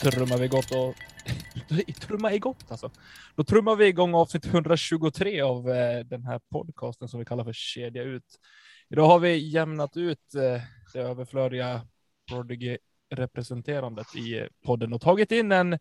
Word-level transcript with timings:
Trummar 0.00 0.38
vi 0.38 0.48
gott 0.48 0.70
och 0.70 0.94
trumma 2.00 2.36
gott 2.36 2.70
alltså. 2.70 2.90
Då 3.34 3.44
trummar 3.44 3.76
vi 3.76 3.86
igång 3.86 4.14
avsnitt 4.14 4.46
123 4.46 5.40
av 5.40 5.70
eh, 5.70 6.04
den 6.04 6.24
här 6.24 6.40
podcasten 6.50 7.08
som 7.08 7.18
vi 7.18 7.26
kallar 7.26 7.44
för 7.44 7.52
Kedja 7.52 8.02
ut. 8.02 8.40
Idag 8.88 9.06
har 9.06 9.18
vi 9.18 9.36
jämnat 9.36 9.96
ut 9.96 10.34
eh, 10.34 10.62
det 10.92 11.00
överflödiga 11.00 11.86
Prodigy 12.28 12.78
representerandet 13.10 14.16
i 14.16 14.38
eh, 14.38 14.46
podden 14.64 14.92
och 14.92 15.00
tagit 15.00 15.32
in 15.32 15.52
en 15.52 15.78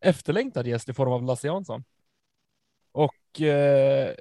efterlängtad 0.00 0.66
gäst 0.66 0.88
i 0.88 0.94
form 0.94 1.12
av 1.12 1.22
Lasse 1.22 1.46
Jansson. 1.46 1.84
Och 2.92 3.40
eh, 3.40 4.14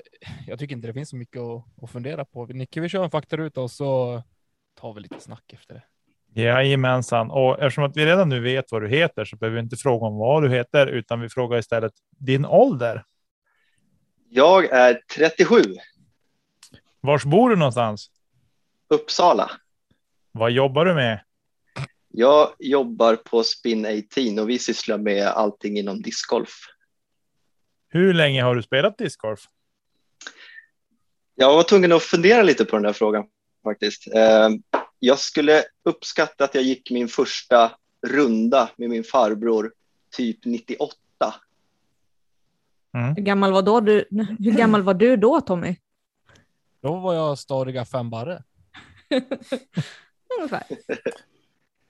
jag 0.47 0.59
tycker 0.59 0.75
inte 0.75 0.87
det 0.87 0.93
finns 0.93 1.09
så 1.09 1.15
mycket 1.15 1.41
att, 1.41 1.83
att 1.83 1.91
fundera 1.91 2.25
på. 2.25 2.45
Nicke, 2.45 2.81
vi 2.81 2.89
kör 2.89 3.03
en 3.03 3.11
faktaruta 3.11 3.61
och 3.61 3.71
så 3.71 4.23
tar 4.73 4.93
vi 4.93 5.01
lite 5.01 5.19
snack 5.19 5.53
efter 5.53 5.73
det. 5.73 5.83
Jajamensan, 6.43 7.31
och 7.31 7.59
eftersom 7.59 7.83
att 7.83 7.97
vi 7.97 8.05
redan 8.05 8.29
nu 8.29 8.39
vet 8.39 8.71
vad 8.71 8.81
du 8.81 8.89
heter 8.89 9.25
så 9.25 9.35
behöver 9.35 9.55
vi 9.55 9.63
inte 9.63 9.77
fråga 9.77 10.05
om 10.05 10.17
vad 10.17 10.43
du 10.43 10.49
heter, 10.49 10.87
utan 10.87 11.21
vi 11.21 11.29
frågar 11.29 11.57
istället 11.57 11.93
din 12.17 12.45
ålder. 12.45 13.03
Jag 14.29 14.65
är 14.65 15.01
37. 15.15 15.61
Vars 17.01 17.23
bor 17.23 17.49
du 17.49 17.55
någonstans? 17.55 18.11
Uppsala. 18.89 19.51
Vad 20.31 20.51
jobbar 20.51 20.85
du 20.85 20.93
med? 20.93 21.19
Jag 22.09 22.49
jobbar 22.59 23.15
på 23.15 23.43
Spin 23.43 23.85
18 23.85 24.39
och 24.39 24.49
vi 24.49 24.59
sysslar 24.59 24.97
med 24.97 25.27
allting 25.27 25.77
inom 25.77 26.01
discgolf. 26.01 26.59
Hur 27.89 28.13
länge 28.13 28.43
har 28.43 28.55
du 28.55 28.63
spelat 28.63 28.97
discgolf? 28.97 29.39
Jag 31.35 31.55
var 31.55 31.63
tvungen 31.63 31.91
att 31.91 32.03
fundera 32.03 32.43
lite 32.43 32.65
på 32.65 32.75
den 32.75 32.83
där 32.83 32.93
frågan 32.93 33.25
faktiskt. 33.63 34.07
Jag 34.99 35.19
skulle 35.19 35.63
uppskatta 35.83 36.43
att 36.43 36.55
jag 36.55 36.63
gick 36.63 36.91
min 36.91 37.07
första 37.07 37.71
runda 38.07 38.69
med 38.75 38.89
min 38.89 39.03
farbror 39.03 39.73
typ 40.11 40.45
98. 40.45 40.95
Mm. 42.93 43.15
Hur, 43.15 43.23
gammal 43.23 43.51
var 43.51 43.61
då 43.61 43.79
du, 43.79 44.07
hur 44.39 44.51
gammal 44.51 44.81
var 44.81 44.93
du 44.93 45.17
då 45.17 45.41
Tommy? 45.41 45.75
Då 46.81 46.95
var 46.95 47.13
jag 47.13 47.39
stadiga 47.39 47.85
fem 47.85 48.09
barre. 48.09 48.43
Ungefär. 50.39 50.63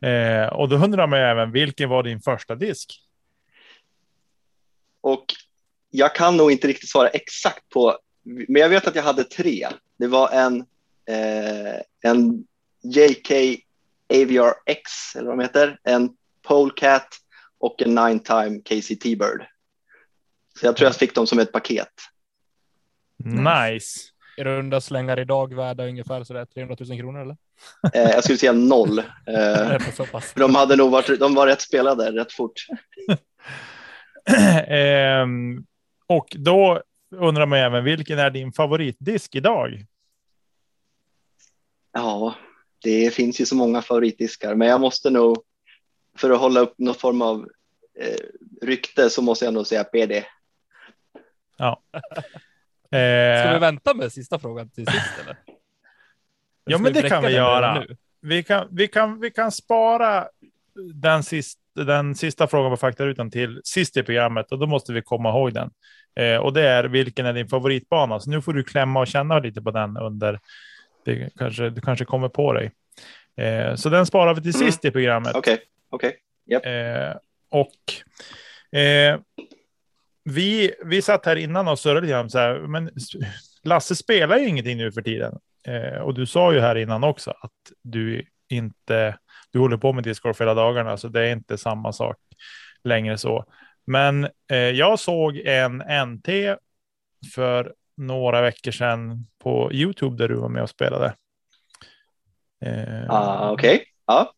eh, 0.01 0.53
och 0.53 0.69
då 0.69 0.75
undrar 0.75 1.07
man 1.07 1.19
även 1.19 1.51
vilken 1.51 1.89
var 1.89 2.03
din 2.03 2.21
första 2.21 2.55
disk? 2.55 3.01
Och 5.01 5.25
jag 5.89 6.15
kan 6.15 6.37
nog 6.37 6.51
inte 6.51 6.67
riktigt 6.67 6.89
svara 6.89 7.07
exakt 7.07 7.69
på, 7.69 7.97
men 8.23 8.61
jag 8.61 8.69
vet 8.69 8.87
att 8.87 8.95
jag 8.95 9.03
hade 9.03 9.23
tre. 9.23 9.67
Det 9.97 10.07
var 10.07 10.29
en, 10.29 10.59
eh, 11.05 11.81
en 12.01 12.45
JK 12.95 13.31
AVR 14.13 14.53
X, 14.65 15.15
eller 15.15 15.27
vad 15.27 15.37
de 15.37 15.43
heter, 15.43 15.79
en 15.83 16.09
Polecat 16.47 17.07
och 17.59 17.81
en 17.81 17.95
Nine 17.95 18.19
Time 18.19 18.61
Casey 18.65 18.95
T-Bird. 18.97 19.45
Så 20.59 20.65
jag 20.65 20.77
tror 20.77 20.87
jag 20.87 20.95
fick 20.95 21.15
dem 21.15 21.27
som 21.27 21.39
ett 21.39 21.51
paket. 21.51 21.93
Nice. 23.23 23.99
Är 24.37 24.43
runda 24.45 24.81
slängar 24.81 25.19
idag 25.19 25.53
värda 25.53 25.87
ungefär 25.87 26.23
sådär 26.23 26.45
300 26.45 26.75
000 26.79 26.99
kronor 26.99 27.21
eller? 27.21 27.37
Eh, 27.93 28.11
jag 28.11 28.23
skulle 28.23 28.37
säga 28.37 28.53
noll. 28.53 28.99
Eh, 28.99 29.81
de 30.35 30.55
hade 30.55 30.75
nog 30.75 30.91
varit, 30.91 31.19
de 31.19 31.35
var 31.35 31.47
rätt 31.47 31.61
spelade 31.61 32.11
rätt 32.11 32.31
fort. 32.31 32.65
eh, 34.67 35.25
och 36.07 36.27
då 36.29 36.81
undrar 37.15 37.45
man 37.45 37.59
även 37.59 37.83
vilken 37.83 38.19
är 38.19 38.29
din 38.29 38.53
favoritdisk 38.53 39.35
idag? 39.35 39.85
Ja, 41.93 42.35
det 42.83 43.13
finns 43.13 43.41
ju 43.41 43.45
så 43.45 43.55
många 43.55 43.81
favoritdiskar, 43.81 44.55
men 44.55 44.67
jag 44.67 44.81
måste 44.81 45.09
nog 45.09 45.43
för 46.17 46.29
att 46.29 46.39
hålla 46.39 46.59
upp 46.59 46.73
någon 46.77 46.95
form 46.95 47.21
av 47.21 47.49
eh, 47.99 48.17
rykte 48.61 49.09
så 49.09 49.21
måste 49.21 49.45
jag 49.45 49.53
nog 49.53 49.67
säga 49.67 49.83
PD. 49.83 50.23
Ja. 51.57 51.81
Eh, 52.91 53.41
Ska 53.43 53.53
vi 53.53 53.59
vänta 53.59 53.93
med 53.93 54.13
sista 54.13 54.39
frågan 54.39 54.69
till 54.69 54.85
sist 54.85 55.19
eller? 55.23 55.37
ja, 56.65 56.77
men 56.77 56.93
det 56.93 57.09
kan 57.09 57.23
vi 57.23 57.31
göra. 57.31 57.85
Vi 58.21 58.43
kan, 58.43 58.67
vi, 58.71 58.87
kan, 58.87 59.19
vi 59.19 59.31
kan 59.31 59.51
spara 59.51 60.27
den, 60.93 61.23
sist, 61.23 61.59
den 61.75 62.15
sista 62.15 62.47
frågan 62.47 62.71
på 62.71 62.77
faktarutan 62.77 63.31
till 63.31 63.61
sist 63.63 63.97
i 63.97 64.03
programmet 64.03 64.51
och 64.51 64.59
då 64.59 64.67
måste 64.67 64.93
vi 64.93 65.01
komma 65.01 65.29
ihåg 65.29 65.53
den. 65.53 65.71
Eh, 66.15 66.37
och 66.37 66.53
det 66.53 66.67
är 66.67 66.83
vilken 66.83 67.25
är 67.25 67.33
din 67.33 67.47
favoritbana? 67.47 68.19
Så 68.19 68.29
nu 68.29 68.41
får 68.41 68.53
du 68.53 68.63
klämma 68.63 68.99
och 68.99 69.07
känna 69.07 69.39
lite 69.39 69.61
på 69.61 69.71
den 69.71 69.97
under 69.97 70.39
det 71.07 71.29
kanske, 71.37 71.69
du 71.69 71.81
kanske 71.81 72.05
kommer 72.05 72.29
på 72.29 72.53
dig. 72.53 72.71
Eh, 73.37 73.75
så 73.75 73.89
den 73.89 74.05
sparar 74.05 74.33
vi 74.33 74.41
till 74.41 74.55
mm. 74.55 74.67
sist 74.67 74.85
i 74.85 74.91
programmet. 74.91 75.35
Okej, 75.35 75.53
okay. 75.53 75.65
okej. 75.89 76.09
Okay. 76.09 76.19
Yep. 76.49 76.65
Eh, 76.65 77.17
och 77.49 78.79
eh, 78.79 79.19
vi, 80.23 80.73
vi 80.85 81.01
satt 81.01 81.25
här 81.25 81.35
innan 81.35 81.67
och 81.67 81.79
surrade 81.79 82.01
lite 82.01 82.11
grann 82.11 82.29
så 82.29 82.39
här, 82.39 82.59
men 82.59 82.91
Lasse 83.63 83.95
spelar 83.95 84.37
ju 84.37 84.47
ingenting 84.47 84.77
nu 84.77 84.91
för 84.91 85.01
tiden. 85.01 85.39
Eh, 85.67 86.01
och 86.01 86.13
du 86.13 86.25
sa 86.25 86.53
ju 86.53 86.59
här 86.59 86.75
innan 86.75 87.03
också 87.03 87.31
att 87.31 87.51
du 87.83 88.25
inte, 88.49 89.17
du 89.51 89.59
håller 89.59 89.77
på 89.77 89.93
med 89.93 90.03
discgolf 90.03 90.41
hela 90.41 90.53
dagarna, 90.53 90.97
så 90.97 91.07
det 91.07 91.21
är 91.21 91.31
inte 91.31 91.57
samma 91.57 91.93
sak 91.93 92.17
längre 92.83 93.17
så. 93.17 93.45
Men 93.85 94.27
eh, 94.51 94.57
jag 94.57 94.99
såg 94.99 95.37
en 95.37 95.83
NT 96.07 96.27
för 97.35 97.73
några 97.97 98.41
veckor 98.41 98.71
sedan 98.71 99.27
på 99.39 99.73
Youtube 99.73 100.17
där 100.17 100.27
du 100.27 100.35
var 100.35 100.49
med 100.49 100.63
och 100.63 100.69
spelade. 100.69 101.15
Eh, 102.65 103.09
ah, 103.09 103.51
Okej, 103.51 103.75
okay. 103.75 103.85
ja. 104.05 104.33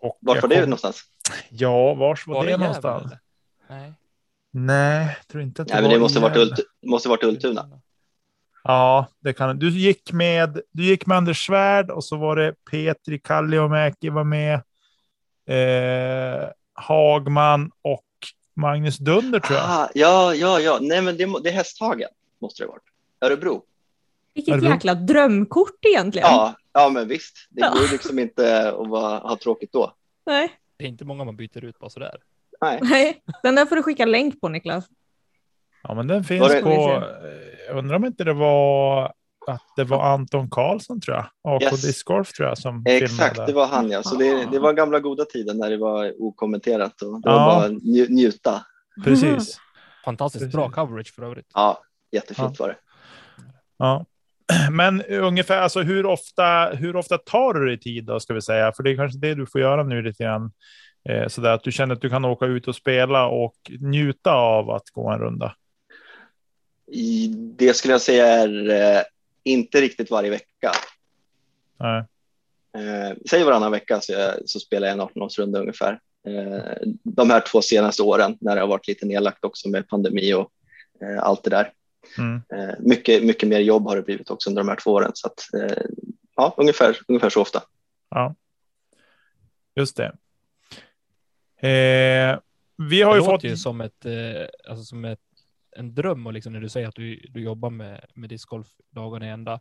Och 0.00 0.18
var 0.20 0.40
var 0.40 0.48
det 0.48 0.60
någonstans? 0.60 1.02
Ja, 1.48 1.94
vars 1.94 2.26
var, 2.26 2.34
var 2.34 2.44
det, 2.44 2.50
det 2.50 2.56
någonstans? 2.56 3.12
Nej. 3.68 3.92
Nej, 4.52 5.16
tror 5.28 5.42
inte 5.42 5.62
att 5.62 5.68
det 5.68 5.74
Nej, 5.74 5.82
men 5.82 5.90
det 5.90 5.98
måste 5.98 6.20
varit, 6.20 6.36
Ult 6.36 6.60
måste 6.86 7.08
varit 7.08 7.24
Ultuna. 7.24 7.80
Ja, 8.64 9.06
det 9.20 9.32
kan 9.32 9.58
du. 9.58 9.70
Gick 9.70 10.12
med. 10.12 10.60
Du 10.72 10.84
gick 10.84 11.06
med 11.06 11.16
Anders 11.16 11.46
Svärd 11.46 11.90
och 11.90 12.04
så 12.04 12.16
var 12.16 12.36
det 12.36 12.54
Petri 12.70 13.18
Kalliomäki 13.18 14.08
var 14.08 14.24
med. 14.24 14.54
Eh, 15.46 16.48
Hagman 16.74 17.70
och 17.82 18.06
Magnus 18.56 18.98
Dunder 18.98 19.40
tror 19.40 19.58
jag. 19.58 19.70
Ah, 19.70 19.88
ja, 19.94 20.34
ja, 20.34 20.60
ja. 20.60 20.78
Nej, 20.80 21.02
men 21.02 21.16
det, 21.16 21.40
det 21.42 21.48
är 21.48 21.52
Hästhagen 21.52 22.08
måste 22.40 22.62
det 22.62 22.66
varit. 22.66 22.82
Örebro. 23.20 23.62
Vilket 24.34 24.54
Örebro. 24.54 24.70
jäkla 24.70 24.94
drömkort 24.94 25.84
egentligen. 25.84 26.28
Ja, 26.28 26.54
ja 26.72 26.88
men 26.88 27.08
visst. 27.08 27.36
Det 27.50 27.60
ja. 27.60 27.70
går 27.70 27.92
liksom 27.92 28.18
inte 28.18 28.68
att 28.68 28.88
vara, 28.88 29.18
ha 29.18 29.36
tråkigt 29.36 29.72
då. 29.72 29.94
Nej. 30.26 30.52
Det 30.76 30.84
är 30.84 30.88
inte 30.88 31.04
många 31.04 31.24
man 31.24 31.36
byter 31.36 31.64
ut 31.64 31.78
bara 31.78 31.90
sådär. 31.90 32.16
Nej. 32.60 32.78
Nej, 32.82 33.22
den 33.42 33.54
där 33.54 33.66
får 33.66 33.76
du 33.76 33.82
skicka 33.82 34.04
länk 34.04 34.40
på 34.40 34.48
Niklas. 34.48 34.84
Ja, 35.82 35.94
men 35.94 36.06
den 36.06 36.24
finns 36.24 36.48
det... 36.48 36.62
på. 36.62 37.04
Jag 37.66 37.78
undrar 37.78 37.96
om 37.96 38.04
inte 38.04 38.24
det 38.24 38.32
var 38.32 39.12
att 39.46 39.72
det 39.76 39.84
var 39.84 40.02
Anton 40.02 40.50
Karlsson 40.50 41.00
tror 41.00 41.16
jag. 41.16 41.56
AK 41.56 41.62
yes. 41.62 41.82
Discgolf 41.82 42.32
tror 42.32 42.48
jag 42.48 42.58
som 42.58 42.82
Exakt, 42.86 43.34
filmade. 43.34 43.52
det 43.52 43.56
var 43.56 43.66
han 43.66 43.90
ja. 43.90 44.02
Så 44.02 44.14
det, 44.14 44.44
det 44.52 44.58
var 44.58 44.72
gamla 44.72 45.00
goda 45.00 45.24
tiden 45.24 45.58
när 45.58 45.70
det 45.70 45.76
var 45.76 46.22
okommenterat 46.22 47.02
och 47.02 47.20
det 47.20 47.30
ja. 47.30 47.36
var 47.36 47.60
bara 47.60 47.68
nj 47.68 48.06
njuta. 48.08 48.64
Precis. 49.04 49.24
Mm. 49.24 49.40
Fantastiskt 50.04 50.42
Precis. 50.42 50.54
bra 50.54 50.70
coverage 50.70 51.14
för 51.14 51.22
övrigt. 51.22 51.46
Ja, 51.54 51.82
jättefint 52.12 52.54
ja. 52.58 52.64
var 52.64 52.68
det. 52.68 52.76
Ja, 53.78 54.06
men 54.70 55.02
ungefär 55.02 55.60
alltså 55.60 55.82
hur 55.82 56.06
ofta, 56.06 56.70
hur 56.70 56.96
ofta 56.96 57.18
tar 57.18 57.54
du 57.54 57.66
dig 57.66 57.80
tid 57.80 58.04
då 58.04 58.20
ska 58.20 58.34
vi 58.34 58.42
säga? 58.42 58.72
För 58.72 58.82
det 58.82 58.90
är 58.90 58.96
kanske 58.96 59.18
det 59.18 59.34
du 59.34 59.46
får 59.46 59.60
göra 59.60 59.82
nu 59.82 60.02
lite 60.02 60.24
grann. 60.24 60.52
Eh, 61.08 61.28
så 61.28 61.40
där 61.40 61.50
att 61.50 61.64
du 61.64 61.72
känner 61.72 61.94
att 61.94 62.00
du 62.00 62.10
kan 62.10 62.24
åka 62.24 62.46
ut 62.46 62.68
och 62.68 62.76
spela 62.76 63.26
och 63.26 63.54
njuta 63.80 64.32
av 64.32 64.70
att 64.70 64.90
gå 64.90 65.10
en 65.10 65.18
runda. 65.18 65.54
Det 67.56 67.76
skulle 67.76 67.94
jag 67.94 68.00
säga 68.00 68.26
är 68.26 68.70
eh, 68.70 69.02
inte 69.44 69.80
riktigt 69.80 70.10
varje 70.10 70.30
vecka. 70.30 70.72
Nej. 71.78 72.04
Eh, 72.76 73.16
säg 73.30 73.44
varannan 73.44 73.72
vecka 73.72 74.00
så, 74.00 74.12
jag, 74.12 74.34
så 74.46 74.60
spelar 74.60 74.88
jag 74.88 74.94
en 74.94 75.00
18-årsrunda 75.00 75.58
ungefär. 75.58 76.00
Eh, 76.26 76.88
de 77.02 77.30
här 77.30 77.40
två 77.40 77.62
senaste 77.62 78.02
åren 78.02 78.36
när 78.40 78.54
det 78.54 78.60
har 78.60 78.68
varit 78.68 78.88
lite 78.88 79.06
nedlagt 79.06 79.44
också 79.44 79.68
med 79.68 79.88
pandemi 79.88 80.34
och 80.34 80.50
eh, 81.02 81.22
allt 81.22 81.44
det 81.44 81.50
där. 81.50 81.72
Mm. 82.18 82.42
Eh, 82.52 82.74
mycket, 82.80 83.24
mycket 83.24 83.48
mer 83.48 83.60
jobb 83.60 83.86
har 83.86 83.96
det 83.96 84.02
blivit 84.02 84.30
också 84.30 84.50
under 84.50 84.62
de 84.62 84.68
här 84.68 84.76
två 84.76 84.90
åren. 84.90 85.10
Så 85.14 85.26
att, 85.26 85.54
eh, 85.54 85.84
ja, 86.36 86.54
ungefär, 86.56 86.96
ungefär 87.08 87.30
så 87.30 87.42
ofta. 87.42 87.62
Ja, 88.10 88.34
just 89.74 89.96
det. 89.96 90.12
Eh, 91.62 92.38
vi 92.88 93.02
har 93.02 93.14
det 93.14 93.20
ju 93.20 93.24
fått 93.24 93.44
ju 93.44 93.56
som 93.56 93.80
ett, 93.80 94.04
eh, 94.04 94.46
alltså 94.68 94.84
som 94.84 95.04
ett, 95.04 95.20
en 95.76 95.94
dröm 95.94 96.26
och 96.26 96.32
liksom 96.32 96.52
när 96.52 96.60
du 96.60 96.68
säger 96.68 96.88
att 96.88 96.94
du, 96.94 97.20
du 97.28 97.42
jobbar 97.42 97.70
med, 97.70 98.06
med 98.14 98.28
discgolf 98.28 98.68
dagarna 98.90 99.26
i 99.26 99.30
ända. 99.30 99.60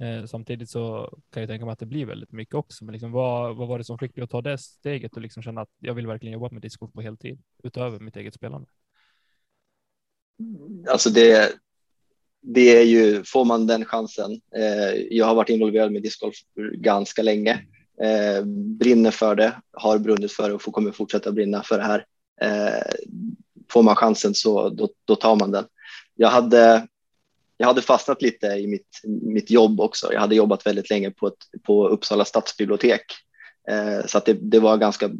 Eh, 0.00 0.24
samtidigt 0.24 0.70
så 0.70 1.18
kan 1.30 1.40
jag 1.40 1.50
tänka 1.50 1.64
mig 1.64 1.72
att 1.72 1.78
det 1.78 1.86
blir 1.86 2.06
väldigt 2.06 2.32
mycket 2.32 2.54
också. 2.54 2.84
Men 2.84 2.92
liksom, 2.92 3.12
vad, 3.12 3.56
vad 3.56 3.68
var 3.68 3.78
det 3.78 3.84
som 3.84 3.98
fick 3.98 4.14
dig 4.14 4.24
att 4.24 4.30
ta 4.30 4.42
det 4.42 4.58
steget 4.58 5.16
och 5.16 5.22
liksom 5.22 5.42
känna 5.42 5.60
att 5.60 5.70
jag 5.78 5.94
vill 5.94 6.06
verkligen 6.06 6.32
jobba 6.32 6.48
med 6.50 6.62
discgolf 6.62 6.92
på 6.92 7.00
heltid 7.00 7.42
utöver 7.62 7.98
mitt 7.98 8.16
eget 8.16 8.34
spelande? 8.34 8.68
Alltså 10.90 11.10
det, 11.10 11.52
det 12.50 12.76
är 12.76 12.82
ju, 12.82 13.24
får 13.24 13.44
man 13.44 13.66
den 13.66 13.84
chansen. 13.84 14.40
Eh, 14.56 14.94
jag 15.10 15.26
har 15.26 15.34
varit 15.34 15.48
involverad 15.48 15.92
med 15.92 16.02
discgolf 16.02 16.34
ganska 16.72 17.22
länge 17.22 17.52
eh, 18.02 18.44
brinner 18.78 19.10
för 19.10 19.34
det, 19.34 19.52
har 19.72 19.98
brunnit 19.98 20.32
för 20.32 20.48
det 20.48 20.54
och 20.54 20.62
kommer 20.62 20.92
fortsätta 20.92 21.32
brinna 21.32 21.62
för 21.62 21.78
det 21.78 21.84
här. 21.84 22.04
Eh, 22.40 22.92
får 23.70 23.82
man 23.82 23.96
chansen 23.96 24.34
så 24.34 24.68
då, 24.68 24.88
då 25.04 25.16
tar 25.16 25.36
man 25.36 25.50
den. 25.50 25.64
Jag 26.14 26.28
hade, 26.28 26.86
jag 27.56 27.66
hade 27.66 27.82
fastnat 27.82 28.22
lite 28.22 28.46
i 28.46 28.66
mitt, 28.66 29.00
mitt 29.04 29.50
jobb 29.50 29.80
också. 29.80 30.12
Jag 30.12 30.20
hade 30.20 30.34
jobbat 30.34 30.66
väldigt 30.66 30.90
länge 30.90 31.10
på, 31.10 31.26
ett, 31.26 31.62
på 31.62 31.88
Uppsala 31.88 32.24
stadsbibliotek 32.24 33.02
eh, 33.70 34.06
så 34.06 34.18
att 34.18 34.24
det, 34.24 34.32
det 34.32 34.60
var 34.60 34.76
ganska, 34.76 35.10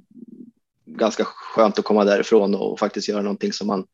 ganska 0.87 1.25
skönt 1.25 1.79
att 1.79 1.85
komma 1.85 2.05
därifrån 2.05 2.55
och 2.55 2.79
faktiskt 2.79 3.09
göra 3.09 3.23
någonting 3.23 3.53
som 3.53 3.67
man, 3.67 3.87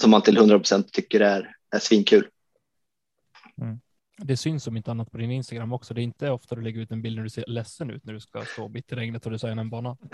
som 0.00 0.10
man 0.10 0.22
till 0.22 0.36
100 0.36 0.58
procent 0.58 0.92
tycker 0.92 1.20
är, 1.20 1.56
är 1.70 1.78
svinkul. 1.78 2.26
Det 4.22 4.36
syns 4.36 4.64
som 4.64 4.76
inte 4.76 4.90
annat 4.90 5.10
på 5.10 5.18
din 5.18 5.30
Instagram 5.30 5.72
också. 5.72 5.94
Det 5.94 6.00
är 6.00 6.02
inte 6.02 6.30
ofta 6.30 6.54
du 6.54 6.62
lägger 6.62 6.80
ut 6.80 6.90
en 6.90 7.02
bild 7.02 7.16
när 7.16 7.22
du 7.22 7.30
ser 7.30 7.44
ledsen 7.46 7.90
ut 7.90 8.04
när 8.04 8.12
du 8.12 8.20
ska 8.20 8.44
stå 8.44 8.68
mitt 8.68 8.92
i 8.92 8.94
regnet 8.94 9.26
och 9.26 9.32
designa 9.32 9.60
en 9.60 9.70
bana. 9.70 9.96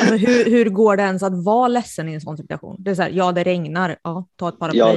Alltså, 0.00 0.16
hur, 0.16 0.44
hur 0.44 0.70
går 0.70 0.96
det 0.96 1.02
ens 1.02 1.22
att 1.22 1.44
vara 1.44 1.68
ledsen 1.68 2.08
i 2.08 2.14
en 2.14 2.20
sån 2.20 2.36
situation? 2.36 2.76
Det 2.78 2.90
är 2.90 2.94
så 2.94 3.02
här, 3.02 3.10
ja 3.10 3.32
det 3.32 3.44
regnar, 3.44 3.96
ja 4.02 4.26
ta 4.36 4.48
ett 4.48 4.58
paraply. 4.58 4.78
Ja, 4.78 4.96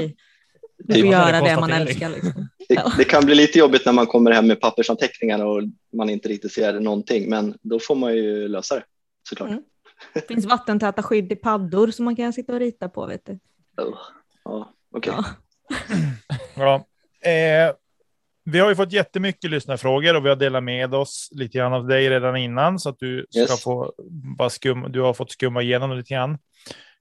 du 0.77 0.93
typ. 0.93 1.03
får 1.03 1.11
göra 1.11 1.41
det 1.41 1.59
man 1.59 1.71
älskar. 1.71 2.09
Liksom. 2.09 2.47
Det, 2.69 2.93
det 2.97 3.03
kan 3.03 3.25
bli 3.25 3.35
lite 3.35 3.59
jobbigt 3.59 3.85
när 3.85 3.93
man 3.93 4.07
kommer 4.07 4.31
hem 4.31 4.47
med 4.47 4.61
pappersanteckningar 4.61 5.45
och 5.45 5.63
man 5.93 6.09
inte 6.09 6.29
riktigt 6.29 6.53
ser 6.53 6.79
någonting, 6.79 7.29
men 7.29 7.57
då 7.61 7.79
får 7.79 7.95
man 7.95 8.15
ju 8.15 8.47
lösa 8.47 8.75
det 8.75 8.83
såklart. 9.29 9.49
Mm. 9.49 9.63
Det 10.13 10.27
finns 10.27 10.45
vattentäta 10.45 11.03
skydd 11.03 11.31
i 11.31 11.35
paddor 11.35 11.91
som 11.91 12.05
man 12.05 12.15
kan 12.15 12.33
sitta 12.33 12.53
och 12.53 12.59
rita 12.59 12.89
på. 12.89 13.05
Vet 13.05 13.25
du. 13.25 13.39
Oh, 13.83 13.97
ja, 14.43 14.73
okej. 14.91 15.13
Ja. 15.17 15.25
Ja. 16.55 16.85
Eh, 17.21 17.73
vi 18.43 18.59
har 18.59 18.69
ju 18.69 18.75
fått 18.75 18.91
jättemycket 18.93 19.51
lyssnarfrågor 19.51 20.15
och 20.15 20.25
vi 20.25 20.29
har 20.29 20.35
delat 20.35 20.63
med 20.63 20.93
oss 20.93 21.29
lite 21.31 21.57
grann 21.57 21.73
av 21.73 21.87
dig 21.87 22.09
redan 22.09 22.37
innan 22.37 22.79
så 22.79 22.89
att 22.89 22.99
du 22.99 23.25
ska 23.29 23.39
Yes. 23.39 23.63
få 23.63 23.93
bara 24.37 24.49
skum, 24.49 24.85
du 24.91 25.01
har 25.01 25.13
fått 25.13 25.31
skumma 25.31 25.61
igenom 25.61 25.91
lite 25.97 26.13
grann. 26.13 26.37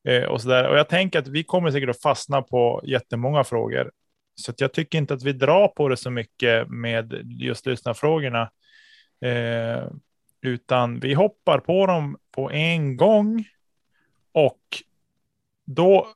Eh, 0.08 0.22
och, 0.24 0.42
så 0.42 0.48
där. 0.48 0.68
och 0.68 0.78
jag 0.78 0.88
tänker 0.88 1.18
att 1.18 1.28
vi 1.28 1.44
kommer 1.44 1.70
säkert 1.70 1.90
att 1.90 2.02
fastna 2.02 2.42
på 2.42 2.82
jättemånga 2.84 3.44
frågor. 3.44 3.90
Så 4.34 4.52
jag 4.56 4.72
tycker 4.72 4.98
inte 4.98 5.14
att 5.14 5.22
vi 5.22 5.32
drar 5.32 5.68
på 5.68 5.88
det 5.88 5.96
så 5.96 6.10
mycket 6.10 6.68
med 6.68 7.34
just 7.40 7.66
lyssnarfrågorna. 7.66 8.50
Eh, 9.24 9.84
utan 10.42 11.00
vi 11.00 11.14
hoppar 11.14 11.58
på 11.58 11.86
dem 11.86 12.18
på 12.34 12.50
en 12.50 12.96
gång. 12.96 13.44
Och 14.32 14.60
då 15.66 16.08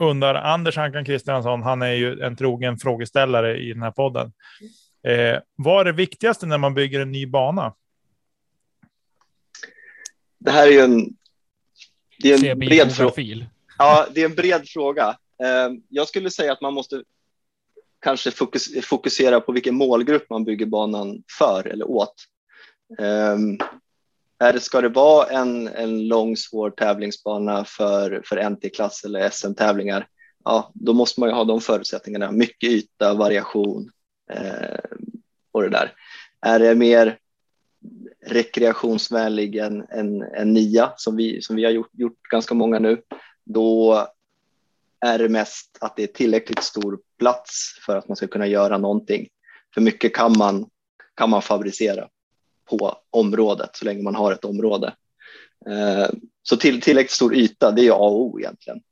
undrar 0.00 0.34
Anders 0.34 0.78
Ankan 0.78 1.04
Kristiansson, 1.04 1.62
han 1.62 1.82
är 1.82 1.92
ju 1.92 2.20
en 2.22 2.36
trogen 2.36 2.78
frågeställare 2.78 3.58
i 3.58 3.72
den 3.72 3.82
här 3.82 3.90
podden. 3.90 4.32
Eh, 5.06 5.38
vad 5.56 5.80
är 5.80 5.84
det 5.84 5.92
viktigaste 5.92 6.46
när 6.46 6.58
man 6.58 6.74
bygger 6.74 7.00
en 7.00 7.12
ny 7.12 7.26
bana? 7.26 7.74
Det 10.38 10.50
här 10.50 10.66
är 10.66 10.70
ju 10.72 10.80
en, 10.80 11.16
det 12.18 12.32
är 12.32 12.50
en 12.50 12.58
bred 12.58 12.92
fråga. 12.92 13.46
Ja, 13.78 14.06
det 14.14 14.20
är 14.20 14.24
en 14.24 14.34
bred 14.34 14.68
fråga. 14.68 15.08
Eh, 15.42 15.72
Jag 15.88 16.08
skulle 16.08 16.30
säga 16.30 16.52
att 16.52 16.60
man 16.60 16.74
måste 16.74 17.02
kanske 18.00 18.30
fokus, 18.30 18.86
fokusera 18.86 19.40
på 19.40 19.52
vilken 19.52 19.74
målgrupp 19.74 20.30
man 20.30 20.44
bygger 20.44 20.66
banan 20.66 21.22
för 21.38 21.66
eller 21.66 21.90
åt. 21.90 22.14
Um, 22.98 23.58
är 24.40 24.52
det, 24.52 24.60
ska 24.60 24.80
det 24.80 24.88
vara 24.88 25.26
en, 25.26 25.68
en 25.68 26.08
lång 26.08 26.36
svår 26.36 26.70
tävlingsbana 26.70 27.64
för, 27.64 28.22
för 28.24 28.50
NT-klass 28.50 29.04
eller 29.04 29.30
SM-tävlingar, 29.30 30.06
ja, 30.44 30.70
då 30.74 30.92
måste 30.92 31.20
man 31.20 31.28
ju 31.28 31.34
ha 31.34 31.44
de 31.44 31.60
förutsättningarna. 31.60 32.32
Mycket 32.32 32.70
yta, 32.70 33.14
variation 33.14 33.90
eh, 34.32 34.78
och 35.52 35.62
det 35.62 35.68
där. 35.68 35.92
Är 36.40 36.58
det 36.58 36.74
mer 36.74 37.18
rekreationsvänlig 38.26 39.56
än 39.56 39.86
en, 39.88 40.22
en 40.22 40.52
nia 40.52 40.92
som 40.96 41.16
vi, 41.16 41.42
som 41.42 41.56
vi 41.56 41.64
har 41.64 41.70
gjort, 41.70 41.90
gjort 41.92 42.22
ganska 42.30 42.54
många 42.54 42.78
nu, 42.78 43.02
då 43.44 44.06
är 45.00 45.18
det 45.18 45.28
mest 45.28 45.78
att 45.80 45.96
det 45.96 46.02
är 46.02 46.06
tillräckligt 46.06 46.62
stor 46.62 47.00
plats 47.18 47.78
för 47.86 47.96
att 47.96 48.08
man 48.08 48.16
ska 48.16 48.26
kunna 48.26 48.46
göra 48.46 48.78
någonting. 48.78 49.28
För 49.74 49.80
mycket 49.80 50.14
kan 50.14 50.38
man, 50.38 50.66
kan 51.14 51.30
man 51.30 51.42
fabricera 51.42 52.08
på 52.70 52.96
området 53.10 53.70
så 53.76 53.84
länge 53.84 54.02
man 54.02 54.14
har 54.14 54.32
ett 54.32 54.44
område. 54.44 54.94
Eh, 55.66 56.08
Så 56.42 56.56
till, 56.56 56.80
tillräckligt 56.80 57.10
stor 57.10 57.34
yta, 57.34 57.70
det 57.70 57.86
är 57.86 57.90
A 57.90 57.94
och 57.94 58.20
O 58.20 58.40
egentligen. 58.40 58.82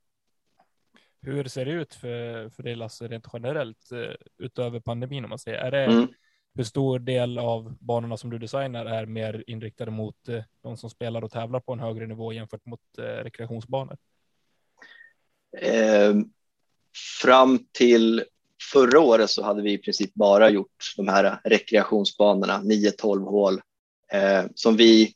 Hur 1.23 1.45
ser 1.45 1.65
det 1.65 1.73
ut 1.73 1.95
för, 1.95 2.51
för 2.51 2.63
dig 2.63 2.75
Lasse 2.75 3.09
rent 3.09 3.27
generellt 3.33 3.93
eh, 3.93 4.15
utöver 4.39 4.81
pandemin 4.81 5.25
om 5.25 5.31
man 5.31 5.39
säger? 5.39 5.59
Är 5.59 5.71
det, 5.71 5.85
Mm. 5.85 6.09
Hur 6.55 6.65
stor 6.65 6.99
del 6.99 7.39
av 7.39 7.77
banorna 7.81 8.17
som 8.17 8.31
du 8.31 8.39
designar 8.39 8.87
är 8.87 9.07
mer 9.07 9.45
inriktade 9.47 9.91
mot 9.91 10.29
eh, 10.29 10.45
de 10.63 10.77
som 10.77 10.91
spelar 10.91 11.25
och 11.25 11.31
tävlar 11.31 11.61
på 11.61 11.73
en 11.73 11.81
högre 11.81 12.07
nivå 12.07 12.33
jämfört 12.33 12.67
mot 12.67 12.81
rekreationsbanor? 12.99 13.97
Eh, 15.59 16.15
Fram 17.23 17.67
till 17.73 18.25
förra 18.73 19.01
året 19.01 19.31
så 19.31 19.43
hade 19.43 19.63
vi 19.63 19.73
i 19.73 19.79
princip 19.79 20.15
bara 20.15 20.51
gjort 20.51 20.95
de 20.97 21.09
här 21.09 21.41
rekreationsbanorna, 21.45 22.63
9-12 22.65 23.25
hål, 23.25 23.61
eh, 24.13 24.45
som 24.55 24.77
vi 24.77 25.15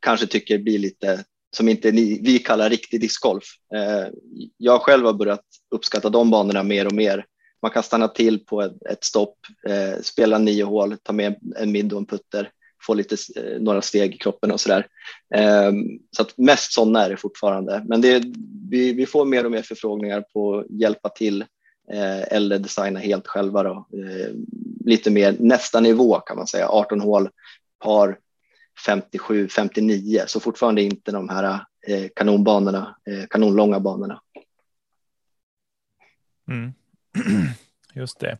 kanske 0.00 0.26
tycker 0.26 0.58
blir 0.58 0.78
lite, 0.78 1.24
som 1.56 1.68
inte 1.68 1.92
ni, 1.92 2.20
vi 2.22 2.38
kallar 2.38 2.70
riktig 2.70 3.00
discgolf. 3.00 3.44
Eh, 3.74 4.08
jag 4.56 4.80
själv 4.80 5.06
har 5.06 5.12
börjat 5.12 5.44
uppskatta 5.70 6.10
de 6.10 6.30
banorna 6.30 6.62
mer 6.62 6.86
och 6.86 6.92
mer. 6.92 7.24
Man 7.62 7.70
kan 7.70 7.82
stanna 7.82 8.08
till 8.08 8.44
på 8.44 8.62
ett, 8.62 8.86
ett 8.90 9.04
stopp, 9.04 9.38
eh, 9.68 10.02
spela 10.02 10.38
nio 10.38 10.64
hål, 10.64 10.96
ta 11.02 11.12
med 11.12 11.36
en 11.56 11.72
middag 11.72 11.96
och 11.96 12.00
en 12.00 12.06
putter, 12.06 12.50
få 12.82 12.94
lite, 12.94 13.16
eh, 13.36 13.60
några 13.60 13.82
steg 13.82 14.14
i 14.14 14.18
kroppen 14.18 14.52
och 14.52 14.60
sådär. 14.60 14.86
Eh, 15.34 15.72
så 16.16 16.22
att 16.22 16.38
mest 16.38 16.72
sådana 16.72 17.04
är 17.04 17.10
det 17.10 17.16
fortfarande. 17.16 17.84
Men 17.88 18.00
det, 18.00 18.24
vi, 18.70 18.92
vi 18.92 19.06
får 19.06 19.24
mer 19.24 19.44
och 19.44 19.50
mer 19.50 19.62
förfrågningar 19.62 20.24
på 20.32 20.58
att 20.58 20.80
hjälpa 20.80 21.08
till 21.08 21.44
Eh, 21.92 22.36
eller 22.36 22.58
designa 22.58 23.00
helt 23.00 23.26
själva. 23.26 23.62
Då. 23.62 23.70
Eh, 23.70 24.34
lite 24.84 25.10
mer 25.10 25.36
nästa 25.38 25.80
nivå 25.80 26.20
kan 26.20 26.36
man 26.36 26.46
säga, 26.46 26.68
18 26.68 27.00
hål, 27.00 27.28
par 27.84 28.18
57, 28.86 29.48
59, 29.48 30.22
så 30.26 30.40
fortfarande 30.40 30.82
inte 30.82 31.12
de 31.12 31.28
här 31.28 31.60
eh, 31.86 32.06
kanonbanorna, 32.16 32.96
kanonlånga 33.30 33.80
banorna. 33.80 34.20
Mm. 36.48 36.72
Just 37.94 38.20
det. 38.20 38.38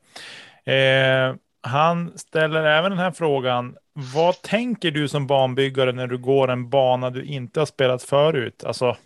Eh, 0.73 1.37
han 1.61 2.19
ställer 2.19 2.65
även 2.65 2.91
den 2.91 2.99
här 3.01 3.11
frågan. 3.11 3.77
Vad 3.93 4.43
tänker 4.43 4.91
du 4.91 5.09
som 5.09 5.27
banbyggare 5.27 5.93
när 5.93 6.07
du 6.07 6.19
går 6.19 6.49
en 6.49 6.71
bana 6.71 7.11
du 7.11 7.25
inte 7.25 7.61
har 7.61 7.67
spelat 7.67 8.03
förut? 8.03 8.65
Alltså, 8.65 8.97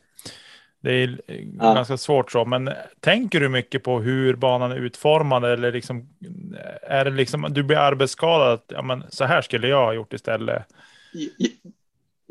det 0.80 0.90
är 0.92 1.20
eh, 1.26 1.36
Ja. 1.58 1.74
ganska 1.74 1.96
svårt 1.96 2.32
så, 2.32 2.44
men 2.44 2.70
tänker 3.00 3.40
du 3.40 3.48
mycket 3.48 3.82
på 3.82 4.00
hur 4.00 4.34
banan 4.36 4.72
är 4.72 4.76
utformad 4.76 5.44
eller 5.44 5.72
liksom, 5.72 6.08
är 6.82 7.04
det 7.04 7.10
liksom, 7.10 7.46
du 7.50 7.62
blir 7.62 7.76
arbetsskadad, 7.76 8.52
att, 8.52 8.64
ja, 8.68 8.82
men 8.82 9.04
så 9.10 9.24
här 9.24 9.42
skulle 9.42 9.68
jag 9.68 9.84
ha 9.84 9.92
gjort 9.92 10.12
istället. 10.12 10.62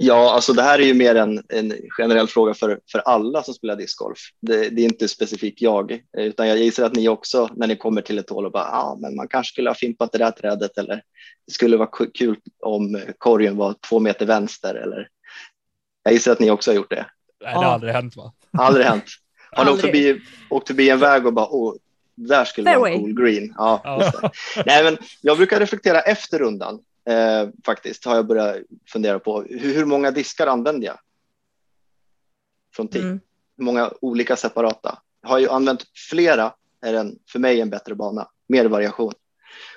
Ja, 0.01 0.33
alltså 0.33 0.53
det 0.53 0.61
här 0.61 0.79
är 0.79 0.83
ju 0.83 0.93
mer 0.93 1.15
en, 1.15 1.43
en 1.49 1.73
generell 1.97 2.27
fråga 2.27 2.53
för, 2.53 2.79
för 2.91 2.99
alla 2.99 3.43
som 3.43 3.53
spelar 3.53 3.75
discgolf. 3.75 4.17
Det, 4.41 4.69
det 4.69 4.81
är 4.81 4.85
inte 4.85 5.07
specifikt 5.07 5.61
jag, 5.61 6.03
utan 6.17 6.47
jag 6.47 6.57
gissar 6.57 6.85
att 6.85 6.95
ni 6.95 7.09
också 7.09 7.49
när 7.55 7.67
ni 7.67 7.75
kommer 7.75 8.01
till 8.01 8.19
ett 8.19 8.29
hål 8.29 8.45
och 8.45 8.51
bara, 8.51 8.63
ja, 8.63 8.81
ah, 8.83 8.97
men 9.01 9.15
man 9.15 9.27
kanske 9.27 9.51
skulle 9.53 9.69
ha 9.69 9.75
fimpat 9.75 10.11
det 10.11 10.17
där 10.17 10.31
trädet 10.31 10.77
eller 10.77 10.95
det 11.47 11.53
skulle 11.53 11.77
vara 11.77 11.89
ku- 11.89 12.11
kul 12.13 12.35
om 12.59 13.01
korgen 13.17 13.57
var 13.57 13.75
två 13.89 13.99
meter 13.99 14.25
vänster 14.25 14.75
eller 14.75 15.07
jag 16.03 16.13
gissar 16.13 16.31
att 16.31 16.39
ni 16.39 16.51
också 16.51 16.71
har 16.71 16.75
gjort 16.75 16.89
det. 16.89 17.05
Nej, 17.41 17.51
det 17.53 17.57
har 17.57 17.63
Ja. 17.63 17.73
aldrig 17.73 17.93
hänt 17.93 18.15
va? 18.15 18.33
Aldrig 18.51 18.85
hänt. 18.85 19.05
Har 19.51 19.65
ni 19.65 19.71
åkt 19.71 19.81
förbi, 19.81 20.21
åkt 20.49 20.67
förbi 20.67 20.89
en 20.89 20.99
väg 20.99 21.25
och 21.25 21.33
bara, 21.33 21.47
åh, 21.49 21.73
där 22.15 22.45
skulle 22.45 22.77
vara 22.77 22.89
en 22.91 22.99
cool 22.99 23.13
green. 23.13 23.53
Ja, 23.57 23.81
Ja. 23.83 24.31
Nej, 24.65 24.83
men 24.83 24.97
jag 25.21 25.37
brukar 25.37 25.59
reflektera 25.59 26.01
efter 26.01 26.39
rundan 26.39 26.79
eh, 27.09 27.49
faktiskt. 27.65 28.05
Har 28.05 28.15
jag 28.15 28.27
börjat 28.27 28.57
fundera 28.87 29.19
på 29.19 29.41
hur, 29.41 29.73
hur 29.73 29.85
många 29.85 30.11
diskar 30.11 30.47
använder 30.47 30.87
jag? 30.87 30.99
Från 32.75 32.87
tid. 32.87 33.03
Mm. 33.03 33.19
Hur 33.57 33.63
många 33.65 33.91
olika 34.01 34.35
separata? 34.35 34.99
Har 35.23 35.39
jag 35.39 35.51
använt 35.51 35.85
flera 36.09 36.53
är 36.81 36.93
den 36.93 37.19
för 37.31 37.39
mig 37.39 37.61
en 37.61 37.69
bättre 37.69 37.95
bana. 37.95 38.27
Mer 38.47 38.65
variation. 38.65 39.13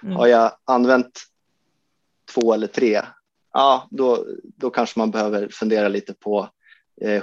Mm. 0.02 0.16
Har 0.16 0.26
jag 0.26 0.52
använt 0.64 1.20
två 2.34 2.54
eller 2.54 2.66
tre, 2.66 3.02
ja, 3.52 3.88
då, 3.90 4.26
då 4.42 4.70
kanske 4.70 4.98
man 4.98 5.10
behöver 5.10 5.48
fundera 5.48 5.88
lite 5.88 6.14
på 6.14 6.40
eh, 6.40 6.48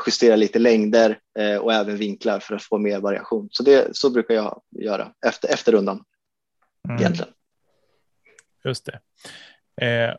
justera 0.08 0.36
lite 0.36 0.60
längder 0.60 1.20
eh, 1.40 1.56
och 1.58 1.74
även 1.74 1.98
vinklar 1.98 2.40
för 2.40 2.56
att 2.56 2.64
få 2.64 2.78
mer 2.78 3.00
variation. 3.00 3.48
Så, 3.52 3.64
det, 3.64 3.96
så 3.98 4.10
brukar 4.10 4.34
jag 4.34 4.62
göra 4.80 5.12
efter, 5.28 5.54
efter 5.54 5.72
rundan 5.72 6.04
Mm. 6.90 7.02
egentligen. 7.02 7.34
Just 8.66 8.86
det. 8.86 9.00
Eh, 9.86 10.16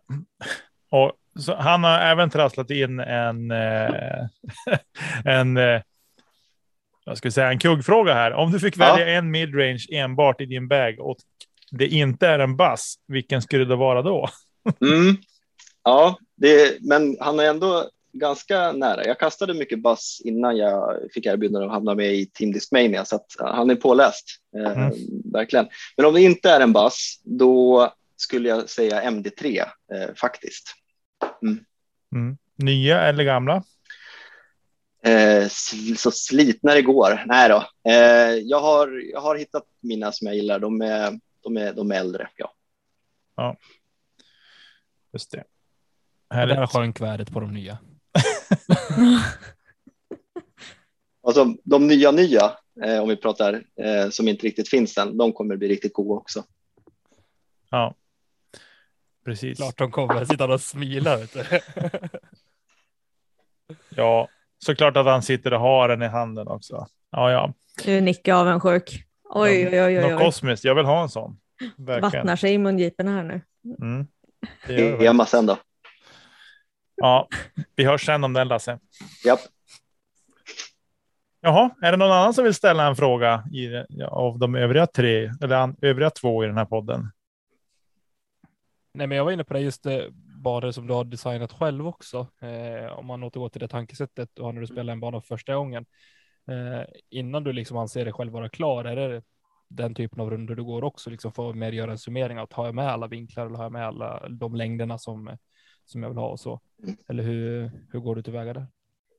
och 1.01 1.13
så 1.41 1.55
han 1.57 1.85
har 1.85 1.99
även 1.99 2.31
trasslat 2.31 2.71
in 2.71 3.01
en, 3.01 3.51
eh, 3.51 4.27
en, 5.25 5.57
eh, 5.57 5.81
ska 7.15 7.29
vi 7.29 7.33
säga, 7.33 7.51
en 7.51 7.59
kuggfråga 7.59 8.15
här. 8.15 8.33
Om 8.33 8.53
du 8.53 8.61
fick 8.61 8.77
Ja. 8.79 8.93
välja 8.93 9.09
en 9.19 9.31
midrange 9.31 9.87
enbart 9.93 10.41
i 10.41 10.47
din 10.47 10.69
bag 10.69 11.01
och 11.01 11.17
det 11.71 11.87
inte 11.89 12.29
är 12.29 12.39
en 12.39 12.57
bass, 12.57 12.95
vilken 13.07 13.43
skulle 13.43 13.65
det 13.65 13.77
vara 13.77 14.03
då? 14.03 14.29
Mm. 14.81 15.17
Ja, 15.85 16.19
det, 16.37 16.79
men 16.81 17.17
han 17.21 17.41
är 17.41 17.45
ändå 17.45 17.91
ganska 18.13 18.73
nära. 18.73 19.07
Jag 19.07 19.19
kastade 19.19 19.55
mycket 19.55 19.83
bass 19.83 20.21
innan 20.25 20.57
jag 20.57 20.99
fick 21.15 21.27
erbjudande 21.27 21.67
att 21.67 21.73
hamna 21.73 21.95
med 21.95 22.15
i 22.15 22.27
Team 22.27 22.53
Discmania 22.53 23.05
så 23.05 23.17
att 23.17 23.27
han 23.39 23.71
är 23.71 23.75
påläst. 23.75 24.27
Eh, 24.57 24.73
Mm. 24.73 24.93
Verkligen. 25.33 25.69
Men 25.97 26.07
om 26.07 26.15
det 26.15 26.21
inte 26.21 26.51
är 26.51 26.61
en 26.61 26.73
bass, 26.73 27.21
då 27.25 27.93
skulle 28.17 28.49
jag 28.49 28.71
säga 28.71 29.03
MD3 29.11 29.61
eh, 29.61 30.15
faktiskt. 30.15 30.75
Mm. 32.13 32.37
Nya 32.57 33.01
eller 33.01 33.25
gamla? 33.25 33.63
Eh, 35.05 35.49
så 35.97 36.11
slitna 36.11 36.75
det 36.75 36.83
går. 36.83 37.23
Nej 37.27 37.49
då. 37.49 37.65
Eh, 37.91 38.35
jag, 38.35 38.61
har, 38.61 39.03
jag 39.13 39.21
har 39.21 39.37
hittat 39.37 39.65
mina 39.81 40.13
som 40.13 40.27
jag 40.27 40.37
gillar. 40.37 40.59
De 40.59 40.83
är, 40.83 41.21
de 41.43 41.57
är, 41.57 41.73
de 41.73 41.91
är 41.91 41.95
äldre. 41.95 42.29
Ja. 43.37 43.57
Just 45.13 45.31
det. 45.31 45.45
Härligt. 46.31 46.71
sjönk 46.71 47.01
värdet 47.01 47.33
på 47.33 47.41
de 47.41 47.55
nya. 47.55 47.79
Alltså, 51.23 51.55
de 51.65 51.87
nya 51.87 52.11
nya, 52.11 52.53
eh, 52.85 53.03
om 53.03 53.09
vi 53.09 53.17
pratar 53.17 53.55
eh, 53.55 54.11
som 54.11 54.29
inte 54.29 54.47
riktigt 54.47 54.69
finns 54.69 54.99
än, 54.99 55.17
de 55.17 55.33
kommer 55.33 55.57
bli 55.57 55.69
riktigt 55.69 55.93
goda 55.93 56.21
också. 56.21 56.45
Ja. 57.71 57.95
Precis. 59.25 59.59
Klart 59.59 59.79
de 59.79 59.91
kommer. 59.91 60.25
Sitta 60.25 60.45
och 60.55 60.61
smila. 60.61 61.17
Vet 61.17 61.33
du. 61.33 61.45
Ja, 63.89 64.29
såklart 64.65 64.97
att 64.97 65.07
han 65.07 65.23
sitter 65.23 65.53
och 65.53 65.61
har 65.61 65.89
den 65.89 66.03
i 66.03 66.07
handen 66.07 66.49
också. 66.49 66.87
Ja, 67.11 67.31
ja. 67.31 67.55
Nu 67.87 67.97
är 67.97 68.01
Nicke 68.01 68.35
avundsjuk. 68.35 69.05
Oj, 69.25 69.69
oj, 69.69 69.83
oj, 69.83 69.99
oj, 69.99 70.11
Något 70.11 70.21
kosmiskt. 70.21 70.65
Jag 70.65 70.75
vill 70.75 70.85
ha 70.85 71.03
en 71.03 71.09
sån. 71.09 71.41
Verkligen. 71.77 72.03
Vattnar 72.03 72.37
sig 72.37 72.53
i 72.53 72.59
mungiporna 72.59 73.11
här 73.11 73.23
nu. 73.23 73.41
Mm. 73.83 74.07
Det 74.67 74.73
gör 74.73 74.99
det. 74.99 75.07
Ema 75.07 75.27
sen 75.27 75.47
då. 75.47 75.59
Ja, 77.03 77.29
vi 77.77 77.85
hörs 77.85 78.07
sen 78.07 78.25
om 78.25 78.33
den 78.33 78.49
Lasse. 78.49 78.79
Japp. 79.25 79.41
Jaha, 81.41 81.71
är 81.83 81.91
det 81.93 81.97
någon 81.99 82.13
annan 82.13 82.35
som 82.35 82.45
vill 82.45 82.55
ställa 82.55 82.87
en 82.87 82.97
fråga 82.97 83.45
i, 83.53 83.69
av 84.05 84.39
de 84.39 84.55
övriga 84.55 84.87
tre 84.87 85.33
eller 85.43 85.57
an, 85.57 85.77
övriga 85.83 86.11
två 86.11 86.45
i 86.45 86.47
den 86.47 86.57
här 86.57 86.65
podden? 86.65 87.11
Nej, 88.95 89.07
men 89.07 89.17
jag 89.17 89.25
var 89.25 89.33
inne 89.33 89.45
på 89.45 89.55
det 89.55 89.61
just 89.61 89.83
det, 89.83 90.09
banor 90.43 90.71
som 90.71 90.87
du 90.87 90.95
har 90.95 91.05
designat 91.05 91.53
själv 91.53 91.87
också. 91.87 92.27
Eh, 92.41 92.93
om 92.93 93.07
man 93.07 93.23
återgår 93.23 93.49
till 93.49 93.61
det 93.61 93.69
tankesättet 93.69 94.39
och 94.39 94.55
när 94.55 94.61
du 94.61 94.67
spelar 94.67 94.93
en 94.93 95.01
bana 95.01 95.21
för 95.21 95.27
första 95.27 95.55
gången. 95.55 95.87
Eh, 96.49 96.85
innan 97.11 97.45
du 97.45 97.53
liksom 97.53 97.77
anser 97.77 98.05
dig 98.05 98.13
själv 98.13 98.33
vara 98.33 98.49
klar, 98.49 98.85
är 98.85 98.97
det 98.97 99.23
den 99.69 99.95
typen 99.95 100.21
av 100.21 100.31
runder 100.31 100.55
du 100.55 100.65
går 100.65 100.85
också, 100.85 101.11
liksom 101.11 101.33
för 101.33 101.51
att 101.51 101.57
mer 101.57 101.73
göra 101.73 101.91
en 101.91 101.99
summering 101.99 102.39
av, 102.39 102.49
har 102.53 102.67
jag 102.67 102.75
med 102.75 102.89
alla 102.89 103.07
vinklar 103.07 103.47
eller 103.47 103.57
har 103.57 103.65
jag 103.65 103.73
med 103.73 103.87
alla 103.87 104.29
de 104.29 104.55
längderna 104.55 104.99
som, 104.99 105.37
som 105.91 106.03
jag 106.03 106.11
vill 106.11 106.19
ha 106.19 106.29
och 106.29 106.41
så? 106.41 106.61
Mm. 106.83 106.97
Eller 107.09 107.23
hur, 107.23 107.71
hur 107.93 108.01
går 108.01 108.17
du 108.17 108.23
tillväga 108.23 108.53
där? 108.53 108.67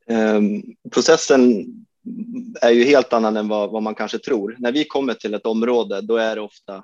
Ehm, 0.07 0.63
processen 0.91 1.65
är 2.61 2.71
ju 2.71 2.83
helt 2.83 3.13
annan 3.13 3.37
än 3.37 3.47
vad, 3.47 3.71
vad 3.71 3.83
man 3.83 3.95
kanske 3.95 4.19
tror. 4.19 4.55
När 4.59 4.71
vi 4.71 4.83
kommer 4.83 5.13
till 5.13 5.33
ett 5.33 5.45
område, 5.45 6.01
då 6.01 6.17
är 6.17 6.35
det 6.35 6.41
ofta 6.41 6.75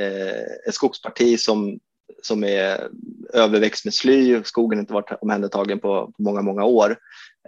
eh, 0.00 0.68
ett 0.68 0.74
skogsparti 0.74 1.40
som, 1.40 1.80
som 2.22 2.44
är 2.44 2.88
överväxt 3.32 3.84
med 3.84 3.94
sly. 3.94 4.42
Skogen 4.44 4.78
har 4.78 4.80
inte 4.80 4.92
varit 4.92 5.22
omhändertagen 5.22 5.78
på, 5.78 6.06
på 6.06 6.22
många, 6.22 6.42
många 6.42 6.64
år. 6.64 6.98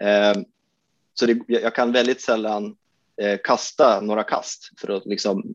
Ehm, 0.00 0.44
så 1.14 1.26
det, 1.26 1.38
jag 1.47 1.75
kan 1.75 1.92
väldigt 1.92 2.20
sällan 2.20 2.76
eh, 3.23 3.38
kasta 3.44 4.00
några 4.00 4.23
kast 4.23 4.80
för 4.80 4.97
att 4.97 5.06
liksom 5.06 5.54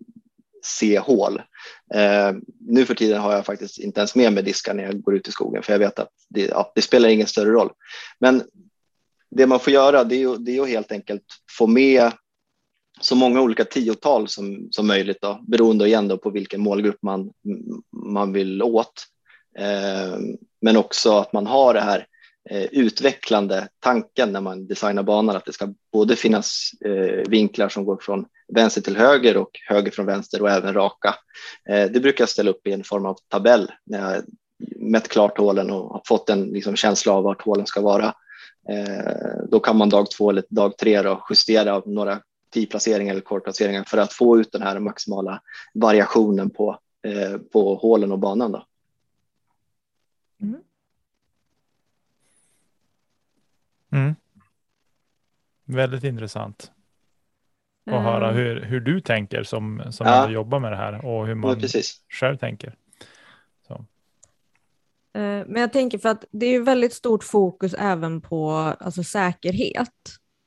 se 0.65 0.99
hål. 0.99 1.41
Eh, 1.93 2.31
nu 2.59 2.85
för 2.85 2.95
tiden 2.95 3.21
har 3.21 3.33
jag 3.33 3.45
faktiskt 3.45 3.79
inte 3.79 3.99
ens 3.99 4.15
med 4.15 4.33
mig 4.33 4.43
diskar 4.43 4.73
när 4.73 4.83
jag 4.83 5.01
går 5.01 5.15
ut 5.15 5.27
i 5.27 5.31
skogen 5.31 5.63
för 5.63 5.73
jag 5.73 5.79
vet 5.79 5.99
att 5.99 6.11
det, 6.29 6.45
ja, 6.45 6.71
det 6.75 6.81
spelar 6.81 7.09
ingen 7.09 7.27
större 7.27 7.49
roll. 7.49 7.69
Men 8.19 8.43
det 9.31 9.47
man 9.47 9.59
får 9.59 9.73
göra 9.73 10.03
det 10.03 10.15
är, 10.15 10.19
ju, 10.19 10.37
det 10.37 10.57
är 10.57 10.61
att 10.61 10.69
helt 10.69 10.91
enkelt 10.91 11.23
få 11.57 11.67
med 11.67 12.11
så 13.01 13.15
många 13.15 13.41
olika 13.41 13.65
tiotal 13.65 14.27
som, 14.27 14.67
som 14.71 14.87
möjligt 14.87 15.21
då, 15.21 15.39
beroende 15.47 15.87
igen 15.87 16.07
då 16.07 16.17
på 16.17 16.29
vilken 16.29 16.61
målgrupp 16.61 16.99
man, 17.01 17.31
man 18.13 18.33
vill 18.33 18.63
åt. 18.63 19.05
Eh, 19.57 20.17
men 20.61 20.77
också 20.77 21.17
att 21.17 21.33
man 21.33 21.47
har 21.47 21.73
det 21.73 21.81
här 21.81 22.07
eh, 22.49 22.63
utvecklande 22.63 23.67
tanken 23.79 24.31
när 24.31 24.41
man 24.41 24.67
designar 24.67 25.03
banan 25.03 25.35
att 25.35 25.45
det 25.45 25.53
ska 25.53 25.73
både 25.91 26.15
finnas 26.15 26.71
eh, 26.85 27.29
vinklar 27.29 27.69
som 27.69 27.85
går 27.85 27.97
från 28.01 28.25
vänster 28.53 28.81
till 28.81 28.97
höger 28.97 29.37
och 29.37 29.51
höger 29.67 29.91
från 29.91 30.05
vänster 30.05 30.41
och 30.41 30.49
även 30.49 30.73
raka. 30.73 31.15
Eh, 31.69 31.91
det 31.91 31.99
brukar 31.99 32.21
jag 32.21 32.29
ställa 32.29 32.51
upp 32.51 32.67
i 32.67 32.71
en 32.71 32.83
form 32.83 33.05
av 33.05 33.17
tabell 33.27 33.71
när 33.85 34.13
jag 34.13 34.23
mätt 34.75 35.07
klart 35.07 35.37
hålen 35.37 35.71
och 35.71 35.89
har 35.89 36.01
fått 36.05 36.29
en 36.29 36.43
liksom, 36.43 36.75
känsla 36.75 37.13
av 37.13 37.23
vart 37.23 37.41
hålen 37.41 37.65
ska 37.65 37.81
vara. 37.81 38.13
Eh, 38.69 39.43
då 39.49 39.59
kan 39.59 39.77
man 39.77 39.89
dag 39.89 40.11
två 40.11 40.29
eller 40.29 40.43
dag 40.49 40.77
tre 40.77 41.01
då 41.01 41.25
justera 41.29 41.81
några 41.85 42.21
tee-placeringar 42.53 43.11
eller 43.11 43.21
kortplaceringar 43.21 43.83
för 43.83 43.97
att 43.97 44.13
få 44.13 44.39
ut 44.39 44.51
den 44.51 44.61
här 44.61 44.79
maximala 44.79 45.41
variationen 45.73 46.49
på, 46.49 46.79
eh, 47.07 47.37
på 47.37 47.75
hålen 47.75 48.11
och 48.11 48.19
banan. 48.19 48.51
Då. 48.51 48.65
Mm. 53.91 54.15
Väldigt 55.65 56.03
intressant 56.03 56.71
att 57.85 57.93
Eh, 57.93 58.01
höra 58.01 58.31
hur, 58.31 58.61
hur 58.61 58.79
du 58.79 59.01
tänker 59.01 59.43
som, 59.43 59.83
som 59.91 60.07
Ja. 60.07 60.29
jobbar 60.29 60.59
med 60.59 60.71
det 60.71 60.75
här 60.77 61.05
och 61.05 61.21
hur 61.25 61.31
Ja, 61.31 61.35
man 61.35 61.59
precis. 61.59 62.01
själv 62.09 62.37
tänker. 62.37 62.75
Eh, 65.15 65.45
Men 65.47 65.55
jag 65.55 65.73
tänker 65.73 65.97
för 65.97 66.09
att 66.09 66.25
det 66.31 66.45
är 66.45 66.51
ju 66.51 66.63
väldigt 66.63 66.93
stort 66.93 67.23
fokus 67.23 67.73
även 67.73 68.21
på 68.21 68.49
alltså, 68.51 69.03
säkerhet. 69.03 69.89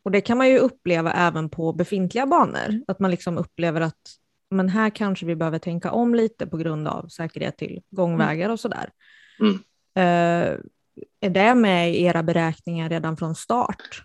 Och 0.03 0.11
det 0.11 0.21
kan 0.21 0.39
man 0.39 0.49
ju 0.49 0.59
uppleva 0.59 1.13
även 1.13 1.51
på 1.51 1.73
befintliga 1.73 2.27
banor. 2.27 2.85
Att 2.87 2.99
man 2.99 3.11
liksom 3.11 3.39
upplever 3.39 3.81
att 3.81 4.19
men 4.51 4.69
här 4.69 4.91
kanske 4.91 5.27
vi 5.27 5.37
behöver 5.37 5.59
tänka 5.59 5.93
om 5.93 6.15
lite 6.15 6.47
på 6.47 6.57
grund 6.57 6.89
av 6.89 7.09
säkerhet 7.09 7.57
till 7.57 7.83
gångvägar 7.91 8.51
och 8.51 8.61
sådär. 8.61 8.91
Mm. 9.41 9.55
Eh, 9.95 10.59
är 11.21 11.31
det 11.31 11.55
med 11.55 11.95
i 11.95 12.03
era 12.03 12.23
beräkningar 12.23 12.89
redan 12.89 13.17
från 13.17 13.35
start? 13.35 14.03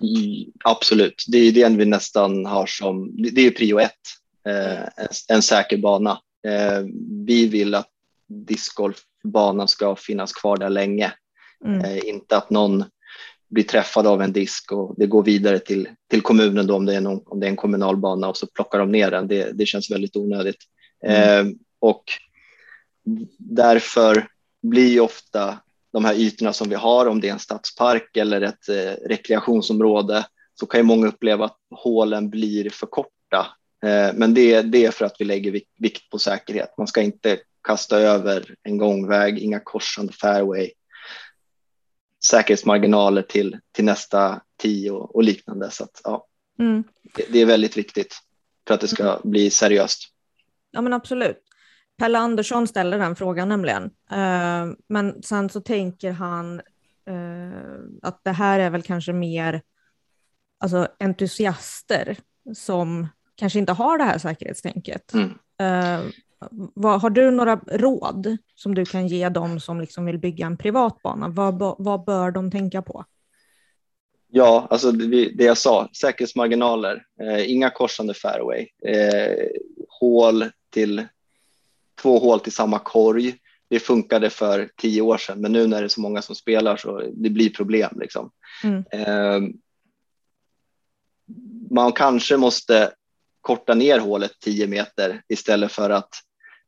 I, 0.00 0.46
absolut, 0.64 1.24
det 1.28 1.38
är 1.38 1.52
det 1.52 1.76
vi 1.76 1.84
nästan 1.86 2.46
har 2.46 2.66
som, 2.66 3.22
det 3.32 3.46
är 3.46 3.50
prio 3.50 3.78
ett, 3.78 3.92
eh, 4.46 4.82
en, 4.82 5.08
en 5.28 5.42
säker 5.42 5.78
bana. 5.78 6.10
Eh, 6.46 6.84
vi 7.26 7.48
vill 7.48 7.74
att 7.74 7.90
discgolfbanan 8.28 9.68
ska 9.68 9.96
finnas 9.96 10.32
kvar 10.32 10.56
där 10.56 10.70
länge, 10.70 11.12
Mm. 11.64 11.84
eh, 11.84 12.08
inte 12.08 12.36
att 12.36 12.50
någon 12.50 12.84
blir 13.50 13.64
träffad 13.64 14.06
av 14.06 14.22
en 14.22 14.32
disk 14.32 14.72
och 14.72 14.94
det 14.96 15.06
går 15.06 15.22
vidare 15.22 15.58
till, 15.58 15.88
till 16.10 16.22
kommunen 16.22 16.66
då 16.66 16.76
om 16.76 16.86
det, 16.86 16.94
är 16.94 17.00
någon, 17.00 17.22
om 17.26 17.40
det 17.40 17.46
är 17.46 17.50
en 17.50 17.56
kommunal 17.56 17.96
bana 17.96 18.28
och 18.28 18.36
så 18.36 18.46
plockar 18.46 18.78
de 18.78 18.92
ner 18.92 19.10
den. 19.10 19.28
Det, 19.28 19.52
det 19.52 19.66
känns 19.66 19.90
väldigt 19.90 20.16
onödigt. 20.16 20.56
Eh, 21.06 21.44
och 21.78 22.04
därför 23.38 24.28
blir 24.62 24.88
ju 24.88 25.00
ofta 25.00 25.58
de 25.92 26.04
här 26.04 26.14
ytorna 26.14 26.52
som 26.52 26.68
vi 26.68 26.74
har, 26.74 27.06
om 27.06 27.20
det 27.20 27.28
är 27.28 27.32
en 27.32 27.38
stadspark 27.38 28.16
eller 28.16 28.40
ett 28.40 28.68
eh, 28.68 29.08
rekreationsområde, 29.08 30.26
så 30.54 30.66
kan 30.66 30.80
ju 30.80 30.84
många 30.84 31.06
uppleva 31.08 31.44
att 31.44 31.58
hålen 31.70 32.30
blir 32.30 32.70
för 32.70 32.86
korta. 32.86 33.46
Eh, 33.84 34.14
men 34.14 34.34
det, 34.34 34.62
det 34.62 34.84
är 34.86 34.90
för 34.90 35.04
att 35.04 35.16
vi 35.18 35.24
lägger 35.24 35.50
vik- 35.50 35.76
vikt 35.78 36.10
på 36.10 36.18
säkerhet. 36.18 36.74
Man 36.78 36.86
ska 36.86 37.02
inte 37.02 37.38
kasta 37.68 37.98
över 38.00 38.54
en 38.62 38.78
gångväg, 38.78 39.38
inga 39.38 39.60
korsande 39.60 40.12
fairway, 40.12 40.70
säkerhetsmarginaler 42.24 43.22
till, 43.22 43.58
till 43.72 43.84
nästa 43.84 44.40
tio 44.56 44.90
och, 44.90 45.16
och 45.16 45.22
liknande. 45.22 45.70
Så 45.70 45.84
att, 45.84 46.00
ja, 46.04 46.24
Mm. 46.58 46.84
det, 47.14 47.32
det 47.32 47.38
är 47.38 47.46
väldigt 47.46 47.76
viktigt 47.76 48.18
för 48.68 48.74
att 48.74 48.80
det 48.80 48.88
ska 48.88 49.20
bli 49.24 49.50
seriöst. 49.50 50.08
Ja 50.70 50.80
men 50.80 50.92
absolut. 50.92 51.42
Pelle 51.98 52.18
Andersson 52.18 52.68
ställer 52.68 52.98
den 52.98 53.16
frågan 53.16 53.48
nämligen. 53.48 53.84
Eh, 54.10 54.66
men 54.88 55.22
sen 55.22 55.48
så 55.48 55.60
tänker 55.60 56.12
han 56.12 56.60
eh, 57.06 57.80
att 58.02 58.20
det 58.24 58.32
här 58.32 58.60
är 58.60 58.70
väl 58.70 58.82
kanske 58.82 59.12
mer 59.12 59.62
alltså, 60.60 60.88
entusiaster 61.00 62.16
som 62.54 63.08
kanske 63.34 63.58
inte 63.58 63.72
har 63.72 63.98
det 63.98 64.04
här 64.04 64.18
säkerhetstänket. 64.18 65.12
Mm. 65.14 65.30
Eh, 65.60 66.00
vad, 66.74 67.00
har 67.00 67.10
du 67.10 67.30
några 67.30 67.56
råd 67.56 68.36
som 68.54 68.74
du 68.74 68.84
kan 68.84 69.06
ge 69.06 69.28
dem 69.28 69.60
som 69.60 69.80
liksom 69.80 70.04
vill 70.04 70.18
bygga 70.18 70.46
en 70.46 70.56
privat 70.56 71.02
bana? 71.02 71.28
Vad, 71.28 71.76
vad 71.78 72.04
bör 72.04 72.30
de 72.30 72.50
tänka 72.50 72.82
på? 72.82 73.04
Ja, 74.30 74.66
alltså 74.70 74.92
det, 74.92 75.28
det 75.28 75.44
jag 75.44 75.58
sa, 75.58 75.88
säkerhetsmarginaler, 76.00 77.04
eh, 77.22 77.50
inga 77.50 77.70
korsande 77.70 78.14
fairway, 78.14 78.66
eh, 78.86 79.46
hål 79.88 80.44
till 80.70 81.06
två 82.02 82.18
hål 82.18 82.40
till 82.40 82.52
samma 82.52 82.78
korg. 82.78 83.34
Det 83.68 83.80
funkade 83.80 84.30
för 84.30 84.70
tio 84.76 85.02
år 85.02 85.18
sedan, 85.18 85.40
men 85.40 85.52
nu 85.52 85.66
när 85.66 85.80
det 85.80 85.86
är 85.86 85.88
så 85.88 86.00
många 86.00 86.22
som 86.22 86.34
spelar 86.34 86.76
så 86.76 87.02
det 87.14 87.30
blir 87.30 87.50
problem. 87.50 87.98
Liksom. 88.00 88.30
Mm. 88.64 88.84
Eh, 88.90 89.50
man 91.70 91.92
kanske 91.92 92.36
måste 92.36 92.92
korta 93.40 93.74
ner 93.74 93.98
hålet 93.98 94.32
10 94.40 94.66
meter 94.66 95.22
istället 95.28 95.72
för 95.72 95.90
att 95.90 96.10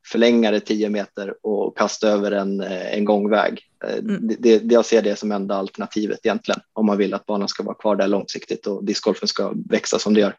förlänga 0.05 0.51
det 0.51 0.59
10 0.59 0.89
meter 0.89 1.35
och 1.41 1.77
kasta 1.77 2.07
över 2.07 2.31
en, 2.31 2.61
eh, 2.61 2.93
en 2.93 3.05
gångväg. 3.05 3.59
Eh, 3.83 3.97
Mm. 3.97 4.27
Det, 4.27 4.59
det, 4.59 4.73
jag 4.73 4.85
ser 4.85 5.01
det 5.01 5.15
som 5.15 5.31
enda 5.31 5.55
alternativet 5.55 6.19
egentligen 6.23 6.61
om 6.73 6.85
man 6.85 6.97
vill 6.97 7.13
att 7.13 7.25
banan 7.25 7.47
ska 7.47 7.63
vara 7.63 7.75
kvar 7.75 7.95
där 7.95 8.07
långsiktigt 8.07 8.67
och 8.67 8.85
discgolfen 8.85 9.27
ska 9.27 9.53
växa 9.69 9.99
som 9.99 10.13
det 10.13 10.19
gör. 10.19 10.35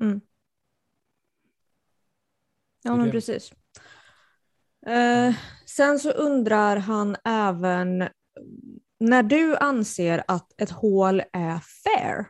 Mm. 0.00 0.20
Ja, 2.82 2.96
men 2.96 3.10
precis. 3.10 3.52
Eh, 4.86 5.34
sen 5.66 5.98
så 5.98 6.10
undrar 6.10 6.76
han 6.76 7.16
även 7.24 8.08
när 9.00 9.22
du 9.22 9.56
anser 9.56 10.24
att 10.28 10.60
ett 10.60 10.70
hål 10.70 11.22
är 11.32 11.58
fair. 11.58 12.26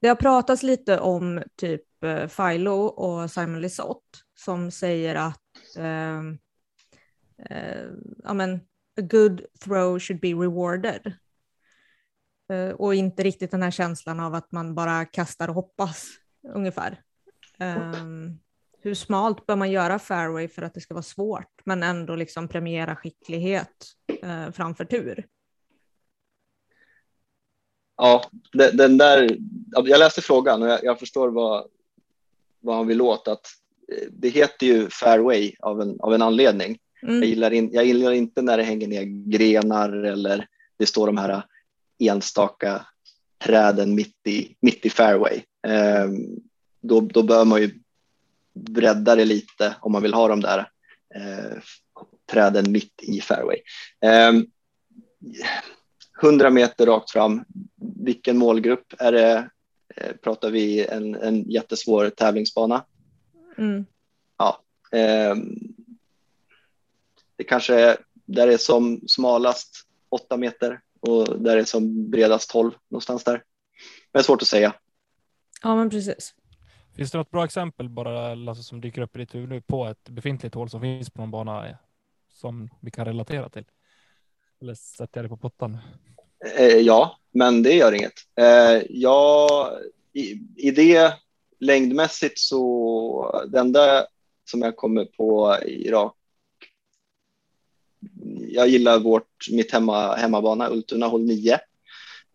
Det 0.00 0.08
har 0.08 0.14
pratats 0.14 0.62
lite 0.62 1.00
om 1.00 1.42
typ 1.56 2.04
eh, 2.04 2.26
Philo 2.26 2.76
och 2.76 3.30
Simon 3.30 3.60
Lisotte 3.60 4.18
som 4.34 4.70
säger 4.70 5.14
att 5.14 5.49
um, 5.76 6.38
uh, 7.50 7.92
ja, 8.24 8.34
men, 8.34 8.54
a 8.98 9.02
good 9.02 9.46
throw 9.60 9.98
should 9.98 10.20
be 10.20 10.28
rewarded. 10.28 11.12
Uh, 12.52 12.70
och 12.70 12.94
inte 12.94 13.22
riktigt 13.22 13.50
den 13.50 13.62
här 13.62 13.70
känslan 13.70 14.20
av 14.20 14.34
att 14.34 14.52
man 14.52 14.74
bara 14.74 15.04
kastar 15.04 15.48
och 15.48 15.54
hoppas 15.54 16.08
ungefär. 16.54 17.02
Um, 17.58 18.40
hur 18.82 18.94
smalt 18.94 19.46
bör 19.46 19.56
man 19.56 19.70
göra 19.70 19.98
fairway 19.98 20.48
för 20.48 20.62
att 20.62 20.74
det 20.74 20.80
ska 20.80 20.94
vara 20.94 21.02
svårt 21.02 21.60
men 21.64 21.82
ändå 21.82 22.16
liksom 22.16 22.48
premiera 22.48 22.96
skicklighet 22.96 23.86
uh, 24.24 24.50
framför 24.50 24.84
tur? 24.84 25.26
Ja, 27.96 28.30
den, 28.52 28.76
den 28.76 28.98
där, 28.98 29.38
jag 29.72 29.98
läste 29.98 30.20
frågan 30.20 30.62
och 30.62 30.68
jag, 30.68 30.84
jag 30.84 30.98
förstår 30.98 31.28
vad, 31.28 31.68
vad 32.60 32.76
han 32.76 32.86
vill 32.86 33.00
åt. 33.00 33.28
Att 33.28 33.46
det 34.10 34.28
heter 34.28 34.66
ju 34.66 34.88
fairway 34.90 35.52
av 35.60 35.80
en, 35.80 36.00
av 36.00 36.14
en 36.14 36.22
anledning. 36.22 36.78
Jag, 37.02 37.10
Mm. 37.10 37.28
gillar 37.28 37.50
in, 37.50 37.70
jag 37.72 37.84
gillar 37.84 38.12
inte 38.12 38.42
när 38.42 38.56
det 38.56 38.62
hänger 38.62 38.88
ner 38.88 39.02
grenar 39.30 39.92
eller 39.92 40.46
det 40.78 40.86
står 40.86 41.06
de 41.06 41.16
här 41.16 41.42
enstaka 41.98 42.86
träden 43.44 43.94
mitt 43.94 44.26
i, 44.26 44.56
mitt 44.60 44.86
i 44.86 44.90
fairway. 44.90 45.40
Ehm, 45.66 46.26
då, 46.80 47.00
då 47.00 47.22
bör 47.22 47.44
man 47.44 47.60
ju 47.62 47.70
bredda 48.54 49.16
det 49.16 49.24
lite 49.24 49.74
om 49.80 49.92
man 49.92 50.02
vill 50.02 50.14
ha 50.14 50.28
de 50.28 50.40
där 50.40 50.58
eh, 51.14 51.58
träden 52.32 52.72
mitt 52.72 53.02
i 53.02 53.20
fairway. 53.20 53.58
100 56.22 56.50
meter 56.50 56.86
rakt 56.86 57.10
fram. 57.10 57.44
Vilken 58.04 58.38
målgrupp 58.38 58.94
är 58.98 59.12
det? 59.12 59.48
Eh, 59.96 60.12
pratar 60.22 60.50
vi 60.50 60.86
en, 60.86 61.14
en 61.14 61.50
jättesvår 61.50 62.10
tävlingsbana? 62.10 62.84
Mm. 63.58 63.86
Ehm, 64.92 65.58
det 67.36 67.44
kanske 67.44 67.74
är 67.74 67.96
där 68.24 68.46
det 68.46 68.52
är 68.52 68.58
som 68.58 69.00
smalast 69.06 69.86
8 70.08 70.36
meter 70.36 70.80
och 71.00 71.40
där 71.40 71.56
det 71.56 71.60
är 71.60 71.64
som 71.64 72.10
bredast 72.10 72.50
12 72.50 72.72
någonstans 72.88 73.24
där. 73.24 73.32
Men 73.32 73.42
det 74.12 74.18
är 74.18 74.22
svårt 74.22 74.42
att 74.42 74.48
säga. 74.48 74.74
Ja, 75.62 75.76
men 75.76 75.90
precis. 75.90 76.34
Finns 76.96 77.10
det 77.10 77.18
något 77.18 77.30
bra 77.30 77.44
exempel 77.44 77.88
bara 77.88 78.34
Lasse, 78.34 78.62
som 78.62 78.80
dyker 78.80 79.02
upp 79.02 79.16
i 79.16 79.18
ditt 79.18 79.34
huvud 79.34 79.48
nu 79.48 79.60
på 79.60 79.86
ett 79.86 80.08
befintligt 80.08 80.54
hål 80.54 80.70
som 80.70 80.80
finns 80.80 81.10
på 81.10 81.20
någon 81.20 81.30
bana 81.30 81.68
eh, 81.68 81.76
som 82.32 82.70
vi 82.80 82.90
kan 82.90 83.04
relatera 83.04 83.48
till? 83.48 83.64
Eller 84.60 84.74
sätter 84.74 85.18
jag 85.20 85.24
det 85.24 85.28
på 85.28 85.36
pottan? 85.36 85.78
Eh, 86.58 86.66
ja, 86.66 87.18
men 87.30 87.62
det 87.62 87.74
gör 87.74 87.92
inget. 87.92 88.12
Eh, 88.36 88.82
ja, 88.88 89.70
i, 90.12 90.40
I 90.56 90.70
det 90.70 91.14
längdmässigt 91.60 92.38
så 92.38 93.44
det 93.52 93.58
enda 93.58 94.06
som 94.50 94.62
jag 94.62 94.76
kommer 94.76 95.04
på 95.04 95.58
i 95.66 95.90
rak. 95.90 96.16
Jag 98.48 98.68
gillar 98.68 98.98
vårt, 98.98 99.50
mitt 99.50 99.72
hemma, 99.72 100.14
hemmabana 100.14 100.70
Ultuna 100.70 101.06
håll 101.06 101.22
9. 101.22 101.58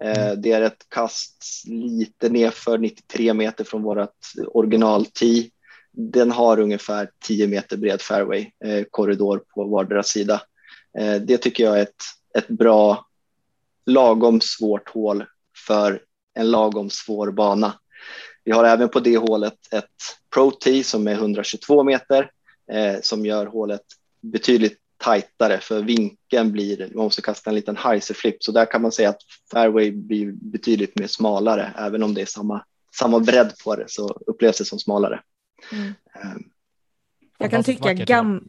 Eh, 0.03 0.31
det 0.31 0.51
är 0.51 0.61
ett 0.61 0.89
kast 0.89 1.63
lite 1.67 2.29
nerför 2.29 2.77
93 2.77 3.33
meter 3.33 3.63
från 3.63 3.83
vårt 3.83 4.09
original 4.47 5.05
tee. 5.05 5.49
Den 5.91 6.31
har 6.31 6.59
ungefär 6.59 7.11
10 7.19 7.47
meter 7.47 7.77
bred 7.77 8.01
fairway 8.01 8.51
eh, 8.65 8.83
korridor 8.91 9.43
på 9.53 9.63
vardera 9.63 10.03
sida. 10.03 10.41
Eh, 10.97 11.15
det 11.15 11.37
tycker 11.37 11.63
jag 11.63 11.77
är 11.79 11.83
ett, 11.83 12.03
ett 12.37 12.47
bra 12.47 13.05
lagom 13.85 14.41
svårt 14.41 14.89
hål 14.89 15.25
för 15.67 16.01
en 16.33 16.51
lagom 16.51 16.89
svår 16.89 17.31
bana. 17.31 17.73
Vi 18.45 18.51
har 18.51 18.63
även 18.63 18.89
på 18.89 18.99
det 18.99 19.17
hålet 19.17 19.73
ett 19.73 19.85
Pro 20.33 20.51
Tee 20.51 20.83
som 20.83 21.07
är 21.07 21.13
122 21.13 21.83
meter 21.83 22.31
eh, 22.71 22.95
som 23.01 23.25
gör 23.25 23.45
hålet 23.45 23.81
betydligt 24.21 24.79
tajtare 24.97 25.59
för 25.59 25.81
vinkeln 25.81 26.51
blir, 26.51 26.91
man 26.95 27.03
måste 27.03 27.21
kasta 27.21 27.49
en 27.49 27.55
liten 27.55 27.77
heiserflip 27.77 28.43
så 28.43 28.51
där 28.51 28.65
kan 28.65 28.81
man 28.81 28.91
säga 28.91 29.09
att 29.09 29.21
fairway 29.51 29.91
blir 29.91 30.31
betydligt 30.31 30.99
mer 30.99 31.07
smalare 31.07 31.73
även 31.77 32.03
om 32.03 32.13
det 32.13 32.21
är 32.21 32.25
samma, 32.25 32.65
samma 32.99 33.19
bredd 33.19 33.53
på 33.63 33.75
det 33.75 33.85
så 33.87 34.07
upplevs 34.07 34.57
det 34.57 34.65
som 34.65 34.79
smalare. 34.79 35.21
Mm. 35.71 35.87
Eh, 35.87 36.41
Jag 37.37 37.51
kan 37.51 37.63
tycka 37.63 37.93
gam... 37.93 38.47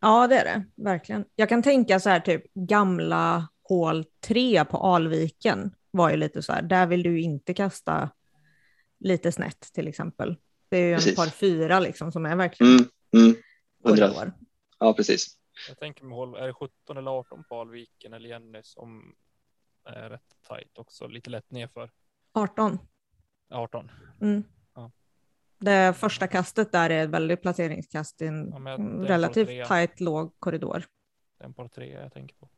Ja, 0.00 0.26
det 0.26 0.38
är 0.38 0.44
det. 0.44 0.64
Verkligen. 0.82 1.24
Jag 1.36 1.48
kan 1.48 1.62
tänka 1.62 2.00
så 2.00 2.08
här 2.08 2.20
typ 2.20 2.54
gamla 2.54 3.48
hål 3.68 4.04
3 4.20 4.64
på 4.64 4.76
Alviken 4.76 5.74
var 5.90 6.10
ju 6.10 6.16
lite 6.16 6.42
så 6.42 6.52
här, 6.52 6.62
där 6.62 6.86
vill 6.86 7.02
du 7.02 7.20
inte 7.20 7.54
kasta 7.54 8.10
lite 9.00 9.32
snett 9.32 9.60
till 9.60 9.88
exempel. 9.88 10.36
Det 10.68 10.76
är 10.76 10.86
ju 10.86 10.92
en 10.92 10.98
Precis. 10.98 11.16
par 11.16 11.26
fyra 11.26 11.80
liksom 11.80 12.12
som 12.12 12.26
är 12.26 12.36
verkligen 12.36 12.72
Mm, 12.72 12.86
mm, 13.26 13.36
korridor. 13.82 14.32
Ja, 14.78 14.94
precis. 14.94 15.36
Jag 15.68 15.78
tänker 15.78 16.04
mig 16.04 16.14
håll, 16.16 16.34
är 16.34 16.46
det 16.46 16.52
17 16.54 16.96
eller 16.96 17.10
18 17.10 17.44
på 17.48 17.60
Alviken 17.60 18.12
eller 18.12 18.28
Jenny 18.28 18.60
som 18.62 19.14
är 19.84 20.10
rätt 20.10 20.36
tajt 20.48 20.78
också, 20.78 21.06
lite 21.06 21.30
lätt 21.30 21.50
nerför. 21.50 21.90
18. 22.32 22.78
18. 23.50 23.90
Mm. 24.20 24.42
Ja. 24.74 24.90
Det 25.58 25.96
första 25.96 26.26
kastet 26.26 26.72
där 26.72 26.90
är 26.90 27.04
ett 27.04 27.10
väldigt 27.10 27.42
placeringskast 27.42 28.22
i 28.22 28.26
en 28.26 28.48
Ja, 28.50 28.70
en 28.70 29.06
relativt 29.06 29.68
tajt 29.68 30.00
låg 30.00 30.32
korridor. 30.38 30.84
Det 31.38 31.44
är 31.44 31.48
en 31.48 31.54
par 31.54 31.68
tre 31.68 31.92
jag 31.92 32.12
tänker 32.12 32.36
på. 32.36 32.48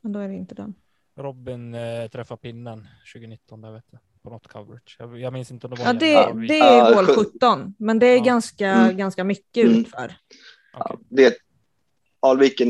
Men 0.00 0.12
då 0.12 0.20
är 0.20 0.28
det 0.28 0.34
inte 0.34 0.54
den. 0.54 0.74
Robin 1.16 1.74
eh, 1.74 2.08
träffade 2.08 2.40
pinnen 2.40 2.88
2019 3.14 3.60
där 3.60 3.72
vet 3.72 3.84
jag, 3.90 4.00
på 4.26 4.32
något 4.32 4.48
coverage. 4.48 4.96
Jag, 4.98 5.20
jag 5.20 5.32
minns 5.32 5.50
inte 5.50 5.66
om 5.66 5.74
det 5.74 5.80
var 5.80 5.86
Ja, 5.86 5.92
det, 5.92 6.46
det 6.48 6.58
är 6.58 6.78
Ja, 6.78 6.94
hål 6.94 7.06
sjut- 7.06 7.16
17, 7.34 7.74
men 7.78 7.98
det 7.98 8.06
är 8.06 8.16
Ja. 8.16 8.24
ganska, 8.24 8.68
Mm. 8.68 8.96
ganska 8.96 9.24
mycket 9.24 9.64
Mm. 9.64 9.78
utför. 9.80 10.16
Okej. 10.74 10.96
det, 11.08 11.34
Alviken, 12.20 12.68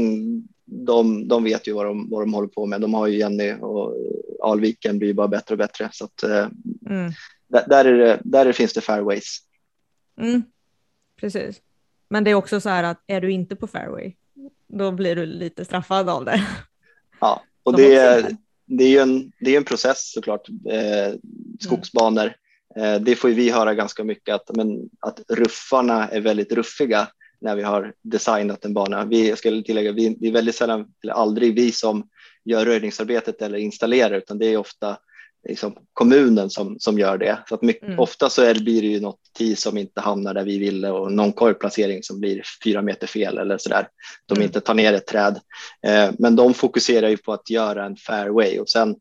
de, 0.64 1.28
de 1.28 1.44
vet 1.44 1.68
ju 1.68 1.72
vad 1.72 1.86
de, 1.86 2.10
vad 2.10 2.22
de 2.22 2.34
håller 2.34 2.48
på 2.48 2.66
med. 2.66 2.80
De 2.80 2.94
har 2.94 3.06
ju 3.06 3.18
Jenny 3.18 3.52
och 3.60 3.94
Alviken 4.42 4.98
blir 4.98 5.14
bara 5.14 5.28
bättre 5.28 5.54
och 5.54 5.58
bättre. 5.58 5.88
Så 5.92 6.04
att, 6.04 6.22
eh, 6.22 6.46
Mm. 6.86 7.12
där, 7.48 7.64
där, 7.68 7.84
är 7.84 7.98
det, 7.98 8.20
där 8.24 8.52
finns 8.52 8.72
det 8.72 8.80
fairways. 8.80 9.38
Mm. 10.20 10.42
Precis. 11.20 11.60
Men 12.08 12.24
det 12.24 12.30
är 12.30 12.34
också 12.34 12.60
så 12.60 12.68
här 12.68 12.84
att 12.84 13.02
är 13.06 13.20
du 13.20 13.32
inte 13.32 13.56
på 13.56 13.66
fairway, 13.66 14.12
då 14.68 14.92
blir 14.92 15.16
du 15.16 15.26
lite 15.26 15.64
straffad 15.64 16.08
av 16.08 16.24
det. 16.24 16.46
Ja, 17.20 17.42
och 17.62 17.72
Som 17.72 17.82
det, 17.82 18.36
det 18.66 18.84
är 18.84 18.88
ju 18.88 18.98
en, 18.98 19.32
det 19.40 19.52
är 19.52 19.56
en 19.56 19.64
process 19.64 20.12
såklart. 20.12 20.48
Eh, 20.48 21.14
skogsbanor. 21.60 22.32
Eh, 22.76 23.00
det 23.00 23.16
får 23.16 23.28
vi 23.28 23.50
höra 23.50 23.74
ganska 23.74 24.04
mycket 24.04 24.34
att, 24.34 24.56
men, 24.56 24.90
att 25.00 25.20
ruffarna 25.28 26.08
är 26.08 26.20
väldigt 26.20 26.52
ruffiga 26.52 27.08
när 27.40 27.56
vi 27.56 27.62
har 27.62 27.94
designat 28.02 28.64
en 28.64 28.74
bana. 28.74 29.04
Vi, 29.04 29.28
jag 29.28 29.38
skulle 29.38 29.62
tillägga, 29.62 29.92
vi, 29.92 30.16
det 30.20 30.28
är 30.28 30.32
väldigt 30.32 30.54
sällan 30.54 30.86
eller 31.02 31.12
aldrig 31.12 31.54
vi 31.54 31.72
som 31.72 32.08
gör 32.44 32.64
röjningsarbetet 32.64 33.42
eller 33.42 33.58
installerar 33.58 34.16
utan 34.16 34.38
det 34.38 34.46
är 34.46 34.56
ofta 34.56 34.98
liksom, 35.48 35.76
kommunen 35.92 36.50
som, 36.50 36.76
som 36.80 36.98
gör 36.98 37.18
det. 37.18 37.38
Så 37.48 37.54
att 37.54 37.62
mycket, 37.62 37.82
Mm. 37.82 37.98
Ofta 37.98 38.30
så 38.30 38.42
är, 38.42 38.54
det- 38.54 38.60
blir 38.60 38.82
det 38.82 38.88
ju 38.88 39.00
något 39.00 39.20
tee 39.38 39.56
som 39.56 39.78
inte 39.78 40.00
hamnar 40.00 40.34
där 40.34 40.44
vi 40.44 40.58
ville 40.58 40.90
och 40.90 41.12
någon 41.12 41.32
korgplacering 41.32 42.02
som 42.02 42.20
blir 42.20 42.42
fyra 42.64 42.82
meter 42.82 43.06
fel 43.06 43.38
eller 43.38 43.58
sådär. 43.58 43.88
De 44.26 44.34
Mm. 44.34 44.46
inte 44.46 44.60
tar 44.60 44.74
ner 44.74 44.92
ett 44.92 45.06
träd. 45.06 45.40
Eh, 45.86 46.10
men 46.18 46.36
de 46.36 46.54
fokuserar 46.54 47.08
ju 47.08 47.16
på 47.16 47.32
att 47.32 47.50
göra 47.50 47.84
en 47.86 47.96
fairway 47.96 48.58
och 48.58 48.68
sen 48.68 48.96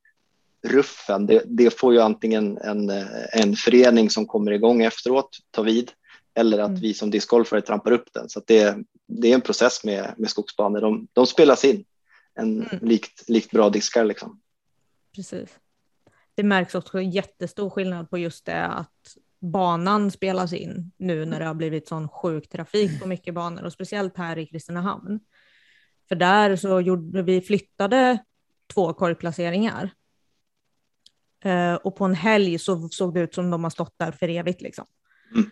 ruffen, 0.67 1.25
det, 1.25 1.41
det 1.45 1.79
får 1.79 1.93
ju 1.93 1.99
antingen 2.01 2.57
en, 2.57 2.89
eh, 2.89 3.05
en 3.33 3.55
förening 3.55 4.09
som 4.09 4.25
kommer 4.25 4.51
igång 4.51 4.81
efteråt 4.83 5.37
ta 5.51 5.61
vid 5.61 5.91
eller 6.37 6.59
att 6.59 6.69
Mm. 6.69 6.81
vi 6.81 6.93
som 6.93 7.11
discgolfare 7.11 7.61
trampar 7.61 7.91
upp 7.91 8.13
den. 8.13 8.29
Så 8.29 8.41
det, 8.47 8.75
det 9.07 9.29
är 9.31 9.35
en 9.35 9.41
process 9.41 9.83
med, 9.83 10.13
med 10.17 10.29
skogsbanor. 10.29 10.81
De, 10.81 11.07
de 11.13 11.27
spelas 11.27 11.65
in 11.65 11.83
en, 12.39 12.61
Mm. 12.71 12.87
likt, 12.87 13.29
likt 13.29 13.51
bra 13.51 13.69
diskar. 13.69 14.05
Liksom. 14.05 14.41
Precis. 15.15 15.49
Det 16.35 16.43
märks 16.43 16.75
också 16.75 17.01
jättestor 17.01 17.69
skillnad 17.69 18.09
på 18.09 18.17
just 18.17 18.45
det 18.45 18.65
att 18.65 19.17
banan 19.39 20.11
spelas 20.11 20.53
in 20.53 20.91
nu 20.97 21.25
när 21.25 21.39
det 21.39 21.45
har 21.45 21.53
blivit 21.53 21.87
sån 21.87 22.09
sjuk 22.09 22.49
trafik 22.49 23.01
på 23.01 23.07
mycket 23.07 23.33
banor 23.33 23.63
och 23.63 23.73
speciellt 23.73 24.17
här 24.17 24.37
i 24.37 24.45
Kristinehamn. 24.45 25.19
För 26.07 26.15
där 26.15 26.55
så 26.55 26.81
gjorde 26.81 27.21
vi 27.21 27.41
flyttade 27.41 28.17
två 28.73 28.93
korgplaceringar. 28.93 29.89
Eh, 31.43 31.73
och 31.73 31.95
på 31.95 32.05
en 32.05 32.15
helg 32.15 32.59
så 32.59 32.89
såg 32.89 33.13
det 33.13 33.19
ut 33.19 33.33
som 33.35 33.49
de 33.51 33.63
har 33.63 33.71
stått 33.71 33.93
där 33.97 34.11
för 34.11 34.29
evigt 34.29 34.61
liksom. 34.61 34.85
Mm. 35.35 35.49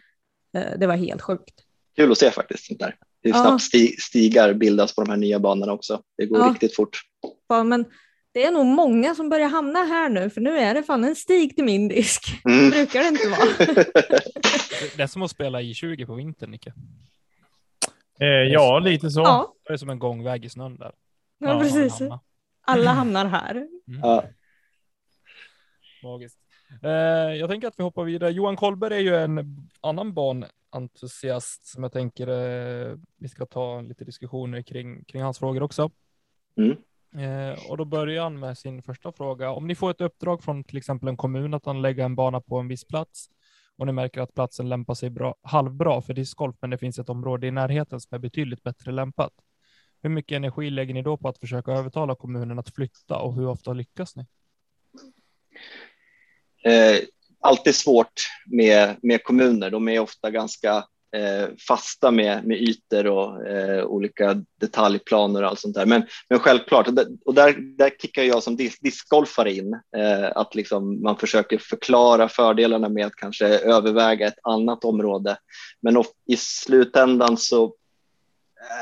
Eh, 0.53 0.79
det 0.79 0.87
var 0.87 0.95
helt 0.95 1.21
sjukt. 1.21 1.53
Kul 1.95 2.11
att 2.11 2.17
se 2.17 2.31
faktiskt. 2.31 2.65
Sånt 2.65 2.79
där. 2.79 2.95
hur 3.21 3.31
Ja. 3.31 3.43
snabbt 3.43 3.63
sti, 3.63 3.87
stigar 3.99 4.53
bildas 4.53 4.95
på 4.95 5.03
de 5.03 5.09
här 5.09 5.17
nya 5.17 5.39
banorna 5.39 5.73
också. 5.73 6.01
Det 6.17 6.25
går 6.25 6.39
Ja. 6.39 6.49
riktigt 6.53 6.75
fort. 6.75 7.01
Ja, 7.47 7.63
men 7.63 7.85
det 8.33 8.45
är 8.45 8.51
nog 8.51 8.65
många 8.65 9.15
som 9.15 9.29
börjar 9.29 9.47
hamna 9.49 9.79
här 9.79 10.09
nu, 10.09 10.29
för 10.29 10.41
nu 10.41 10.57
är 10.57 10.73
det 10.73 10.83
fan 10.83 11.03
en 11.03 11.15
stig 11.15 11.55
till 11.55 11.63
min 11.65 11.87
disk. 11.87 12.41
Det 12.43 12.49
Mm. 12.53 12.69
brukar 12.69 12.99
det 13.01 13.07
inte 13.07 13.29
vara. 13.29 13.75
Det- 14.97 15.03
är 15.03 15.07
som 15.07 15.21
att 15.21 15.31
spela 15.31 15.61
i 15.61 15.73
20 15.73 16.05
på 16.05 16.13
vintern, 16.15 16.51
Nicke. 16.51 16.73
Eh, 18.19 18.27
ja, 18.27 18.79
lite 18.79 19.09
så. 19.09 19.21
Ja, 19.21 19.53
Det 19.67 19.73
är 19.73 19.77
som 19.77 19.89
en 19.89 19.99
gångväg 19.99 20.45
i 20.45 20.49
snön 20.49 20.77
där. 20.77 20.91
ja, 21.37 21.53
Ja, 21.53 21.59
precis. 21.59 21.99
Hamna. 21.99 22.19
Alla 22.65 22.91
hamnar 22.91 23.25
här. 23.25 23.67
ja. 24.01 24.23
Magiskt. 26.03 26.39
Eh, 26.83 26.89
jag 27.39 27.49
tänker 27.49 27.67
att 27.67 27.79
vi 27.79 27.83
hoppar 27.83 28.03
vidare. 28.03 28.31
Johan 28.31 28.55
Kolberg 28.55 28.93
är 28.95 28.99
ju 28.99 29.15
en 29.15 29.57
annan 29.81 30.13
banentusiast 30.13 31.65
som 31.67 31.83
jag 31.83 31.91
tänker 31.91 32.27
eh, 32.27 32.95
vi 33.17 33.29
ska 33.29 33.45
ta 33.45 33.81
lite 33.81 34.05
diskussioner 34.05 34.61
kring, 34.61 35.03
kring 35.05 35.21
hans 35.21 35.39
frågor 35.39 35.63
också. 35.63 35.91
Mm. 36.57 36.77
Eh, 37.17 37.69
och 37.69 37.77
då 37.77 37.85
börjar 37.85 38.23
han 38.23 38.39
med 38.39 38.57
sin 38.57 38.83
första 38.83 39.11
fråga. 39.11 39.51
Om 39.51 39.67
ni 39.67 39.75
får 39.75 39.91
ett 39.91 40.01
uppdrag 40.01 40.43
från 40.43 40.63
till 40.63 40.77
exempel 40.77 41.09
en 41.09 41.17
kommun 41.17 41.53
att 41.53 41.67
anlägga 41.67 42.05
en 42.05 42.15
bana 42.15 42.41
på 42.41 42.57
en 42.57 42.67
viss 42.67 42.85
plats 42.85 43.29
och 43.77 43.85
ni 43.85 43.91
märker 43.91 44.21
att 44.21 44.33
platsen 44.33 44.69
lämpar 44.69 44.93
sig 44.93 45.09
bra, 45.09 45.35
halvbra 45.41 46.01
för 46.01 46.13
discgolf, 46.13 46.55
men 46.61 46.69
det 46.69 46.77
finns 46.77 46.99
ett 46.99 47.09
område 47.09 47.47
i 47.47 47.51
närheten 47.51 47.99
som 47.99 48.15
är 48.15 48.19
betydligt 48.19 48.63
bättre 48.63 48.91
lämpat. 48.91 49.33
Hur 50.01 50.09
mycket 50.09 50.35
energi 50.35 50.69
lägger 50.69 50.93
ni 50.93 51.01
då 51.01 51.17
på 51.17 51.27
att 51.27 51.37
försöka 51.37 51.71
övertala 51.71 52.15
kommunen 52.15 52.59
att 52.59 52.75
flytta 52.75 53.17
och 53.17 53.35
hur 53.35 53.47
ofta 53.47 53.73
lyckas 53.73 54.15
ni? 54.15 54.25
eh, 56.63 56.99
alltid 57.39 57.75
svårt 57.75 58.13
med, 58.45 58.95
med 59.01 59.23
kommuner. 59.23 59.69
De 59.69 59.87
är 59.87 59.99
ofta 59.99 60.31
ganska 60.31 60.85
Eh, 61.15 61.49
fasta 61.67 62.11
med, 62.11 62.45
med 62.45 62.61
ytor 62.61 63.07
och 63.07 63.47
eh, 63.47 63.85
olika 63.85 64.43
detaljplaner 64.59 65.43
och 65.43 65.49
allt 65.49 65.59
sånt 65.59 65.75
där. 65.75 65.85
Men, 65.85 66.03
men 66.29 66.39
självklart, 66.39 66.87
och 67.25 67.33
där, 67.33 67.77
där, 67.77 67.91
kickar 68.01 68.23
jag 68.23 68.43
som 68.43 68.55
dis 68.55 68.79
discgolfare 68.79 69.53
in, 69.53 69.73
eh, 69.73 70.31
att 70.35 70.55
liksom 70.55 71.01
man 71.01 71.17
försöker 71.17 71.57
förklara 71.57 72.29
fördelarna 72.29 72.89
med 72.89 73.05
att 73.05 73.15
kanske 73.15 73.47
överväga 73.47 74.27
ett 74.27 74.39
annat 74.43 74.85
område. 74.85 75.37
Men 75.81 75.97
of, 75.97 76.07
i 76.27 76.37
slutändan 76.37 77.37
så 77.37 77.75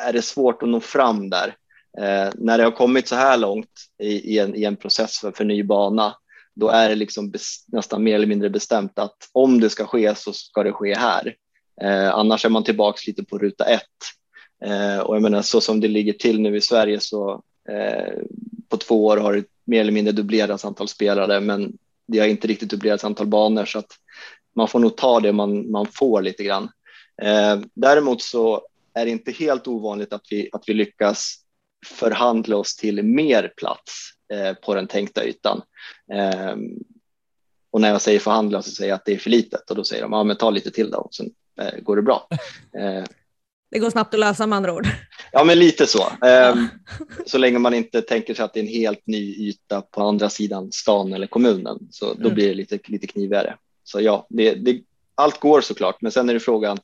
är 0.06 0.13
det 0.13 0.22
svårt 0.22 0.63
att 0.63 0.70
nå 0.70 0.80
fram 0.80 1.30
där. 1.30 1.56
Eh, 1.98 2.30
när 2.36 2.58
det 2.58 2.63
har 2.63 2.72
kommit 2.72 3.08
så 3.08 3.15
här 3.15 3.38
långt 3.38 3.72
i, 4.00 4.36
i, 4.36 4.39
en, 4.39 4.56
i 4.56 4.63
en 4.63 4.76
process 4.76 5.20
för, 5.20 5.32
för 5.32 5.46
ny 5.46 5.63
bana, 5.63 6.15
då 6.56 6.70
är 6.70 6.89
det 6.89 6.96
liksom 6.96 7.32
bes, 7.32 7.65
nästan 7.67 8.04
mer 8.04 8.15
eller 8.15 8.28
mindre 8.28 8.50
bestämt 8.50 9.00
att 9.00 9.30
om 9.32 9.60
det 9.60 9.70
ska 9.70 9.86
ske 9.86 10.15
så 10.15 10.34
ska 10.34 10.63
det 10.63 10.72
ske 10.72 10.96
här. 10.96 11.36
Eh, 11.82 12.15
annars 12.15 12.46
är 12.46 12.50
man 12.50 12.63
tillbaks 12.63 13.08
lite 13.08 13.24
på 13.24 13.38
ruta 13.38 13.65
ett. 13.65 13.82
Eh, 14.65 15.00
och 15.00 15.15
jag 15.15 15.22
menar 15.22 15.41
så 15.41 15.62
som 15.62 15.80
det 15.80 15.88
ligger 15.88 16.13
till 16.13 16.41
nu 16.41 16.56
i 16.56 16.62
Sverige 16.62 17.00
så 17.00 17.44
eh, 17.70 18.13
på 18.70 18.78
två 18.78 19.06
år 19.06 19.17
har 19.17 19.34
det 19.34 19.44
mer 19.65 19.82
eller 19.82 19.91
mindre 19.91 20.12
dubblerats 20.12 20.65
antal 20.65 20.88
spelare, 20.88 21.39
men 21.39 21.78
det 22.08 22.20
har 22.20 22.28
inte 22.28 22.48
riktigt 22.48 22.70
dubblerats 22.70 23.04
antal 23.04 23.28
banor 23.28 23.65
så 23.65 23.80
att 23.80 23.91
man 24.56 24.67
får 24.67 24.80
nog 24.80 24.98
ta 24.98 25.20
det 25.20 25.32
man, 25.32 25.72
man 25.72 25.86
får 25.86 26.22
lite 26.22 26.44
grann. 26.44 26.70
Eh, 27.22 27.60
däremot 27.74 28.22
så 28.22 28.62
är 28.94 29.06
det 29.06 29.12
inte 29.12 29.32
helt 29.32 29.67
ovanligt 29.67 30.13
att 30.13 30.26
vi, 30.30 30.50
att 30.52 30.63
vi 30.67 30.74
lyckas 30.74 31.36
förhandla 31.86 32.58
oss 32.58 32.76
till 32.76 33.04
mer 33.04 33.54
plats 33.58 34.10
eh, 34.34 34.54
på 34.54 34.76
den 34.76 34.88
tänkta 34.88 35.26
ytan. 35.26 35.62
Eh, 36.13 36.56
och 37.72 37.82
när 37.82 37.89
jag 37.89 38.02
säger 38.02 38.20
förhandla 38.20 38.62
så 38.62 38.72
säger 38.72 38.89
jag 38.89 38.96
att 38.96 39.06
det 39.06 39.13
är 39.13 39.17
för 39.17 39.30
litet 39.30 39.70
och 39.70 39.76
då 39.76 39.84
säger 39.84 40.02
de 40.02 40.13
ja, 40.13 40.24
men 40.24 40.36
ta 40.36 40.50
lite 40.50 40.72
till 40.72 40.91
då 40.91 40.98
och 40.98 41.13
sen 41.13 41.30
går 41.84 41.96
det 41.96 42.02
bra. 42.02 42.28
Eh, 42.80 43.04
Det 43.72 43.80
går 43.80 43.90
snabbt 43.90 44.14
att 44.14 44.20
lösa 44.20 44.48
med 44.48 44.58
andra 44.58 44.74
ord. 44.74 44.88
ja, 45.32 45.44
men 45.44 45.60
lite 45.60 45.88
så. 45.88 46.02
Eh, 46.26 46.56
så 47.26 47.38
länge 47.38 47.60
man 47.60 47.74
inte 47.74 48.02
tänker 48.02 48.34
sig 48.34 48.46
att 48.46 48.54
det 48.54 48.60
är 48.60 48.64
en 48.64 48.70
helt 48.70 49.08
ny 49.08 49.36
yta 49.50 49.82
på 49.82 50.02
andra 50.02 50.30
sidan 50.30 50.72
stan 50.72 51.14
eller 51.14 51.28
kommunen 51.28 51.80
så 51.92 52.06
då 52.14 52.20
Mm. 52.22 52.34
blir 52.34 52.48
det 52.48 52.54
lite, 52.54 52.80
lite 52.86 53.08
knivigare. 53.08 53.58
Så 53.84 54.02
ja, 54.02 54.26
det, 54.30 54.54
det, 54.54 54.82
allt 55.16 55.40
går 55.40 55.62
såklart, 55.62 56.02
men 56.02 56.12
sen 56.12 56.30
är 56.30 56.34
det 56.34 56.40
frågan 56.40 56.78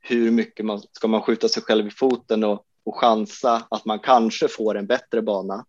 hur 0.00 0.30
mycket 0.30 0.66
man 0.66 0.80
ska 0.92 1.08
man 1.08 1.22
skjuta 1.22 1.48
sig 1.48 1.62
själv 1.62 1.86
i 1.86 1.90
foten 1.90 2.44
och, 2.44 2.64
och 2.84 2.96
chansa 2.96 3.66
att 3.70 3.84
man 3.84 3.98
kanske 3.98 4.48
får 4.48 4.78
en 4.78 4.86
bättre 4.86 5.22
bana 5.22 5.64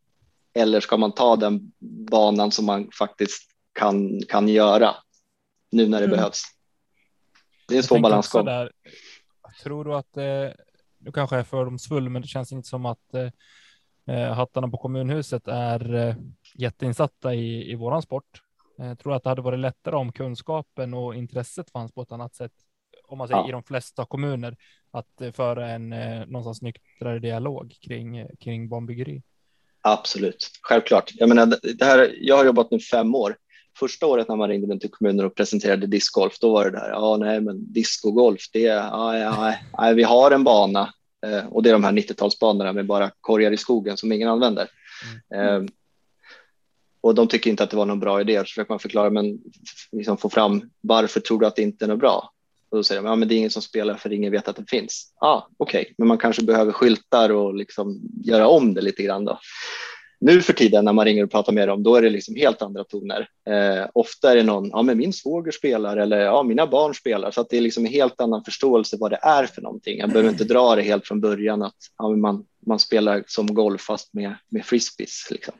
eller 0.54 0.80
ska 0.80 0.98
man 0.98 1.12
ta 1.12 1.36
den 1.36 1.72
banan 2.12 2.52
som 2.52 2.66
man 2.66 2.90
faktiskt 3.00 3.44
kan, 3.74 4.22
kan 4.28 4.48
göra 4.48 4.96
nu 5.72 5.88
när 5.88 5.98
det 6.00 6.06
Mm. 6.06 6.18
behövs. 6.18 6.42
Det 7.72 7.76
är 7.76 7.78
en 7.78 7.78
Jag 7.78 7.86
svår 7.86 8.00
balansgång. 8.00 8.46
där, 8.46 8.72
Tror 9.64 9.86
du 9.86 9.96
att, 9.96 10.18
eh, 10.18 10.64
nu 10.98 11.12
kanske 11.14 11.36
jag 11.36 11.40
är 11.40 11.44
fördomsfull, 11.44 12.10
men 12.10 12.22
det 12.22 12.28
känns 12.28 12.52
inte 12.52 12.68
som 12.68 12.86
att 12.86 13.14
eh, 13.14 14.16
eh, 14.16 14.34
hattarna 14.34 14.68
på 14.68 14.78
kommunhuset 14.78 15.48
är 15.48 15.94
eh, 15.94 16.16
jätteinsatta 16.56 17.34
i, 17.34 17.72
i 17.72 17.76
våran 17.76 18.02
sport. 18.02 18.42
Eh, 18.80 18.94
tror 18.96 19.12
du 19.12 19.16
att 19.16 19.24
det 19.24 19.30
hade 19.30 19.42
varit 19.42 19.60
lättare 19.60 19.96
om 19.96 20.12
kunskapen 20.12 20.94
och 20.94 21.16
intresset 21.16 21.72
fanns 21.72 21.92
på 21.92 22.02
ett 22.02 22.12
annat 22.12 22.36
sätt, 22.36 22.52
om 23.08 23.18
man 23.18 23.28
säger 23.28 23.42
Ja. 23.42 23.50
i 23.50 23.52
de 23.52 23.64
flesta 23.64 24.06
kommuner, 24.06 24.58
att 24.92 25.22
eh, 25.22 25.32
föra 25.32 25.70
en 25.70 25.94
eh, 25.94 26.26
någonstans 26.26 26.62
nyktrare 26.62 27.20
dialog 27.20 27.76
kring, 27.82 28.28
kring 28.40 28.70
banbyggeri? 28.70 29.22
Absolut, 29.82 30.50
självklart. 30.62 31.12
Jag, 31.16 31.30
menar, 31.30 31.46
det 31.78 31.86
här, 31.86 32.16
jag 32.20 32.38
har 32.38 32.46
jobbat 32.46 32.72
nu 32.72 32.80
fem 32.80 33.16
år. 33.16 33.38
Första 33.80 34.06
året 34.06 34.28
när 34.28 34.36
man 34.36 34.50
ringde 34.50 34.68
runt 34.68 34.82
till 34.82 34.92
kommuner 34.92 35.26
och 35.26 35.36
presenterade 35.36 35.88
discgolf, 35.88 36.40
då 36.40 36.54
var 36.54 36.66
det 36.66 36.72
där, 36.72 36.90
ja 36.90 37.18
nej 37.18 37.42
men 37.42 37.74
discogolf, 37.74 38.42
det 38.54 38.66
är, 38.66 38.76
ja, 38.76 39.18
ja, 39.18 39.56
nej, 39.78 39.96
vi 39.96 40.04
har 40.04 40.32
en 40.32 40.44
bana 40.44 40.94
eh, 41.26 41.46
och 41.46 41.64
det 41.64 41.70
är 41.70 41.74
de 41.74 41.84
här 41.84 41.92
90-talsbanorna 41.92 42.74
med 42.74 42.86
bara 42.86 43.12
korgar 43.22 43.52
i 43.52 43.58
skogen 43.58 43.98
som 43.98 44.12
ingen 44.12 44.30
använder. 44.30 44.68
Eh, 45.36 45.64
och 47.02 47.16
de 47.16 47.28
tycker 47.28 47.50
inte 47.50 47.64
att 47.64 47.70
det 47.70 47.78
var 47.78 47.86
någon 47.86 48.00
bra 48.00 48.22
idé, 48.22 48.38
så 48.38 48.44
försöker 48.44 48.74
man 48.74 48.80
förklara, 48.80 49.10
men 49.10 49.40
liksom 49.92 50.18
få 50.18 50.30
fram 50.30 50.70
varför 50.82 51.20
tror 51.20 51.40
du 51.40 51.46
att 51.46 51.56
det 51.56 51.62
inte 51.62 51.86
är 51.86 51.90
något 51.90 52.00
bra? 52.00 52.32
Och 52.70 52.78
då 52.78 52.84
säger 52.84 53.02
de, 53.02 53.08
ja 53.08 53.16
men 53.16 53.28
det 53.28 53.36
är 53.36 53.38
ingen 53.38 53.50
som 53.50 53.62
spelar 53.62 53.96
för 53.96 54.14
ingen 54.14 54.32
vet 54.32 54.48
att 54.48 54.56
det 54.56 54.70
finns. 54.70 55.14
Ja, 55.20 55.28
ah, 55.28 55.50
okej, 55.58 55.82
okay. 55.82 55.94
men 55.98 56.08
man 56.08 56.18
kanske 56.18 56.44
behöver 56.44 56.72
skyltar 56.72 57.30
och 57.30 57.56
liksom 57.56 58.02
göra 58.24 58.48
om 58.48 58.74
det 58.74 58.82
lite 58.82 59.04
grann 59.04 59.26
då. 59.26 59.40
Nu 60.24 60.42
för 60.42 60.54
tiden 60.54 60.86
när 60.86 60.94
man 60.94 61.06
ringer 61.06 61.24
och 61.24 61.32
pratar 61.32 61.54
med 61.54 61.68
dem, 61.68 61.84
då 61.84 61.96
är 61.96 62.02
det 62.02 62.10
liksom 62.10 62.36
helt 62.36 62.62
andra 62.62 62.84
toner. 62.84 63.28
Eh, 63.50 63.90
ofta 63.94 64.32
är 64.32 64.36
det 64.36 64.44
någon, 64.44 64.70
ja 64.70 64.82
men 64.82 64.98
min 64.98 65.14
svåger 65.14 65.52
spelar 65.52 65.98
eller 65.98 66.20
ja 66.20 66.44
mina 66.44 66.68
barn 66.68 66.94
spelar, 66.94 67.32
så 67.32 67.42
att 67.42 67.50
det 67.50 67.58
är 67.58 67.62
liksom 67.62 67.86
en 67.86 67.92
helt 67.92 68.22
annan 68.22 68.44
förståelse 68.44 68.98
vad 69.00 69.12
det 69.12 69.20
är 69.22 69.46
för 69.46 69.62
någonting. 69.62 70.00
Jag 70.00 70.10
behöver 70.10 70.30
inte 70.30 70.44
dra 70.44 70.76
det 70.76 70.82
helt 70.82 71.08
från 71.08 71.22
början 71.22 71.62
att 71.62 71.76
ja, 71.98 72.10
man, 72.10 72.46
man 72.68 72.80
spelar 72.80 73.24
som 73.28 73.54
golf 73.54 73.82
fast 73.82 74.14
med, 74.14 74.36
med 74.50 74.66
frisbees. 74.66 75.32
Liksom. 75.32 75.54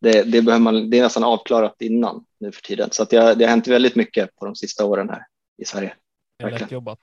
Det, 0.00 0.22
det, 0.22 0.42
behöver 0.42 0.62
man, 0.62 0.90
det 0.90 0.98
är 0.98 1.02
nästan 1.02 1.24
avklarat 1.24 1.76
innan 1.82 2.24
nu 2.40 2.52
för 2.52 2.62
tiden, 2.62 2.88
så 2.92 3.02
att 3.02 3.10
det, 3.10 3.34
det 3.34 3.44
har 3.44 3.50
hänt 3.50 3.68
väldigt 3.68 3.94
mycket 3.94 4.36
på 4.36 4.44
de 4.44 4.54
sista 4.54 4.84
åren 4.84 5.08
här 5.08 5.22
i 5.62 5.64
Sverige. 5.64 5.94
Verkligen. 6.38 6.62
lätt 6.62 6.72
jobbat. 6.72 6.98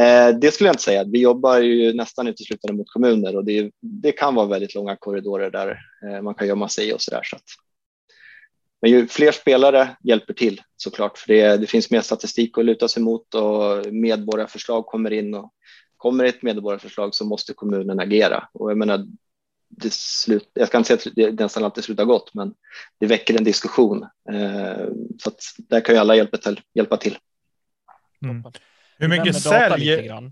Eh, 0.00 0.38
det 0.38 0.54
skulle 0.54 0.68
jag 0.68 0.74
inte 0.74 0.82
säga. 0.82 1.04
Vi 1.04 1.20
jobbar 1.20 1.58
ju 1.58 1.92
nästan 1.92 2.26
uteslutande 2.26 2.76
mot 2.76 2.90
kommuner 2.90 3.36
och 3.36 3.44
det, 3.44 3.70
det 3.80 4.12
kan 4.12 4.34
vara 4.34 4.46
väldigt 4.46 4.74
långa 4.74 4.96
korridorer 4.96 5.50
där 5.50 5.80
eh, 6.06 6.22
man 6.22 6.34
kan 6.34 6.46
gömma 6.46 6.68
sig 6.68 6.94
och 6.94 7.02
så 7.02 7.10
där. 7.10 7.22
Så 7.22 7.36
att. 7.36 7.42
Men 8.82 8.90
ju 8.90 9.06
fler 9.06 9.32
spelare 9.32 9.96
hjälper 10.02 10.34
till 10.34 10.60
såklart, 10.76 11.18
för 11.18 11.28
det, 11.28 11.56
det 11.56 11.66
finns 11.66 11.90
mer 11.90 12.00
statistik 12.00 12.58
att 12.58 12.64
luta 12.64 12.88
sig 12.88 13.02
mot 13.02 13.34
och 13.34 13.92
medborgarförslag 13.92 14.86
kommer 14.86 15.10
in 15.10 15.34
och 15.34 15.52
kommer 15.96 16.24
ett 16.24 16.42
medborgarförslag 16.42 17.14
så 17.14 17.24
måste 17.24 17.54
kommunen 17.54 18.00
agera 18.00 18.48
och 18.52 18.70
jag 18.70 18.78
menar. 18.78 19.06
Det 19.76 19.92
slut, 19.92 20.50
jag 20.52 20.68
ska 20.68 20.78
inte 20.78 20.86
säga 20.86 21.26
att 21.26 21.36
det 21.36 21.44
nästan 21.44 21.64
alltid 21.64 21.84
slutar 21.84 22.04
gott, 22.04 22.34
men 22.34 22.54
det 23.00 23.06
väcker 23.06 23.38
en 23.38 23.44
diskussion 23.44 24.02
eh, 24.32 24.86
så 25.18 25.28
att 25.28 25.40
där 25.58 25.80
kan 25.80 25.94
ju 25.94 26.00
alla 26.00 26.16
hjälpa 26.16 26.36
till. 26.36 26.60
Hjälpa 26.74 26.96
till. 26.96 27.18
Mm. 28.24 28.42
Hur 28.98 29.08
mycket 29.08 29.36
säljer... 29.42 30.30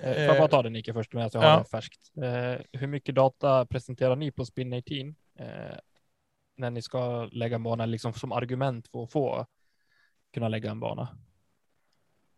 Eh, 0.00 0.14
Får 0.14 0.22
jag 0.22 0.38
bara 0.38 0.48
ta 0.48 0.62
det 0.62 0.70
Nicke 0.70 0.92
först 0.92 1.12
medan 1.12 1.30
jag 1.32 1.40
har 1.40 1.48
Ja. 1.48 1.58
det 1.58 1.64
färskt. 1.64 2.00
Eh, 2.22 2.80
hur 2.80 2.86
mycket 2.86 3.14
data 3.14 3.66
presenterar 3.66 4.16
ni 4.16 4.30
på 4.30 4.44
Spin 4.44 4.72
18 4.72 5.14
eh, 5.38 5.44
när 6.56 6.70
ni 6.70 6.82
ska 6.82 7.24
lägga 7.32 7.56
en 7.56 7.62
bana 7.62 7.86
liksom 7.86 8.12
som 8.12 8.32
argument 8.32 8.88
för 8.88 9.02
att 9.04 9.12
få 9.12 9.46
kunna 10.34 10.48
lägga 10.48 10.70
en 10.70 10.80
bana? 10.80 11.08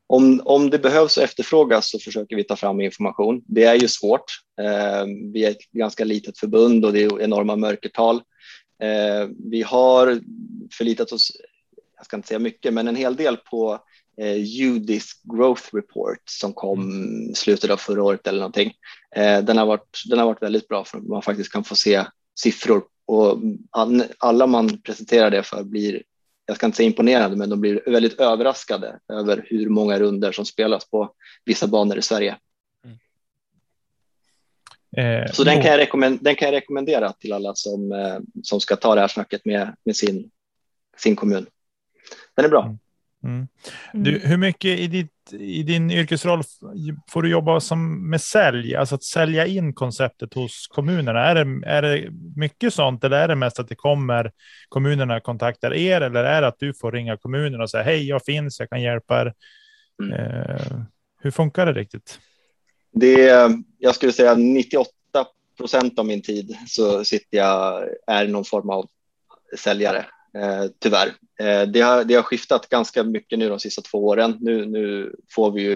Om, 0.07 0.40
om 0.44 0.70
det 0.70 0.79
behövs 0.79 1.16
och 1.16 1.22
efterfrågas 1.22 1.90
så 1.90 1.98
försöker 1.98 2.37
vi 2.37 2.44
ta 2.44 2.57
fram 2.57 2.81
information. 2.81 3.42
Det 3.46 3.64
är 3.64 3.74
ju 3.74 3.88
svårt. 3.88 4.24
Eh, 4.61 5.05
vi 5.33 5.44
är 5.44 5.50
ett 5.50 5.70
ganska 5.72 6.05
litet 6.05 6.38
förbund 6.38 6.85
och 6.85 6.92
det 6.92 7.02
är 7.02 7.20
enorma 7.20 7.57
mörkertal. 7.57 8.16
Eh, 8.83 9.29
vi 9.50 9.62
har 9.62 10.20
förlitat 10.72 11.12
oss, 11.12 11.33
jag 11.96 12.05
ska 12.07 12.16
inte 12.16 12.29
säga 12.29 12.38
mycket, 12.38 12.74
men 12.74 12.88
en 12.88 12.96
hel 12.96 13.16
del 13.16 13.37
på 13.37 13.79
eh, 14.20 14.37
UDIS 14.66 15.12
Growth 15.22 15.74
Report 15.74 16.20
som 16.24 16.52
kom 16.52 16.90
i 17.31 17.35
slutet 17.35 17.70
av 17.70 17.76
förra 17.76 18.02
året 18.02 18.26
eller 18.26 18.38
någonting. 18.38 18.72
Eh, 19.16 19.44
den, 19.44 19.59
har 19.59 19.66
varit, 19.66 20.02
den 20.11 20.18
har 20.18 20.26
varit 20.26 20.42
väldigt 20.42 20.68
bra 20.68 20.85
för 20.85 20.98
att 20.98 21.05
man 21.07 21.22
faktiskt 21.22 21.52
kan 21.52 21.64
få 21.64 21.76
se 21.76 22.05
siffror 22.38 22.85
och 23.07 23.38
all, 23.70 24.05
alla 24.18 24.46
man 24.46 24.79
presenterar 24.83 25.31
det 25.31 25.42
för 25.42 25.64
blir 25.64 26.02
jag 26.48 26.57
ska 26.57 26.66
inte 26.66 26.76
säga 26.76 26.87
imponerande, 26.87 27.37
men 27.37 27.50
de 27.50 27.61
blir 27.61 27.83
väldigt 27.87 28.20
överraskade 28.20 28.98
över 29.12 29.44
hur 29.48 29.68
många 29.68 29.98
runder 29.98 30.33
som 30.33 30.44
spelas 30.44 30.90
på 30.90 31.12
vissa 31.44 31.66
banor 31.66 31.98
i 31.98 32.02
Sverige. 32.02 32.37
Eh, 34.96 35.33
Så 35.33 35.44
den 35.44 35.57
nå- 35.57 35.62
kan, 35.62 35.70
jag 35.70 35.79
rekommendera, 35.79 36.22
den 36.22 36.35
kan 36.35 36.46
jag 36.46 36.52
rekommendera 36.52 37.12
till 37.12 37.33
alla 37.33 37.55
som, 37.55 37.92
eh, 37.92 38.18
som 38.42 38.61
ska 38.61 38.76
ta 38.76 38.94
det 38.94 39.00
här 39.00 39.09
snacket 39.09 39.44
med, 39.44 39.76
med 39.85 39.96
sin, 39.96 40.31
sin 40.96 41.16
kommun. 41.16 41.46
Den 42.35 42.44
är 42.44 42.48
bra. 42.48 42.62
Mm. 42.64 42.79
Mm. 43.24 43.48
Du, 43.92 44.18
hur 44.18 44.37
mycket 44.37 44.79
i, 44.79 44.87
ditt, 44.87 45.33
i 45.33 45.62
din 45.62 45.90
yrkesroll 45.90 46.42
får 47.11 47.22
du 47.22 47.29
jobba 47.29 47.61
som 47.61 48.11
med 48.11 48.20
sälj, 48.20 48.76
alltså 48.76 48.94
att 48.94 49.05
sälja 49.05 49.46
in 49.46 49.74
konceptet 49.74 50.35
hos 50.35 50.66
kommunerna? 50.66 51.20
Är 51.20 51.35
det, 51.35 51.68
är 51.68 51.83
det 51.83 52.09
mycket 52.37 52.74
sånt 52.74 53.05
eller 53.05 53.16
är 53.16 53.29
det 53.29 53.37
mest 53.37 53.59
att 53.59 53.68
det 53.68 53.74
kommer 53.74 54.33
kommunerna 54.68 55.20
kontaktar 55.20 55.74
er 55.74 56.00
eller 56.00 56.24
är 56.24 56.40
det 56.42 56.48
att 56.48 56.59
du 56.59 56.74
får 56.74 56.92
ringa 56.92 57.16
kommunen 57.16 57.61
och 57.61 57.70
säga 57.70 57.83
hej, 57.83 58.09
jag 58.09 58.24
finns, 58.24 58.61
jag 58.61 58.70
kan 58.70 58.83
hjälpa 58.83 59.20
er? 59.20 59.35
Mm. 60.02 60.12
Eh, 60.12 60.81
hur 61.20 61.31
funkar 61.31 61.66
det 61.66 61.72
riktigt? 61.72 62.20
Det 62.92 63.29
är, 63.29 63.50
jag 63.79 63.94
skulle 63.94 64.12
säga 64.12 64.35
98 64.35 64.90
procent 65.57 65.98
av 65.98 66.07
min 66.07 66.22
tid 66.22 66.57
så 66.66 67.05
sitter 67.05 67.38
jag, 67.38 67.88
är 68.07 68.29
någon 68.29 68.44
form 68.44 68.70
av 68.70 68.87
säljare, 69.59 70.07
eh, 70.37 70.70
tyvärr. 70.79 71.14
Eh, 71.40 71.62
det, 71.62 71.81
har, 71.81 72.05
det 72.05 72.14
har 72.14 72.22
skiftat 72.22 72.68
ganska 72.68 73.03
mycket 73.03 73.38
nu 73.38 73.49
de 73.49 73.61
sista 73.61 73.83
två 73.83 74.07
åren. 74.07 74.37
Nu, 74.40 74.66
nu 74.66 75.14
får 75.31 75.51
vi 75.51 75.62
ju 75.62 75.72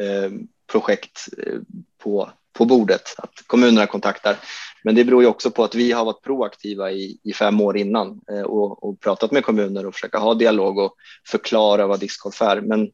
eh, 0.00 0.30
projekt 0.72 1.28
eh, 1.38 1.58
på, 1.98 2.30
på 2.52 2.64
bordet, 2.64 3.14
att 3.18 3.34
kommunerna 3.46 3.86
kontaktar. 3.86 4.36
Men 4.84 4.94
det 4.94 5.04
beror 5.04 5.22
ju 5.22 5.28
också 5.28 5.50
på 5.50 5.64
att 5.64 5.74
vi 5.74 5.92
har 5.92 6.04
varit 6.04 6.22
proaktiva 6.22 6.92
i, 6.92 7.18
i 7.22 7.32
fem 7.32 7.60
år 7.60 7.76
innan 7.76 8.20
eh, 8.30 8.42
och, 8.42 8.84
och 8.84 9.00
pratat 9.00 9.32
med 9.32 9.44
kommuner 9.44 9.86
och 9.86 9.94
försöka 9.94 10.18
ha 10.18 10.34
dialog 10.34 10.78
och 10.78 10.94
förklara 11.26 11.86
vad 11.86 12.00
discgolf 12.00 12.42
är. 12.42 12.60
Men 12.60 12.90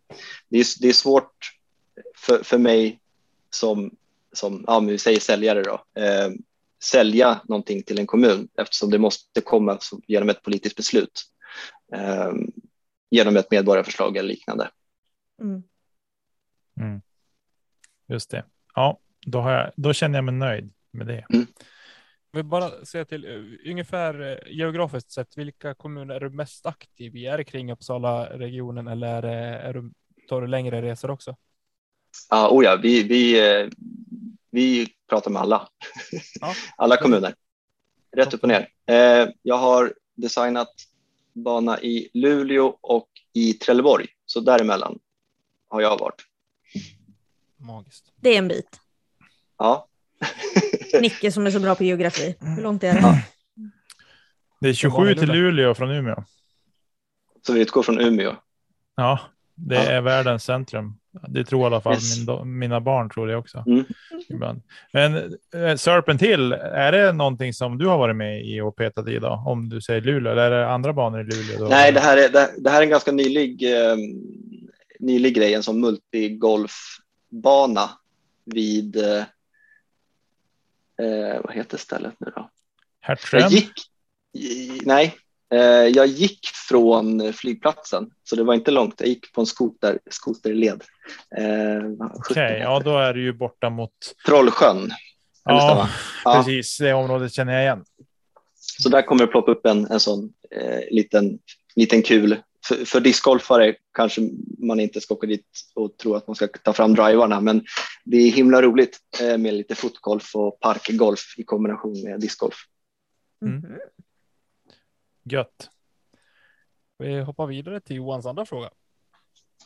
det 0.49 0.59
är, 0.59 0.66
det 0.81 0.88
är 0.88 0.92
svårt 0.92 1.33
för, 2.16 2.42
för 2.42 2.59
mig 2.59 3.01
som, 3.51 3.90
som 4.33 4.64
ja, 4.66 4.81
men 4.81 4.90
vi 4.90 4.99
säger 4.99 5.21
säljare 5.21 5.62
då, 5.62 6.01
eh, 6.01 6.31
sälja 6.83 7.40
någonting 7.45 7.83
till 7.83 7.99
en 7.99 8.07
kommun 8.07 8.49
eftersom 8.59 8.90
det 8.90 8.99
måste 8.99 9.40
komma 9.40 9.79
genom 10.07 10.29
ett 10.29 10.42
politiskt 10.42 10.77
beslut. 10.77 11.23
Eh, 11.95 12.33
genom 13.11 13.37
ett 13.37 13.51
medborgarförslag 13.51 14.16
eller 14.16 14.29
liknande. 14.29 14.71
Mm. 15.40 15.62
Just 18.09 18.31
det. 18.31 18.45
Ja, 18.75 18.99
då, 19.27 19.40
har 19.40 19.53
jag, 19.53 19.73
då 19.77 19.92
känner 19.92 20.18
jag 20.18 20.25
mig 20.25 20.35
nöjd 20.35 20.73
med 20.90 21.07
det. 21.07 21.27
Jag 22.31 22.38
vill 22.38 22.45
bara 22.45 22.85
säga 22.85 23.05
till 23.05 23.25
eh, 23.25 23.71
ungefär 23.71 24.21
eh, 24.21 24.53
geografiskt 24.53 25.12
sett, 25.12 25.38
vilka 25.38 25.75
kommuner 25.75 26.14
är 26.14 26.21
du 26.21 26.31
mest 26.31 26.66
aktiv 26.66 27.16
i? 27.16 27.27
Är 27.27 27.38
det 27.38 27.45
kring 27.45 27.73
Uppsala-regionen 27.73 28.88
eller 28.88 29.07
är 29.07 29.23
det, 29.23 29.35
är 29.38 29.73
du, 29.75 29.92
tar 30.29 30.40
du 30.40 30.47
längre 30.47 30.83
resor 30.83 31.11
också? 31.11 31.37
Ja, 32.31 32.49
oh 32.51 32.64
ja, 32.64 32.79
vi, 32.83 33.03
vi, 33.03 33.51
eh, 33.51 33.68
vi 34.53 34.88
pratar 35.09 35.31
med 35.31 35.43
alla, 35.43 35.69
Ja. 36.41 36.55
alla 36.77 36.97
kommuner. 36.97 37.35
Rätt 38.17 38.35
upp 38.35 38.43
och 38.43 38.49
ner. 38.49 38.69
Eh, 38.87 39.29
jag 39.43 39.59
har 39.59 39.95
designat 40.15 40.69
bana 41.33 41.81
i 41.81 42.11
Luleå 42.15 42.79
och 42.81 43.09
i 43.33 43.53
Trelleborg, 43.53 44.07
så 44.27 44.41
däremellan 44.41 44.99
har 45.69 45.81
jag 45.81 45.99
varit. 45.99 46.23
Magiskt. 47.57 48.12
Det 48.17 48.29
är 48.35 48.38
en 48.38 48.49
bit. 48.49 48.81
Ja, 49.59 49.88
Nicke 51.01 51.33
som 51.33 51.47
är 51.47 51.51
så 51.51 51.61
bra 51.61 51.75
på 51.75 51.85
geografi. 51.85 52.35
Hur 52.41 52.62
långt 52.62 52.85
är 52.85 52.93
det? 52.95 53.01
Ja. 53.01 53.19
Det 54.61 54.69
är 54.69 54.83
Hur 54.83 54.91
var 54.91 54.99
27 55.05 55.15
det 55.15 55.21
till? 55.21 55.29
Luleå 55.29 55.75
från 55.75 55.91
Umeå. 55.91 56.25
så 57.47 57.53
vi 57.53 57.61
utgår 57.61 57.83
från 57.83 58.01
Umeå. 58.01 58.37
Ja, 58.95 59.21
det 59.55 59.75
Ja. 59.75 59.81
är 59.83 60.01
världens 60.01 60.45
centrum. 60.45 60.99
Det 61.29 61.44
tror 61.44 61.62
i 61.62 61.66
alla 61.66 61.81
fall 61.81 61.94
Yes. 61.94 62.27
min, 62.27 62.59
mina 62.59 62.81
barn 62.81 63.11
tror 63.11 63.27
det 63.27 63.37
också. 63.37 63.64
Mm. 63.66 63.85
Ibland. 64.29 64.62
Men 64.92 65.16
eh, 65.55 65.77
Serpent 65.77 66.22
Hill, 66.22 66.53
är 66.53 66.92
det 66.92 67.12
någonting 67.12 67.53
som 67.55 67.79
du 67.79 67.87
har 67.87 67.98
varit 67.98 68.16
med 68.16 68.46
i 68.46 68.61
och 68.61 68.77
petat 68.77 69.09
i 69.09 69.18
då? 69.18 69.42
Om 69.46 69.68
du 69.68 69.81
säger 69.81 70.01
Luleå 70.01 70.33
eller 70.33 70.51
är 70.51 70.61
det 70.61 70.68
andra 70.70 70.92
banor 70.92 71.20
i 71.20 71.25
Luleå? 71.25 71.59
Då? 71.59 71.68
Nej, 71.68 71.92
det 71.92 72.01
här 72.01 72.16
är, 72.16 72.29
det, 72.29 72.51
det 72.59 72.70
här 72.70 72.79
är 72.79 72.83
en 72.83 72.90
ganska 72.90 73.12
nylig, 73.12 73.62
eh, 73.77 73.96
nylig 75.01 75.35
grej, 75.35 75.55
en 75.55 75.62
sån 75.62 75.81
multigolfbana 75.81 77.90
vid, 78.44 78.96
eh, 78.96 79.18
eh, 81.07 81.40
vad 81.44 81.55
heter 81.55 81.79
stället 81.79 82.14
nu 82.18 82.33
då? 82.37 82.51
Gick, 83.53 83.72
i- 84.38 84.81
nej, 84.85 85.05
eh, 85.07 85.12
jag 85.95 86.07
gick 86.07 86.47
från 86.69 87.33
flygplatsen, 87.33 88.11
så 88.25 88.37
det 88.37 88.43
var 88.43 88.55
inte 88.55 88.71
långt. 88.71 88.95
Jag 88.99 89.09
gick 89.09 89.33
på 89.33 89.41
en 89.41 89.47
skoter, 89.47 89.99
skoterled. 90.11 90.83
Eh, 91.38 92.07
Okej, 92.15 92.43
heter 92.43 92.59
ja 92.59 92.79
det? 92.79 92.85
då 92.85 92.99
är 92.99 93.15
du 93.15 93.23
ju 93.23 93.33
borta 93.33 93.71
mot... 93.71 93.93
Trollsjön. 94.27 94.91
Ja. 95.45 95.88
Ja. 96.25 96.35
precis. 96.35 96.79
Det 96.79 96.93
området 96.93 97.33
känner 97.33 97.53
jag 97.53 97.62
igen. 97.62 97.85
Så 98.83 98.88
där 98.88 99.03
kommer 99.03 99.27
det 99.27 99.33
ploppa 99.33 99.51
upp 99.51 99.67
en, 99.67 99.87
en 99.87 100.01
sån 100.01 100.33
eh, 100.51 100.81
liten, 100.91 101.38
liten 101.77 102.03
kul. 102.03 102.37
För, 102.69 102.85
för 102.85 103.01
discgolfare 103.01 103.75
kanske 103.95 104.21
man 104.59 104.81
inte 104.81 105.01
ska 105.01 105.15
åka 105.15 105.27
dit 105.27 105.47
och 105.75 105.97
tro 105.97 106.15
att 106.15 106.27
man 106.27 106.37
ska 106.37 106.47
ta 106.47 106.73
fram 106.73 106.95
drivarna, 106.95 107.41
men 107.41 107.65
det 108.05 108.17
är 108.17 108.31
himla 108.31 108.62
roligt 108.62 108.99
eh, 109.21 109.38
med 109.38 109.55
lite 109.55 109.75
fotgolf 109.75 110.35
och 110.35 110.61
parkgolf 110.61 111.35
i 111.38 111.43
kombination 111.43 112.03
med 112.05 112.21
discgolf. 112.21 112.57
Mm. 113.45 113.62
Gött. 115.24 115.70
Vi 116.98 117.20
hoppar 117.20 117.46
vidare 117.46 117.80
till 117.80 117.96
Johans 117.96 118.26
andra 118.26 118.46
fråga. 118.46 118.70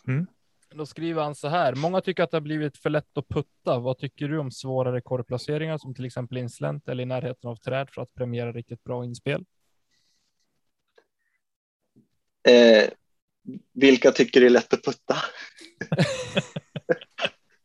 Mm. 0.08 0.26
Då 0.74 0.86
skriver 0.86 1.22
han 1.22 1.34
så 1.34 1.48
här. 1.48 1.74
Många 1.74 2.00
tycker 2.00 2.22
att 2.22 2.30
det 2.30 2.36
har 2.36 2.40
blivit 2.42 2.76
för 2.78 2.90
lätt 2.90 3.18
att 3.18 3.28
putta. 3.28 3.78
Vad 3.78 3.98
tycker 3.98 4.28
du 4.28 4.38
om 4.38 4.50
svårare 4.50 5.00
korvplaceringar 5.00 5.78
som 5.78 5.94
till 5.94 6.04
exempel 6.04 6.38
inslänt 6.38 6.88
eller 6.88 7.02
i 7.02 7.06
närheten 7.06 7.50
av 7.50 7.56
träd 7.56 7.88
för 7.90 8.02
att 8.02 8.14
premiera 8.14 8.52
riktigt 8.52 8.84
bra 8.84 9.04
inspel? 9.04 9.44
Eh, 12.48 12.84
vilka 13.72 14.10
tycker 14.12 14.40
det 14.40 14.46
är 14.46 14.50
lätt 14.50 14.74
att 14.74 14.84
putta? 14.84 15.16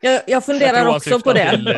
Jag, 0.03 0.21
jag 0.27 0.45
funderar 0.45 0.77
han 0.85 0.95
också 0.95 1.19
på 1.19 1.33
det. 1.33 1.49
Till, 1.51 1.67
eh, 1.67 1.73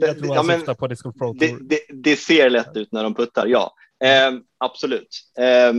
jag 0.00 0.18
tror 0.18 0.26
Ja, 0.26 0.34
han 0.36 0.46
men- 0.46 0.58
syftar 0.58 0.74
på 0.74 0.86
Disc 0.86 1.02
Golf 1.02 1.16
Pro 1.18 1.32
Det, 1.32 1.48
Tour. 1.48 1.60
det, 1.62 1.80
det 1.88 2.16
ser 2.16 2.50
lätt 2.50 2.76
ut 2.76 2.92
när 2.92 3.02
de 3.02 3.14
puttar, 3.14 3.46
ja. 3.46 3.74
Eh, 4.04 4.32
absolut. 4.58 5.08
Eh, 5.38 5.72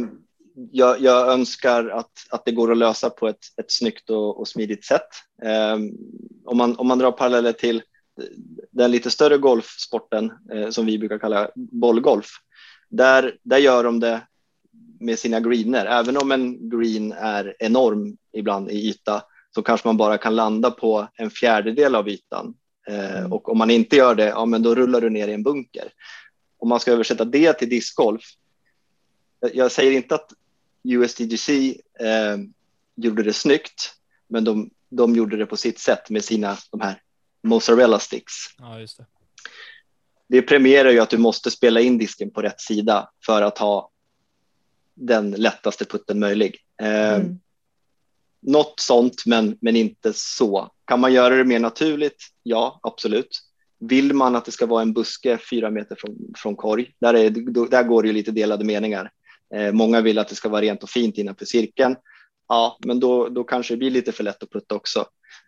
jag, 0.72 1.02
jag 1.02 1.34
önskar 1.34 1.90
att, 1.90 2.12
att 2.30 2.46
det 2.46 2.52
går 2.52 2.72
att 2.72 2.78
lösa 2.78 3.10
på 3.10 3.28
ett, 3.28 3.40
ett 3.62 3.72
snyggt 3.72 4.10
och, 4.10 4.40
och 4.40 4.48
smidigt 4.48 4.86
sätt. 4.86 5.08
Eh, 5.44 5.78
om, 6.46 6.58
man, 6.58 6.76
om 6.76 6.88
man 6.88 6.98
drar 7.00 7.12
paralleller 7.12 7.52
till 7.54 7.82
den 8.72 8.92
lite 8.92 9.12
större 9.12 9.38
golfsporten 9.38 10.32
eh, 10.54 10.70
som 10.70 10.86
vi 10.86 10.98
brukar 11.00 11.18
kalla 11.20 11.50
bollgolf, 11.56 12.28
där, 12.90 13.38
där 13.44 13.58
gör 13.58 13.84
de 13.84 14.00
det 14.00 14.22
med 15.00 15.20
sina 15.20 15.40
greener. 15.40 15.86
Även 15.86 16.18
om 16.18 16.32
en 16.32 16.70
green 16.70 17.12
är 17.12 17.56
enorm 17.60 18.18
ibland 18.34 18.72
i 18.72 18.90
yta 18.90 19.24
så 19.56 19.62
kanske 19.62 19.88
man 19.88 19.98
bara 19.98 20.18
kan 20.18 20.36
landa 20.36 20.72
på 20.72 21.08
en 21.14 21.30
fjärdedel 21.30 21.96
av 21.96 22.10
ytan. 22.10 22.54
Eh, 22.88 23.20
Mm. 23.20 23.34
och 23.34 23.50
om 23.50 23.58
man 23.58 23.70
inte 23.70 23.96
gör 23.96 24.16
det, 24.16 24.28
ja, 24.28 24.46
men 24.46 24.64
då 24.64 24.76
rullar 24.76 25.02
du 25.02 25.10
ner 25.10 25.28
i 25.28 25.34
en 25.34 25.44
bunker. 25.44 25.92
Om 26.60 26.70
man 26.70 26.80
ska 26.80 26.92
översätta 26.92 27.26
det 27.26 27.54
till 27.54 27.70
discgolf. 27.70 28.24
Jag, 29.40 29.56
jag 29.56 29.72
säger 29.72 29.92
inte 29.92 30.16
att 30.16 30.34
USDGC 30.84 31.50
eh, 32.00 32.38
gjorde 32.96 33.24
det 33.24 33.34
snyggt, 33.34 33.94
men 34.28 34.44
de, 34.44 34.70
de 34.90 35.16
gjorde 35.16 35.38
det 35.38 35.46
på 35.46 35.58
sitt 35.58 35.80
sätt 35.80 36.10
med 36.10 36.26
sina 36.26 36.58
de 36.72 36.82
här 36.82 37.02
mozzarella 37.44 38.00
sticks. 38.00 38.34
Ja, 38.58 38.80
just 38.80 38.98
det. 38.98 39.06
Det 40.28 40.42
premierar 40.42 40.90
ju 40.90 41.00
att 41.00 41.10
du 41.10 41.18
måste 41.18 41.52
spela 41.52 41.80
in 41.80 41.98
disken 41.98 42.32
på 42.32 42.42
rätt 42.42 42.62
sida 42.62 43.12
för 43.26 43.42
att 43.42 43.58
ha 43.58 43.92
den 44.94 45.32
lättaste 45.32 45.86
putten 45.86 46.20
möjlig. 46.20 46.58
Eh, 46.82 47.14
Mm. 47.16 47.40
något 48.42 48.80
sånt, 48.80 49.26
men, 49.26 49.58
men 49.62 49.76
inte 49.76 50.14
så. 50.14 50.72
Kan 50.86 51.00
man 51.00 51.14
göra 51.14 51.36
det 51.36 51.44
mer 51.44 51.60
naturligt? 51.60 52.24
Ja, 52.44 52.80
absolut. 52.84 53.42
Vill 53.80 54.14
man 54.14 54.36
att 54.36 54.46
det 54.46 54.52
ska 54.52 54.66
vara 54.66 54.82
en 54.82 54.94
buske 54.94 55.40
fyra 55.50 55.72
meter 55.72 55.96
från, 56.00 56.34
från 56.38 56.56
korg? 56.56 56.96
Där, 57.00 57.14
är, 57.14 57.30
där 57.70 57.84
går 57.84 58.02
det 58.04 58.08
ju 58.08 58.14
lite 58.14 58.32
delade 58.32 58.66
meningar. 58.66 59.12
Eh, 59.56 59.72
många 59.72 60.02
vill 60.02 60.20
att 60.20 60.28
det 60.28 60.36
ska 60.36 60.50
vara 60.50 60.62
rent 60.62 60.84
och 60.84 60.90
fint 60.90 61.18
innanför 61.18 61.46
cirkeln. 61.46 61.96
Ja, 62.48 62.78
men 62.86 63.00
då, 63.00 63.30
då 63.30 63.44
kanske 63.44 63.74
det 63.74 63.78
blir 63.78 63.92
lite 63.92 64.12
för 64.12 64.24
lätt 64.24 64.44
att 64.44 64.52
putta 64.52 64.76
också. 64.76 65.06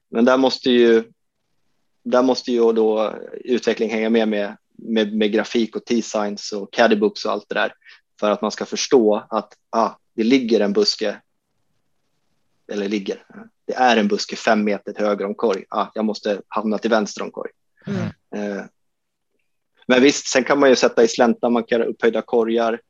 Men 0.10 0.26
där 0.26 0.38
måste 0.38 0.72
ju, 0.72 1.04
där 2.04 2.24
måste 2.24 2.52
ju 2.52 2.74
då 2.74 3.16
utveckling 3.34 3.90
hänga 3.90 4.10
med 4.10 4.28
med, 4.28 4.58
med, 4.78 5.16
med 5.16 5.32
grafik 5.32 5.76
och 5.76 5.86
T-signs 5.86 6.52
och 6.52 6.74
caddybooks 6.74 7.26
och 7.26 7.32
allt 7.32 7.46
det 7.50 7.56
där 7.56 7.74
för 8.20 8.32
att 8.32 8.42
man 8.42 8.52
ska 8.52 8.66
förstå 8.66 9.28
att 9.30 9.54
ah, 9.70 9.90
det 10.16 10.24
ligger 10.24 10.60
en 10.60 10.74
buske 10.74 11.22
eller 12.72 12.90
ligger. 12.90 13.26
Det 13.68 13.74
är 13.74 13.98
en 13.98 14.08
buske 14.08 14.36
fem 14.36 14.64
meter 14.64 14.96
höger 14.98 15.26
om 15.26 15.36
korg. 15.36 15.66
Ah, 15.70 15.88
jag 15.94 16.06
måste 16.06 16.42
hamna 16.48 16.78
till 16.78 16.90
vänster 16.90 17.24
om 17.24 17.32
korg. 17.32 17.52
Mm. 17.88 18.08
Eh, 18.36 18.64
men 19.88 20.02
visst, 20.02 20.28
sen 20.28 20.44
kan 20.44 20.60
man 20.60 20.70
ju 20.70 20.76
sätta 20.76 21.04
i 21.04 21.08
slänta, 21.08 21.50
man 21.50 21.64
kan 21.64 21.80
göra 21.80 21.90
upphöjda 21.90 22.22
korgar. 22.22 22.82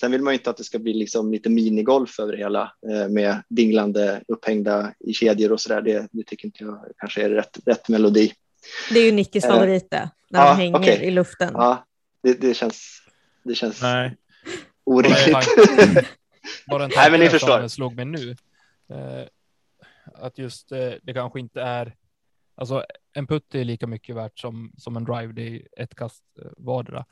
Sen 0.00 0.10
vill 0.12 0.22
man 0.22 0.32
ju 0.34 0.38
inte 0.38 0.50
att 0.50 0.56
det 0.56 0.64
ska 0.64 0.78
bli 0.78 0.94
liksom 0.94 1.32
lite 1.32 1.48
minigolf 1.50 2.18
över 2.20 2.32
det 2.32 2.38
hela 2.38 2.72
eh, 2.90 3.08
med 3.08 3.42
dinglande 3.48 4.22
upphängda 4.28 4.94
i 5.00 5.12
kedjor 5.12 5.52
och 5.52 5.60
så 5.60 5.68
där. 5.68 5.82
Det, 5.82 6.08
det 6.12 6.22
tycker 6.22 6.46
inte 6.46 6.64
jag 6.64 6.84
kanske 6.96 7.22
är 7.22 7.30
rätt, 7.30 7.58
rätt 7.66 7.88
melodi. 7.88 8.32
Det 8.92 8.98
är 8.98 9.04
ju 9.04 9.12
Nickis 9.12 9.44
Eh, 9.44 9.50
favorit 9.50 9.88
när 9.90 10.08
ja, 10.28 10.40
han 10.40 10.56
hänger 10.56 10.78
okej. 10.78 11.04
i 11.04 11.10
luften. 11.10 11.50
Ja, 11.54 11.84
det, 12.22 12.40
det 12.40 12.54
känns, 12.54 13.02
det 13.42 13.54
känns 13.54 13.82
Nej. 13.82 14.16
orimligt. 14.84 15.36
Bara 16.66 16.84
en 16.84 16.90
Nej, 16.96 17.10
men 17.10 17.20
ni 17.20 17.26
tanke 17.26 17.30
förstår. 17.38 17.60
som 17.60 17.70
slog 17.70 17.96
mig 17.96 18.04
nu. 18.04 18.36
Att 20.14 20.38
just 20.38 20.68
det 21.02 21.14
kanske 21.14 21.40
inte 21.40 21.60
är, 21.62 21.94
alltså 22.56 22.84
en 23.12 23.26
putt 23.26 23.54
är 23.54 23.64
lika 23.64 23.86
mycket 23.86 24.16
värt 24.16 24.38
som, 24.38 24.72
som 24.76 24.96
en 24.96 25.04
drive, 25.04 25.32
det 25.32 25.42
är 25.56 25.68
ett 25.76 25.94
kast 25.94 26.24
eh, 26.38 26.50
vardera. 26.56 27.04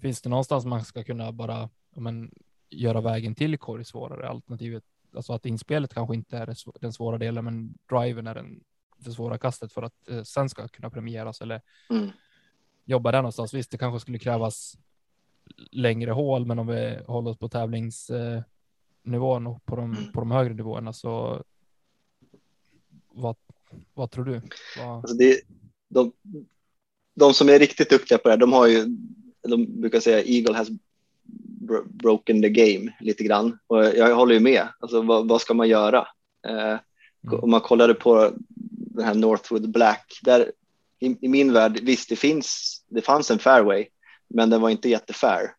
Finns 0.00 0.22
det 0.22 0.28
någonstans 0.28 0.64
man 0.64 0.84
ska 0.84 1.04
kunna 1.04 1.32
bara 1.32 1.68
men, 1.96 2.30
göra 2.70 3.00
vägen 3.00 3.34
till 3.34 3.58
korg 3.58 3.84
svårare? 3.84 4.28
Alternativet, 4.28 4.84
alltså 5.14 5.32
att 5.32 5.46
inspelet 5.46 5.94
kanske 5.94 6.14
inte 6.14 6.38
är 6.38 6.54
den 6.80 6.92
svåra 6.92 7.18
delen, 7.18 7.44
men 7.44 7.74
driven 7.88 8.26
är 8.26 8.34
den, 8.34 8.64
det 8.96 9.12
svåra 9.12 9.38
kastet 9.38 9.72
för 9.72 9.82
att 9.82 10.08
eh, 10.08 10.22
sen 10.22 10.48
ska 10.48 10.68
kunna 10.68 10.90
premieras 10.90 11.40
eller 11.40 11.62
Mm. 11.90 12.10
jobba 12.84 13.12
där 13.12 13.18
någonstans. 13.22 13.54
Visst, 13.54 13.70
det 13.70 13.78
kanske 13.78 14.00
skulle 14.00 14.18
krävas 14.18 14.78
längre 15.70 16.10
hål, 16.10 16.46
men 16.46 16.58
om 16.58 16.66
vi 16.66 16.98
håller 17.06 17.30
oss 17.30 17.38
på 17.38 17.48
tävlingsnivån 17.48 19.46
eh, 19.46 19.52
och 19.52 19.64
på 19.66 19.76
de, 19.76 19.92
Mm. 19.96 20.12
på 20.12 20.20
de 20.20 20.30
högre 20.30 20.54
nivåerna 20.54 20.92
så 20.92 21.44
vad, 23.08 23.36
vad 23.94 24.10
tror 24.10 24.24
du? 24.24 24.40
Vad, 24.78 24.96
Alltså 24.96 25.14
det, 25.14 25.40
de, 25.88 26.12
de 27.14 27.34
som 27.34 27.48
är 27.48 27.58
riktigt 27.58 27.90
duktiga 27.90 28.18
på 28.18 28.28
det 28.28 28.32
här, 28.32 28.38
de 28.38 28.52
har 28.52 28.66
ju, 28.66 28.86
de 29.48 29.80
brukar 29.80 30.00
säga 30.00 30.22
Eagle 30.24 30.56
has 30.56 30.68
bro 31.60 31.84
broken 31.84 32.42
the 32.42 32.48
game 32.48 32.92
lite 33.00 33.24
grann. 33.24 33.58
Och 33.66 33.84
jag 33.84 34.16
håller 34.16 34.34
ju 34.34 34.40
med. 34.40 34.68
Alltså 34.80 35.02
vad, 35.02 35.28
vad 35.28 35.40
ska 35.40 35.54
man 35.54 35.68
göra? 35.68 36.08
Eh, 36.48 36.78
Mm. 37.26 37.40
Om 37.40 37.50
man 37.50 37.60
kollade 37.60 37.94
på 37.94 38.32
den 38.68 39.04
här 39.04 39.14
Northwood 39.14 39.70
Black, 39.70 40.18
där 40.22 40.52
i, 40.98 41.16
i 41.20 41.28
min 41.28 41.52
värld, 41.52 41.80
visst 41.82 42.08
det 42.08 42.16
finns, 42.16 42.76
det 42.88 43.02
fanns 43.02 43.30
en 43.30 43.38
fairway, 43.38 43.86
men 44.28 44.50
den 44.50 44.60
var 44.60 44.70
inte 44.70 44.88
jättefair. 44.88 45.50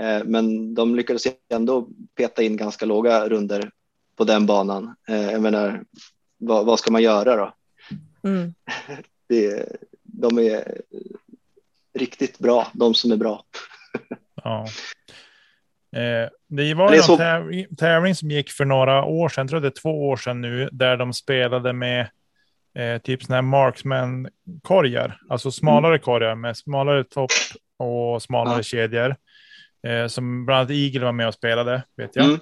Eh, 0.00 0.24
men 0.24 0.74
de 0.74 0.94
lyckades 0.94 1.26
ändå 1.48 1.88
peta 2.14 2.42
in 2.42 2.56
ganska 2.56 2.86
låga 2.86 3.28
runder 3.28 3.70
på 4.16 4.24
den 4.24 4.46
banan. 4.46 4.94
Eh, 5.08 5.30
jag 5.32 5.42
menar, 5.42 5.84
vad, 6.38 6.66
vad 6.66 6.78
ska 6.78 6.90
man 6.90 7.02
göra 7.02 7.36
då? 7.36 7.52
Mm. 8.28 8.54
det, 9.28 9.66
de 10.02 10.38
är 10.38 10.80
riktigt 11.98 12.38
bra, 12.38 12.66
de 12.72 12.94
som 12.94 13.12
är 13.12 13.16
bra. 13.16 13.44
Ja. 14.44 14.66
Eh, 15.96 16.28
det 16.48 16.74
var 16.74 16.90
Det 16.90 16.96
någon 16.96 17.02
så- 17.04 17.16
tävling, 17.16 17.76
tävling 17.76 18.14
som 18.14 18.30
gick 18.30 18.50
för 18.50 18.64
några 18.64 19.04
år 19.04 19.28
sedan, 19.28 19.42
jag 19.44 19.50
tror 19.50 19.60
det 19.60 19.68
är 19.68 19.82
två 19.82 20.08
år 20.08 20.16
sedan 20.16 20.40
nu, 20.40 20.68
där 20.72 20.96
de 20.96 21.12
spelade 21.12 21.72
med 21.72 22.08
eh, 22.78 22.98
typ 23.02 23.22
sådana 23.22 23.36
här 23.36 23.42
marksman-korgar, 23.42 25.20
alltså 25.28 25.50
smalare 25.50 25.98
korgar 25.98 26.34
med 26.34 26.56
smalare 26.56 27.04
topp 27.04 27.30
och 27.78 28.22
smalare 28.22 28.56
Ja. 28.58 28.62
kedjor. 28.62 29.16
Eh, 29.86 30.06
som 30.06 30.46
bland 30.46 30.58
annat 30.60 30.70
Eagle 30.70 31.04
var 31.04 31.12
med 31.12 31.28
och 31.28 31.34
spelade, 31.34 31.82
vet 31.96 32.16
jag. 32.16 32.24
Mm. 32.24 32.38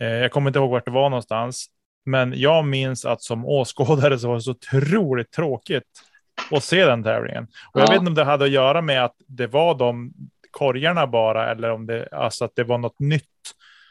Eh, 0.00 0.08
jag 0.08 0.32
kommer 0.32 0.50
inte 0.50 0.58
ihåg 0.58 0.70
vart 0.70 0.84
det 0.84 0.90
var 0.90 1.10
någonstans. 1.10 1.66
Men 2.06 2.32
jag 2.36 2.64
minns 2.66 3.04
att 3.04 3.22
som 3.22 3.46
åskådare 3.46 4.18
så 4.18 4.28
var 4.28 4.34
det 4.34 4.40
så 4.42 4.50
otroligt 4.50 5.32
tråkigt 5.32 6.02
att 6.50 6.64
se 6.64 6.84
den 6.84 7.02
tävlingen. 7.02 7.44
Och 7.72 7.80
jag 7.80 7.88
Ja. 7.88 7.90
vet 7.92 7.98
inte 8.00 8.08
om 8.10 8.14
det 8.14 8.24
hade 8.24 8.44
att 8.44 8.50
göra 8.50 8.82
med 8.82 9.04
att 9.04 9.14
det 9.26 9.46
var 9.46 9.74
de 9.74 10.12
korgarna 10.50 11.06
bara 11.06 11.50
eller 11.50 11.70
om 11.70 11.86
det, 11.86 12.08
alltså 12.12 12.44
att 12.44 12.52
det 12.56 12.64
var 12.64 12.78
något 12.78 13.00
nytt 13.00 13.22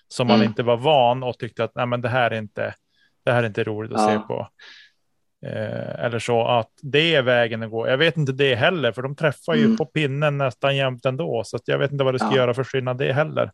som 0.07 0.27
man 0.27 0.35
Mm. 0.35 0.47
inte 0.47 0.63
var 0.63 0.77
van 0.77 1.23
och 1.23 1.37
tyckte 1.37 1.63
att 1.63 1.75
Nej, 1.75 1.85
men 1.85 2.01
det, 2.01 2.09
här 2.09 2.31
är 2.31 2.37
inte, 2.37 2.73
det 3.25 3.31
här 3.31 3.43
är 3.43 3.47
inte 3.47 3.63
roligt 3.63 3.91
att 3.93 4.01
Ja. 4.01 4.07
se 4.09 4.27
på. 4.27 4.47
Eh, 5.47 6.05
eller 6.05 6.19
så 6.19 6.47
att 6.47 6.69
det 6.81 7.15
är 7.15 7.21
vägen 7.21 7.63
att 7.63 7.69
gå. 7.71 7.87
Jag 7.87 7.97
vet 7.97 8.17
inte 8.17 8.31
det 8.31 8.55
heller, 8.55 8.91
för 8.91 9.01
de 9.01 9.15
träffar 9.15 9.55
ju 9.55 9.65
Mm. 9.65 9.77
på 9.77 9.85
pinnen 9.85 10.37
nästan 10.37 10.75
jämt 10.75 11.05
ändå. 11.05 11.41
Så 11.45 11.59
jag 11.65 11.77
vet 11.77 11.91
inte 11.91 12.03
vad 12.03 12.13
det 12.13 12.19
ska 12.19 12.29
Ja. 12.31 12.35
göra 12.35 12.53
för 12.53 12.63
skillnad 12.63 12.97
det 12.97 13.13
heller. 13.13 13.51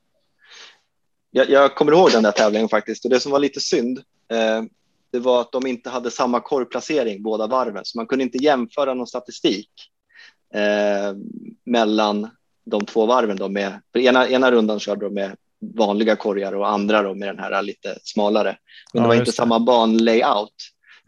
Jag, 1.31 1.49
jag 1.49 1.75
kommer 1.75 1.91
ihåg 1.91 2.11
den 2.11 2.23
där 2.23 2.31
tävlingen 2.31 2.69
faktiskt 2.69 3.05
och 3.05 3.11
det 3.11 3.19
som 3.19 3.31
var 3.31 3.39
lite 3.39 3.59
synd, 3.59 3.97
eh, 4.31 4.63
det 5.11 5.19
var 5.19 5.41
att 5.41 5.51
de 5.51 5.67
inte 5.67 5.89
hade 5.89 6.11
samma 6.11 6.39
korgplacering 6.39 7.23
båda 7.23 7.47
varven, 7.47 7.85
så 7.85 7.97
man 7.97 8.07
kunde 8.07 8.23
inte 8.23 8.37
jämföra 8.37 8.93
någon 8.93 9.07
statistik 9.07 9.69
eh, 10.53 11.15
mellan 11.65 12.29
de 12.65 12.85
två 12.85 13.05
varven. 13.05 13.37
Då 13.37 13.49
med, 13.49 13.81
för 13.93 13.99
ena, 13.99 14.29
ena 14.29 14.51
rundan 14.51 14.79
körde 14.79 15.05
de 15.05 15.13
med 15.13 15.35
vanliga 15.77 16.15
korgar 16.15 16.53
och 16.53 16.69
andra 16.69 17.01
då 17.03 17.15
med 17.15 17.29
den 17.29 17.39
här 17.39 17.61
lite 17.61 17.97
smalare. 18.03 18.57
Men 18.93 18.99
Ja, 18.99 19.01
det 19.01 19.07
var 19.07 19.15
inte 19.15 19.31
det. 19.31 19.35
samma 19.35 19.59
banlayout. 19.59 20.55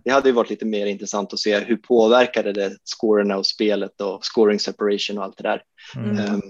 Det 0.03 0.11
hade 0.11 0.29
ju 0.29 0.33
varit 0.35 0.49
lite 0.49 0.65
mer 0.65 0.85
intressant 0.85 1.33
att 1.33 1.39
se 1.39 1.59
hur 1.59 1.75
påverkade 1.75 2.53
det 2.53 2.77
scorerna 2.97 3.37
och 3.37 3.45
spelet 3.45 4.01
och 4.01 4.25
scoring 4.25 4.59
separation 4.59 5.17
och 5.17 5.23
allt 5.23 5.37
det 5.37 5.43
där. 5.43 5.61
Mm. 5.95 6.17
Ehm, 6.17 6.41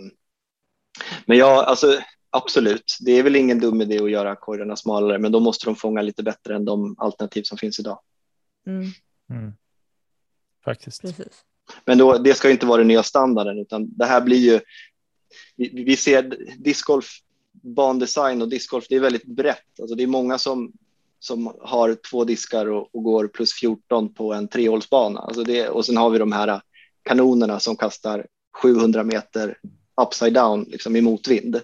Men 1.25 1.37
ja, 1.37 1.63
alltså 1.63 1.99
absolut. 2.33 2.97
Det 2.99 3.11
är 3.11 3.23
väl 3.23 3.35
ingen 3.35 3.59
dum 3.59 3.81
idé 3.81 3.99
att 3.99 4.11
göra 4.11 4.35
korgarna 4.35 4.75
smalare, 4.75 5.19
men 5.19 5.31
då 5.31 5.39
måste 5.39 5.65
de 5.65 5.75
fånga 5.75 6.01
lite 6.01 6.23
bättre 6.23 6.55
än 6.55 6.65
de 6.65 6.95
alternativ 6.97 7.43
som 7.43 7.57
finns 7.57 7.79
idag. 7.79 7.99
Mm. 8.67 8.91
Mm. 9.29 9.53
Faktiskt. 10.65 11.01
Precis. 11.01 11.43
Men 11.85 11.97
då, 11.97 12.17
det 12.17 12.33
ska 12.33 12.47
ju 12.47 12.53
inte 12.53 12.65
vara 12.65 12.77
den 12.77 12.87
nya 12.87 13.03
standarden, 13.03 13.59
utan 13.59 13.97
det 13.97 14.05
här 14.05 14.21
blir 14.21 14.37
ju. 14.37 14.59
Vi, 15.55 15.83
vi 15.83 15.97
ser 15.97 16.37
discgolf, 16.57 17.05
bandesign 17.51 18.41
och 18.41 18.49
discgolf. 18.49 18.85
Det 18.89 18.95
är 18.95 18.99
väldigt 18.99 19.25
brett. 19.25 19.79
Alltså 19.79 19.95
det 19.95 20.03
är 20.03 20.07
många 20.07 20.37
som 20.37 20.73
som 21.23 21.55
har 21.61 21.97
två 22.11 22.23
diskar 22.23 22.69
och, 22.69 22.95
och 22.95 23.03
går 23.03 23.27
plus 23.27 23.53
14 23.53 24.13
på 24.13 24.33
en 24.33 24.47
trehålsbana. 24.47 25.19
Alltså 25.19 25.43
det, 25.43 25.69
och 25.69 25.85
sen 25.85 25.97
har 25.97 26.09
vi 26.09 26.17
de 26.17 26.31
här 26.31 26.61
kanonerna 27.03 27.59
som 27.59 27.75
kastar 27.75 28.27
700 28.61 29.03
meter 29.03 29.57
upside 30.01 30.33
down 30.33 30.63
liksom 30.63 30.95
i 30.95 31.01
motvind. 31.01 31.61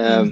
Eh, 0.00 0.26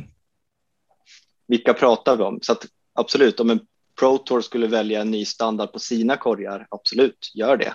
vilka 1.49 1.75
pratar 1.75 2.17
vi 2.17 2.23
om? 2.23 2.39
Så 2.43 2.53
att, 2.53 2.67
absolut, 2.95 3.41
om 3.41 3.51
en 3.51 3.61
Pro 3.99 4.19
Tour 4.19 4.41
skulle 4.41 4.67
välja 4.67 5.01
en 5.01 5.11
ny 5.11 5.25
standard 5.25 5.73
på 5.73 5.79
sina 5.79 6.17
korgar, 6.17 6.67
absolut, 6.71 7.31
gör 7.35 7.57
det. 7.57 7.73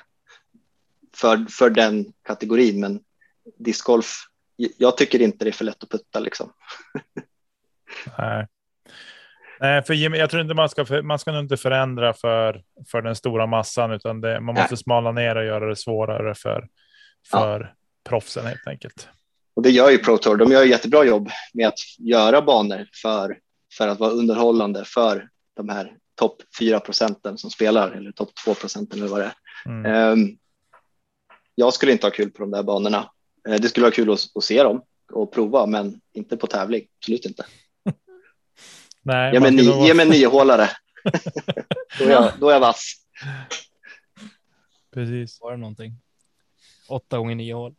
För, 1.15 1.45
för 1.49 1.69
den 1.69 2.13
kategorin, 2.23 2.79
men 2.79 2.99
discgolf, 3.60 4.15
jag 4.77 4.97
tycker 4.97 5.21
inte 5.21 5.45
det 5.45 5.49
är 5.49 5.51
för 5.51 5.65
lätt 5.65 5.84
att 5.84 5.89
putta 5.89 6.19
liksom. 6.19 6.53
Nej. 8.17 8.47
Nej, 9.60 9.84
för 9.84 9.93
jag 9.93 10.29
tror 10.29 10.41
inte 10.41 10.53
man 10.53 10.69
ska, 10.69 11.01
man 11.03 11.19
ska 11.19 11.39
inte 11.39 11.58
förändra 11.58 12.13
för, 12.13 12.63
för 12.88 13.01
den 13.01 13.15
stora 13.15 13.45
massan, 13.45 13.91
utan 13.91 14.21
det, 14.21 14.39
man 14.39 14.56
måste 14.56 14.73
Nej. 14.73 14.77
smala 14.77 15.12
ner 15.12 15.36
och 15.36 15.45
göra 15.45 15.69
det 15.69 15.75
svårare 15.75 16.36
för, 16.36 16.67
för 17.32 17.73
proffsen 18.03 18.45
helt 18.45 18.67
enkelt. 18.67 19.10
Och 19.56 19.62
det 19.62 19.70
gör 19.70 19.89
ju 19.89 19.98
Pro 19.98 20.18
Tour. 20.18 20.38
De 20.38 20.52
gör 20.52 20.63
ju 20.63 20.70
jättebra 20.70 21.04
jobb 21.06 21.30
med 21.54 21.68
att 21.68 21.80
göra 22.00 22.42
banor 22.42 22.88
för, 23.02 23.39
för 23.78 23.88
att 23.88 24.00
vara 24.00 24.12
underhållande 24.12 24.86
för 24.86 25.30
de 25.56 25.70
här 25.70 25.98
topp 26.16 26.42
4 26.60 26.80
procenten 26.80 27.38
som 27.38 27.50
spelar 27.50 27.92
eller 27.92 28.12
topp 28.12 28.30
2 28.46 28.54
procenten 28.54 29.00
eller 29.00 29.10
vad 29.10 29.20
det 29.20 29.26
är. 29.26 29.34
Mm. 29.66 29.86
Ehm, 29.86 30.38
jag 31.56 31.74
skulle 31.74 31.92
inte 31.92 32.06
ha 32.08 32.12
kul 32.12 32.32
på 32.32 32.42
de 32.42 32.52
där 32.52 32.63
banorna. 32.63 33.12
Eh, 33.50 33.56
Det 33.56 33.70
skulle 33.70 33.84
vara 33.84 33.94
kul 33.96 34.12
att, 34.13 34.20
att 34.36 34.44
se 34.44 34.63
dem 34.63 34.84
och 35.13 35.32
prova, 35.34 35.66
men 35.66 36.02
inte 36.13 36.38
på 36.38 36.48
tävling. 36.48 36.88
Absolut 37.00 37.26
inte. 37.26 37.46
Nej, 39.02 39.34
Ge 39.34 39.39
mig, 39.39 39.52
ni, 39.52 39.68
vara- 39.68 39.88
ge 39.88 39.94
mig 39.94 40.06
en 40.06 40.12
niohålare. 40.12 40.70
då, 42.00 42.06
är 42.06 42.10
jag, 42.12 42.32
då 42.39 42.50
är 42.50 42.54
jag 42.54 42.60
vass. 42.60 42.94
Precis. 44.94 45.42
Var 45.42 45.52
det 45.52 45.58
någonting? 45.58 45.94
Åtta 46.89 47.18
gånger 47.18 47.36
nio 47.36 47.54
hål. 47.54 47.76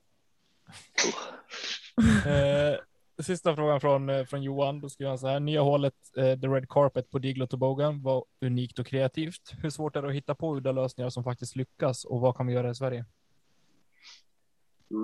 eh, 2.26 3.22
sista 3.24 3.56
frågan 3.56 3.80
från, 3.80 4.08
eh, 4.08 4.24
från 4.24 4.42
Johan. 4.42 4.80
Då 4.80 4.88
skriver 4.88 5.08
han 5.08 5.18
så 5.18 5.26
här. 5.28 5.40
Nya 5.40 5.60
hålet, 5.60 5.94
eh, 6.16 6.40
The 6.40 6.46
Red 6.46 6.68
Carpet 6.68 7.10
på 7.10 7.18
Diglo 7.18 7.46
Toboggan 7.46 8.02
var 8.02 8.24
unikt 8.40 8.78
och 8.78 8.86
kreativt. 8.86 9.52
Hur 9.62 9.70
svårt 9.70 9.96
är 9.96 10.02
det 10.02 10.08
att 10.08 10.14
hitta 10.14 10.34
på 10.34 10.56
udda 10.56 10.72
lösningar 10.72 11.10
som 11.10 11.24
faktiskt 11.24 11.56
lyckas 11.56 12.04
och 12.04 12.20
vad 12.20 12.36
kan 12.36 12.46
vi 12.46 12.52
göra 12.52 12.70
i 12.70 12.74
Sverige? 12.74 13.04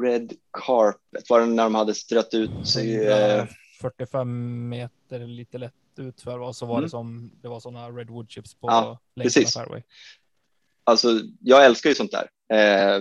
Red 0.02 0.32
Carpet, 0.66 1.30
var 1.30 1.40
det 1.40 1.46
när 1.46 1.62
de 1.64 1.74
hade 1.74 1.94
strött 1.94 2.34
ut 2.34 2.66
sig? 2.68 3.06
eh, 3.06 3.44
45 3.80 4.68
meter 4.68 5.18
lite 5.26 5.58
lätt 5.58 5.72
utför 5.96 6.38
och 6.38 6.56
så 6.56 6.66
var 6.66 6.74
Mm. 6.74 6.84
det 6.84 6.90
som 6.90 7.30
det 7.42 7.48
var 7.48 7.60
sådana 7.60 7.90
redwood 7.90 8.30
chips 8.30 8.54
på 8.54 8.68
Ja, 8.68 8.98
precis. 9.16 9.54
fairway. 9.54 9.82
Alltså, 10.84 11.08
jag 11.40 11.64
älskar 11.64 11.90
ju 11.90 11.94
sånt 11.96 12.10
där. 12.12 12.28
Eh, 12.52 13.00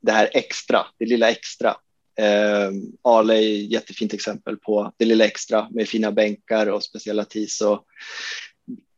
det 0.00 0.12
här 0.12 0.30
extra, 0.32 0.86
det 0.98 1.06
lilla 1.06 1.30
extra. 1.30 1.76
Eh, 2.18 2.70
Ale 3.02 3.34
är 3.34 3.64
ett 3.64 3.70
jättefint 3.70 4.14
exempel 4.14 4.56
på 4.56 4.92
det 4.96 5.04
lilla 5.04 5.24
extra 5.24 5.68
med 5.70 5.88
fina 5.88 6.12
bänkar 6.12 6.66
och 6.66 6.82
speciella 6.82 7.24
tis 7.24 7.60
och 7.60 7.84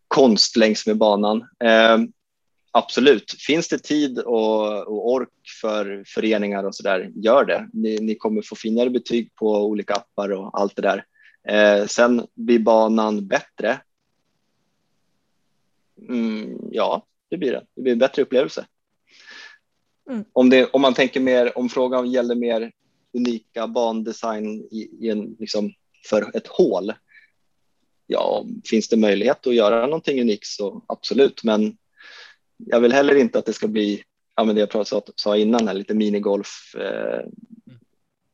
konst 0.08 0.56
längs 0.56 0.86
med 0.86 0.96
banan. 0.96 1.48
Eh, 1.64 1.98
absolut, 2.70 3.34
finns 3.46 3.68
det 3.68 3.78
tid 3.78 4.18
och, 4.18 4.86
och 4.88 5.12
ork 5.12 5.28
för 5.60 6.04
föreningar 6.06 6.64
och 6.64 6.74
så 6.74 6.82
där, 6.82 7.10
gör 7.14 7.44
det. 7.44 7.68
Ni, 7.72 7.98
ni 7.98 8.14
kommer 8.14 8.42
få 8.42 8.56
finare 8.56 8.90
betyg 8.90 9.34
på 9.34 9.64
olika 9.64 9.94
appar 9.94 10.32
och 10.32 10.60
allt 10.60 10.76
det 10.76 10.82
där. 10.82 11.04
Eh, 11.48 11.86
sen 11.86 12.26
blir 12.34 12.58
banan 12.58 13.26
bättre. 13.26 13.80
Mm, 16.08 16.58
ja, 16.70 17.06
det 17.28 17.36
blir 17.36 17.52
det. 17.52 17.66
Det 17.74 17.82
blir 17.82 17.92
en 17.92 17.98
bättre 17.98 18.22
upplevelse. 18.22 18.66
Mm. 20.10 20.24
Om, 20.32 20.50
det, 20.50 20.66
om 20.66 20.80
man 20.80 20.94
tänker 20.94 21.20
mer, 21.20 21.58
om 21.58 21.68
frågan 21.68 22.10
gäller 22.10 22.34
mer 22.34 22.72
unika 23.14 23.66
bandesign 23.66 24.68
i, 24.70 24.88
i 25.00 25.08
en, 25.10 25.36
liksom, 25.38 25.72
för 26.08 26.36
ett 26.36 26.46
hål. 26.46 26.92
Ja, 28.06 28.46
finns 28.64 28.88
det 28.88 28.96
möjlighet 28.96 29.46
att 29.46 29.54
göra 29.54 29.86
någonting 29.86 30.20
unikt 30.20 30.46
så 30.46 30.84
absolut, 30.88 31.44
men 31.44 31.76
jag 32.56 32.80
vill 32.80 32.92
heller 32.92 33.14
inte 33.14 33.38
att 33.38 33.46
det 33.46 33.52
ska 33.52 33.68
bli, 33.68 34.04
ja 34.36 34.44
men 34.44 34.54
det 34.54 34.74
jag 34.74 34.86
sa, 34.86 35.02
sa 35.16 35.36
innan, 35.36 35.68
här, 35.68 35.74
lite 35.74 35.94
minigolf 35.94 36.74
eh, 36.74 37.26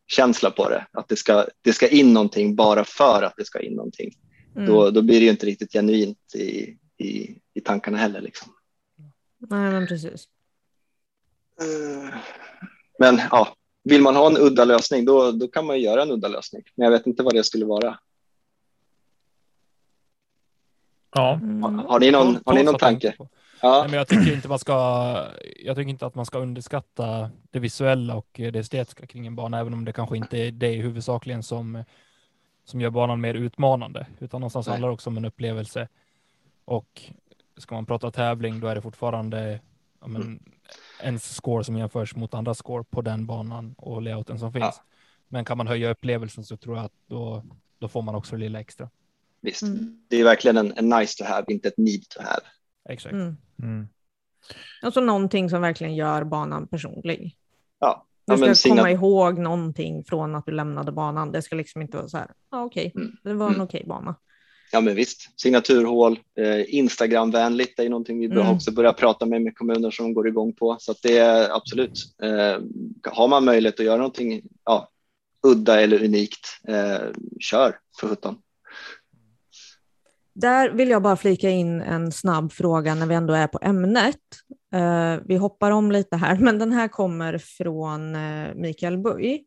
känsla 0.06 0.50
på 0.50 0.68
det. 0.68 0.86
Att 0.92 1.08
det 1.08 1.16
ska, 1.16 1.46
det 1.62 1.72
ska 1.72 1.88
in 1.88 2.12
någonting 2.12 2.56
bara 2.56 2.84
för 2.84 3.22
att 3.22 3.34
det 3.36 3.44
ska 3.44 3.60
in 3.60 3.74
någonting. 3.74 4.14
Mm. 4.56 4.68
Då, 4.68 4.90
då 4.90 5.02
blir 5.02 5.20
det 5.20 5.24
ju 5.24 5.30
inte 5.30 5.46
riktigt 5.46 5.72
genuint 5.72 6.34
i, 6.34 6.78
i, 6.98 7.38
i 7.54 7.60
tankarna 7.60 7.98
heller. 7.98 8.20
Liksom. 8.20 8.52
Nej, 9.38 9.70
men 9.70 9.86
precis. 9.86 10.28
Eh, 11.60 12.14
Men 12.98 13.20
ja, 13.30 13.56
vill 13.88 14.02
man 14.02 14.16
ha 14.16 14.26
en 14.26 14.36
udda 14.36 14.64
lösning 14.64 15.04
då, 15.04 15.32
då 15.32 15.48
kan 15.48 15.66
man 15.66 15.76
ju 15.76 15.82
göra 15.82 16.02
en 16.02 16.10
udda 16.10 16.28
lösning. 16.28 16.62
Men 16.74 16.84
jag 16.84 16.92
vet 16.92 17.06
inte 17.06 17.22
vad 17.22 17.34
det 17.34 17.44
skulle 17.44 17.64
vara. 17.64 17.98
Ja, 21.14 21.34
Mm. 21.42 21.62
Har 21.62 22.00
ni 22.00 22.10
någon, 22.10 22.38
har 22.44 22.54
ni 22.54 22.62
någon 22.62 22.78
tanke? 22.78 23.14
Nej, 23.18 23.28
Ja, 23.60 23.84
men 23.88 23.92
jag 23.98 24.08
tycker 24.08 24.34
inte 24.34 24.48
man 24.48 24.58
ska. 24.58 24.72
Jag 25.64 25.76
tycker 25.76 25.90
inte 25.90 26.06
att 26.06 26.14
man 26.14 26.26
ska 26.26 26.38
underskatta 26.38 27.30
det 27.50 27.58
visuella 27.58 28.14
och 28.14 28.28
det 28.32 28.56
estetiska 28.56 29.06
kring 29.06 29.26
en 29.26 29.36
bana, 29.36 29.60
även 29.60 29.72
om 29.72 29.84
det 29.84 29.92
kanske 29.92 30.16
inte 30.16 30.38
är 30.38 30.50
det 30.50 30.72
huvudsakligen 30.72 31.42
som 31.42 31.84
som 32.64 32.80
gör 32.80 32.90
banan 32.90 33.20
mer 33.20 33.34
utmanande, 33.34 34.06
utan 34.18 34.40
någonstans 34.40 34.66
Nej. 34.66 34.72
handlar 34.72 34.88
det 34.88 34.94
också 34.94 35.10
om 35.10 35.16
en 35.16 35.24
upplevelse. 35.24 35.88
Och 36.64 37.02
ska 37.56 37.74
man 37.74 37.86
prata 37.86 38.10
tävling, 38.10 38.60
då 38.60 38.66
är 38.66 38.74
det 38.74 38.82
fortfarande 38.82 39.60
ja, 40.06 40.10
men, 40.12 40.22
Mm. 40.22 40.42
ens 41.02 41.34
score 41.34 41.64
som 41.64 41.76
jämförs 41.76 42.16
mot 42.16 42.34
andra 42.34 42.54
score 42.54 42.84
på 42.84 43.02
den 43.02 43.26
banan 43.26 43.74
och 43.78 44.02
layouten 44.02 44.38
som 44.38 44.52
finns. 44.52 44.64
Ja. 44.64 44.82
Men 45.28 45.44
kan 45.44 45.58
man 45.58 45.66
höja 45.66 45.90
upplevelsen 45.90 46.44
så 46.44 46.56
tror 46.56 46.76
jag 46.76 46.84
att 46.84 46.92
då, 47.06 47.44
då 47.78 47.88
får 47.88 48.02
man 48.02 48.14
också 48.14 48.36
det 48.36 48.40
lilla 48.40 48.60
extra. 48.60 48.90
visst. 49.40 49.62
Mm. 49.62 50.02
Det 50.08 50.16
är 50.16 50.24
verkligen 50.24 50.56
en, 50.56 50.72
en 50.76 50.88
nice 50.88 51.24
to 51.24 51.30
have, 51.30 51.44
inte 51.48 51.68
ett 51.68 51.78
need 51.78 52.08
to 52.08 52.22
have. 52.22 52.40
Exakt. 52.88 53.12
Mm. 53.12 53.36
mm. 53.62 53.88
Alltså 54.82 55.00
någonting 55.00 55.50
som 55.50 55.60
verkligen 55.62 55.94
gör 55.94 56.24
banan 56.24 56.66
personlig. 56.68 57.36
Ja, 57.78 58.06
Du 58.26 58.32
ja 58.32 58.36
ska 58.36 58.46
men 58.46 58.56
signa- 58.56 58.76
komma 58.76 58.90
ihåg 58.90 59.38
någonting 59.38 60.04
från 60.04 60.34
att 60.34 60.46
du 60.46 60.52
lämnade 60.52 60.92
banan. 60.92 61.32
Det 61.32 61.42
ska 61.42 61.56
liksom 61.56 61.82
inte 61.82 61.96
vara 61.96 62.08
så 62.08 62.16
här, 62.18 62.30
ja 62.50 62.64
okej, 62.64 62.92
Mm. 62.94 63.16
det 63.22 63.34
var 63.34 63.46
en 63.46 63.54
Mm. 63.54 63.64
okej 63.66 63.84
bana. 63.86 64.14
Ja, 64.72 64.80
men 64.80 64.94
visst. 64.94 65.40
Signaturhål, 65.40 66.18
eh, 66.38 66.74
Instagramvänligt 66.74 67.78
är 67.78 67.82
ju 67.82 67.88
någonting 67.88 68.18
vi 68.18 68.26
Mm. 68.26 68.48
också 68.48 68.72
börja 68.72 68.92
prata 68.92 69.26
med 69.26 69.42
med 69.42 69.56
kommuner 69.56 69.90
som 69.90 70.14
går 70.14 70.28
igång 70.28 70.52
på. 70.52 70.76
Så 70.80 70.94
det 71.02 71.18
är 71.18 71.56
absolut. 71.56 72.04
Eh, 72.22 72.62
har 73.12 73.28
man 73.28 73.44
möjlighet 73.44 73.80
att 73.80 73.86
göra 73.86 73.96
någonting 73.96 74.42
ja, 74.64 74.88
udda 75.46 75.80
eller 75.80 76.04
unikt, 76.04 76.46
eh, 76.68 77.08
kör 77.40 77.78
för 78.00 78.08
sjutton. 78.08 78.38
Där 80.34 80.70
vill 80.70 80.88
jag 80.88 81.02
bara 81.02 81.16
flika 81.16 81.50
in 81.50 81.80
en 81.80 82.12
snabb 82.12 82.52
fråga 82.52 82.94
när 82.94 83.06
vi 83.06 83.14
ändå 83.14 83.34
är 83.34 83.46
på 83.46 83.58
ämnet. 83.62 84.20
Eh, 84.74 85.16
vi 85.24 85.36
hoppar 85.36 85.70
om 85.70 85.92
lite 85.92 86.16
här, 86.16 86.36
men 86.40 86.58
den 86.58 86.72
här 86.72 86.88
kommer 86.88 87.38
från 87.38 88.14
eh, 88.14 88.54
Mikael 88.54 88.98
Buj. 88.98 89.44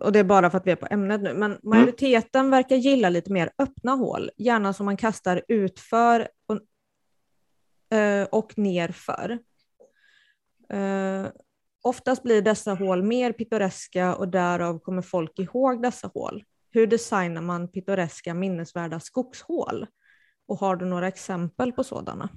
Och 0.00 0.12
det 0.12 0.18
är 0.18 0.24
bara 0.24 0.50
för 0.50 0.58
att 0.58 0.66
vi 0.66 0.70
är 0.70 0.76
på 0.76 0.86
ämnet 0.90 1.22
nu, 1.22 1.34
men 1.34 1.58
majoriteten 1.62 2.50
verkar 2.50 2.76
gilla 2.76 3.08
lite 3.08 3.32
mer 3.32 3.50
öppna 3.58 3.92
hål, 3.92 4.30
gärna 4.36 4.72
som 4.72 4.86
man 4.86 4.96
kastar 4.96 5.42
utför 5.48 6.28
och, 6.46 6.60
eh, 7.98 8.28
och 8.32 8.58
nerför. 8.58 9.38
Eh, 10.68 11.26
oftast 11.82 12.22
blir 12.22 12.42
dessa 12.42 12.74
hål 12.74 13.02
mer 13.02 13.32
pittoreska 13.32 14.14
och 14.14 14.28
därav 14.28 14.78
kommer 14.78 15.02
folk 15.02 15.38
ihåg 15.38 15.82
dessa 15.82 16.10
hål. 16.14 16.44
Hur 16.70 16.86
designar 16.86 17.42
man 17.42 17.68
pittoreska 17.68 18.34
minnesvärda 18.34 19.00
skogshål? 19.00 19.86
Och 20.46 20.58
har 20.58 20.76
du 20.76 20.86
några 20.86 21.08
exempel 21.08 21.72
på 21.72 21.84
sådana? 21.84 22.28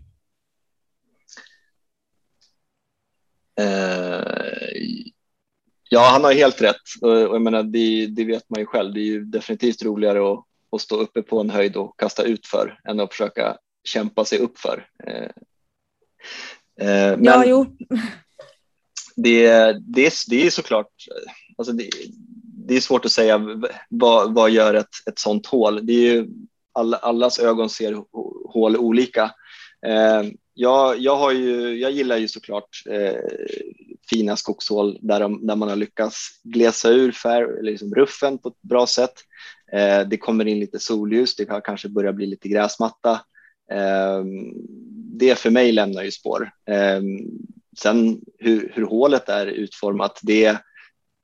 Eh, 3.60 5.12
ja, 5.90 6.10
han 6.12 6.24
har 6.24 6.34
helt 6.34 6.62
rätt. 6.62 6.76
Och, 7.02 7.12
jag 7.12 7.42
menar, 7.42 7.64
det, 7.64 8.08
det 8.08 8.26
vet 8.26 8.50
man 8.50 8.60
ju 8.60 8.66
själv. 8.66 8.94
Det 8.94 9.00
är 9.00 9.06
ju 9.06 9.24
definitivt 9.26 9.84
roligare 9.84 10.34
att, 10.34 10.44
att 10.72 10.82
stå 10.82 10.96
uppe 10.98 11.22
på 11.22 11.40
en 11.40 11.50
höjd 11.50 11.76
och 11.76 12.00
kasta 12.00 12.24
ut 12.24 12.48
för 12.48 12.80
än 12.90 13.00
att 13.00 13.12
försöka 13.12 13.58
kämpa 13.84 14.26
sig 14.26 14.40
upp 14.40 14.58
för. 14.58 14.88
Eh, 15.08 15.30
eh, 16.88 17.18
men 17.18 17.24
Ja, 17.26 17.44
jo. 17.46 17.66
det, 19.16 19.48
det, 19.80 20.14
det 20.30 20.46
är 20.46 20.50
såklart, 20.50 20.92
alltså 21.58 21.74
det, 21.74 21.90
det 22.68 22.76
är 22.76 22.80
svårt 22.82 23.06
att 23.06 23.12
säga 23.12 23.42
vad, 23.90 24.34
vad 24.34 24.52
gör 24.52 24.74
ett, 24.74 24.96
ett 25.10 25.20
sånt 25.20 25.46
hål. 25.46 25.86
Det 25.86 25.94
är 25.94 26.14
ju, 26.14 26.28
alla, 26.74 26.98
allas 26.98 27.40
ögon 27.40 27.70
ser 27.70 27.94
hå- 27.94 28.52
hål 28.52 28.78
olika. 28.78 29.24
Eh, 29.86 30.24
jag, 30.54 31.00
jag, 31.00 31.16
har 31.16 31.32
ju, 31.32 31.80
jag 31.80 31.92
gillar 31.92 32.18
ju 32.18 32.28
såklart 32.28 32.84
fina 34.10 34.36
skogshål 34.36 35.00
där, 35.02 35.20
de, 35.20 35.48
där 35.48 35.56
man 35.56 35.70
har 35.70 35.76
lyckats 35.76 36.42
glesa 36.44 36.90
ur 36.90 37.16
eller 37.26 37.72
liksom 37.72 37.96
ruffen 37.96 38.38
på 38.38 38.50
ett 38.50 38.62
bra 38.62 38.88
sätt. 38.88 39.14
Eh, 39.74 40.08
det 40.08 40.18
kommer 40.18 40.48
in 40.48 40.60
lite 40.60 40.80
solljus, 40.80 41.36
det 41.36 41.46
kan 41.46 41.62
kanske 41.62 41.90
börja 41.90 42.14
bli 42.14 42.26
lite 42.26 42.50
gräsmatta. 42.50 43.12
Eh, 43.72 44.24
det 45.20 45.40
för 45.40 45.50
mig 45.50 45.72
lämnar 45.72 46.04
ju 46.04 46.12
spår. 46.12 46.52
Eh, 46.70 47.02
sen 47.78 48.22
hur, 48.40 48.72
hur 48.76 48.84
hålet 48.84 49.30
är 49.30 49.48
utformat, 49.48 50.20
det, 50.22 50.58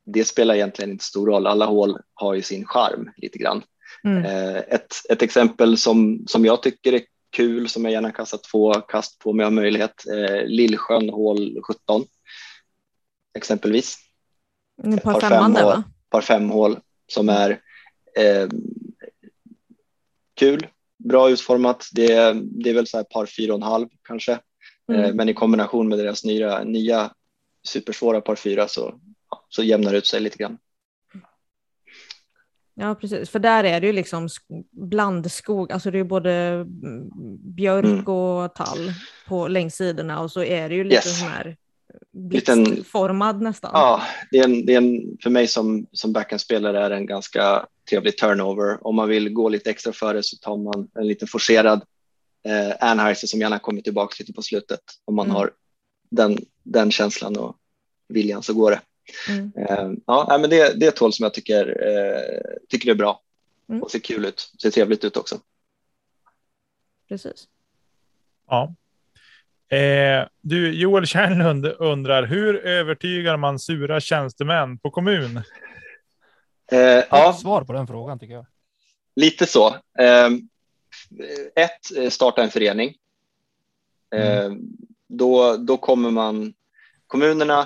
det 0.06 0.24
spelar 0.24 0.56
egentligen 0.56 0.92
inte 0.92 1.06
stor 1.06 1.28
roll. 1.28 1.48
Alla 1.48 1.66
hål 1.66 1.98
har 2.14 2.34
ju 2.34 2.42
sin 2.42 2.66
charm 2.66 3.10
lite 3.18 3.38
grann. 3.38 3.64
Mm. 4.04 4.26
Eh, 4.26 4.58
Ett, 4.58 4.94
ett 5.10 5.22
exempel 5.22 5.78
som, 5.78 6.24
som 6.28 6.46
jag 6.46 6.64
tycker 6.64 6.94
är 6.94 7.02
kul, 7.34 7.70
som 7.70 7.84
jag 7.84 7.94
gärna 7.94 8.12
kastar 8.12 8.40
två 8.52 8.74
kast 8.74 9.20
på 9.20 9.30
om 9.30 9.40
jag 9.40 9.46
har 9.46 9.52
möjlighet, 9.52 10.08
eh, 10.08 10.46
Lillsjön 10.46 11.10
hål 11.10 11.58
17 11.68 12.06
exempelvis. 13.34 13.98
Ett 14.84 15.04
par 15.04 15.14
par 15.14 15.22
femman 15.22 15.54
där 15.54 15.60
fem 15.60 15.68
va? 15.68 15.84
Par 16.10 16.22
fem 16.22 16.50
hål 16.50 16.80
som 17.08 17.30
är 17.30 17.50
eh, 18.18 18.48
kul, 20.36 20.68
bra 20.98 21.30
utformat. 21.30 21.86
Det, 21.94 22.12
är- 22.12 22.34
det 22.64 22.70
är 22.70 22.74
väl 22.74 22.88
så 22.88 22.98
här 22.98 23.04
par 23.04 23.26
fyra 23.26 23.54
och 23.54 23.60
en 23.60 23.64
halv 23.64 23.88
kanske, 24.08 24.32
eh, 24.32 24.40
Mm. 24.88 25.16
men 25.16 25.30
i 25.30 25.34
kombination 25.34 25.88
med 25.90 26.00
deras 26.00 26.24
nya, 26.26 26.64
nya 26.64 27.14
supersvåra 27.68 28.22
par 28.22 28.36
fyra 28.36 28.68
så, 28.68 29.00
så 29.50 29.64
jämnar 29.64 29.92
det 29.92 29.98
ut 29.98 30.08
sig 30.08 30.20
lite 30.22 30.38
grann. 30.38 30.58
Ja, 32.76 32.96
precis. 32.96 33.30
För 33.30 33.40
där 33.40 33.64
är 33.64 33.82
det 33.82 33.88
ju 33.88 33.94
liksom 33.94 34.28
sk- 34.28 34.64
blandskog, 34.72 35.72
alltså 35.72 35.92
det 35.92 36.00
är 36.00 36.04
både 36.04 36.32
mm, 36.34 37.10
björk 37.56 37.86
Mm. 37.86 38.08
och 38.08 38.56
tall 38.56 38.92
på 39.28 39.48
längs 39.48 39.76
sidorna 39.76 40.22
och 40.22 40.32
så 40.32 40.44
är 40.44 40.70
det 40.70 40.76
ju 40.76 40.84
lite 40.84 40.96
Yes. 40.96 41.22
här 41.22 41.58
blixtformad 42.12 43.42
nästan. 43.42 43.72
Ja, 43.74 44.02
det 44.32 44.38
är 44.38 44.44
en, 44.44 44.66
det 44.66 44.74
är 44.74 44.78
en, 44.78 45.18
för 45.24 45.30
mig 45.30 45.48
som, 45.48 45.88
som 45.92 46.14
backhandspelare 46.14 46.86
är 46.86 46.90
det 46.90 46.96
en 46.96 47.06
ganska 47.06 47.66
trevlig 47.90 48.18
turnover. 48.18 48.88
Om 48.88 48.96
man 48.96 49.10
vill 49.10 49.34
gå 49.34 49.50
lite 49.50 49.70
extra 49.70 49.94
före 49.94 50.24
så 50.24 50.38
tar 50.38 50.58
man 50.58 50.88
en 50.96 51.08
lite 51.08 51.28
forcerad 51.28 51.82
eh, 52.46 52.90
Anheuser 52.90 53.28
som 53.28 53.40
gärna 53.40 53.60
kommer 53.60 53.82
tillbaka 53.82 54.16
lite 54.20 54.34
på 54.34 54.42
slutet. 54.42 54.82
Om 55.06 55.16
man 55.16 55.26
Mm. 55.26 55.36
har 55.36 55.52
den, 56.10 56.38
den 56.64 56.92
känslan 56.92 57.38
och 57.38 57.58
viljan 58.08 58.44
så 58.44 58.54
går 58.54 58.72
det. 58.72 58.82
Mm. 59.30 59.52
Eh, 59.58 59.92
ja, 60.06 60.38
men 60.42 60.50
det, 60.50 60.80
det 60.80 60.86
är 60.86 60.90
ett 60.90 61.00
hål 61.00 61.14
som 61.14 61.24
jag 61.24 61.34
tycker, 61.34 61.68
eh, 61.88 62.58
tycker 62.70 62.92
är 62.92 62.96
bra 62.96 63.20
Mm. 63.70 63.84
och 63.84 63.92
ser 63.92 64.00
kul 64.00 64.26
ut. 64.26 64.52
Ser 64.62 64.72
trevligt 64.72 65.04
ut 65.04 65.18
också. 65.18 65.40
Precis. 67.10 67.48
Ja. 68.48 68.76
Eh, 69.70 70.28
du, 70.42 70.74
Joel 70.74 71.06
Kärnlund 71.06 71.66
undrar, 71.66 72.24
hur 72.24 72.56
övertygar 72.66 73.38
man 73.38 73.60
sura 73.60 74.00
tjänstemän 74.00 74.78
på 74.78 74.90
kommun? 74.92 75.42
Eh, 76.72 77.04
ja, 77.10 77.34
svar 77.34 77.64
på 77.64 77.74
den 77.74 77.88
frågan 77.88 78.20
tycker 78.20 78.34
jag. 78.34 78.46
Lite 79.16 79.46
så. 79.46 79.68
Eh, 80.00 80.30
ett, 81.56 81.98
eh, 81.98 82.10
starta 82.10 82.44
en 82.44 82.50
förening. 82.50 82.96
Eh, 84.16 84.52
då, 85.08 85.58
då 85.58 85.78
kommer 85.78 86.12
man, 86.12 86.54
kommunerna 87.08 87.60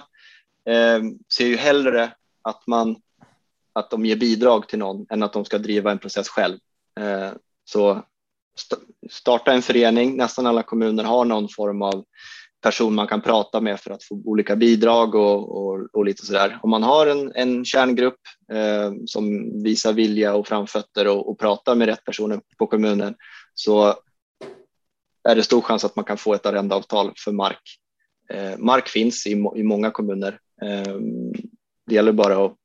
eh, 0.66 1.02
ser 1.34 1.46
ju 1.46 1.56
hellre 1.58 2.12
att, 2.42 2.68
man, 2.68 2.96
att 3.74 3.90
de 3.90 4.06
ger 4.06 4.16
bidrag 4.16 4.70
till 4.70 4.80
någon 4.80 5.06
än 5.10 5.24
att 5.24 5.34
de 5.34 5.46
ska 5.46 5.58
driva 5.58 5.92
en 5.92 6.00
process 6.00 6.30
själv. 6.30 6.58
Eh, 7.00 7.32
så 7.66 8.04
starta 9.12 9.54
en 9.54 9.62
förening. 9.62 10.18
Nästan 10.18 10.48
alla 10.48 10.64
kommuner 10.64 11.04
har 11.04 11.26
någon 11.26 11.50
form 11.50 11.82
av 11.82 12.06
person 12.62 12.96
man 12.96 13.08
kan 13.08 13.22
prata 13.22 13.62
med 13.62 13.80
för 13.80 13.92
att 13.92 14.04
få 14.04 14.22
olika 14.26 14.56
bidrag 14.56 15.16
och, 15.16 15.58
och, 15.58 15.88
och 15.94 16.06
lite 16.06 16.26
sådär. 16.26 16.60
Om 16.62 16.70
man 16.70 16.84
har 16.84 17.08
en, 17.08 17.32
en 17.36 17.66
kärngrupp 17.66 18.20
eh, 18.54 18.92
som 19.06 19.54
visar 19.64 19.94
vilja 19.94 20.36
och 20.36 20.48
framfötter 20.48 21.08
och, 21.08 21.30
och 21.30 21.40
pratar 21.40 21.76
med 21.76 21.88
rätt 21.88 22.04
personer 22.04 22.42
på 22.58 22.68
kommunen 22.68 23.16
så 23.54 23.94
är 25.24 25.36
det 25.36 25.44
stor 25.44 25.62
chans 25.62 25.86
att 25.86 25.96
man 25.96 26.06
kan 26.06 26.18
få 26.18 26.34
ett 26.34 26.46
arrendeavtal 26.46 27.14
för 27.18 27.32
mark 27.32 27.62
eh, 28.30 28.58
mark 28.58 28.88
finns 28.88 29.28
i, 29.28 29.32
i 29.56 29.64
många 29.64 29.92
kommuner. 29.92 30.40
Eh, 30.62 30.96
det 31.86 31.96
gäller 31.96 32.12
bara 32.12 32.46
att 32.46 32.56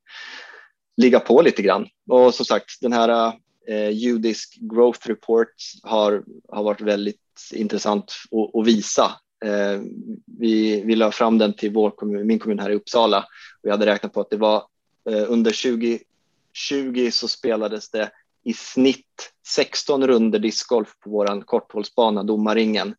ligga 0.97 1.19
på 1.19 1.41
lite 1.41 1.61
grann. 1.61 1.87
Och 2.09 2.33
som 2.33 2.45
sagt, 2.45 2.81
den 2.81 2.93
här 2.93 3.33
eh, 3.67 3.89
judisk 3.89 4.57
growth 4.59 5.07
report 5.07 5.53
har, 5.83 6.23
har 6.49 6.63
varit 6.63 6.81
väldigt 6.81 7.19
intressant 7.53 8.13
att, 8.53 8.67
visa. 8.67 9.11
Eh, 9.45 9.81
vi, 10.25 10.81
vi 10.85 10.95
la 10.95 11.11
fram 11.11 11.37
den 11.37 11.53
till 11.53 11.73
vår 11.73 11.91
kommun, 11.91 12.27
min 12.27 12.39
kommun 12.39 12.59
här 12.59 12.69
i 12.69 12.75
Uppsala 12.75 13.19
och 13.61 13.69
jag 13.69 13.71
hade 13.71 13.85
räknat 13.85 14.13
på 14.13 14.21
att 14.21 14.29
det 14.29 14.37
var 14.37 14.63
eh, 15.09 15.31
under 15.31 15.51
2020 15.51 17.09
så 17.11 17.27
spelades 17.27 17.89
det 17.89 18.11
i 18.43 18.53
snitt 18.53 19.33
16 19.47 20.07
runder 20.07 20.39
discgolf 20.39 20.99
på 20.99 21.09
våran 21.09 21.41
korthållsbana, 21.41 22.23
Domaringen, 22.23 22.95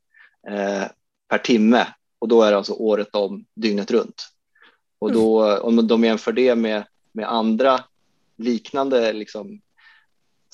eh, 0.48 0.84
per 1.28 1.38
timme 1.38 1.86
och 2.18 2.28
då 2.28 2.42
är 2.42 2.50
det 2.50 2.56
alltså 2.56 2.72
året 2.72 3.14
om, 3.14 3.44
dygnet 3.54 3.90
runt. 3.90 4.28
Och 4.98 5.12
då, 5.12 5.58
om 5.58 5.86
de 5.88 6.04
jämför 6.04 6.32
det 6.32 6.54
med, 6.54 6.84
med 7.12 7.28
andra 7.28 7.84
liknande 8.36 9.12
liksom, 9.12 9.60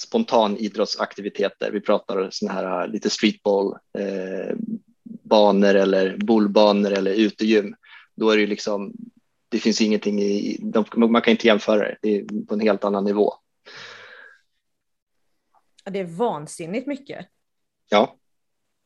spontanidrottsaktiviteter, 0.00 1.70
vi 1.70 1.80
pratar 1.80 2.28
såna 2.30 2.52
här 2.52 2.88
lite 2.88 3.10
streetball, 3.10 3.72
eh, 3.98 4.56
banor 5.04 5.74
eller 5.74 6.16
bollbanor 6.16 6.92
eller 6.92 7.12
utegym, 7.12 7.74
då 8.16 8.30
är 8.30 8.36
det 8.36 8.46
liksom, 8.46 8.92
det 9.48 9.58
finns 9.58 9.80
ingenting 9.80 10.22
i, 10.22 10.58
de, 10.62 10.84
man 10.94 11.22
kan 11.22 11.30
inte 11.30 11.46
jämföra 11.46 11.78
det, 11.78 11.96
det 12.02 12.16
är 12.16 12.46
på 12.46 12.54
en 12.54 12.60
helt 12.60 12.84
annan 12.84 13.04
nivå. 13.04 13.34
Det 15.84 15.98
är 15.98 16.04
vansinnigt 16.04 16.86
mycket. 16.86 17.26
Ja. 17.88 18.16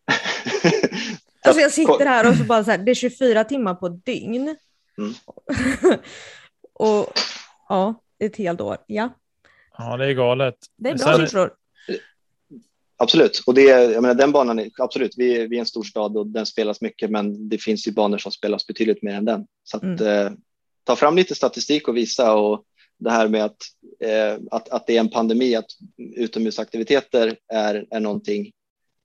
alltså 1.43 1.61
jag 1.61 1.73
sitter 1.73 2.07
här 2.07 2.29
och 2.29 2.37
så 2.37 2.45
bara 2.45 2.65
så 2.65 2.71
här, 2.71 2.79
det 2.79 2.91
är 2.91 2.95
24 2.95 3.45
timmar 3.45 3.75
på 3.75 3.89
dygn. 3.89 4.57
Mm. 4.99 5.15
och 6.73 7.13
ja, 7.69 8.03
ett 8.19 8.37
helt 8.37 8.61
år. 8.61 8.79
Ja. 8.87 9.11
Ja, 9.79 9.97
det 9.97 10.07
är 10.07 10.13
galet. 10.13 10.57
Det 10.77 10.91
är 10.91 10.99
bra 10.99 11.19
siffror. 11.19 11.53
Absolut, 12.97 13.43
och 13.47 13.55
det, 13.55 13.63
jag 13.63 14.03
menar, 14.03 14.15
den 14.15 14.33
banan, 14.33 14.59
är, 14.59 14.71
absolut, 14.79 15.15
vi, 15.17 15.47
vi 15.47 15.57
är 15.57 15.61
en 15.61 15.67
stor 15.67 15.83
stad 15.83 16.17
och 16.17 16.27
den 16.27 16.47
spelas 16.47 16.81
mycket, 16.81 17.11
men 17.11 17.49
det 17.49 17.59
finns 17.59 17.89
ju 17.89 17.93
banor 17.93 18.19
som 18.19 18.33
spelas 18.33 18.67
betydligt 18.67 19.03
mer 19.03 19.15
än 19.15 19.25
den. 19.25 19.47
Så 19.65 19.77
att, 19.77 19.83
mm. 19.83 20.07
eh, 20.07 20.33
ta 20.85 20.97
fram 20.97 21.17
lite 21.17 21.35
statistik 21.35 21.89
och 21.89 21.97
visa 21.97 22.35
och 22.35 22.65
det 22.99 23.11
här 23.11 23.29
med 23.29 23.45
att, 23.45 23.57
eh, 24.01 24.39
att, 24.51 24.69
att 24.69 24.87
det 24.87 24.97
är 24.97 25.01
en 25.01 25.11
pandemi, 25.11 25.55
att 25.55 25.71
utomhusaktiviteter 26.17 27.37
är, 27.53 27.87
är 27.91 28.01
någonting 28.01 28.53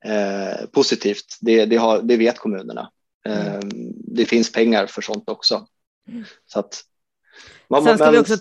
eh, 0.05 0.65
positivt. 0.72 1.38
Det, 1.41 1.65
det, 1.65 1.76
har, 1.76 2.01
det 2.01 2.17
vet 2.17 2.39
kommunerna. 2.39 2.91
Eh, 3.26 3.55
mm. 3.55 3.70
Det 3.95 4.26
finns 4.26 4.51
pengar 4.51 4.86
för 4.86 5.01
sånt 5.01 5.30
också. 5.30 5.67
Mm. 6.09 6.24
Så 6.45 6.59
att, 6.59 6.82
man, 7.67 7.84
Sen 7.84 7.97
ska 7.97 8.05
men, 8.05 8.13
vi 8.13 8.20
också 8.20 8.38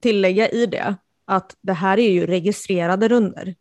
tillägga 0.00 0.48
i 0.48 0.66
det 0.66 0.96
att 1.24 1.56
det 1.60 1.72
här 1.72 1.98
är 1.98 2.10
ju 2.10 2.26
registrerade 2.26 3.08
runder. 3.08 3.54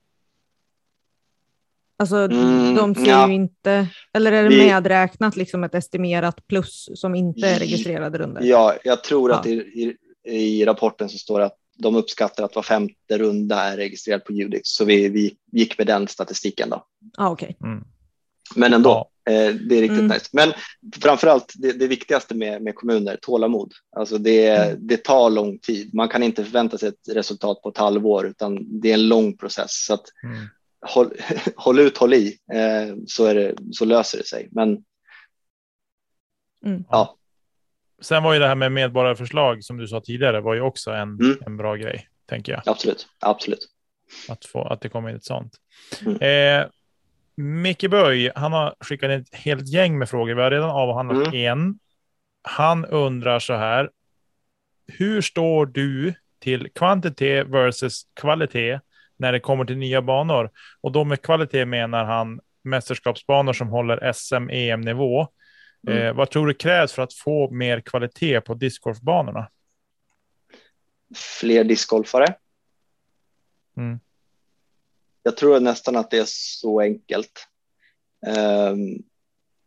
Alltså 1.98 2.18
mm, 2.18 2.76
de 2.76 2.96
ser 2.96 3.06
ja. 3.06 3.28
ju 3.28 3.34
inte, 3.34 3.88
eller 4.14 4.32
är 4.32 4.44
det 4.44 4.50
vi, 4.50 4.58
medräknat 4.58 5.36
liksom 5.36 5.64
ett 5.64 5.76
estimerat 5.76 6.48
plus 6.48 6.90
som 6.96 7.16
inte 7.16 7.48
är 7.48 7.60
registrerade 7.60 8.18
runder? 8.18 8.42
Ja, 8.42 8.76
jag 8.84 9.04
tror 9.04 9.32
ja. 9.32 9.40
att 9.40 9.46
i, 9.46 9.52
i, 9.54 9.96
i, 10.24 10.66
rapporten 10.66 11.10
så 11.10 11.18
står 11.18 11.40
det 11.40 11.46
att 11.46 11.58
de 11.78 11.96
uppskattar 11.96 12.44
att 12.44 12.56
var 12.56 12.64
femte 12.64 13.18
runda 13.18 13.64
är 13.64 13.78
registrerad 13.78 14.26
på 14.26 14.34
Judix, 14.34 14.70
så 14.70 14.86
vi, 14.86 15.10
vi 15.10 15.36
gick 15.52 15.78
med 15.78 15.88
den 15.88 16.08
statistiken 16.08 16.70
då. 16.70 16.86
Ah, 17.18 17.32
okay. 17.32 17.54
Mm. 17.64 17.84
Men 18.56 18.74
ändå, 18.74 19.10
det 19.26 19.78
är 19.78 19.82
riktigt 19.82 20.00
mm. 20.00 20.08
nice. 20.08 20.30
Men 20.32 20.54
framförallt 21.02 21.54
det, 21.56 21.72
det 21.72 21.88
viktigaste 21.88 22.36
med, 22.36 22.62
med 22.62 22.76
kommuner, 22.76 23.18
tålamod. 23.22 23.74
Alltså 23.96 24.18
det, 24.18 24.48
mm. 24.48 24.88
det 24.88 24.98
tar 24.98 25.30
lång 25.30 25.60
tid. 25.60 25.94
Man 25.94 26.10
kan 26.10 26.24
inte 26.24 26.44
förvänta 26.44 26.78
sig 26.78 26.90
ett 26.90 27.16
resultat 27.16 27.62
på 27.62 27.70
ett 27.70 27.78
halvår, 27.78 28.28
utan 28.28 28.80
det 28.82 28.90
är 28.90 28.94
en 28.94 29.08
lång 29.08 29.38
process. 29.38 29.86
Så 29.86 29.94
att, 29.94 30.04
mm 30.24 30.48
håll, 30.84 31.14
håll 31.56 31.80
ut, 31.80 31.98
håll 31.98 32.14
i, 32.14 32.38
eh, 32.54 32.96
så, 33.08 33.26
är 33.26 33.36
det, 33.36 33.56
så 33.72 33.86
löser 33.86 34.18
det 34.18 34.24
sig. 34.24 34.50
Men 34.52 34.84
mm. 36.66 36.84
ja. 36.90 37.18
Sen 38.02 38.24
var 38.24 38.34
ju 38.34 38.40
det 38.40 38.48
här 38.48 38.56
med 38.56 38.72
medborgarförslag 38.72 39.64
som 39.64 39.78
du 39.78 39.88
sa 39.88 40.02
tidigare 40.02 40.42
var 40.42 40.54
ju 40.54 40.62
också 40.62 40.92
en, 40.92 41.10
mm. 41.10 41.38
en 41.46 41.58
bra 41.58 41.76
grej, 41.76 42.08
tänker 42.26 42.52
jag. 42.52 42.62
Absolut, 42.66 43.08
absolut. 43.20 43.68
Att, 44.30 44.46
få, 44.46 44.64
att 44.64 44.82
det 44.82 44.90
kommer 44.90 45.10
in 45.10 45.16
ett 45.16 45.26
sånt. 45.26 45.58
Mm. 46.06 46.16
Eh, 46.62 46.70
Micke 47.36 47.90
Böj, 47.90 48.32
han 48.36 48.54
har 48.54 48.76
skickat 48.80 49.10
ett 49.10 49.36
helt 49.36 49.68
gäng 49.68 49.98
med 49.98 50.10
frågor. 50.10 50.36
Vi 50.36 50.42
har 50.42 50.52
redan 50.52 50.70
avhandlat 50.70 51.28
mm. 51.28 51.34
en. 51.34 51.80
Han 52.42 52.86
undrar 52.86 53.40
så 53.40 53.54
här. 53.54 53.90
Hur 54.88 55.22
står 55.22 55.66
du 55.66 56.14
till 56.40 56.70
kvantitet 56.76 57.48
versus 57.48 58.04
kvalitet 58.14 58.80
när 59.18 59.32
det 59.32 59.40
kommer 59.40 59.66
till 59.66 59.78
nya 59.78 60.02
banor. 60.02 60.52
Och 60.82 60.92
då 60.92 61.04
med 61.04 61.22
kvalitet 61.22 61.66
menar 61.66 62.06
han 62.06 62.40
mästerskapsbanor 62.64 63.54
som 63.54 63.68
håller 63.68 64.14
SM-EM-nivå. 64.14 65.28
Mm. 65.88 66.00
Eh, 66.00 66.14
vad 66.14 66.30
tror 66.30 66.48
du 66.48 66.54
krävs 66.54 66.94
för 66.94 67.02
att 67.02 67.14
få 67.14 67.52
mer 67.52 67.82
kvalitet 67.82 68.42
på 68.42 68.54
discgolfbanorna? 68.54 69.50
Fler 71.40 71.64
discgolfare. 71.64 72.36
Mm. 73.78 74.00
Jag 75.24 75.38
tror 75.38 75.60
nästan 75.60 75.96
att 75.96 76.12
det 76.12 76.18
är 76.18 76.28
så 76.28 76.82
enkelt. 76.82 77.48
Um, 78.28 79.04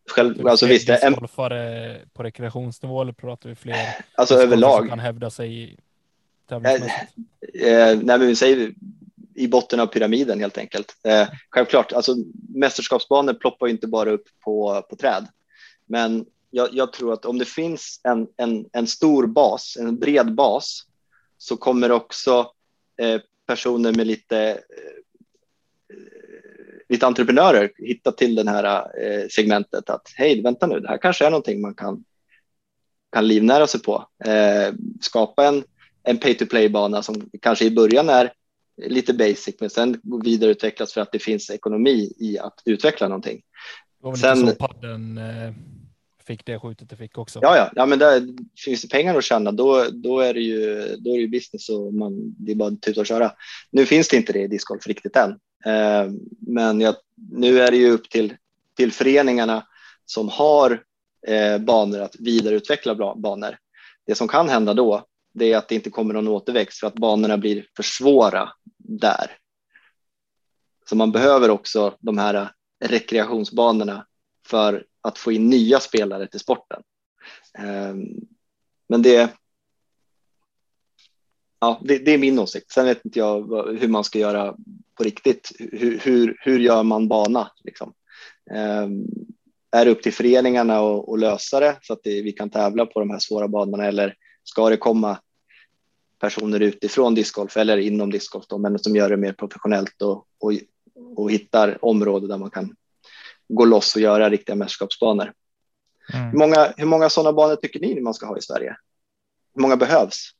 själv, 0.09 0.47
alltså 0.47 0.65
visst, 0.65 0.87
discgolfare 0.87 2.01
på 2.13 2.23
rekreationsnivå 2.23 3.01
eller 3.01 3.13
pratar 3.13 3.49
vi 3.49 3.55
fler? 3.55 3.75
Alltså 4.15 4.35
överlag. 4.35 4.89
Kan 4.89 4.99
hävda 4.99 5.29
sig 5.29 5.77
tävlingsmässigt? 6.49 7.13
Eh, 7.61 7.71
eh, 7.71 7.97
nej, 7.97 8.17
men 8.17 8.27
vi 8.27 8.35
säger 8.35 8.73
i 9.35 9.47
botten 9.47 9.79
av 9.79 9.87
pyramiden 9.87 10.39
helt 10.39 10.57
enkelt. 10.57 10.97
Eh, 11.03 11.27
självklart, 11.49 11.93
alltså 11.93 12.15
mästerskapsbanor 12.49 13.33
ploppar 13.33 13.67
inte 13.67 13.87
bara 13.87 14.11
upp 14.11 14.27
på, 14.43 14.85
på 14.89 14.95
träd, 14.95 15.27
men 15.85 16.25
jag, 16.49 16.69
jag, 16.73 16.93
tror 16.93 17.13
att 17.13 17.25
om 17.25 17.37
det 17.37 17.45
finns 17.45 18.01
en, 18.03 18.27
en, 18.37 18.65
en 18.73 18.87
stor 18.87 19.27
bas, 19.27 19.77
en 19.79 19.99
bred 19.99 20.35
bas, 20.35 20.83
så 21.37 21.57
kommer 21.57 21.91
också 21.91 22.51
eh, 23.01 23.21
personer 23.47 23.93
med 23.93 24.07
lite, 24.07 24.59
lite 26.89 27.07
entreprenörer 27.07 27.71
hitta 27.77 28.11
till 28.11 28.35
det 28.35 28.49
här 28.49 28.87
eh, 29.03 29.27
segmentet 29.29 29.89
att 29.89 30.13
hej, 30.15 30.41
vänta 30.41 30.67
nu, 30.67 30.79
det 30.79 30.87
här 30.87 30.97
kanske 30.97 31.25
är 31.25 31.29
någonting 31.29 31.61
man 31.61 31.73
kan, 31.73 32.03
kan 33.11 33.27
livnära 33.27 33.67
sig 33.67 33.81
på. 33.81 34.07
Eh, 34.25 34.73
skapa 35.01 35.45
en, 35.45 35.63
en 36.03 36.17
pay 36.17 36.33
to 36.33 36.45
play 36.45 36.69
bana 36.69 37.03
som 37.03 37.29
kanske 37.41 37.65
i 37.65 37.71
början 37.71 38.09
är 38.09 38.31
lite 38.81 39.13
basic, 39.13 39.55
men 39.59 39.69
sen 39.69 40.01
vidareutvecklas 40.23 40.93
för 40.93 41.01
att 41.01 41.11
det 41.11 41.19
finns 41.19 41.49
ekonomi 41.49 42.13
i 42.17 42.39
att 42.39 42.61
utveckla 42.65 43.07
någonting. 43.07 43.37
Det 43.37 44.05
var 44.05 44.11
väl 44.11 44.19
sen, 44.19 44.37
inte 44.37 44.51
så 44.51 44.67
padden 44.67 45.17
eh, 45.17 45.53
fick 46.27 46.45
det 46.45 46.59
skjutet 46.59 46.89
det 46.89 46.95
fick 46.95 47.17
också. 47.17 47.39
Ja, 47.41 47.57
ja, 47.57 47.71
ja 47.75 47.85
men 47.85 47.99
där 47.99 48.21
finns 48.65 48.81
det 48.81 48.87
pengar 48.87 49.17
att 49.17 49.23
tjäna, 49.23 49.51
då, 49.51 49.85
då 49.91 50.19
är 50.19 50.33
det 50.33 50.41
ju, 50.41 50.95
då 50.99 51.15
är 51.15 51.21
det 51.21 51.27
business 51.27 51.69
och 51.69 51.93
man, 51.93 52.35
det 52.37 52.51
är 52.51 52.55
bara 52.55 52.69
att 52.69 52.81
tuta 52.81 53.01
och 53.01 53.07
köra. 53.07 53.31
Nu 53.71 53.85
finns 53.85 54.07
det 54.07 54.17
inte 54.17 54.33
det 54.33 54.41
i 54.41 54.47
discgolf 54.47 54.87
riktigt 54.87 55.15
än, 55.15 55.29
eh, 55.65 56.11
men 56.39 56.81
jag, 56.81 56.95
nu 57.31 57.59
är 57.59 57.71
det 57.71 57.77
ju 57.77 57.91
upp 57.91 58.09
till, 58.09 58.33
till 58.77 58.91
föreningarna 58.91 59.67
som 60.05 60.29
har 60.29 60.83
eh, 61.27 61.57
banor 61.57 61.99
att 61.99 62.15
vidareutveckla 62.19 63.15
banor. 63.15 63.57
Det 64.05 64.15
som 64.15 64.27
kan 64.27 64.49
hända 64.49 64.73
då, 64.73 65.05
det 65.33 65.53
är 65.53 65.57
att 65.57 65.69
det 65.69 65.75
inte 65.75 65.89
kommer 65.89 66.13
någon 66.13 66.27
återväxt 66.27 66.79
för 66.79 66.87
att 66.87 66.95
banorna 66.95 67.37
blir 67.37 67.65
för 67.75 67.83
svåra 67.83 68.49
där. 68.77 69.37
Så 70.89 70.95
man 70.95 71.11
behöver 71.11 71.49
också 71.49 71.97
de 71.99 72.17
här 72.17 72.51
rekreationsbanorna 72.85 74.05
för 74.47 74.85
att 75.01 75.17
få 75.17 75.31
in 75.31 75.49
nya 75.49 75.79
spelare 75.79 76.27
till 76.27 76.39
sporten. 76.39 76.81
Ehm, 77.57 78.05
men 78.89 79.01
det, 79.01 79.33
ja, 81.59 81.81
det, 81.83 81.97
det, 81.97 82.13
är 82.13 82.17
min 82.17 82.39
åsikt. 82.39 82.71
Sen 82.71 82.85
vet 82.85 83.05
inte 83.05 83.19
jag 83.19 83.41
hur 83.79 83.87
man 83.87 84.03
ska 84.03 84.19
göra 84.19 84.55
på 84.95 85.03
riktigt. 85.03 85.51
Hur, 85.59 85.99
hur, 85.99 86.37
hur 86.39 86.59
gör 86.59 86.83
man 86.83 87.07
bana? 87.07 87.51
Liksom? 87.63 87.93
Ehm, 88.51 89.05
är 89.71 89.85
det 89.85 89.91
upp 89.91 90.03
till 90.03 90.13
föreningarna 90.13 90.79
att 90.79 91.19
lösa 91.19 91.59
det 91.59 91.77
så 91.81 91.93
att 91.93 92.01
vi 92.03 92.31
kan 92.31 92.49
tävla 92.49 92.85
på 92.85 92.99
de 92.99 93.09
här 93.09 93.19
svåra 93.19 93.47
banorna 93.47 93.85
eller 93.85 94.15
ska 94.43 94.69
det 94.69 94.77
komma 94.77 95.17
personer 96.19 96.59
utifrån 96.59 97.15
discgolf 97.15 97.57
eller 97.57 97.77
inom 97.77 98.11
discgolf, 98.11 98.45
då, 98.47 98.57
men 98.57 98.79
som 98.79 98.95
gör 98.95 99.09
det 99.09 99.17
mer 99.17 99.33
professionellt 99.33 100.01
och, 100.01 100.25
och, 100.39 100.51
och 101.15 101.31
hittar 101.31 101.85
områden 101.85 102.29
där 102.29 102.37
man 102.37 102.49
kan 102.49 102.75
gå 103.49 103.65
loss 103.65 103.95
och 103.95 104.01
göra 104.01 104.29
riktiga 104.29 104.55
mästerskapsbanor. 104.55 105.33
Mm. 106.13 106.31
Hur 106.31 106.37
många, 106.37 106.73
hur 106.77 106.85
många 106.85 107.09
sådana 107.09 107.33
banor 107.33 107.55
tycker 107.55 107.79
ni 107.79 108.01
man 108.01 108.13
ska 108.13 108.25
ha 108.25 108.37
i 108.37 108.41
Sverige? 108.41 108.75
Hur 109.55 109.61
många 109.61 109.75
behövs? 109.77 110.31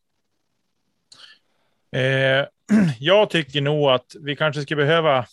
Eh, 1.95 2.45
jag 2.99 3.29
tycker 3.29 3.61
nog 3.61 3.89
att 3.89 4.15
vi 4.21 4.35
kanske 4.35 4.61
ska 4.61 4.75
behöva 4.75 5.25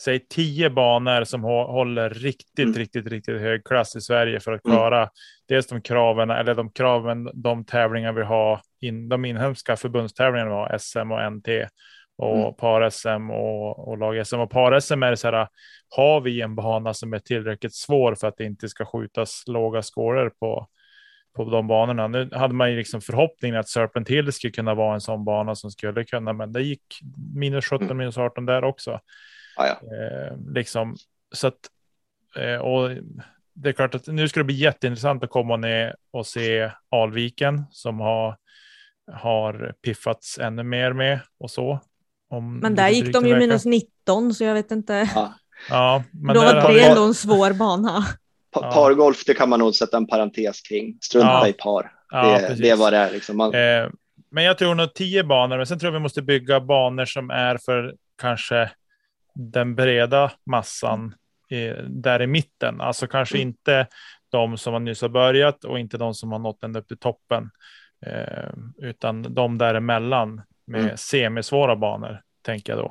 säg 0.00 0.26
tio 0.28 0.70
banor 0.70 1.24
som 1.24 1.44
hå- 1.44 1.66
håller 1.72 2.10
riktigt, 2.10 2.58
Mm. 2.64 2.72
riktigt, 2.78 3.06
riktigt 3.06 3.40
hög 3.40 3.64
klass 3.64 3.96
i 3.96 4.00
Sverige 4.00 4.40
för 4.40 4.52
att 4.52 4.64
Mm. 4.66 4.76
klara 4.76 5.10
dels 5.48 5.66
de 5.66 5.82
kraven, 5.82 6.30
eller 6.30 6.54
de 6.54 6.70
kraven, 6.72 7.30
de 7.34 7.64
tävlingar 7.64 8.12
vi 8.12 8.22
har, 8.22 8.60
in, 8.80 9.08
de 9.08 9.24
inhemska 9.24 9.76
förbundstävlingarna 9.76 10.50
vi 10.50 10.56
har, 10.56 10.78
SM 10.78 11.12
och 11.12 11.32
NT 11.32 11.48
och 12.18 12.36
Mm. 12.40 12.54
par-SM 12.54 13.30
och, 13.30 13.88
och 13.88 13.98
lag-SM. 13.98 14.36
Och 14.40 14.50
par-SM 14.50 15.02
är 15.02 15.10
det 15.10 15.16
så 15.16 15.30
här, 15.30 15.48
har 15.96 16.20
vi 16.20 16.40
en 16.40 16.54
bana 16.54 16.94
som 16.94 17.12
är 17.12 17.18
tillräckligt 17.18 17.74
svår 17.74 18.14
för 18.14 18.28
att 18.28 18.36
det 18.36 18.44
inte 18.44 18.68
ska 18.68 18.84
skjutas 18.84 19.42
låga 19.46 19.82
scorer 19.82 20.28
på, 20.40 20.68
på 21.36 21.44
de 21.44 21.66
banorna. 21.66 22.08
Nu 22.08 22.30
hade 22.32 22.54
man 22.54 22.70
ju 22.70 22.76
liksom 22.76 23.00
förhoppningen 23.00 23.56
att 23.60 23.68
Serpent 23.68 24.08
Hill 24.08 24.32
skulle 24.32 24.50
kunna 24.50 24.74
vara 24.74 24.94
en 24.94 25.00
sån 25.00 25.24
bana 25.24 25.54
som 25.54 25.70
skulle 25.70 26.04
kunna, 26.04 26.32
men 26.32 26.52
det 26.52 26.62
gick 26.62 26.82
minus 27.34 27.64
17, 27.64 27.84
Mm. 27.86 27.96
minus 27.96 28.18
18 28.18 28.46
där 28.46 28.64
också. 28.64 29.00
Ja, 29.56 29.66
ja. 29.66 29.96
Eh, 29.96 30.36
liksom, 30.54 30.96
så 31.32 31.46
att, 31.46 31.58
eh, 32.36 32.56
och 32.56 32.90
det 33.54 33.68
är 33.68 33.72
klart 33.72 33.94
att 33.94 34.06
nu 34.06 34.28
ska 34.28 34.40
det 34.40 34.44
bli 34.44 34.54
jätteintressant 34.54 35.24
att 35.24 35.30
komma 35.30 35.56
ner 35.56 35.96
och 36.10 36.26
se 36.26 36.70
Alviken 36.90 37.64
som 37.70 38.00
har, 38.00 38.36
har 39.12 39.74
piffats 39.84 40.38
ännu 40.38 40.62
mer 40.62 40.92
med 40.92 41.20
och 41.40 41.50
så. 41.50 41.80
Om 42.30 42.58
Men 42.58 42.74
där 42.74 42.88
gick 42.88 43.12
de 43.12 43.26
ju 43.26 43.34
vecka. 43.34 43.46
minus 43.46 43.64
19 43.64 44.34
så 44.34 44.44
jag 44.44 44.54
vet 44.54 44.70
inte. 44.70 45.08
ja. 45.14 45.34
Ja, 45.70 46.02
men 46.12 46.34
Då 46.34 46.40
var 46.40 46.54
har 46.54 46.72
det 46.72 46.80
ändå 46.84 47.04
en 47.04 47.14
svår 47.14 47.52
bana. 47.52 48.04
Pa- 48.50 48.60
Ja. 48.62 48.72
Pargolf, 48.72 49.24
det 49.26 49.34
kan 49.34 49.48
man 49.48 49.58
nog 49.58 49.74
sätta 49.74 49.96
en 49.96 50.06
parentes 50.06 50.60
kring. 50.60 50.98
Strunta 51.00 51.28
Ja. 51.28 51.48
i 51.48 51.52
par. 51.52 51.92
ja, 52.10 52.38
det, 52.48 52.54
det 52.54 52.74
vad 52.74 52.92
det 52.92 52.96
är. 52.96 53.10
Liksom. 53.12 53.36
Man, 53.36 53.54
Eh, 53.54 53.88
men 54.30 54.44
jag 54.44 54.58
tror 54.58 54.74
nog 54.74 54.94
tio 54.94 55.24
banor, 55.24 55.56
men 55.56 55.66
sen 55.66 55.78
tror 55.78 55.92
jag 55.92 55.98
vi 55.98 56.02
måste 56.02 56.22
bygga 56.22 56.60
banor 56.60 57.04
som 57.04 57.30
är 57.30 57.58
för 57.64 57.94
kanske 58.20 58.70
den 59.34 59.74
breda 59.74 60.32
massan 60.46 61.14
eh, 61.50 61.84
där 61.84 62.22
i 62.22 62.26
mitten. 62.26 62.80
Alltså 62.80 63.06
kanske 63.06 63.36
Mm. 63.36 63.48
inte 63.48 63.86
de 64.32 64.56
som 64.58 64.72
har 64.72 64.80
nyss 64.80 65.02
har 65.02 65.08
börjat 65.08 65.64
och 65.64 65.78
inte 65.78 65.98
de 65.98 66.14
som 66.14 66.32
har 66.32 66.38
nått 66.38 66.62
ända 66.62 66.80
upp 66.80 66.88
till 66.88 66.98
toppen, 66.98 67.50
eh, 68.06 68.50
utan 68.88 69.34
de 69.34 69.58
däremellan 69.58 70.42
med 70.68 70.80
Mm. 70.80 70.96
semisvåra 70.96 71.76
banor, 71.76 72.22
tänker 72.42 72.72
jag 72.76 72.84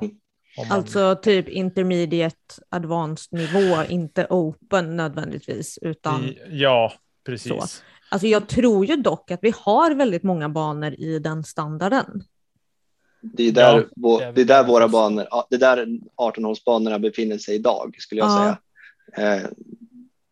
Man- 0.58 0.72
Alltså 0.78 1.16
typ 1.22 1.48
intermediate 1.48 2.36
advanced 2.68 3.38
nivå, 3.38 3.82
inte 3.88 4.26
open 4.30 4.96
nödvändigtvis. 4.96 5.78
Utan, 5.82 6.34
ja, 6.50 6.92
precis. 7.26 7.82
alltså 8.10 8.26
jag 8.26 8.48
tror 8.48 8.86
ju 8.86 8.96
dock 8.96 9.30
att 9.30 9.38
vi 9.42 9.52
har 9.56 9.94
väldigt 9.94 10.22
många 10.22 10.48
banor 10.48 10.94
i 10.98 11.18
den 11.18 11.44
standarden. 11.44 12.22
det 13.20 13.42
är 13.48 13.52
där, 13.52 13.76
Ja, 13.78 13.84
vå- 13.96 14.18
det 14.18 14.24
är 14.24 14.32
det 14.32 14.40
är 14.40 14.44
där 14.44 14.64
våra 14.66 14.88
banor, 14.88 15.26
det 15.50 15.56
är 15.56 15.60
där 15.60 15.86
18-hålsbanorna 16.16 16.98
befinner 16.98 17.38
sig 17.38 17.54
idag, 17.54 17.96
skulle 17.98 18.20
jag 18.20 18.30
Ja. 18.30 18.56
säga. 19.16 19.36
Eh, 19.36 19.42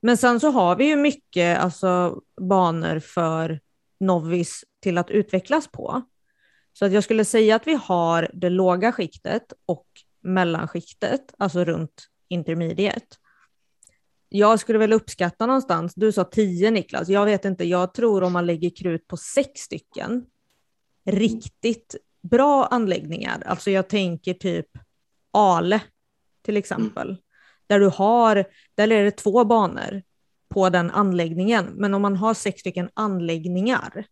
Men 0.01 0.16
sen 0.16 0.40
så 0.40 0.51
har 0.51 0.76
vi 0.76 0.84
ju 0.88 0.97
mycket 0.97 1.59
alltså, 1.59 2.20
banor 2.40 2.99
för 2.99 3.61
novis 4.01 4.64
till 4.82 4.99
att 4.99 5.11
utvecklas 5.11 5.68
på. 5.68 6.03
Så 6.79 6.85
att 6.85 6.93
jag 6.93 7.05
skulle 7.05 7.24
säga 7.24 7.57
att 7.57 7.66
vi 7.66 7.74
har 7.74 8.31
det 8.33 8.51
låga 8.51 8.93
skiktet 8.93 9.53
och 9.66 9.87
mellanskiktet, 10.20 11.35
alltså 11.39 11.64
runt 11.64 12.09
intermediate. 12.29 13.16
Jag 14.29 14.61
skulle 14.61 14.79
väl 14.79 14.93
uppskatta 14.93 15.47
någonstans, 15.47 15.95
du 15.95 16.12
sa 16.12 16.24
10 16.24 16.70
Niklas, 16.70 17.09
jag 17.09 17.24
vet 17.24 17.45
inte, 17.45 17.64
jag 17.64 17.95
tror 17.95 18.22
om 18.22 18.33
man 18.33 18.47
lägger 18.47 18.70
krut 18.77 19.07
på 19.07 19.16
sex 19.16 19.61
stycken 19.61 20.27
riktigt 21.05 21.97
bra 22.22 22.66
anläggningar, 22.66 23.43
alltså 23.47 23.70
jag 23.70 23.89
tänker 23.89 24.35
typ 24.35 24.68
Ale 25.31 25.81
till 26.43 26.57
exempel, 26.57 27.16
där 27.66 27.81
du 27.81 27.89
har, 27.89 28.45
där 28.74 28.93
är 28.93 29.05
det 29.05 29.11
två 29.11 29.45
banor 29.45 30.03
på 30.49 30.68
den 30.68 30.91
anläggningen, 30.91 31.66
men 31.74 31.95
om 31.95 32.03
man 32.03 32.16
har 32.16 32.35
sex 32.35 32.61
stycken 32.61 32.91
anläggningar, 32.95 34.07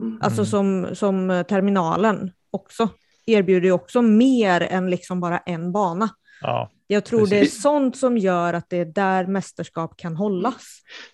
mm. 0.00 0.18
alltså 0.22 0.40
Mm. 0.40 0.46
som, 0.86 0.94
som 0.96 1.44
terminalen 1.48 2.32
också, 2.50 2.88
erbjuder 3.26 3.66
ju 3.66 3.72
också 3.72 4.02
mer 4.02 4.60
än 4.60 4.90
liksom 4.90 5.20
bara 5.20 5.38
en 5.38 5.72
bana. 5.72 6.08
Ja, 6.40 6.70
Jag 6.86 7.04
tror 7.04 7.26
det 7.26 7.36
är 7.36 7.40
Precis. 7.40 7.62
sånt 7.62 7.96
som 7.96 8.18
gör 8.18 8.54
att 8.54 8.70
det 8.70 8.76
är 8.78 8.84
där 8.84 9.26
mästerskap 9.26 9.96
kan 9.96 10.16
hållas. 10.16 10.64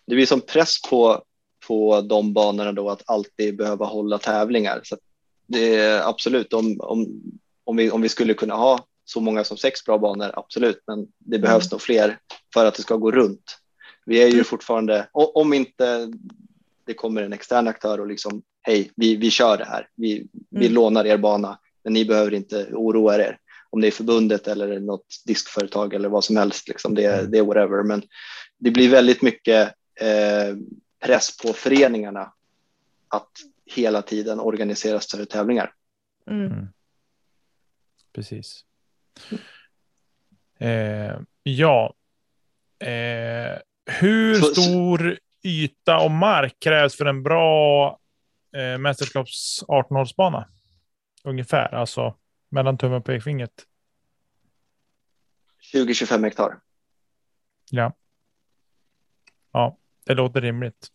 Det 0.06 0.14
blir 0.14 0.26
som 0.26 0.40
press 0.40 0.82
på, 0.90 1.22
på 1.66 2.00
de 2.00 2.32
banorna 2.32 2.72
då 2.72 2.90
att 2.90 3.02
alltid 3.06 3.56
behöva 3.56 3.86
hålla 3.86 4.18
tävlingar. 4.18 4.80
Så 4.82 4.96
det 5.46 5.76
är 5.76 6.08
absolut, 6.08 6.52
om, 6.52 6.76
om, 6.80 7.06
om, 7.64 7.76
vi, 7.76 7.90
om 7.90 8.02
vi 8.02 8.08
skulle 8.08 8.34
kunna 8.34 8.54
ha 8.54 8.84
så 9.04 9.20
många 9.20 9.44
som 9.44 9.56
sex 9.56 9.84
bra 9.84 9.98
banor, 9.98 10.30
absolut, 10.34 10.82
men 10.86 11.06
det 11.18 11.38
behövs 11.38 11.64
Mm. 11.64 11.68
nog 11.72 11.80
fler 11.80 12.18
för 12.54 12.64
att 12.66 12.74
det 12.74 12.82
ska 12.82 12.96
gå 12.96 13.10
runt. 13.10 13.56
Vi 14.06 14.22
är 14.22 14.26
ju 14.26 14.32
Mm. 14.32 14.44
fortfarande, 14.44 15.08
om 15.12 15.52
inte 15.52 16.12
det 16.86 16.94
kommer 16.94 17.22
en 17.22 17.32
extern 17.32 17.68
aktör 17.68 18.00
och 18.00 18.06
liksom, 18.06 18.42
hej, 18.62 18.90
vi, 18.96 19.16
vi 19.16 19.30
kör 19.30 19.56
det 19.56 19.64
här, 19.64 19.88
vi, 19.94 20.26
vi 20.50 20.66
Mm. 20.66 20.72
lånar 20.74 21.04
er 21.04 21.16
bana, 21.16 21.58
men 21.84 21.92
ni 21.92 22.04
behöver 22.04 22.34
inte 22.34 22.66
oroa 22.72 23.14
er. 23.16 23.38
Om 23.70 23.80
det 23.80 23.86
är 23.86 23.90
förbundet 23.90 24.48
eller 24.48 24.80
något 24.80 25.06
diskföretag 25.26 25.94
eller 25.94 26.08
vad 26.08 26.24
som 26.24 26.36
helst, 26.36 26.68
liksom, 26.68 26.94
det, 26.94 27.04
Mm. 27.04 27.30
det 27.30 27.38
är 27.38 27.42
whatever. 27.42 27.82
Men 27.82 28.02
det 28.58 28.70
blir 28.70 28.90
väldigt 28.90 29.22
mycket 29.22 29.74
eh, 30.00 30.56
press 31.04 31.36
på 31.36 31.52
föreningarna 31.52 32.32
att 33.08 33.30
hela 33.66 34.02
tiden 34.02 34.40
organisera 34.40 35.00
större 35.00 35.26
tävlingar. 35.26 35.72
Mm. 36.30 36.66
precis. 38.12 38.64
Eh, 40.58 41.20
ja. 41.42 41.94
Eh, 42.84 43.58
hur 44.00 44.34
Så- 44.34 44.54
så- 44.54 44.62
stor 44.62 45.18
yta 45.44 45.98
och 46.00 46.10
mark 46.10 46.56
krävs 46.58 46.96
för 46.96 47.04
en 47.06 47.22
bra 47.22 47.98
eh, 48.56 48.78
mästerskaps 48.78 49.62
18-hålsbana? 49.68 50.44
Ungefär, 51.24 51.74
alltså 51.74 52.14
mellan 52.48 52.78
tummen 52.78 52.98
och 52.98 53.04
pekfingret. 53.04 53.66
20-25 55.74 56.24
hektar. 56.24 56.60
Ja. 57.70 57.92
Ja, 59.52 59.78
det 60.04 60.14
låter 60.14 60.40
rimligt 60.40 60.88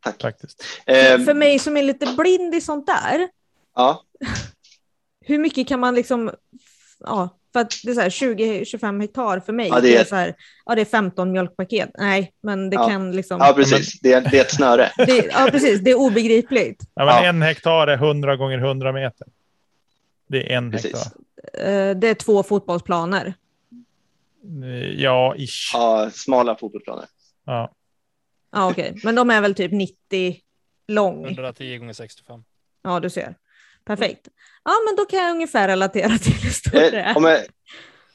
Tack. 0.00 0.22
faktiskt. 0.22 0.64
Eh, 0.86 1.18
För 1.24 1.34
mig 1.34 1.58
som 1.58 1.76
är 1.76 1.82
lite 1.82 2.14
blind 2.18 2.54
i 2.54 2.60
sånt 2.60 2.86
där, 2.86 3.28
ja, 3.74 4.04
hur 5.20 5.38
mycket 5.38 5.68
kan 5.68 5.80
man 5.80 5.94
liksom, 5.94 6.30
ja, 7.04 7.28
för 7.52 7.60
att 7.60 7.72
det 7.84 7.90
är 7.90 7.94
så 7.94 8.00
här 8.00 8.10
20-25 8.10 9.00
hektar 9.00 9.40
för 9.40 9.52
mig, 9.52 9.68
Ja, 9.68 9.74
det 9.74 9.80
det, 9.80 9.96
är- 9.96 10.00
är 10.00 10.04
så 10.04 10.16
här, 10.16 10.34
ja 10.66 10.74
det 10.74 10.80
är 10.80 10.84
15 10.84 11.32
mjölkpaket. 11.32 11.90
Nej, 11.98 12.32
men 12.42 12.70
det 12.70 12.74
Ja. 12.76 12.88
kan 12.88 13.12
liksom, 13.12 13.38
ja, 13.40 13.52
precis. 13.56 14.00
Det 14.00 14.12
är, 14.12 14.20
det 14.20 14.38
är 14.38 14.40
ett 14.42 14.54
snöre. 14.54 14.90
det, 15.06 15.26
ja 15.32 15.48
precis, 15.50 15.80
det 15.80 15.90
är 15.90 15.98
obegripligt. 15.98 16.82
Ja, 16.94 17.04
men 17.04 17.14
Ja. 17.14 17.24
En 17.28 17.42
hektar 17.42 17.86
är 17.86 17.94
100 17.96 18.36
gånger 18.36 18.58
100 18.58 18.92
meter. 18.92 19.26
Det 20.28 20.52
är 20.52 20.56
en 20.56 20.70
Precis. 20.72 20.92
hektar. 20.94 21.12
Eh, 21.54 21.96
Det 21.96 22.08
är 22.08 22.14
två 22.14 22.42
fotbollsplaner. 22.42 23.34
Eh, 24.64 24.90
Ja, 25.02 25.34
ish. 25.36 25.70
Ja, 25.74 26.10
smala 26.12 26.56
fotbollsplaner. 26.56 27.04
Ja. 27.44 27.72
Ja 28.52 28.70
okej, 28.70 28.96
men 29.04 29.14
de 29.14 29.30
är 29.30 29.40
väl 29.40 29.54
typ 29.54 29.72
90 29.72 30.36
lång. 30.88 31.26
110 31.26 31.78
gånger 31.78 31.92
65. 31.92 32.44
Ja, 32.82 33.00
du 33.00 33.10
ser. 33.10 33.34
Perfekt. 33.86 34.28
Ja, 34.64 34.72
men 34.86 34.96
då 34.96 35.04
kan 35.04 35.18
jag 35.18 35.30
ungefär 35.30 35.68
relatera 35.68 36.18
till 36.18 36.32
hur 36.32 36.50
stor 36.50 36.70
det 36.72 37.00
Eh, 37.00 37.08
är. 37.10 37.16
om 37.16 37.24
jag, 37.24 37.40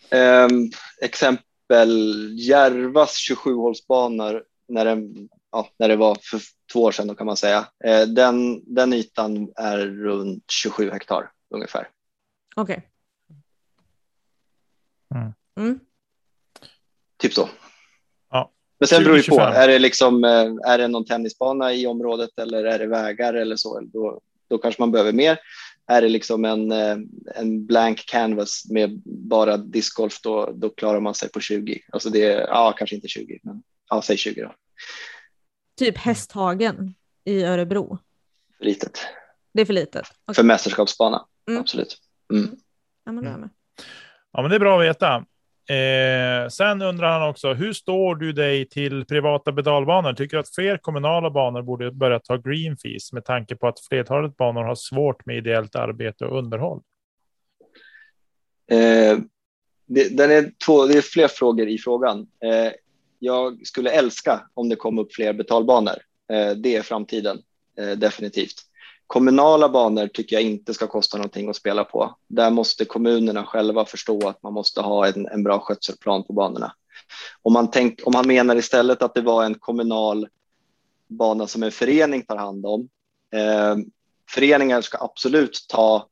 ehm, 0.09 0.69
exempel 1.01 2.29
Järvas 2.39 3.15
27-hålsbanor 3.29 4.43
när, 4.67 4.85
den, 4.85 5.29
ja, 5.51 5.69
när 5.79 5.87
det 5.89 5.95
var 5.95 6.17
för 6.21 6.41
två 6.73 6.83
år 6.83 6.91
sedan 6.91 7.07
då 7.07 7.15
kan 7.15 7.25
man 7.27 7.37
säga. 7.37 7.67
Eh, 7.85 8.01
den, 8.01 8.61
den 8.75 8.93
ytan 8.93 9.51
är 9.55 9.77
runt 9.77 10.51
27 10.51 10.91
hektar 10.91 11.31
ungefär. 11.55 11.87
Okej. 12.55 12.87
Mm. 15.15 15.33
Mm. 15.59 15.79
Typ 17.17 17.33
så. 17.33 17.49
Ja. 18.31 18.51
Men 18.79 18.87
sen 18.87 19.03
beror 19.03 19.15
det 19.17 19.27
på. 19.29 19.35
20-25. 19.35 19.51
Är 19.53 19.67
det, 19.67 19.79
liksom, 19.79 20.23
eh, 20.23 20.71
är 20.71 20.77
det 20.77 20.87
någon 20.87 21.05
tennisbana 21.05 21.73
i 21.73 21.87
området 21.87 22.29
eller 22.39 22.63
är 22.63 22.79
det 22.79 22.87
vägar 22.87 23.33
eller 23.33 23.55
så? 23.55 23.79
Då, 23.81 24.21
då 24.51 24.57
kanske 24.57 24.81
man 24.81 24.91
behöver 24.91 25.13
mer. 25.13 25.39
Är 25.87 26.01
det 26.01 26.09
liksom 26.09 26.45
en, 26.45 26.71
eh, 26.71 26.97
en 27.35 27.65
blank 27.65 28.05
canvas 28.07 28.63
med 28.69 29.01
bara 29.05 29.57
discgolf 29.57 30.21
då, 30.21 30.51
då 30.55 30.69
klarar 30.69 30.99
man 30.99 31.15
sig 31.15 31.29
på 31.31 31.39
20. 31.39 31.81
Alltså 31.91 32.09
det 32.09 32.23
är, 32.25 32.39
ja, 32.39 32.75
kanske 32.77 32.95
inte 32.95 33.07
20, 33.07 33.39
men 33.43 33.63
ja, 33.89 34.01
säg 34.01 34.17
20 34.17 34.41
då. 34.41 34.53
Typ 35.77 35.97
Hästhagen 35.97 36.93
i 37.25 37.43
Örebro. 37.43 37.97
För 38.57 38.65
litet. 38.65 38.99
Det 39.53 39.61
är 39.61 39.65
för 39.65 39.73
litet. 39.73 40.07
Okej. 40.25 40.35
För 40.35 40.43
mästerskapsbana, 40.43 41.25
Mm. 41.49 41.61
absolut. 41.61 41.97
Mm. 42.33 42.55
Ja, 43.05 43.11
men 43.11 43.23
då 43.23 43.29
är 43.29 43.31
jag 43.33 43.39
med. 43.39 43.49
ja, 44.31 44.41
men 44.41 44.49
det 44.51 44.55
är 44.57 44.59
bra 44.59 44.79
att 44.79 44.85
veta. 44.85 45.25
Eh, 45.69 46.49
sen 46.49 46.81
undrar 46.81 47.19
han 47.19 47.29
också, 47.29 47.53
hur 47.53 47.73
står 47.73 48.15
du 48.15 48.33
dig 48.33 48.69
till 48.69 49.05
privata 49.05 49.53
pedalbanor? 49.53 50.13
Tycker 50.13 50.37
du 50.37 50.41
att 50.41 50.55
fler 50.55 50.77
kommunala 50.77 51.29
banor 51.29 51.61
borde 51.61 51.91
börja 51.91 52.19
ta 52.19 52.37
green 52.37 52.77
fees 52.77 53.13
med 53.13 53.25
tanke 53.25 53.55
på 53.55 53.67
att 53.67 53.79
flertalet 53.79 54.37
banor 54.37 54.63
har 54.63 54.75
svårt 54.75 55.25
med 55.25 55.37
ideellt 55.37 55.75
arbete 55.75 56.25
och 56.25 56.37
underhåll? 56.37 56.81
Eh, 58.71 59.17
det, 59.85 60.17
den 60.17 60.31
är 60.31 60.51
två, 60.65 60.85
det 60.85 60.97
är 60.97 61.01
fler 61.01 61.27
frågor 61.27 61.67
i 61.67 61.77
frågan. 61.77 62.19
Eh, 62.19 62.71
jag 63.19 63.67
skulle 63.67 63.91
älska 63.91 64.41
om 64.53 64.69
det 64.69 64.75
kom 64.75 64.99
upp 64.99 65.13
fler 65.13 65.33
betalbanor. 65.33 65.95
Eh, 66.31 66.51
det 66.51 66.75
är 66.75 66.81
framtiden, 66.81 67.41
eh, 67.79 67.91
definitivt. 67.91 68.55
Kommunala 69.11 69.69
banor 69.69 70.07
tycker 70.07 70.35
jag 70.35 70.43
inte 70.43 70.73
ska 70.73 70.87
kosta 70.87 71.17
någonting 71.17 71.49
att 71.49 71.55
spela 71.55 71.83
på. 71.83 72.15
Där 72.27 72.49
måste 72.49 72.85
kommunerna 72.85 73.45
själva 73.45 73.85
förstå 73.85 74.27
att 74.27 74.43
man 74.43 74.53
måste 74.53 74.81
ha 74.81 75.07
en, 75.07 75.27
en 75.27 75.43
bra 75.43 75.59
skötselplan 75.59 76.23
på 76.23 76.33
banorna. 76.33 76.75
Om 77.41 77.53
man, 77.53 77.71
tänk, 77.71 77.99
om 78.03 78.13
man 78.13 78.27
menar 78.27 78.55
istället 78.55 79.01
att 79.01 79.13
det 79.13 79.21
var 79.21 79.43
en 79.43 79.55
kommunal 79.55 80.27
bana 81.07 81.47
som 81.47 81.63
en 81.63 81.71
förening 81.71 82.21
tar 82.25 82.37
hand 82.37 82.65
om. 82.65 82.89
Eh, 83.33 83.75
föreningar 84.29 84.81
ska 84.81 84.97
absolut 85.03 85.65
ta 85.69 86.07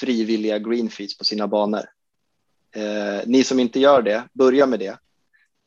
frivilliga 0.00 0.58
green 0.58 0.90
fees 0.90 1.18
på 1.18 1.24
sina 1.24 1.48
banor. 1.48 1.84
Eh, 2.76 3.26
ni 3.26 3.44
som 3.44 3.60
inte 3.60 3.80
gör 3.80 4.02
det, 4.02 4.24
börja 4.32 4.66
med 4.66 4.78
det. 4.78 4.98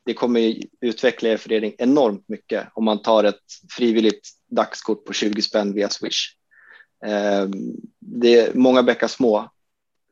Det 0.05 0.13
kommer 0.13 0.55
utveckla 0.81 1.29
er 1.29 1.37
förening 1.37 1.75
enormt 1.77 2.29
mycket 2.29 2.67
om 2.73 2.85
man 2.85 3.01
tar 3.01 3.23
ett 3.23 3.43
frivilligt 3.77 4.29
dagskort 4.47 5.05
på 5.05 5.13
20 5.13 5.41
spänn 5.41 5.73
via 5.73 5.89
Swish. 5.89 6.38
Eh, 7.05 7.49
det 7.99 8.39
är 8.39 8.53
många 8.53 8.83
bäckar 8.83 9.07
små 9.07 9.49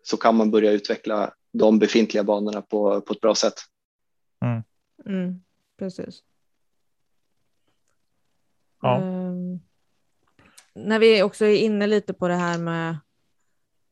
så 0.04 0.18
kan 0.18 0.36
man 0.36 0.52
börja 0.52 0.72
utveckla 0.72 1.34
de 1.52 1.80
befintliga 1.80 2.24
banorna 2.24 2.62
på, 2.62 3.02
på 3.02 3.14
ett 3.14 3.22
bra 3.22 3.36
sätt. 3.36 3.54
Mm. 4.46 4.64
Mm, 5.06 5.42
precis. 5.80 6.24
Ja. 8.82 9.02
Ehm, 9.02 9.60
när 10.74 11.00
vi 11.00 11.24
också 11.24 11.46
är 11.46 11.56
inne 11.56 11.88
lite 11.88 12.14
på 12.14 12.28
det 12.28 12.36
här 12.36 12.58
med, 12.58 12.98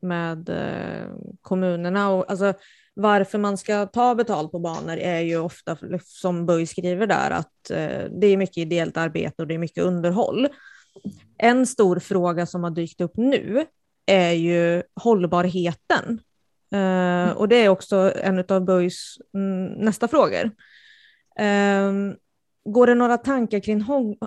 med 0.01 0.49
eh, 0.49 1.09
kommunerna 1.41 2.09
och 2.09 2.31
alltså, 2.31 2.53
varför 2.93 3.37
man 3.37 3.57
ska 3.57 3.85
ta 3.85 4.15
betalt 4.15 4.51
på 4.51 4.59
banor 4.59 4.97
är 4.97 5.19
ju 5.19 5.37
ofta, 5.37 5.77
som 6.03 6.45
Böj 6.45 6.65
skriver 6.65 7.07
där, 7.07 7.31
att 7.31 7.69
eh, 7.69 8.11
det 8.19 8.27
är 8.27 8.37
mycket 8.37 8.57
ideellt 8.57 8.97
arbete 8.97 9.41
och 9.41 9.47
det 9.47 9.53
är 9.53 9.59
mycket 9.59 9.83
underhåll. 9.83 10.47
En 11.37 11.67
stor 11.67 11.99
fråga 11.99 12.45
som 12.45 12.63
har 12.63 12.71
dykt 12.71 13.01
upp 13.01 13.17
nu 13.17 13.65
är 14.05 14.31
ju 14.31 14.83
hållbarheten. 15.01 16.19
Uh, 16.75 17.31
och 17.31 17.47
det 17.47 17.55
är 17.55 17.69
också 17.69 18.13
en 18.15 18.45
av 18.49 18.65
Böjs 18.65 19.17
mm, 19.33 19.65
nästa 19.65 20.07
frågor. 20.07 20.51
Ehm, 21.39 22.15
går 22.65 22.87
det 22.87 22.95
några 22.95 23.17
tankar 23.17 23.59
kring 23.59 23.81
håll... 23.81 24.17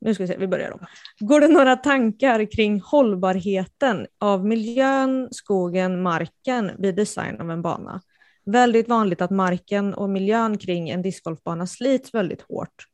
nu 0.00 0.14
ska 0.14 0.22
vi 0.22 0.28
se, 0.28 0.36
vi 0.36 0.46
börjar 0.46 0.70
om. 0.70 0.86
Går 1.20 1.40
det 1.40 1.48
några 1.48 1.76
tankar 1.76 2.50
kring 2.52 2.80
hållbarheten 2.80 4.06
av 4.18 4.46
miljön, 4.46 5.28
skogen, 5.30 6.02
marken 6.02 6.70
vid 6.78 6.94
design 6.94 7.40
av 7.40 7.50
en 7.50 7.62
bana? 7.62 8.02
Väldigt 8.44 8.88
vanligt 8.88 9.20
att 9.20 9.30
marken 9.30 9.94
och 9.94 10.10
miljön 10.10 10.58
kring 10.58 10.90
en 10.90 11.02
discgolfbana 11.02 11.66
slits 11.66 12.14
väldigt 12.14 12.42
hårt. 12.42 12.86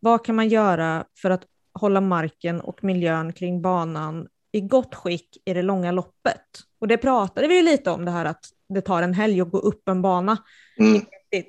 Vad 0.00 0.24
kan 0.24 0.36
man 0.36 0.48
göra 0.48 1.04
för 1.22 1.30
att 1.30 1.42
hålla 1.74 2.00
marken 2.00 2.60
och 2.60 2.84
miljön 2.84 3.32
kring 3.32 3.62
banan 3.62 4.28
i 4.52 4.60
gott 4.60 4.94
skick 4.94 5.42
i 5.44 5.54
det 5.54 5.62
långa 5.62 5.92
loppet? 5.92 6.42
Och 6.78 6.88
det 6.88 6.96
pratade 6.96 7.48
vi 7.48 7.56
ju 7.56 7.62
lite 7.62 7.90
om 7.90 8.04
det 8.04 8.10
här 8.10 8.24
att 8.24 8.44
det 8.68 8.80
tar 8.80 9.02
en 9.02 9.14
helg 9.14 9.40
att 9.40 9.50
gå 9.50 9.58
upp 9.58 9.88
en 9.88 10.02
bana. 10.02 10.36
Mm. 10.78 11.02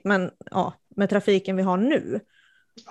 Men 0.03 0.31
ja, 0.51 0.73
med 0.95 1.09
trafiken 1.09 1.55
vi 1.55 1.63
har 1.63 1.77
nu. 1.77 2.19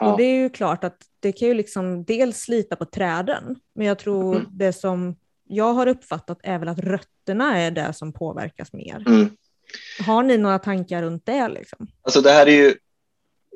Ja. 0.01 0.12
Och 0.12 0.18
det 0.18 0.24
är 0.24 0.35
ju 0.43 0.51
klart 0.51 0.85
att 0.85 0.97
det 1.20 1.32
kan 1.32 1.49
ju 1.49 1.55
liksom 1.55 2.05
dels 2.05 2.39
slita 2.41 2.76
på 2.76 2.85
träden, 2.85 3.57
men 3.74 3.87
jag 3.87 3.99
tror 3.99 4.37
Mm. 4.37 4.47
det 4.51 4.72
som 4.72 5.16
jag 5.49 5.72
har 5.74 5.87
uppfattat 5.87 6.39
är 6.43 6.59
väl 6.59 6.68
att 6.68 6.78
rötterna 6.78 7.59
är 7.59 7.70
det 7.70 7.93
som 7.93 8.12
påverkas 8.12 8.72
mer. 8.72 9.05
Mm. 9.07 9.28
Har 10.07 10.22
ni 10.22 10.39
några 10.39 10.59
tankar 10.59 11.03
runt 11.03 11.26
det? 11.26 11.49
Liksom? 11.49 11.87
Alltså 12.03 12.20
det 12.20 12.30
här 12.30 12.47
är 12.47 12.51
ju 12.53 12.74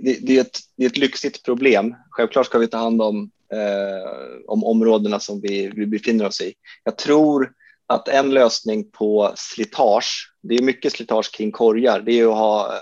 det, 0.01 0.27
det, 0.27 0.37
är 0.37 0.41
ett, 0.41 0.59
det 0.77 0.85
är 0.85 0.89
ett 0.91 0.97
lyxigt 0.97 1.45
problem. 1.45 1.95
Självklart 2.11 2.47
ska 2.47 2.59
vi 2.59 2.67
ta 2.67 2.79
hand 2.79 3.03
om, 3.03 3.31
eh, 3.53 4.41
om 4.47 4.65
områdena 4.65 5.21
som 5.21 5.41
vi, 5.41 5.73
vi 5.77 5.87
befinner 5.87 6.27
oss 6.27 6.41
i. 6.41 6.55
Jag 6.85 6.99
tror 6.99 7.53
att 7.87 8.09
en 8.09 8.31
lösning 8.31 8.91
på 8.91 9.33
slitage, 9.37 10.33
det 10.43 10.55
är 10.55 10.63
mycket 10.63 10.93
slitage 10.93 11.33
kring 11.35 11.53
korgar, 11.53 12.01
det 12.01 12.13
är 12.21 12.27
att 12.27 12.39
ha 12.39 12.67
eh, 12.73 12.79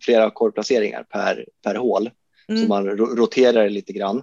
flera 0.00 0.30
korgplaceringar 0.30 1.02
per, 1.02 1.46
per 1.64 1.74
hål. 1.74 2.10
Så 2.46 2.52
Mm. 2.52 2.68
man 2.68 2.86
ro- 2.86 3.14
roterar 3.16 3.62
det 3.62 3.68
lite 3.70 3.92
grann. 3.92 4.22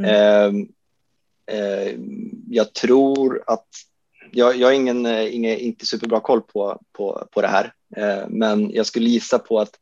Mm. 0.00 0.10
Eh, 0.10 1.56
eh, 1.58 1.94
jag 2.50 2.72
tror 2.74 3.42
att 3.46 3.66
jag, 4.32 4.56
jag 4.56 4.68
har 4.68 4.72
ingen, 4.72 5.06
eh, 5.06 5.34
ingen, 5.34 5.58
inte 5.58 5.86
superbra 5.86 6.20
koll 6.20 6.40
på, 6.42 6.80
på, 6.92 7.28
på 7.30 7.40
det 7.42 7.48
här, 7.48 7.72
eh, 7.96 8.28
men 8.28 8.70
jag 8.70 8.86
skulle 8.86 9.08
gissa 9.10 9.38
på 9.38 9.58
att 9.60 9.78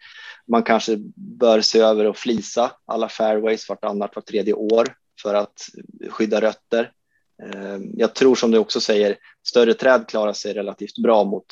man 0.47 0.63
kanske 0.63 0.97
bör 1.15 1.61
se 1.61 1.79
över 1.81 2.05
och 2.05 2.17
flisa 2.17 2.73
alla 2.87 3.09
fairways 3.09 3.69
vartannat, 3.69 4.17
vart 4.17 4.27
tredje 4.27 4.53
år 4.55 4.95
för 5.23 5.35
att 5.35 5.69
skydda 6.11 6.41
rötter. 6.41 6.93
Eh, 7.43 7.79
jag 7.95 8.15
tror 8.15 8.35
som 8.35 8.51
du 8.51 8.59
också 8.59 8.81
säger, 8.81 9.17
större 9.47 9.75
träd 9.75 10.09
klarar 10.09 10.33
sig 10.33 10.55
relativt 10.55 10.99
bra 10.99 11.25
mot, 11.25 11.47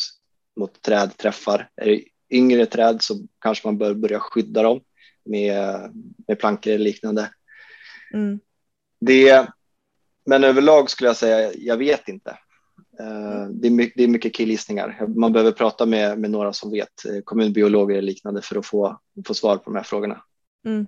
mot 0.56 0.82
trädträffar. 0.82 1.70
Är 1.76 1.86
det 1.86 2.04
yngre 2.30 2.66
träd 2.66 3.02
så 3.02 3.14
kanske 3.40 3.68
man 3.68 3.78
bör 3.78 3.94
börja 3.94 4.20
skydda 4.20 4.62
dem 4.62 4.80
med, 5.24 5.92
med 6.28 6.38
plankor 6.38 6.72
eller 6.72 6.84
liknande. 6.84 7.30
Mm. 8.14 8.40
Det, 9.00 9.48
men 10.26 10.44
överlag 10.44 10.90
skulle 10.90 11.08
jag 11.08 11.16
säga, 11.16 11.52
jag 11.56 11.76
vet 11.76 12.08
inte. 12.08 12.30
Eh, 13.00 13.48
Det 13.50 13.68
är 13.68 13.70
mycket, 13.70 13.96
det 13.96 14.04
är 14.04 14.08
mycket 14.08 14.34
killgissningar. 14.34 15.06
Man 15.16 15.32
behöver 15.32 15.52
prata 15.52 15.86
med, 15.86 16.18
med 16.18 16.30
några 16.30 16.52
som 16.52 16.70
vet, 16.70 17.04
eh, 17.04 17.20
kommunbiologer 17.24 17.96
eller 17.96 18.06
liknande 18.06 18.42
för 18.42 18.56
att 18.56 18.66
få, 18.66 19.00
få 19.26 19.34
svar 19.34 19.56
på 19.56 19.70
de 19.70 19.76
här 19.76 19.82
frågorna. 19.82 20.22
Mm. 20.66 20.86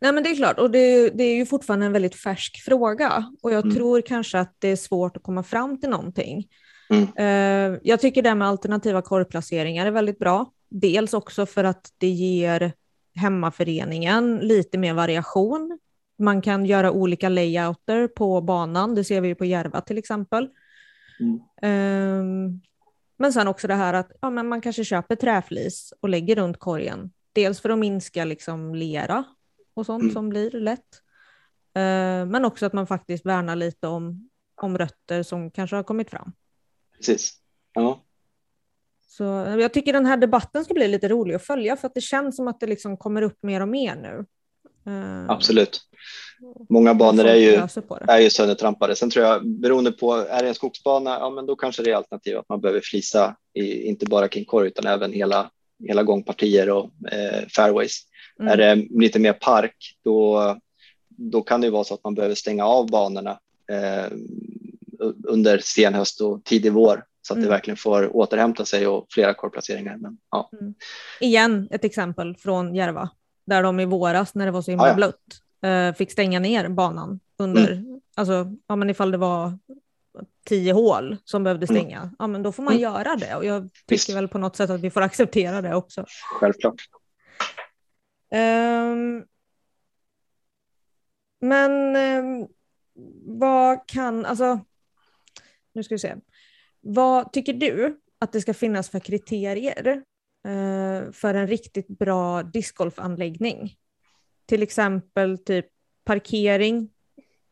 Nej 0.00 0.12
men 0.12 0.22
det 0.22 0.30
är 0.30 0.36
klart, 0.36 0.58
och 0.58 0.70
det, 0.70 1.10
det 1.10 1.24
är 1.24 1.34
ju 1.36 1.46
fortfarande 1.46 1.86
en 1.86 1.92
väldigt 1.92 2.14
färsk 2.14 2.64
fråga 2.64 3.32
och 3.42 3.52
jag 3.52 3.64
Mm. 3.64 3.76
tror 3.76 4.00
kanske 4.00 4.38
att 4.38 4.56
det 4.58 4.68
är 4.68 4.76
svårt 4.76 5.16
att 5.16 5.22
komma 5.22 5.42
fram 5.42 5.80
till 5.80 5.90
någonting. 5.90 6.48
Mm. 6.90 7.08
Eh, 7.16 7.80
jag 7.82 8.00
tycker 8.00 8.22
det 8.22 8.34
med 8.34 8.48
alternativa 8.48 9.02
korgplaceringar 9.02 9.86
är 9.86 9.90
väldigt 9.90 10.18
bra. 10.18 10.52
Dels 10.68 11.14
också 11.14 11.46
för 11.46 11.64
att 11.64 11.92
det 11.98 12.08
ger 12.08 12.72
hemmaföreningen 13.14 14.36
lite 14.36 14.78
mer 14.78 14.94
variation. 14.94 15.78
Man 16.18 16.42
kan 16.42 16.66
göra 16.66 16.92
olika 16.92 17.28
layouter 17.28 18.08
på 18.08 18.40
banan, 18.40 18.94
det 18.94 19.04
ser 19.04 19.20
vi 19.20 19.28
ju 19.28 19.34
på 19.34 19.44
Järva 19.44 19.80
till 19.80 19.98
exempel. 19.98 20.48
Mm. 21.20 21.40
Ehm, 21.62 22.60
men 23.18 23.32
sen 23.32 23.48
också 23.48 23.68
det 23.68 23.74
här 23.74 23.94
att 23.94 24.12
ja, 24.20 24.30
men 24.30 24.48
man 24.48 24.60
kanske 24.60 24.84
köper 24.84 25.16
träflis 25.16 25.92
och 26.00 26.08
lägger 26.08 26.36
runt 26.36 26.58
korgen. 26.58 27.10
Dels 27.32 27.60
för 27.60 27.70
att 27.70 27.78
minska 27.78 28.24
liksom 28.24 28.74
lera 28.74 29.24
och 29.74 29.86
sånt 29.86 30.02
Mm. 30.02 30.14
som 30.14 30.28
blir 30.28 30.50
lätt. 30.50 31.02
Ehm, 31.74 32.28
men 32.28 32.44
också 32.44 32.66
att 32.66 32.72
man 32.72 32.86
faktiskt 32.86 33.26
värnar 33.26 33.56
lite 33.56 33.86
om, 33.86 34.28
om 34.54 34.78
rötter 34.78 35.22
som 35.22 35.50
kanske 35.50 35.76
har 35.76 35.82
kommit 35.82 36.10
fram. 36.10 36.32
Precis. 36.96 37.32
Ja. 37.74 38.00
Så 39.06 39.24
jag 39.58 39.72
tycker 39.72 39.92
den 39.92 40.06
här 40.06 40.16
debatten 40.16 40.64
ska 40.64 40.74
bli 40.74 40.88
lite 40.88 41.08
rolig 41.08 41.34
att 41.34 41.42
följa 41.46 41.76
för 41.76 41.86
att 41.86 41.94
det 41.94 42.00
känns 42.00 42.36
som 42.36 42.48
att 42.48 42.60
det 42.60 42.66
liksom 42.66 42.96
kommer 42.96 43.22
upp 43.22 43.38
mer 43.42 43.60
och 43.60 43.68
mer 43.68 43.96
nu. 43.96 44.26
Ehm, 44.90 45.30
Absolut. 45.30 45.80
Många 46.68 46.94
banor 46.94 47.24
är 47.24 47.34
ju, 47.34 47.54
är 48.08 48.18
ju 48.18 48.30
söndertrampade. 48.30 48.96
Sen 48.96 49.10
tror 49.10 49.24
jag, 49.24 49.48
beroende 49.48 49.92
på, 49.92 50.12
är 50.14 50.42
det 50.42 50.48
en 50.48 50.54
skogsbana, 50.54 51.10
ja 51.10 51.30
men 51.30 51.46
då 51.46 51.56
kanske 51.56 51.82
det 51.82 51.90
är 51.90 51.94
alternativ 51.96 52.38
att 52.38 52.48
man 52.48 52.60
behöver 52.60 52.80
flisa, 52.84 53.36
i, 53.54 53.82
inte 53.82 54.06
bara 54.06 54.28
kring 54.28 54.44
korg 54.44 54.66
utan 54.68 54.86
även 54.86 55.12
hela, 55.12 55.50
hela 55.88 56.02
gångpartier 56.02 56.70
och 56.70 56.90
eh, 57.12 57.46
fairways. 57.56 58.02
Mm. 58.40 58.52
Är 58.52 58.56
det 58.56 58.74
lite 59.00 59.18
mer 59.18 59.32
park, 59.32 59.96
då, 60.04 60.56
då 61.08 61.42
kan 61.42 61.60
det 61.60 61.70
vara 61.70 61.84
så 61.84 61.94
att 61.94 62.04
man 62.04 62.14
behöver 62.14 62.34
stänga 62.34 62.64
av 62.66 62.90
banorna 62.90 63.38
eh, 63.72 64.12
under 65.26 65.58
sen 65.58 65.94
höst 65.94 66.20
och 66.20 66.44
tidig 66.44 66.72
vår 66.72 67.04
så 67.22 67.32
att 67.32 67.36
Mm. 67.36 67.44
det 67.44 67.50
verkligen 67.54 67.76
får 67.76 68.16
återhämta 68.16 68.64
sig 68.64 68.86
och 68.86 69.06
flera 69.10 69.34
korgplaceringar. 69.34 69.96
Men, 69.96 70.18
ja. 70.30 70.50
Igen 71.20 71.68
ett 71.70 71.84
exempel 71.84 72.36
från 72.36 72.74
Järva, 72.74 73.10
där 73.46 73.62
de 73.62 73.80
i 73.80 73.84
våras 73.84 74.34
när 74.34 74.46
det 74.46 74.52
var 74.52 74.62
så 74.62 74.70
himla 74.70 74.84
Ja, 74.86 74.90
ja. 74.90 74.94
blött 74.96 75.16
eh, 75.64 75.96
fick 75.96 76.12
stänga 76.12 76.40
ner 76.40 76.68
banan 76.68 77.20
under, 77.38 77.84
alltså 78.14 78.46
ja 78.66 78.76
men 78.76 78.90
ifall 78.90 79.10
det 79.10 79.18
var 79.18 79.58
tio 80.48 80.72
hål 80.72 81.16
som 81.24 81.44
behövde 81.44 81.66
Mm. 81.70 81.76
stänga, 81.82 82.10
ja 82.18 82.26
men 82.26 82.42
då 82.42 82.52
får 82.52 82.62
man 82.62 82.72
Mm. 82.72 82.82
göra 82.82 83.16
det 83.16 83.34
och 83.34 83.44
jag 83.44 83.62
tycker 83.62 83.72
Visst. 83.88 84.10
väl 84.10 84.28
på 84.28 84.38
något 84.38 84.56
sätt 84.56 84.70
att 84.70 84.80
vi 84.80 84.90
får 84.90 85.00
acceptera 85.00 85.62
det 85.62 85.74
också. 85.74 86.04
Självklart. 86.40 86.82
Ehm, 88.32 89.24
men 91.40 91.96
ehm, 91.96 92.48
vad 93.38 93.88
kan, 93.88 94.26
alltså, 94.26 94.60
nu 95.72 95.82
ska 95.82 95.94
vi 95.94 95.98
se. 95.98 96.16
Vad 96.80 97.32
tycker 97.32 97.52
du 97.52 98.00
att 98.18 98.32
det 98.32 98.40
ska 98.40 98.54
finnas 98.54 98.90
för 98.90 98.98
kriterier 98.98 100.02
eh, 100.44 101.12
för 101.12 101.34
en 101.34 101.46
riktigt 101.46 101.88
bra 101.88 102.42
discgolfanläggning? 102.42 103.76
Till 104.46 104.62
exempel 104.62 105.38
typ 105.38 105.66
parkering. 106.04 106.90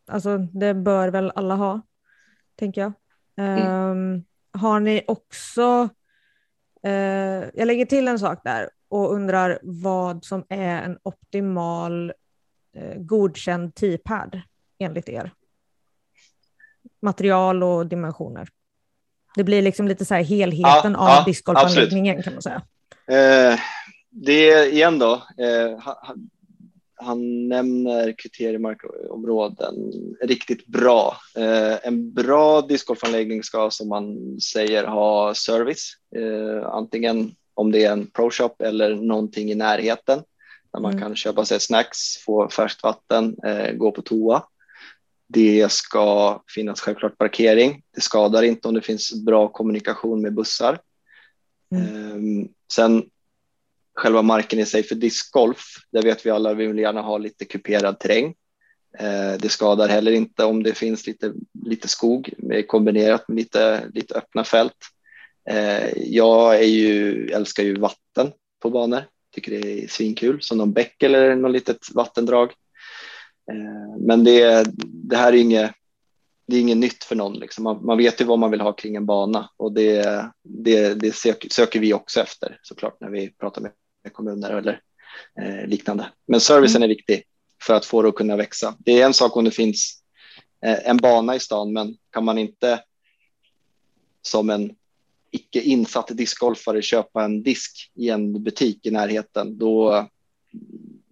Alltså 0.07 0.39
det 0.39 0.75
bör 0.75 1.09
väl 1.09 1.33
alla 1.35 1.55
ha, 1.55 1.83
tänker 2.57 2.81
jag. 2.81 2.93
Ehm, 3.37 4.25
har 4.53 4.81
ni 4.81 5.05
också 5.07 5.89
Eh, 6.83 7.51
jag 7.55 7.67
lägger 7.67 7.87
till 7.87 8.09
en 8.09 8.19
sak 8.19 8.41
där 8.45 8.71
och 8.91 9.13
undrar 9.15 9.59
vad 9.63 10.25
som 10.25 10.45
är 10.49 10.83
en 10.83 10.99
optimal 11.03 12.13
eh, 12.77 12.95
godkänd 12.99 13.75
T-pad 13.75 14.41
enligt 14.79 15.09
er. 15.09 15.33
Material 17.03 17.63
och 17.63 17.87
dimensioner. 17.87 18.49
Det 19.35 19.45
blir 19.45 19.63
liksom 19.63 19.89
lite 19.89 20.05
så 20.05 20.15
här 20.15 20.23
helheten 20.23 20.93
Ja, 20.93 20.99
av 20.99 21.09
ja, 21.09 21.25
discgolfanläggningen 21.27 22.23
kan 22.23 22.33
man 22.33 22.43
säga. 22.43 22.63
Eh, 23.07 23.59
det 24.11 24.51
är 24.51 24.73
igen 24.73 24.99
då, 24.99 25.13
eh, 25.15 25.79
han, 25.79 25.97
han- 26.03 26.31
han 27.03 27.49
nämner 27.49 28.15
kriteriemarkområden 28.19 29.75
riktigt 30.23 30.67
bra. 30.67 31.17
Eh, 31.37 31.87
en 31.87 32.13
bra 32.13 32.61
discgolfanläggning 32.61 33.43
ska 33.43 33.71
som 33.71 33.89
man 33.89 34.37
säger 34.41 34.85
ha 34.85 35.35
service, 35.35 35.93
eh, 36.17 36.67
antingen 36.69 37.35
om 37.61 37.73
det 37.73 37.85
är 37.85 37.93
en 37.93 38.07
pro 38.07 38.31
shop 38.31 38.55
eller 38.59 38.95
någonting 38.95 39.51
i 39.51 39.55
närheten 39.55 40.23
där 40.73 40.81
man 40.81 40.93
Mm. 40.93 41.03
kan 41.03 41.17
köpa 41.17 41.45
sig 41.45 41.61
snacks, 41.61 42.17
få 42.17 42.49
färskt 42.49 42.83
vatten, 42.83 43.37
eh, 43.45 43.73
gå 43.73 43.93
på 43.93 44.03
toa. 44.03 44.43
Det 45.29 45.73
ska 45.73 46.43
finnas 46.55 46.81
självklart 46.81 47.19
parkering. 47.19 47.83
Det 47.95 48.01
skadar 48.01 48.43
inte 48.43 48.69
om 48.69 48.75
det 48.75 48.81
finns 48.81 49.25
bra 49.25 49.49
kommunikation 49.49 50.23
med 50.23 50.35
bussar. 50.35 50.79
Ehm, 51.75 52.49
sen 52.73 53.05
själva 53.95 54.23
marken 54.23 54.59
i 54.59 54.67
sig 54.67 54.83
för 54.83 54.95
discgolf, 54.95 55.65
där 55.93 56.03
vet 56.03 56.27
vi 56.27 56.31
alla, 56.31 56.55
vi 56.55 56.67
vill 56.67 56.79
gärna 56.79 57.03
ha 57.03 57.19
lite 57.19 57.45
kuperad 57.45 57.99
terräng. 57.99 58.35
Eh, 58.99 59.33
det 59.39 59.49
skadar 59.49 59.89
heller 59.89 60.13
inte 60.13 60.45
om 60.45 60.63
det 60.63 60.75
finns 60.75 61.07
lite, 61.07 61.33
lite 61.65 61.89
skog 61.89 62.35
kombinerat 62.67 63.29
med 63.29 63.37
lite, 63.37 63.89
lite 63.95 64.15
öppna 64.15 64.45
fält. 64.45 64.77
Eh, 65.49 65.89
jag 65.97 66.57
är 66.57 66.69
ju, 66.69 67.29
älskar 67.31 67.63
ju 67.63 67.79
vatten 67.79 68.33
på 68.63 68.71
banor, 68.71 69.05
tycker 69.35 69.51
det 69.61 69.85
är 69.85 69.89
svinkul, 69.89 70.43
som 70.43 70.59
någon 70.59 70.73
bäck 70.73 71.03
eller 71.03 71.37
något 71.37 71.53
litet 71.53 71.95
vattendrag. 71.95 72.53
Eh, 73.53 73.97
men 73.99 74.25
det, 74.25 74.67
det 74.85 75.17
här 75.17 75.33
är 75.33 75.37
inget, 75.37 75.73
det 76.47 76.57
är 76.57 76.61
inget 76.61 76.77
nytt 76.77 77.05
för 77.05 77.17
någon. 77.17 77.39
Liksom. 77.39 77.65
Man, 77.65 77.85
man 77.87 77.99
vet 77.99 78.21
ju 78.21 78.25
vad 78.25 78.39
man 78.39 78.51
vill 78.51 78.61
ha 78.61 78.73
kring 78.73 78.97
en 78.97 79.07
bana 79.07 79.51
och 79.57 79.73
det, 79.73 80.25
det, 80.43 80.95
det 80.95 81.15
söker, 81.15 81.49
söker 81.49 81.81
vi 81.81 81.95
också 81.95 82.21
efter 82.21 82.59
såklart 82.63 83.01
när 83.01 83.11
vi 83.11 83.31
pratar 83.31 83.61
med 83.61 83.73
med 84.03 84.13
kommuner 84.13 84.51
eller 84.51 84.81
eh, 85.41 85.67
liknande. 85.67 86.13
Men 86.27 86.41
servicen 86.41 86.83
är 86.83 86.89
viktig 86.89 87.25
för 87.63 87.75
att 87.75 87.85
få 87.85 88.03
det 88.03 88.09
att 88.09 88.15
kunna 88.15 88.37
växa. 88.37 88.77
Det 88.79 89.01
är 89.01 89.07
en 89.07 89.15
sak 89.15 89.37
om 89.37 89.45
det 89.45 89.51
finns 89.51 90.03
eh, 90.65 90.89
en 90.89 90.97
bana 90.97 91.37
i 91.37 91.41
stan, 91.41 91.73
men 91.73 91.97
kan 92.11 92.25
man 92.25 92.39
inte 92.39 92.85
som 94.23 94.51
en 94.51 94.75
icke 95.31 95.61
insatt 95.61 96.09
discgolfare 96.09 96.83
köpa 96.83 97.25
en 97.25 97.43
disk 97.43 97.91
i 97.95 98.11
en 98.11 98.43
butik 98.43 98.87
i 98.87 98.91
närheten, 98.91 99.59
då, 99.59 100.07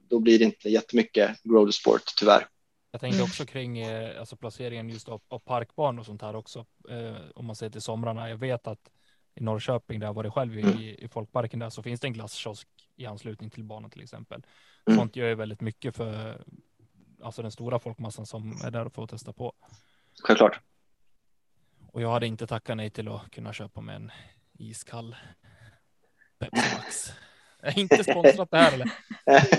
då 0.09 0.21
blir 0.21 0.39
det 0.39 0.45
inte 0.45 0.69
jättemycket 0.69 1.37
road 1.45 1.75
sport 1.75 2.03
tyvärr. 2.19 2.47
Jag 2.91 3.01
tänkte 3.01 3.23
också 3.23 3.47
kring 3.47 3.79
eh, 3.79 4.21
alltså 4.21 4.37
placeringen 4.37 4.89
just 4.89 5.09
av, 5.09 5.21
av 5.29 5.39
parkbanor 5.39 6.01
och 6.01 6.07
sånt 6.07 6.23
här 6.23 6.37
också. 6.37 6.66
Eh, 6.91 7.16
om 7.35 7.47
man 7.47 7.57
ser 7.57 7.71
till 7.71 7.81
somrarna. 7.81 8.29
Jag 8.29 8.37
vet 8.37 8.66
att 8.66 8.91
i 9.35 9.43
Norrköping 9.43 10.01
där 10.01 10.07
jag 10.07 10.14
varit 10.14 10.33
själv 10.33 10.59
i, 10.59 10.97
i 10.99 11.09
folkparken 11.09 11.59
där 11.59 11.71
så 11.71 11.83
finns 11.83 12.01
det 12.01 12.07
en 12.07 12.12
glasskiosk 12.12 12.69
i 12.97 13.07
anslutning 13.07 13.51
till 13.51 13.64
banan 13.64 13.91
till 13.91 14.03
exempel. 14.03 14.43
Mm. 14.87 14.99
Sånt 14.99 15.16
gör 15.16 15.29
ju 15.29 15.35
väldigt 15.35 15.61
mycket 15.61 15.97
för 15.97 16.45
alltså 17.23 17.43
den 17.43 17.53
stora 17.53 17.79
folkmassan 17.79 18.27
som 18.27 18.61
är 18.64 18.71
där 18.71 18.87
och 18.87 18.95
får 18.95 19.07
testa 19.07 19.33
på. 19.33 19.53
Självklart. 20.23 20.61
Och 21.93 22.03
jag 22.03 22.11
hade 22.11 22.26
inte 22.26 22.47
tackat 22.47 22.76
nej 22.76 22.91
till 22.91 23.09
att 23.09 23.30
kunna 23.30 23.53
köpa 23.53 23.80
med 23.80 23.97
en 23.97 24.12
iskall 24.59 25.16
Pepsi 26.39 26.76
Max. 26.76 27.12
Jag 27.62 27.72
är 27.72 27.78
inte 27.78 28.05
sponsrat 28.05 28.51
det 28.51 28.59
här 28.59 28.72
eller? 28.72 28.91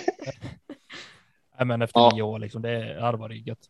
Nej, 1.58 1.66
men 1.66 1.82
efter 1.82 2.00
Ja. 2.00 2.12
nio 2.14 2.22
år 2.22 2.40
liksom, 2.40 2.62
det 2.62 2.98
hade 3.02 3.18
varit 3.18 3.48
gött. 3.48 3.70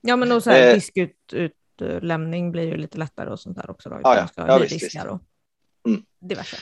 Ja, 0.00 0.16
men 0.16 0.32
och 0.32 0.42
så 0.42 0.50
här, 0.50 0.68
Eh. 0.68 0.74
diskutlämning 0.74 2.52
blir 2.52 2.62
ju 2.62 2.76
lite 2.76 2.98
lättare 2.98 3.30
och 3.30 3.40
sånt 3.40 3.56
där 3.56 3.70
också. 3.70 3.88
Då, 3.88 4.00
Ja, 4.02 4.16
ja. 4.36 4.44
Ja, 4.46 4.58
visst, 4.58 4.72
visst. 4.84 5.04
och 5.04 5.20
Mm. 5.88 6.02
diverse. 6.20 6.56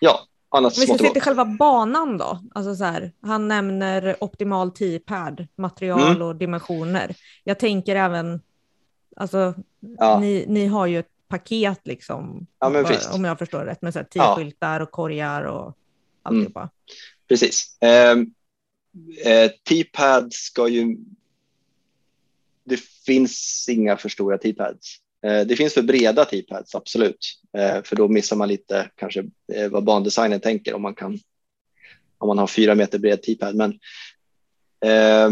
Ja, 0.00 0.20
annat 0.48 0.76
Om 0.76 0.80
vi 0.80 0.86
ska 0.86 0.98
se 1.04 1.12
till 1.12 1.22
själva 1.22 1.44
banan 1.44 2.18
då. 2.18 2.40
Alltså 2.54 2.74
så 2.76 2.84
här, 2.84 3.12
han 3.20 3.48
nämner 3.48 4.16
optimal 4.20 4.70
T-pad, 4.70 5.46
material 5.56 6.10
Mm. 6.10 6.22
och 6.22 6.36
dimensioner. 6.36 7.16
Jag 7.44 7.58
tänker 7.58 7.96
även, 7.96 8.40
alltså, 9.16 9.54
Ja. 9.98 10.20
ni, 10.20 10.44
ni 10.48 10.66
har 10.66 10.86
ju 10.86 10.98
ett 10.98 11.08
paket 11.28 11.80
liksom, 11.84 12.46
Ja, 12.58 12.68
visst. 12.68 13.14
om 13.14 13.24
jag 13.24 13.38
förstår 13.38 13.64
rätt, 13.64 13.82
med 13.82 13.92
så 13.92 13.98
här. 13.98 14.06
T-skyltar 14.06 14.80
och 14.80 14.90
korgar 14.90 15.42
och 15.42 15.76
alltihopa. 16.22 16.68
Precis. 17.28 17.76
Eh, 17.80 18.10
eh, 19.24 19.50
T-pad 19.68 20.32
ska 20.32 20.68
ju... 20.68 20.96
Det 22.64 22.80
finns 23.06 23.66
inga 23.68 23.96
för 23.96 24.08
stora 24.08 24.38
T-pads. 24.38 24.96
Eh, 25.26 25.40
det 25.46 25.56
finns 25.56 25.74
för 25.74 25.82
breda 25.82 26.24
T-pads, 26.24 26.74
absolut. 26.74 27.40
Eh, 27.58 27.82
för 27.82 27.96
då 27.96 28.08
missar 28.08 28.36
man 28.36 28.48
lite 28.48 28.90
kanske 28.94 29.24
eh, 29.52 29.68
vad 29.70 29.84
bandesignen 29.84 30.40
tänker 30.40 30.74
om 30.74 30.82
man 30.82 30.94
kan 30.94 31.18
om 32.18 32.28
man 32.28 32.38
har 32.38 32.46
fyra 32.46 32.74
meter 32.74 32.98
bred 32.98 33.22
T-pad. 33.22 33.54
Men 33.54 33.70
eh, 34.84 35.30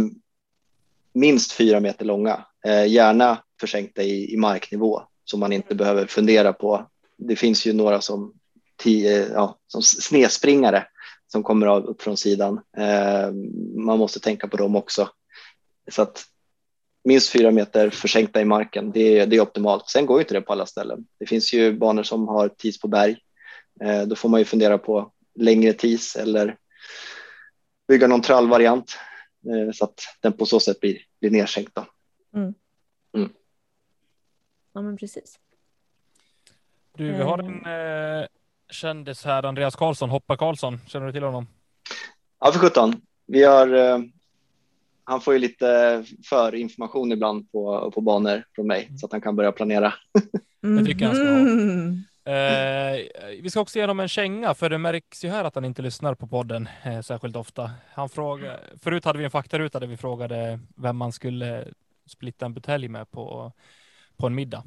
minst 1.12 1.52
fyra 1.52 1.80
meter 1.80 2.04
långa. 2.04 2.44
Eh, 2.66 2.86
gärna 2.86 3.42
försänkta 3.62 4.02
i, 4.02 4.34
i 4.34 4.36
marknivå 4.36 5.02
som 5.24 5.40
man 5.40 5.52
inte 5.52 5.74
behöver 5.74 6.06
fundera 6.06 6.52
på. 6.52 6.90
Det 7.16 7.36
finns 7.36 7.66
ju 7.66 7.72
några 7.72 8.00
som, 8.00 8.34
tio, 8.76 9.22
eh, 9.22 9.32
ja, 9.32 9.58
som 9.66 9.82
snedspringare 9.82 10.86
som 11.32 11.42
kommer 11.42 11.66
av 11.66 11.84
upp 11.84 12.02
från 12.02 12.16
sidan. 12.16 12.60
Eh, 12.76 13.32
man 13.76 13.98
måste 13.98 14.20
tänka 14.20 14.48
på 14.48 14.56
dem 14.56 14.76
också. 14.76 15.08
Så 15.90 16.02
att 16.02 16.24
minst 17.04 17.30
fyra 17.30 17.50
meter 17.50 17.90
försänkta 17.90 18.40
i 18.40 18.44
marken, 18.44 18.92
det 18.92 19.18
är, 19.18 19.26
det 19.26 19.36
är 19.36 19.40
optimalt. 19.40 19.88
Sen 19.88 20.06
går 20.06 20.18
ju 20.18 20.22
inte 20.22 20.34
det 20.34 20.40
på 20.40 20.52
alla 20.52 20.66
ställen. 20.66 21.06
Det 21.18 21.26
finns 21.26 21.52
ju 21.52 21.72
banor 21.72 22.02
som 22.02 22.28
har 22.28 22.48
tis 22.48 22.80
på 22.80 22.88
berg. 22.88 23.16
Eh, 23.84 24.02
då 24.02 24.16
får 24.16 24.28
man 24.28 24.40
ju 24.40 24.44
fundera 24.44 24.78
på 24.78 25.12
längre 25.34 25.72
tis 25.72 26.16
eller 26.16 26.56
bygga 27.88 28.06
någon 28.06 28.22
trallvariant 28.22 28.96
eh, 29.46 29.72
så 29.72 29.84
att 29.84 30.00
den 30.20 30.32
på 30.32 30.46
så 30.46 30.60
sätt 30.60 30.80
blir, 30.80 30.98
blir 31.20 31.30
nedsänkt. 31.30 31.72
Då. 31.74 31.86
Mm. 32.38 32.54
Ja, 34.72 34.82
men 34.82 34.96
precis. 34.96 35.38
Du, 36.96 37.12
vi 37.12 37.22
har 37.22 37.38
en 37.38 37.66
eh, 38.20 38.26
kändis 38.70 39.24
här, 39.24 39.42
Andreas 39.42 39.76
Karlsson, 39.76 40.10
Hoppa 40.10 40.36
Karlsson. 40.36 40.78
Känner 40.86 41.06
du 41.06 41.12
till 41.12 41.22
honom? 41.22 41.46
Ja, 42.40 42.52
för 42.52 42.58
sjutton. 42.58 43.00
Vi 43.26 43.44
har, 43.44 43.74
eh, 43.74 43.98
han 45.04 45.20
får 45.20 45.32
ju 45.32 45.38
lite 45.38 46.04
för 46.28 46.54
information 46.54 47.12
ibland 47.12 47.52
på, 47.52 47.90
på 47.90 48.00
banor 48.00 48.44
från 48.54 48.66
mig 48.66 48.90
så 48.98 49.06
att 49.06 49.12
han 49.12 49.20
kan 49.20 49.36
börja 49.36 49.52
planera. 49.52 49.94
Det 50.60 50.84
tycker 50.84 51.04
jag 51.04 51.08
han 51.08 51.16
ska 51.16 51.24
ha. 51.24 52.12
Eh, 52.24 52.98
vi 53.42 53.50
ska 53.50 53.60
också 53.60 53.78
ge 53.78 53.82
honom 53.82 54.00
en 54.00 54.08
känga, 54.08 54.54
för 54.54 54.70
det 54.70 54.78
märks 54.78 55.24
ju 55.24 55.28
här 55.28 55.44
att 55.44 55.54
han 55.54 55.64
inte 55.64 55.82
lyssnar 55.82 56.14
på 56.14 56.26
podden 56.26 56.68
eh, 56.84 57.00
särskilt 57.00 57.36
ofta. 57.36 57.70
Han 57.94 58.08
frågade, 58.08 58.60
förut 58.82 59.04
hade 59.04 59.18
vi 59.18 59.24
en 59.24 59.30
faktaruta 59.30 59.80
där 59.80 59.86
vi 59.86 59.96
frågade 59.96 60.60
vem 60.76 60.96
man 60.96 61.12
skulle 61.12 61.64
splitta 62.06 62.46
en 62.46 62.54
butelj 62.54 62.88
med 62.88 63.10
på, 63.10 63.52
på 64.22 64.26
en 64.26 64.34
middag. 64.34 64.62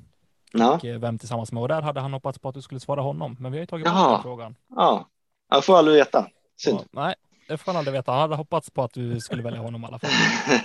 Ja, 0.51 0.75
Och 0.75 0.85
eh, 0.85 0.99
vem 0.99 1.17
tillsammans 1.17 1.51
med. 1.51 1.61
Och 1.61 1.67
där 1.67 1.81
hade 1.81 1.99
han 1.99 2.13
hoppats 2.13 2.39
på 2.39 2.49
att 2.49 2.55
du 2.55 2.61
skulle 2.61 2.79
svara 2.79 3.01
honom. 3.01 3.37
Men 3.39 3.51
vi 3.51 3.57
har 3.57 3.61
ju 3.61 3.65
tagit 3.65 3.85
bort 3.85 4.09
den 4.09 4.21
frågan. 4.21 4.55
ja. 4.75 5.09
han 5.49 5.61
får 5.61 5.77
aldrig 5.77 5.97
veta. 5.97 6.27
Synd. 6.57 6.79
Och, 6.79 6.85
nej, 6.91 7.15
det 7.47 7.57
får 7.57 7.71
han 7.71 7.79
aldrig 7.79 7.93
veta. 7.93 8.11
Han 8.11 8.21
hade 8.21 8.35
hoppats 8.35 8.69
på 8.69 8.83
att 8.83 8.93
du 8.93 9.19
skulle 9.19 9.43
välja 9.43 9.59
honom 9.59 9.83
i 9.83 9.87
alla 9.87 9.99
fall. 9.99 10.09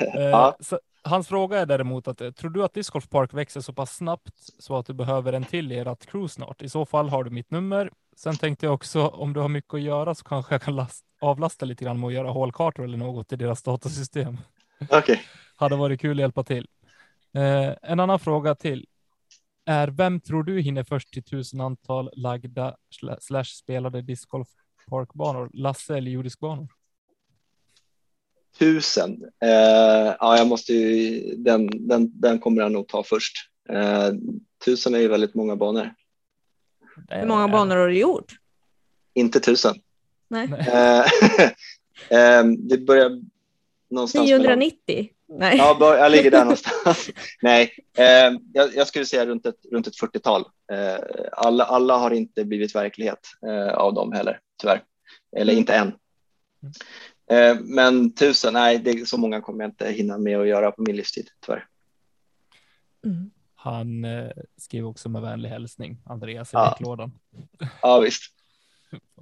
Eh, 0.14 0.22
ja. 0.22 0.56
så, 0.60 0.80
hans 1.02 1.28
fråga 1.28 1.58
är 1.58 1.66
däremot 1.66 2.08
att 2.08 2.20
eh, 2.20 2.30
tror 2.30 2.50
du 2.50 2.64
att 2.64 2.74
Disc 2.74 2.90
Golf 2.90 3.08
Park 3.08 3.34
växer 3.34 3.60
så 3.60 3.72
pass 3.72 3.96
snabbt 3.96 4.34
så 4.58 4.76
att 4.76 4.86
du 4.86 4.92
behöver 4.92 5.32
en 5.32 5.44
till 5.44 5.72
i 5.72 5.78
ert 5.78 6.06
crew 6.06 6.28
snart? 6.28 6.62
I 6.62 6.68
så 6.68 6.86
fall 6.86 7.08
har 7.08 7.24
du 7.24 7.30
mitt 7.30 7.50
nummer. 7.50 7.90
Sen 8.16 8.36
tänkte 8.36 8.66
jag 8.66 8.74
också 8.74 9.06
om 9.06 9.32
du 9.32 9.40
har 9.40 9.48
mycket 9.48 9.74
att 9.74 9.80
göra 9.82 10.14
så 10.14 10.24
kanske 10.24 10.54
jag 10.54 10.62
kan 10.62 10.76
last, 10.76 11.04
avlasta 11.20 11.66
lite 11.66 11.84
grann 11.84 12.00
med 12.00 12.06
att 12.06 12.12
göra 12.12 12.30
hålkartor 12.30 12.84
eller 12.84 12.98
något 12.98 13.32
i 13.32 13.36
deras 13.36 13.62
datasystem. 13.62 14.36
Okej. 14.90 15.22
Hade 15.56 15.76
varit 15.76 16.00
kul 16.00 16.18
att 16.18 16.20
hjälpa 16.20 16.42
till. 16.44 16.66
Eh, 17.34 17.74
en 17.82 18.00
annan 18.00 18.18
fråga 18.18 18.54
till 18.54 18.86
är 19.64 19.88
vem 19.88 20.20
tror 20.20 20.42
du 20.42 20.60
hinner 20.60 20.84
först 20.84 21.12
till 21.12 21.24
tusen 21.24 21.60
antal 21.60 22.10
lagda 22.12 22.76
sla- 23.02 23.18
slash 23.20 23.44
spelade 23.44 24.02
Disc 24.02 24.24
Golf 24.24 24.48
Parkbanor? 24.88 25.50
Lasse 25.52 25.96
eller 25.96 26.10
jordiskbanor? 26.10 26.68
Tusen. 28.58 29.24
Eh, 29.42 30.14
ja, 30.18 30.36
jag 30.38 30.46
måste 30.46 30.72
ju, 30.72 31.20
den, 31.36 31.88
den, 31.88 32.20
den 32.20 32.38
kommer 32.38 32.62
jag 32.62 32.72
nog 32.72 32.88
ta 32.88 33.02
först. 33.02 33.36
Eh, 33.68 34.10
tusen 34.64 34.94
är 34.94 34.98
ju 34.98 35.08
väldigt 35.08 35.34
många 35.34 35.56
banor. 35.56 35.94
Hur 37.08 37.26
många 37.26 37.48
banor 37.48 37.76
har 37.76 37.88
du 37.88 37.98
gjort? 37.98 38.32
Inte 39.14 39.40
tusen. 39.40 39.74
Nej. 40.28 40.48
Eh, 40.52 41.00
eh, 42.18 42.44
det 42.58 42.78
börjar 42.78 43.22
någonstans 43.90 44.30
mellan 44.30 44.58
990? 44.58 45.08
Nej. 45.38 45.56
Ja, 45.56 45.96
jag 45.96 46.12
ligger 46.12 46.30
där 46.30 46.44
någonstans. 46.44 47.10
Nej, 47.42 47.70
eh, 47.98 48.38
jag, 48.52 48.74
jag 48.74 48.86
skulle 48.86 49.04
säga 49.06 49.26
runt 49.26 49.46
ett, 49.46 49.64
runt 49.72 49.86
ett 49.86 50.00
40-tal. 50.00 50.44
Eh, 50.72 50.98
alla, 51.32 51.64
alla 51.64 51.96
har 51.96 52.10
inte 52.10 52.44
blivit 52.44 52.74
verklighet 52.74 53.18
eh, 53.46 53.74
av 53.74 53.94
dem 53.94 54.12
heller, 54.12 54.40
tyvärr. 54.62 54.84
Eller 55.36 55.52
inte 55.54 55.74
än. 55.74 55.92
Eh, 57.30 57.56
men 57.60 58.14
tusen, 58.14 58.52
nej, 58.52 58.78
det, 58.78 59.08
så 59.08 59.18
många 59.18 59.40
kommer 59.40 59.64
jag 59.64 59.70
inte 59.70 59.90
hinna 59.90 60.18
med 60.18 60.38
att 60.40 60.48
göra 60.48 60.70
på 60.72 60.82
min 60.82 60.96
livstid, 60.96 61.28
tyvärr. 61.46 61.66
Mm. 63.04 63.30
Han 63.54 64.04
eh, 64.04 64.30
skrev 64.56 64.86
också 64.86 65.08
med 65.08 65.22
vänlig 65.22 65.48
hälsning, 65.48 66.02
Andreas 66.04 66.48
i 66.48 66.50
Ja. 66.56 66.76
lådan. 66.80 67.12
Ja, 67.82 68.00
visst. 68.00 68.22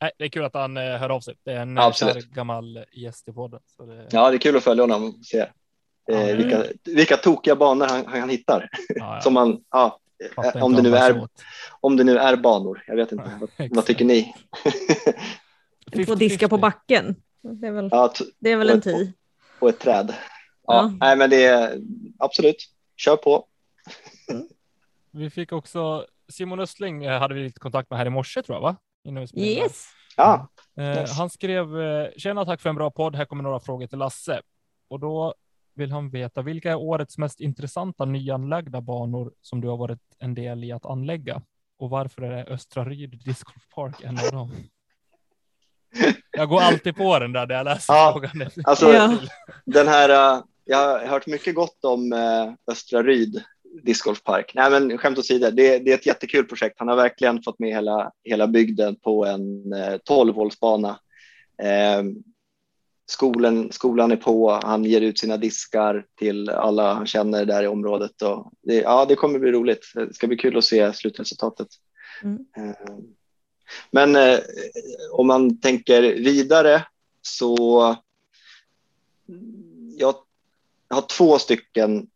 Nej, 0.00 0.10
det 0.18 0.24
är 0.24 0.28
kul 0.28 0.44
att 0.44 0.54
han 0.54 0.76
eh, 0.76 0.82
hör 0.82 1.10
av 1.10 1.20
sig. 1.20 1.34
Det 1.44 1.52
är 1.52 1.60
en 1.60 1.78
Absolut. 1.78 2.14
kär 2.14 2.22
gammal 2.34 2.84
gäst 2.92 3.28
i 3.28 3.32
podden. 3.32 3.60
Så 3.76 3.86
det, 3.86 4.06
Ja, 4.10 4.30
det 4.30 4.36
är 4.36 4.38
kul 4.38 4.56
att 4.56 4.64
följa 4.64 4.82
honom 4.82 5.04
och 5.04 5.24
se 5.26 5.46
Ja, 6.06 6.14
eh, 6.14 6.36
vilka, 6.36 6.64
vilka 6.84 7.16
tokiga 7.16 7.56
banor 7.56 7.86
han, 7.86 8.06
han 8.06 8.28
hittar. 8.28 8.68
ja, 8.88 8.94
ja. 9.14 9.20
Som 9.22 9.34
man, 9.34 9.60
ja, 9.70 9.98
eh, 10.54 10.62
om 10.64 10.74
det, 10.74 10.82
nu 10.82 10.96
är, 10.96 11.28
om 11.80 11.96
det 11.96 12.04
nu 12.04 12.18
är 12.18 12.36
banor. 12.36 12.84
Jag 12.86 12.96
vet 12.96 13.12
inte. 13.12 13.30
Vad, 13.40 13.70
vad 13.70 13.84
tycker 13.86 14.04
ni? 14.04 14.34
Två 16.06 16.14
diskar 16.14 16.48
på 16.48 16.56
50-50. 16.56 16.60
backen. 16.60 17.16
Det 17.42 17.66
är 17.66 17.72
väl, 17.72 17.88
Ja, 17.92 18.12
det 18.38 18.50
är 18.50 18.56
väl 18.56 18.70
en 18.70 18.80
tid. 18.80 19.12
på 19.58 19.68
ett 19.68 19.78
träd. 19.78 20.14
Ja, 20.66 20.74
Ja. 20.74 20.92
Nej, 21.00 21.16
men 21.16 21.30
det 21.30 21.44
är 21.44 21.80
absolut. 22.18 22.56
Kör 22.96 23.16
på. 23.16 23.46
Vi 25.10 25.30
fick 25.30 25.52
också 25.52 26.06
Simon 26.28 26.60
Östling 26.60 27.04
eh, 27.04 27.18
hade 27.20 27.34
vi 27.34 27.42
lite 27.42 27.60
kontakt 27.60 27.90
med 27.90 27.98
här 27.98 28.06
i 28.06 28.10
morse 28.10 28.42
tror 28.42 28.56
jag, 28.56 28.62
va? 28.62 28.76
Innan 29.06 29.20
vi 29.20 29.26
spelade. 29.26 29.50
Yes. 29.52 29.86
Ja, 30.16 30.48
Eh, 30.78 30.84
Yes. 30.84 31.18
Han 31.18 31.30
skrev 31.30 31.80
eh, 31.80 32.08
tjena 32.16 32.44
tack 32.44 32.60
för 32.60 32.68
en 32.70 32.76
bra 32.76 32.90
podd. 32.90 33.16
Här 33.16 33.24
kommer 33.24 33.42
några 33.42 33.60
frågor 33.60 33.86
till 33.86 33.98
Lasse 33.98 34.40
och 34.88 35.00
då 35.00 35.34
vill 35.74 35.92
han 35.92 36.10
veta 36.10 36.42
vilka 36.42 36.70
är 36.70 36.74
årets 36.74 37.18
mest 37.18 37.40
intressanta 37.40 38.04
nyanlagda 38.04 38.80
banor 38.80 39.32
som 39.42 39.60
du 39.60 39.68
har 39.68 39.76
varit 39.76 40.00
en 40.18 40.34
del 40.34 40.64
i 40.64 40.72
att 40.72 40.86
anlägga 40.86 41.42
och 41.78 41.90
varför 41.90 42.22
är 42.22 42.30
det 42.36 42.44
Östra 42.44 42.84
Ryd 42.84 43.10
Disc 43.24 43.42
Golf 43.42 43.68
Park 43.74 44.04
en 44.04 44.18
av 44.18 44.30
dem? 44.32 44.52
Jag 46.30 46.48
går 46.48 46.60
alltid 46.60 46.96
på 46.96 47.18
den 47.18 47.32
där 47.32 47.46
när 47.46 47.54
jag 47.54 47.64
läser 47.64 47.94
Ja. 47.94 48.10
frågan. 48.12 48.50
alltså 48.64 48.92
Ja. 48.92 49.18
den 49.64 49.88
här. 49.88 50.08
eh, 50.36 50.42
Jag 50.64 50.76
har 50.78 51.06
hört 51.06 51.26
mycket 51.26 51.54
gott 51.54 51.84
om 51.84 52.12
Östra 52.70 53.02
Ryd 53.02 53.42
discgolfpark. 53.82 54.52
Nej, 54.54 54.70
men 54.70 54.98
skämt 54.98 55.18
åsido, 55.18 55.50
det, 55.50 55.78
det 55.78 55.90
är 55.90 55.94
ett 55.94 56.06
jättekul 56.06 56.44
projekt. 56.44 56.78
Han 56.78 56.88
har 56.88 56.96
verkligen 56.96 57.42
fått 57.42 57.58
med 57.58 57.70
hela, 57.70 58.12
hela 58.24 58.46
bygden 58.46 58.96
på 58.96 59.24
en 59.26 59.72
eh, 59.72 59.98
12-hålsbana. 60.08 60.98
Eh, 61.62 62.02
skolan, 63.06 63.72
skolan 63.72 64.12
är 64.12 64.16
på, 64.16 64.60
han 64.62 64.84
ger 64.84 65.00
ut 65.00 65.18
sina 65.18 65.36
diskar 65.36 66.06
till 66.18 66.48
alla 66.48 66.94
han 66.94 67.06
känner 67.06 67.44
där 67.44 67.62
i 67.62 67.66
området. 67.66 68.22
Och 68.22 68.52
det, 68.62 68.74
ja, 68.74 69.04
det 69.04 69.14
kommer 69.16 69.38
bli 69.38 69.52
roligt. 69.52 69.92
Det 69.94 70.14
ska 70.14 70.26
bli 70.26 70.36
kul 70.36 70.56
att 70.56 70.64
se 70.64 70.92
slutresultatet. 70.92 71.68
Mm. 72.22 72.38
Eh, 72.56 72.96
Men 73.90 74.16
eh, 74.16 74.38
om 75.12 75.26
man 75.26 75.60
tänker 75.60 76.02
vidare 76.02 76.86
så 77.22 77.96
jag 79.96 80.14
har 80.88 81.02
två 81.02 81.38
stycken 81.38 82.06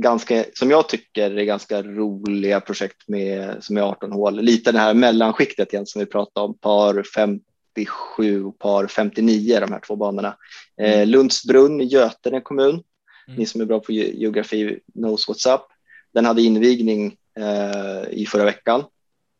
ganska, 0.00 0.44
som 0.54 0.70
jag 0.70 0.88
tycker 0.88 1.30
är 1.38 1.44
ganska 1.44 1.82
roliga 1.82 2.60
projekt 2.60 3.08
med, 3.08 3.64
som 3.64 3.76
är 3.76 3.80
18 3.82 4.12
hål. 4.12 4.40
Lite 4.40 4.72
det 4.72 4.78
här 4.78 4.94
mellanskiktet 4.94 5.72
igen 5.72 5.86
som 5.86 5.98
vi 6.00 6.06
pratade 6.06 6.46
om, 6.46 6.58
par 6.58 7.02
57 7.14 8.44
och 8.44 8.58
par 8.58 8.86
59, 8.86 9.60
de 9.60 9.72
här 9.72 9.80
två 9.86 9.96
banorna. 9.96 10.36
Eh, 10.80 11.06
Lundsbrunn 11.06 11.80
i 11.80 11.84
Götene 11.84 12.40
kommun, 12.40 12.82
Mm. 13.28 13.38
ni 13.38 13.46
som 13.46 13.60
är 13.60 13.64
bra 13.64 13.80
på 13.80 13.92
ge- 13.92 14.12
geografi 14.20 14.78
knows 14.94 15.28
what's 15.28 15.54
up. 15.54 15.60
Den 16.14 16.24
hade 16.24 16.42
invigning 16.42 17.16
eh, 17.38 18.10
i 18.10 18.26
förra 18.26 18.44
veckan. 18.44 18.84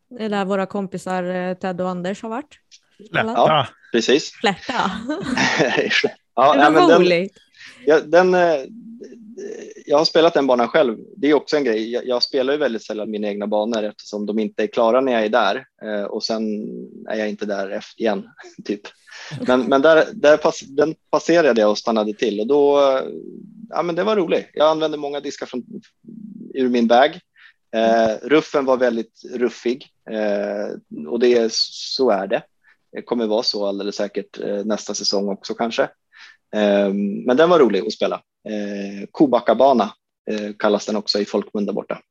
Det 0.09 0.23
är 0.25 0.29
där 0.29 0.45
våra 0.45 0.65
kompisar 0.65 1.23
eh, 1.23 1.53
Ted 1.53 1.81
och 1.81 1.89
Anders 1.89 2.21
har 2.23 2.29
varit. 2.29 2.59
Lätta. 3.11 3.27
Ja. 3.35 3.67
Precis. 3.91 4.31
Flärta. 4.31 4.73
ja, 6.35 6.53
det 6.53 6.59
nej, 6.59 6.65
var 6.65 6.71
men 6.71 6.87
den, 6.89 7.01
roligt. 7.01 7.37
Ja, 7.85 7.99
den, 7.99 8.33
eh, 8.33 8.55
jag 9.85 9.97
har 9.97 10.05
spelat 10.05 10.33
den 10.33 10.47
banan 10.47 10.67
själv. 10.67 10.97
Det 11.17 11.29
är 11.29 11.33
också 11.33 11.57
en 11.57 11.63
grej. 11.63 11.91
Jag, 11.91 12.07
jag 12.07 12.23
spelar 12.23 12.53
ju 12.53 12.59
väldigt 12.59 12.83
sällan 12.83 13.11
mina 13.11 13.27
egna 13.27 13.47
banor 13.47 13.83
eftersom 13.83 14.25
de 14.25 14.39
inte 14.39 14.63
är 14.63 14.67
klara 14.67 15.01
när 15.01 15.11
jag 15.11 15.25
är 15.25 15.29
där 15.29 15.65
eh, 15.83 16.03
och 16.03 16.23
sen 16.23 16.43
är 17.09 17.15
jag 17.15 17.29
inte 17.29 17.45
där 17.45 17.83
igen. 17.97 18.29
Typ. 18.65 18.81
Men, 19.47 19.61
men 19.61 19.81
där, 19.81 20.05
där 20.13 20.37
pass, 20.37 20.59
den 20.59 20.95
passerade 21.09 21.61
jag 21.61 21.71
och 21.71 21.77
stannade 21.77 22.13
till 22.13 22.39
och 22.39 22.47
då, 22.47 22.79
ja 23.69 23.81
men 23.83 23.95
det 23.95 24.03
var 24.03 24.15
roligt. 24.15 24.49
Jag 24.53 24.67
använde 24.67 24.97
många 24.97 25.19
diskar 25.19 25.45
från, 25.45 25.63
ur 26.53 26.69
min 26.69 26.87
bag. 26.87 27.19
Eh, 27.75 28.15
ruffen 28.21 28.65
var 28.65 28.77
väldigt 28.77 29.21
ruffig 29.33 29.87
eh, 30.09 31.07
och 31.07 31.19
det, 31.19 31.53
så 31.53 32.09
är 32.09 32.27
det. 32.27 32.43
Det 32.91 33.01
kommer 33.01 33.27
vara 33.27 33.43
så 33.43 33.65
alldeles 33.65 33.95
säkert 33.95 34.39
eh, 34.39 34.65
nästa 34.65 34.93
säsong 34.93 35.29
också 35.29 35.53
kanske. 35.53 35.83
Eh, 36.55 36.93
men 37.25 37.37
den 37.37 37.49
var 37.49 37.59
rolig 37.59 37.85
att 37.85 37.93
spela. 37.93 38.21
Eh, 38.49 39.07
Kobackabana 39.11 39.93
eh, 40.31 40.53
kallas 40.59 40.85
den 40.85 40.95
också 40.95 41.19
i 41.19 41.25
folkmun 41.25 41.65
där 41.65 41.73
borta. 41.73 42.01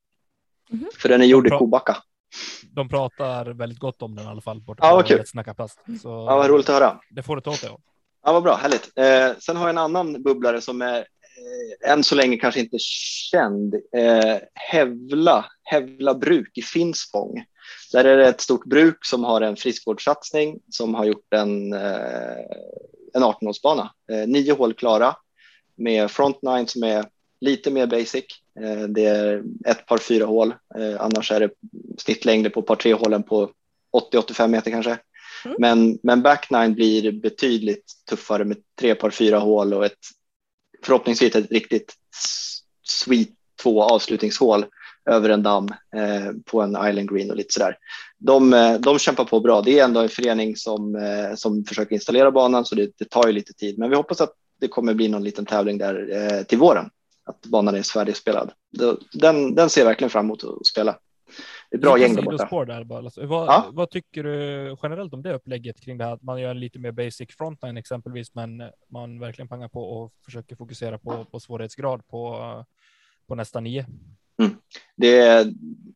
Mhm. 0.71 0.87
För 0.99 1.09
den 1.09 1.21
är 1.23 1.27
gjord 1.27 1.47
i. 1.47 1.51
Kobacka. 1.51 1.97
De 2.75 2.89
pratar 2.89 3.47
väldigt 3.47 3.79
gott 3.79 4.03
om 4.03 4.15
den 4.17 4.25
i 4.25 4.29
alla 4.29 4.41
fall. 4.41 4.61
Borta 4.61 4.87
Ja, 4.87 4.95
vad 4.95 5.07
kul. 5.07 5.27
Snacka 5.27 5.55
plast. 5.55 5.79
Så 6.03 6.09
Ja, 6.09 6.37
vad 6.37 6.51
roligt 6.51 6.69
att 6.69 6.75
höra. 6.75 7.01
Det 7.11 7.23
får 7.23 7.37
du 7.37 7.43
ta 7.43 7.51
åt 7.51 7.61
dig 7.61 7.71
av. 7.71 7.81
Ja, 8.25 8.33
vad 8.33 8.43
bra, 8.43 8.55
härligt. 8.57 8.91
Eh, 8.97 9.39
sen 9.39 9.57
har 9.57 9.65
jag 9.65 9.71
en 9.71 9.79
annan 9.79 10.23
bubblare 10.23 10.61
som 10.61 10.83
är 10.83 10.99
eh, 10.99 11.93
än 11.93 12.05
så 12.05 12.15
länge 12.15 12.37
kanske 12.37 12.61
inte 12.61 12.77
känd. 13.31 13.75
Eh, 13.75 14.37
Hävla, 14.55 15.45
Hävla 15.63 16.15
bruk 16.15 16.59
i 16.59 16.63
Finspång. 16.63 17.45
Där 17.93 18.05
är 18.05 18.17
det 18.17 18.29
ett 18.29 18.41
stort 18.41 18.65
bruk 18.65 19.05
som 19.05 19.25
har 19.25 19.41
en 19.41 19.57
friskvårdssatsning 19.57 20.61
som 20.69 20.95
har 20.95 21.05
gjort 21.05 21.35
en, 21.35 21.73
eh, 21.73 22.39
en 23.15 23.23
18-hålsbana. 23.23 23.91
Eh, 24.13 24.29
nio 24.29 24.53
hål 24.53 24.75
klara 24.75 25.17
med 25.81 26.11
front 26.11 26.43
nine 26.43 26.67
som 26.67 26.83
är 26.83 27.05
lite 27.41 27.71
mer 27.71 27.87
basic. 27.87 28.25
Eh, 28.61 28.83
det 28.83 29.05
är 29.05 29.43
ett 29.67 29.87
par 29.87 29.99
fyra 29.99 30.25
hål. 30.25 30.55
Eh, 30.79 31.01
annars 31.01 31.33
är 31.33 31.41
det 31.41 31.51
snittlängder 31.99 32.51
på 32.51 32.63
par 32.63 32.77
tre 32.77 32.95
hålen 32.95 33.23
på 33.23 33.51
80-85 34.13 34.49
meter 34.49 34.71
kanske. 34.71 34.99
Mm. 35.45 35.57
Men, 35.59 35.99
men 36.03 36.23
back 36.23 36.51
nine 36.51 36.75
blir 36.75 37.13
betydligt 37.13 37.85
tuffare 38.11 38.45
med 38.45 38.57
tre 38.81 38.95
par 38.95 39.11
fyra 39.11 39.39
hål 39.39 39.75
och 39.75 39.87
ett 39.87 39.99
förhoppningsvis 40.85 41.37
ett 41.37 41.51
riktigt 41.51 41.95
sweet 42.89 43.29
två 43.63 43.83
avslutningshål 43.83 44.67
över 45.11 45.29
en 45.29 45.43
damm 45.43 45.69
eh, 45.97 46.33
på 46.45 46.61
en 46.61 46.71
island 46.71 47.11
green 47.11 47.31
och 47.31 47.37
lite 47.37 47.53
sådär. 47.53 47.77
De, 48.19 48.51
de 48.81 48.99
kämpar 48.99 49.25
på 49.25 49.41
bra. 49.41 49.63
Det 49.63 49.79
är 49.79 49.85
ändå 49.85 50.01
en 50.01 50.09
förening 50.09 50.57
som, 50.57 50.95
eh, 50.95 51.35
som 51.35 51.65
försöker 51.65 51.95
installera 51.95 52.31
banan 52.31 52.65
så 52.65 52.75
det, 52.75 52.91
det 52.99 53.05
tar 53.05 53.27
ju 53.27 53.33
lite 53.33 53.53
tid. 53.53 53.79
Men 53.79 53.91
vi 53.91 53.97
hoppas 53.97 54.21
att 54.21 54.35
det 54.61 54.69
kommer 54.69 54.95
bli 54.95 55.09
någon 55.09 55.25
liten 55.25 55.47
tävling 55.47 55.79
där 55.79 56.09
eh, 56.13 56.43
till 56.43 56.59
våren. 56.59 56.91
Att 57.25 57.47
banan 57.47 57.75
är 57.75 57.83
färdigspelad. 57.83 58.53
Den, 59.13 59.55
den 59.55 59.71
ser 59.71 59.81
jag 59.81 59.87
verkligen 59.87 60.11
fram 60.11 60.25
emot 60.25 60.45
att 60.45 60.67
spela. 60.67 60.99
Det 61.71 61.77
är 61.77 61.81
bra 61.81 61.99
gäng 61.99 62.15
där 62.15 62.23
borta. 62.23 62.65
Där 62.65 62.85
bara. 62.85 62.99
Alltså, 62.99 63.27
vad, 63.27 63.47
Ja. 63.47 63.69
vad 63.73 63.91
tycker 63.91 64.23
du 64.25 64.77
generellt 64.83 65.15
om 65.15 65.23
det 65.23 65.35
upplägget 65.35 65.81
kring 65.81 65.99
det 65.99 66.05
här? 66.05 66.13
Att 66.13 66.23
man 66.23 66.41
gör 66.41 66.51
en 66.51 66.61
lite 66.61 66.79
mer 66.79 66.93
basic 66.93 67.29
frontline 67.39 67.77
exempelvis, 67.77 68.35
men 68.35 68.63
man 68.89 69.21
verkligen 69.21 69.49
pangar 69.49 69.69
på 69.69 69.83
och 69.83 70.13
försöker 70.25 70.57
fokusera 70.57 70.99
på, 70.99 71.25
på 71.25 71.41
svårighetsgrad 71.41 72.07
på, 72.09 72.65
på 73.27 73.35
nästa 73.35 73.61
nio. 73.61 73.87
Det 74.97 75.19
är, 75.19 75.53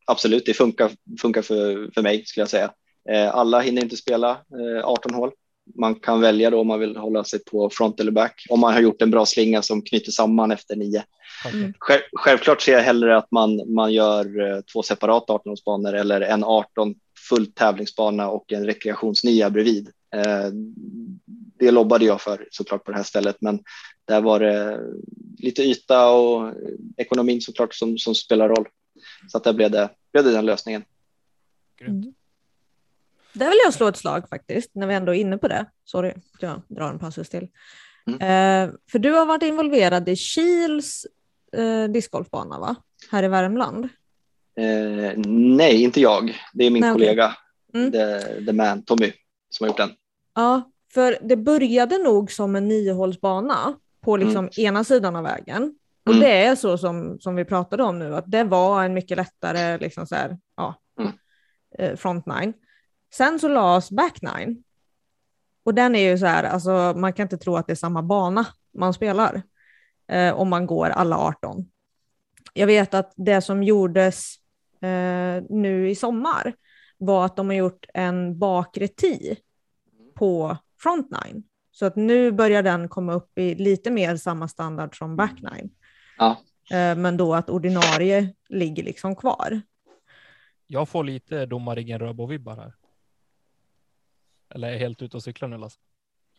absolut, 0.06 0.46
det 0.46 0.54
funkar, 0.54 0.90
funkar 1.20 1.42
för, 1.42 1.90
för 1.94 2.02
mig 2.02 2.24
skulle 2.24 2.42
jag 2.42 2.48
säga. 2.50 2.72
Eh, 3.10 3.34
alla 3.34 3.60
hinner 3.60 3.82
inte 3.82 3.96
spela 3.96 4.30
eh, 4.30 4.84
18 4.84 5.14
hål. 5.14 5.30
Man 5.76 5.94
kan 5.94 6.20
välja 6.20 6.50
då 6.50 6.60
om 6.60 6.66
man 6.66 6.80
vill 6.80 6.96
hålla 6.96 7.24
sig 7.24 7.44
på 7.44 7.70
front 7.70 8.00
eller 8.00 8.12
back. 8.12 8.46
Om 8.50 8.60
man 8.60 8.72
har 8.72 8.80
gjort 8.80 9.02
en 9.02 9.10
bra 9.10 9.26
slinga 9.26 9.62
som 9.62 9.82
knyter 9.82 10.12
samman 10.12 10.50
efter 10.50 10.76
nio. 10.76 11.04
Okej. 11.46 11.72
Själv, 11.78 12.02
självklart 12.12 12.62
ser 12.62 12.72
jag 12.72 12.82
hellre 12.82 13.16
att 13.16 13.30
man, 13.30 13.74
man 13.74 13.92
gör 13.92 14.50
eh, 14.50 14.60
två 14.60 14.82
separata 14.82 15.32
18-hålsbanor 15.32 15.92
eller 15.92 16.20
en 16.20 16.44
18 16.44 16.94
fullt 17.28 17.54
tävlingsbana 17.54 18.28
och 18.28 18.52
en 18.52 18.66
rekreationsnia 18.66 19.50
bredvid. 19.50 19.88
Eh, 20.14 20.48
det 21.58 21.70
lobbade 21.70 22.04
jag 22.04 22.20
för 22.20 22.48
såklart 22.50 22.84
på 22.84 22.90
det 22.90 22.96
här 22.96 23.04
stället, 23.04 23.36
men 23.40 23.60
där 24.04 24.20
var 24.20 24.40
det 24.40 24.80
lite 25.38 25.62
yta 25.62 26.10
och 26.10 26.52
ekonomin 26.96 27.40
såklart 27.40 27.74
som, 27.74 27.98
som 27.98 28.14
spelar 28.14 28.48
roll. 28.48 28.68
Så 29.28 29.38
att 29.38 29.44
där 29.44 29.52
blev 29.52 29.70
det, 29.70 29.88
blev 30.12 30.24
det 30.24 30.32
den 30.32 30.46
lösningen. 30.46 30.84
Mm. 31.80 32.14
Där 33.34 33.46
vill 33.48 33.58
jag 33.64 33.74
slå 33.74 33.88
ett 33.88 33.96
slag 33.96 34.28
faktiskt, 34.28 34.70
när 34.74 34.86
vi 34.86 34.94
ändå 34.94 35.14
är 35.14 35.18
inne 35.20 35.38
på 35.38 35.48
det. 35.48 35.66
Sorry, 35.84 36.10
att 36.10 36.42
jag 36.42 36.62
drar 36.68 36.90
en 36.90 36.98
passus 36.98 37.28
till. 37.28 37.48
Mm. 38.06 38.20
Eh, 38.20 38.74
för 38.92 38.98
du 38.98 39.12
har 39.12 39.26
varit 39.26 39.42
involverad 39.42 40.08
i 40.08 40.16
Kils 40.16 41.06
eh, 41.56 41.84
discgolfbana, 41.84 42.58
va? 42.58 42.76
Här 43.10 43.22
i 43.22 43.28
Värmland. 43.28 43.84
Eh, 44.56 45.12
nej, 45.56 45.82
inte 45.82 46.00
jag. 46.00 46.38
Det 46.52 46.64
är 46.64 46.70
min 46.70 46.80
Nej, 46.80 46.92
kollega, 46.92 47.36
Mm. 47.74 47.92
the, 47.92 48.20
the 48.46 48.52
man, 48.52 48.82
Tommy, 48.82 49.12
som 49.50 49.64
har 49.64 49.68
gjort 49.68 49.76
den. 49.76 49.90
Ja, 50.34 50.70
för 50.94 51.18
det 51.22 51.36
började 51.36 51.98
nog 51.98 52.32
som 52.32 52.56
en 52.56 52.68
niohålsbana 52.68 53.74
på 54.00 54.16
liksom 54.16 54.48
ena 54.56 54.84
sidan 54.84 55.16
av 55.16 55.24
vägen. 55.24 55.74
Och 56.06 56.12
Mm. 56.12 56.20
det 56.24 56.32
är 56.44 56.54
så 56.54 56.78
som, 56.78 57.18
som 57.20 57.36
vi 57.36 57.44
pratade 57.44 57.82
om 57.82 57.98
nu, 57.98 58.14
att 58.16 58.24
det 58.30 58.44
var 58.44 58.84
en 58.84 58.94
mycket 58.94 59.16
lättare 59.16 59.78
liksom 59.78 60.06
så 60.06 60.14
här, 60.14 60.38
ja, 60.56 60.74
Mm. 61.00 61.12
eh, 61.78 61.96
front 61.96 62.26
nine. 62.26 62.52
Sen 63.16 63.38
så 63.38 63.48
lades 63.48 63.90
back 63.90 64.22
nine. 64.22 64.62
Och 65.64 65.74
den 65.74 65.94
är 65.94 66.10
ju 66.10 66.18
så 66.18 66.26
här, 66.26 66.44
alltså 66.44 66.94
man 66.96 67.12
kan 67.12 67.24
inte 67.24 67.38
tro 67.38 67.56
att 67.56 67.66
det 67.66 67.72
är 67.72 67.76
samma 67.76 68.02
bana 68.02 68.46
man 68.74 68.94
spelar 68.94 69.42
eh, 70.08 70.34
om 70.34 70.48
man 70.48 70.66
går 70.66 70.90
alla 70.90 71.18
18. 71.18 71.70
Jag 72.54 72.66
vet 72.66 72.94
att 72.94 73.12
det 73.16 73.40
som 73.40 73.62
gjordes 73.62 74.34
eh, 74.82 75.42
nu 75.48 75.90
i 75.90 75.94
sommar 75.94 76.54
var 76.98 77.24
att 77.26 77.36
de 77.36 77.46
har 77.46 77.54
gjort 77.54 77.86
en 77.94 78.38
bakre 78.38 78.88
tee 78.88 79.36
på 80.14 80.56
front 80.82 81.10
nine. 81.10 81.42
Så 81.70 81.86
att 81.86 81.96
nu 81.96 82.32
börjar 82.32 82.62
den 82.62 82.88
komma 82.88 83.12
upp 83.12 83.38
i 83.38 83.54
lite 83.54 83.90
mer 83.90 84.16
samma 84.16 84.48
standard 84.48 84.98
som 84.98 85.16
back 85.16 85.34
nine. 85.42 85.70
Ja. 86.18 86.38
Eh, 86.70 86.96
men 86.96 87.16
då 87.16 87.34
att 87.34 87.50
ordinarie 87.50 88.34
ligger 88.48 88.82
liksom 88.82 89.16
kvar. 89.16 89.60
Jag 90.66 90.88
får 90.88 91.04
lite 91.04 91.46
domarringen 91.46 92.00
Röbo-vibbar 92.00 92.56
här. 92.56 92.74
Eller 94.54 94.68
är 94.68 94.72
jag 94.72 94.78
helt 94.78 95.02
ute 95.02 95.16
och 95.16 95.22
cyklar 95.22 95.48
nu 95.48 95.58
Lasse? 95.58 95.78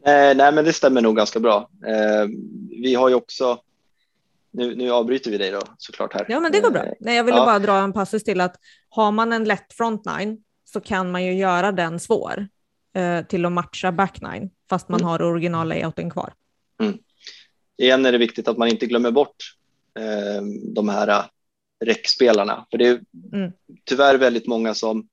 Eh, 0.05 0.35
nej, 0.37 0.51
men 0.53 0.65
det 0.65 0.73
stämmer 0.73 1.01
nog 1.01 1.15
ganska 1.15 1.39
bra. 1.39 1.69
Eh, 1.87 2.25
vi 2.69 2.95
har 2.95 3.09
ju 3.09 3.15
också, 3.15 3.61
nu, 4.51 4.75
nu 4.75 4.91
avbryter 4.91 5.31
vi 5.31 5.37
dig 5.37 5.51
då 5.51 5.61
såklart 5.77 6.13
här. 6.13 6.25
Ja, 6.29 6.39
men 6.39 6.51
det 6.51 6.59
går 6.59 6.71
bra. 6.71 6.83
Eh, 6.85 6.93
Nej, 6.99 7.15
jag 7.17 7.23
ville 7.23 7.37
ja. 7.37 7.45
bara 7.45 7.59
dra 7.59 7.77
en 7.77 7.93
passus 7.93 8.23
till 8.23 8.41
att 8.41 8.55
har 8.89 9.11
man 9.11 9.33
en 9.33 9.43
lätt 9.43 9.73
front 9.73 10.05
nine 10.05 10.43
så 10.65 10.81
kan 10.81 11.11
man 11.11 11.25
ju 11.25 11.33
göra 11.33 11.71
den 11.71 11.99
svår 11.99 12.47
eh, 12.93 13.25
till 13.25 13.45
att 13.45 13.51
matcha 13.51 13.91
back 13.91 14.21
nine 14.21 14.49
fast 14.69 14.89
man 14.89 14.99
Mm. 14.99 15.09
har 15.09 15.21
original 15.21 15.67
layouten 15.67 16.09
kvar. 16.09 16.33
igen 17.77 18.05
är 18.05 18.11
det 18.11 18.17
viktigt 18.17 18.47
att 18.47 18.57
man 18.57 18.67
inte 18.67 18.85
glömmer 18.85 19.11
bort 19.11 19.35
eh, 19.99 20.41
de 20.75 20.89
här 20.89 21.07
eh, 21.07 21.23
räckspelarna. 21.85 22.65
För 22.71 22.77
det 22.77 22.87
är 22.87 22.99
Mm. 23.33 23.51
tyvärr 23.83 24.17
väldigt 24.17 24.47
många 24.47 24.73
som 24.73 25.07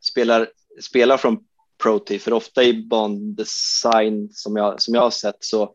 spelar, 0.00 0.48
spelar 0.80 1.16
från 1.16 1.44
Pro-T, 1.82 2.18
för 2.18 2.32
ofta 2.32 2.64
i 2.64 2.82
bandesign 2.86 4.28
som 4.32 4.56
jag, 4.56 4.82
som 4.82 4.94
jag 4.94 5.02
har 5.02 5.10
sett 5.10 5.36
så 5.40 5.74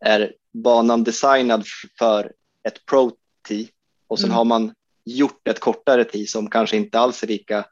är 0.00 0.32
banan 0.52 1.04
designad 1.04 1.64
för 1.98 2.32
ett 2.68 2.86
Pro-T 2.86 3.68
och 4.06 4.18
sen 4.18 4.28
Mm. 4.28 4.36
har 4.36 4.44
man 4.44 4.74
gjort 5.04 5.48
ett 5.48 5.60
kortare 5.60 6.04
T 6.04 6.26
som 6.26 6.50
kanske 6.50 6.76
inte 6.76 6.98
alls 6.98 7.22
är 7.22 7.26
lika 7.26 7.66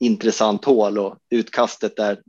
intressant 0.00 0.64
hål 0.64 0.98
och 0.98 1.18
utkastet 1.30 1.98
är 1.98 2.22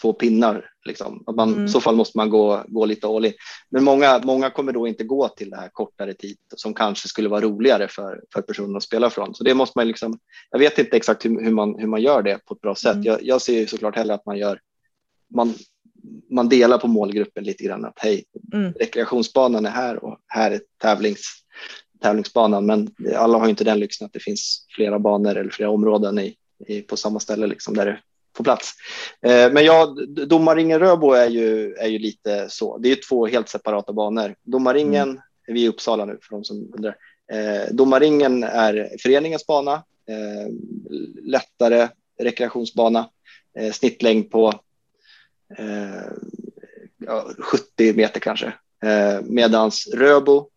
två 0.00 0.12
pinnar. 0.12 0.70
Liksom. 0.88 1.24
Att 1.26 1.36
man, 1.36 1.52
Mm. 1.52 1.64
I 1.64 1.68
så 1.68 1.80
fall 1.80 1.96
måste 1.96 2.18
man 2.18 2.30
gå, 2.30 2.64
gå 2.68 2.86
lite 2.86 3.06
all 3.06 3.24
in. 3.24 3.32
Men 3.70 3.84
många, 3.84 4.20
många 4.24 4.50
kommer 4.50 4.72
då 4.72 4.88
inte 4.88 5.04
gå 5.04 5.28
till 5.28 5.50
det 5.50 5.56
här 5.56 5.68
kortare 5.72 6.14
tid 6.14 6.36
som 6.56 6.74
kanske 6.74 7.08
skulle 7.08 7.28
vara 7.28 7.40
roligare 7.40 7.88
för, 7.88 8.22
för 8.34 8.42
personen 8.42 8.76
att 8.76 8.82
spela 8.82 9.10
från. 9.10 9.34
Så 9.34 9.44
det 9.44 9.54
måste 9.54 9.78
man 9.78 9.88
liksom, 9.88 10.18
jag 10.50 10.58
vet 10.58 10.78
inte 10.78 10.96
exakt 10.96 11.24
hur, 11.24 11.44
hur, 11.44 11.52
man, 11.52 11.74
hur 11.78 11.86
man 11.86 12.02
gör 12.02 12.22
det 12.22 12.38
på 12.44 12.54
ett 12.54 12.60
bra 12.60 12.74
sätt. 12.74 12.92
Mm. 12.94 13.04
Jag, 13.04 13.22
jag 13.22 13.42
ser 13.42 13.58
ju 13.58 13.66
såklart 13.66 13.96
hellre 13.96 14.14
att 14.14 14.26
man 14.26 14.38
gör, 14.38 14.60
man, 15.34 15.54
man 16.30 16.48
delar 16.48 16.78
på 16.78 16.86
målgruppen 16.86 17.44
lite 17.44 17.64
grann. 17.64 17.84
Att 17.84 17.98
hej, 17.98 18.24
Mm. 18.52 18.72
rekreationsbanan 18.72 19.66
är 19.66 19.70
här 19.70 20.04
och 20.04 20.18
här 20.26 20.50
är 20.50 20.60
tävlings, 20.82 21.20
tävlingsbanan. 22.02 22.66
Men 22.66 22.90
alla 23.16 23.38
har 23.38 23.44
ju 23.44 23.50
inte 23.50 23.64
den 23.64 23.80
lyxen 23.80 24.06
att 24.06 24.12
det 24.12 24.22
finns 24.22 24.66
flera 24.76 24.98
banor 24.98 25.36
eller 25.36 25.50
flera 25.50 25.70
områden 25.70 26.18
i, 26.18 26.36
i, 26.66 26.82
på 26.82 26.96
samma 26.96 27.20
ställe 27.20 27.46
liksom 27.46 27.74
där 27.74 27.86
det 27.86 27.98
får 28.36 28.44
plats. 28.44 28.72
Eh, 29.22 29.52
men 29.52 29.64
ja, 29.64 29.96
domarringen 30.26 30.78
Röbo 30.80 31.12
är 31.12 31.28
ju, 31.28 31.74
är 31.74 31.88
ju 31.88 31.98
lite 31.98 32.46
så. 32.48 32.78
Det 32.78 32.88
är 32.88 32.90
ju 32.90 33.02
två 33.02 33.26
helt 33.26 33.48
separata 33.48 33.92
banor. 33.92 34.34
Domarringen, 34.42 35.20
vi 35.46 35.62
är 35.62 35.64
i 35.64 35.68
Uppsala 35.68 36.04
nu 36.04 36.18
för 36.22 36.36
de 36.36 36.44
som 36.44 36.72
undrar. 36.74 36.96
Eh, 37.32 37.74
domarringen 37.74 38.44
är 38.44 38.96
föreningens 38.98 39.46
bana, 39.46 39.72
eh, 40.08 40.52
lättare 41.22 41.88
rekreationsbana, 42.18 43.10
snittlängd 43.72 44.30
på 44.30 44.52
eh, 45.58 46.12
ja, 46.96 47.30
70 47.38 47.92
meter 47.94 48.20
kanske. 48.20 48.52
Medans 49.22 49.88
Röbo 49.94 50.48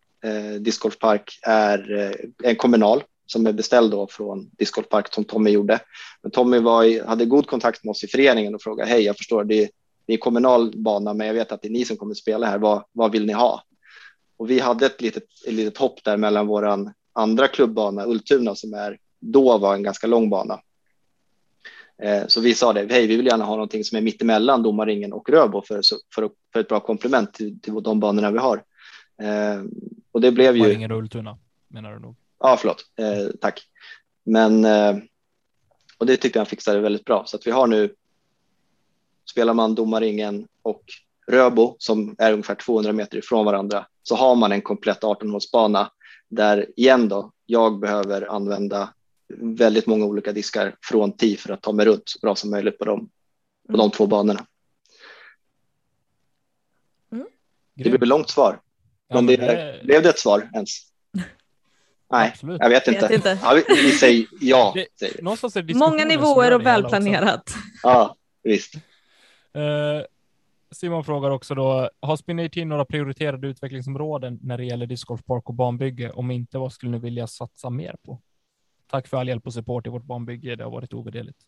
discgolfpark 0.60 1.38
är 1.42 2.12
en 2.42 2.56
kommunal 2.56 3.02
som 3.32 3.46
är 3.46 3.52
beställd 3.52 3.90
då 3.90 4.06
från 4.06 4.50
discgolfpark 4.58 5.14
som 5.14 5.24
Tommy 5.24 5.50
gjorde. 5.50 5.80
Men 6.22 6.30
Tommy 6.30 6.58
var 6.58 6.84
i, 6.84 7.00
hade 7.00 7.24
god 7.24 7.46
kontakt 7.46 7.84
med 7.84 7.90
oss 7.90 8.04
i 8.04 8.08
föreningen 8.08 8.54
och 8.54 8.62
frågade 8.62 8.90
hej, 8.90 9.02
jag 9.02 9.16
förstår 9.16 9.44
det 9.44 9.62
är, 9.62 9.70
det 10.06 10.12
är 10.12 10.18
kommunal 10.18 10.72
bana, 10.76 11.14
men 11.14 11.26
jag 11.26 11.34
vet 11.34 11.52
att 11.52 11.62
det 11.62 11.68
är 11.68 11.72
ni 11.72 11.84
som 11.84 11.96
kommer 11.96 12.14
spela 12.14 12.46
här. 12.46 12.58
Vad, 12.58 12.84
vad 12.92 13.12
vill 13.12 13.26
ni 13.26 13.32
ha? 13.32 13.62
Och 14.36 14.50
vi 14.50 14.60
hade 14.60 14.86
ett 14.86 15.00
litet, 15.00 15.24
ett 15.46 15.52
litet 15.52 15.78
hopp 15.78 16.04
där 16.04 16.16
mellan 16.16 16.46
våran 16.46 16.92
andra 17.12 17.48
klubbbana, 17.48 18.06
Ultuna, 18.06 18.54
som 18.54 18.74
är 18.74 18.98
då 19.20 19.58
var 19.58 19.74
en 19.74 19.82
ganska 19.82 20.06
lång 20.06 20.30
bana. 20.30 20.60
Eh, 22.02 22.26
Så 22.26 22.40
vi 22.40 22.54
sa 22.54 22.72
det, 22.72 22.92
hej, 22.92 23.06
vi 23.06 23.16
vill 23.16 23.26
gärna 23.26 23.44
ha 23.44 23.54
någonting 23.54 23.84
som 23.84 23.98
är 23.98 24.02
mittemellan 24.02 24.62
domarringen 24.62 25.12
och 25.12 25.28
Röbo 25.30 25.62
för, 25.62 25.80
för, 26.14 26.30
för 26.52 26.60
ett 26.60 26.68
bra 26.68 26.80
komplement 26.80 27.34
till, 27.34 27.60
till 27.60 27.82
de 27.82 28.00
banorna 28.00 28.30
vi 28.30 28.38
har. 28.38 28.56
Eh, 29.22 29.62
Och 30.12 30.20
det 30.20 30.32
blev 30.32 30.56
ju... 30.56 30.62
Domarringen 30.62 30.92
Ultuna 30.92 31.38
menar 31.68 31.92
du 31.92 31.98
nog. 31.98 32.16
Ja, 32.42 32.56
förlåt. 32.56 32.84
Eh, 32.98 33.28
tack. 33.40 33.62
Men 34.24 34.64
eh, 34.64 34.96
och 35.98 36.06
det 36.06 36.16
tyckte 36.16 36.38
jag 36.38 36.40
han 36.40 36.50
fixade 36.50 36.80
väldigt 36.80 37.04
bra. 37.04 37.24
Så 37.26 37.36
att 37.36 37.46
vi 37.46 37.50
har 37.50 37.66
nu 37.66 37.94
spelar 39.30 39.54
man 39.54 39.74
domarringen 39.74 40.48
och 40.62 40.82
Röbo 41.26 41.76
som 41.78 42.14
är 42.18 42.32
ungefär 42.32 42.54
200 42.54 42.92
meter 42.92 43.18
ifrån 43.18 43.44
varandra 43.44 43.86
så 44.02 44.16
har 44.16 44.34
man 44.34 44.52
en 44.52 44.62
komplett 44.62 45.00
18-hålsbana 45.02 45.90
där 46.28 46.66
igen 46.76 47.08
då 47.08 47.32
jag 47.46 47.78
behöver 47.80 48.30
använda 48.34 48.94
väldigt 49.38 49.86
många 49.86 50.04
olika 50.04 50.32
diskar 50.32 50.76
från 50.82 51.12
TI 51.16 51.36
för 51.36 51.52
att 51.52 51.62
ta 51.62 51.72
mig 51.72 51.86
runt 51.86 52.02
så 52.08 52.18
bra 52.22 52.34
som 52.34 52.50
möjligt 52.50 52.78
på 52.78 52.84
de, 52.84 53.10
på 53.70 53.76
de 53.76 53.90
två 53.90 54.06
banorna. 54.06 54.46
Det 57.74 57.82
blev 57.90 58.02
ett 58.02 58.08
långt 58.08 58.30
svar. 58.30 58.60
Ja, 59.08 59.14
men 59.14 59.24
men 59.26 59.36
det, 59.36 59.46
det- 59.46 59.80
blev 59.84 60.02
det 60.02 60.08
ett 60.08 60.18
svar 60.18 60.50
ens? 60.54 60.91
Nej, 62.12 62.28
Absolut. 62.28 62.60
jag 62.60 62.68
vet 62.68 62.88
inte. 62.88 63.00
Vet 63.00 63.10
inte. 63.10 63.38
Ja, 63.42 63.54
vi, 63.54 63.74
vi 63.82 63.90
säger 63.90 64.26
ja. 64.40 64.74
Det-. 64.74 65.22
Någonstans 65.22 65.56
är 65.56 65.74
Många 65.74 66.04
nivåer 66.04 66.54
och 66.54 66.66
välplanerat. 66.66 67.54
Ja, 67.82 68.16
visst. 68.42 68.74
Eh, 69.54 70.06
Simon 70.70 71.04
frågar 71.04 71.30
också 71.30 71.54
då, 71.54 71.90
har 72.00 72.48
Team 72.48 72.68
några 72.68 72.84
prioriterade 72.84 73.48
utvecklingsområden 73.48 74.38
när 74.42 74.58
det 74.58 74.64
gäller 74.64 74.86
discgolfpark 74.86 75.48
och 75.48 75.54
banbygge? 75.54 76.10
Om 76.10 76.30
inte, 76.30 76.58
vad 76.58 76.72
skulle 76.72 76.92
ni 76.92 76.98
vilja 76.98 77.26
satsa 77.26 77.70
mer 77.70 77.96
på? 78.04 78.20
Tack 78.90 79.08
för 79.08 79.16
all 79.16 79.28
hjälp 79.28 79.46
och 79.46 79.54
support 79.54 79.86
i 79.86 79.90
vårt 79.90 80.04
banbygge. 80.04 80.56
Det 80.56 80.64
har 80.64 80.70
varit 80.70 80.92
ovärderligt. 80.92 81.38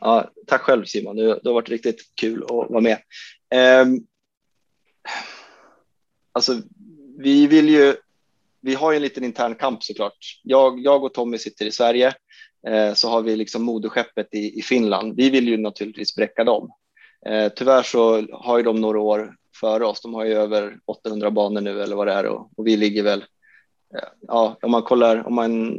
Ja, 0.00 0.30
tack 0.46 0.60
själv 0.60 0.84
Simon, 0.84 1.16
det, 1.16 1.24
det 1.24 1.48
har 1.48 1.54
varit 1.54 1.68
riktigt 1.68 2.00
kul 2.20 2.42
att 2.42 2.50
vara 2.50 2.80
med. 2.80 2.98
Ehm, 3.54 3.98
alltså, 6.32 6.62
vi 7.18 7.46
vill 7.46 7.68
ju, 7.68 7.94
vi 8.60 8.74
har 8.74 8.92
ju 8.92 8.96
en 8.96 9.02
liten 9.02 9.24
intern 9.24 9.54
kamp 9.54 9.82
såklart. 9.82 10.18
Jag, 10.42 10.80
jag 10.80 11.04
och 11.04 11.14
Tommy 11.14 11.38
sitter 11.38 11.66
i 11.66 11.72
Sverige, 11.72 12.14
eh, 12.68 12.94
så 12.94 13.08
har 13.08 13.22
vi 13.22 13.36
liksom 13.36 13.62
moderskeppet 13.62 14.34
i, 14.34 14.58
i 14.58 14.62
Finland. 14.62 15.16
Vi 15.16 15.30
vill 15.30 15.48
ju 15.48 15.56
naturligtvis 15.56 16.16
bräcka 16.16 16.44
dem. 16.44 16.70
Eh, 17.26 17.52
tyvärr 17.56 17.82
så 17.82 18.26
har 18.32 18.58
ju 18.58 18.64
de 18.64 18.80
några 18.80 19.00
år 19.00 19.34
före 19.60 19.86
oss. 19.86 20.02
De 20.02 20.14
har 20.14 20.24
ju 20.24 20.34
över 20.34 20.78
800 20.86 21.30
banor 21.30 21.60
nu 21.60 21.82
eller 21.82 21.96
vad 21.96 22.06
det 22.06 22.12
är 22.12 22.26
och, 22.26 22.50
och 22.56 22.66
vi 22.66 22.76
ligger 22.76 23.02
väl, 23.02 23.24
eh, 23.94 24.08
ja, 24.20 24.58
om 24.62 24.70
man 24.70 24.82
kollar, 24.82 25.26
om 25.26 25.34
man 25.34 25.78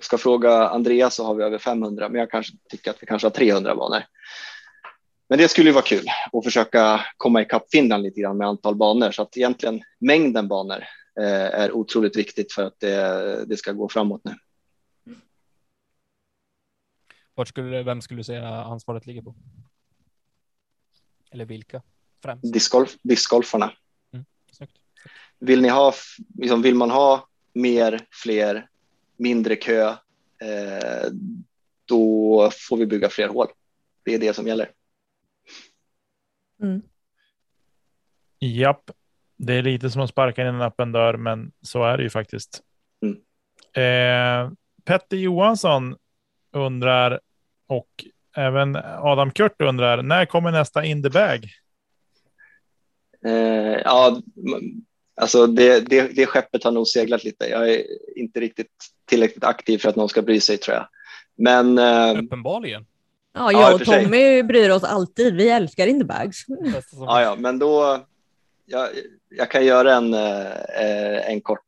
ska 0.00 0.18
fråga 0.18 0.68
Andreas 0.68 1.14
så 1.14 1.24
har 1.24 1.34
vi 1.34 1.44
över 1.44 1.58
500, 1.58 2.08
men 2.08 2.18
jag 2.18 2.30
kanske 2.30 2.52
tycker 2.70 2.90
att 2.90 3.02
vi 3.02 3.06
kanske 3.06 3.26
har 3.26 3.32
300 3.32 3.74
banor. 3.74 4.02
Men 5.28 5.38
det 5.38 5.48
skulle 5.48 5.68
ju 5.68 5.74
vara 5.74 5.84
kul 5.84 6.06
att 6.32 6.44
försöka 6.44 7.00
komma 7.16 7.42
ikapp 7.42 7.70
Finland 7.70 8.02
lite 8.02 8.20
grann 8.20 8.36
med 8.36 8.48
antal 8.48 8.74
banor 8.74 9.10
så 9.10 9.22
att 9.22 9.36
egentligen 9.36 9.82
mängden 10.00 10.48
banor 10.48 10.84
är 11.28 11.72
otroligt 11.72 12.16
viktigt 12.16 12.52
för 12.52 12.62
att 12.62 12.80
det, 12.80 13.44
det 13.44 13.56
ska 13.56 13.72
gå 13.72 13.88
framåt 13.88 14.20
nu. 14.24 14.34
Vart 17.34 17.48
skulle, 17.48 17.82
vem 17.82 18.00
skulle 18.00 18.20
du 18.20 18.24
säga 18.24 18.48
ansvaret 18.48 19.06
ligger 19.06 19.22
på? 19.22 19.34
Eller 21.30 21.44
vilka? 21.44 21.82
Främst. 22.22 22.52
Discgolf, 22.52 22.96
discgolfarna. 23.02 23.72
Snyggt. 24.52 24.76
Vill 25.38 25.62
ni 25.62 25.68
ha, 25.68 25.94
liksom, 26.38 26.62
vill 26.62 26.74
man 26.74 26.90
ha 26.90 27.28
mer, 27.52 28.06
fler, 28.10 28.68
mindre 29.16 29.56
kö, 29.56 29.88
eh, 30.40 31.10
då 31.84 32.50
får 32.68 32.76
vi 32.76 32.86
bygga 32.86 33.08
fler 33.08 33.28
hål. 33.28 33.46
Det 34.02 34.14
är 34.14 34.18
det 34.18 34.34
som 34.34 34.46
gäller. 34.46 34.72
Mm. 36.62 36.82
Japp, 38.38 38.90
det 39.42 39.54
är 39.54 39.62
lite 39.62 39.90
som 39.90 40.02
att 40.02 40.10
sparka 40.10 40.42
in 40.42 40.48
en 40.48 40.62
öppen 40.62 40.92
dörr, 40.92 41.16
men 41.16 41.52
så 41.62 41.84
är 41.84 41.96
det 41.96 42.02
ju 42.02 42.10
faktiskt. 42.10 42.62
Mm. 43.02 43.16
Eh, 43.72 44.52
Petter 44.84 45.16
Johansson 45.16 45.96
undrar 46.52 47.20
och 47.66 48.04
även 48.36 48.76
Adam 48.98 49.30
Kurt 49.30 49.60
undrar 49.62 50.02
när 50.02 50.26
kommer 50.26 50.50
nästa 50.50 50.84
in 50.84 51.02
the 51.02 51.10
bag? 51.10 51.48
Eh, 53.26 53.80
ja, 53.84 54.22
alltså 55.16 55.46
det, 55.46 55.80
det, 55.80 56.16
det 56.16 56.26
skeppet 56.26 56.64
har 56.64 56.70
nog 56.70 56.88
seglat 56.88 57.24
lite. 57.24 57.46
Jag 57.46 57.70
är 57.70 57.82
inte 58.16 58.40
riktigt 58.40 58.72
tillräckligt 59.04 59.44
aktiv 59.44 59.78
för 59.78 59.88
att 59.88 59.96
någon 59.96 60.08
ska 60.08 60.22
bry 60.22 60.40
sig 60.40 60.58
tror 60.58 60.76
jag. 60.76 60.88
Men 61.36 61.78
eh, 61.78 62.24
Uppenbarligen. 62.24 62.86
Ja, 63.32 63.52
jag 63.52 63.74
och 63.74 63.78
för 63.78 63.84
sig. 63.84 64.04
Tommy 64.04 64.42
bryr 64.42 64.70
oss 64.70 64.84
alltid. 64.84 65.34
Vi 65.34 65.48
älskar 65.48 65.86
Interbags. 65.86 66.44
Ja, 66.92 67.22
ja, 67.22 67.36
men 67.38 67.58
då. 67.58 68.06
Jag, 68.70 68.88
jag 69.28 69.50
kan 69.50 69.64
göra 69.64 69.94
en, 69.94 70.14
eh, 70.14 71.30
en 71.30 71.40
kort 71.40 71.66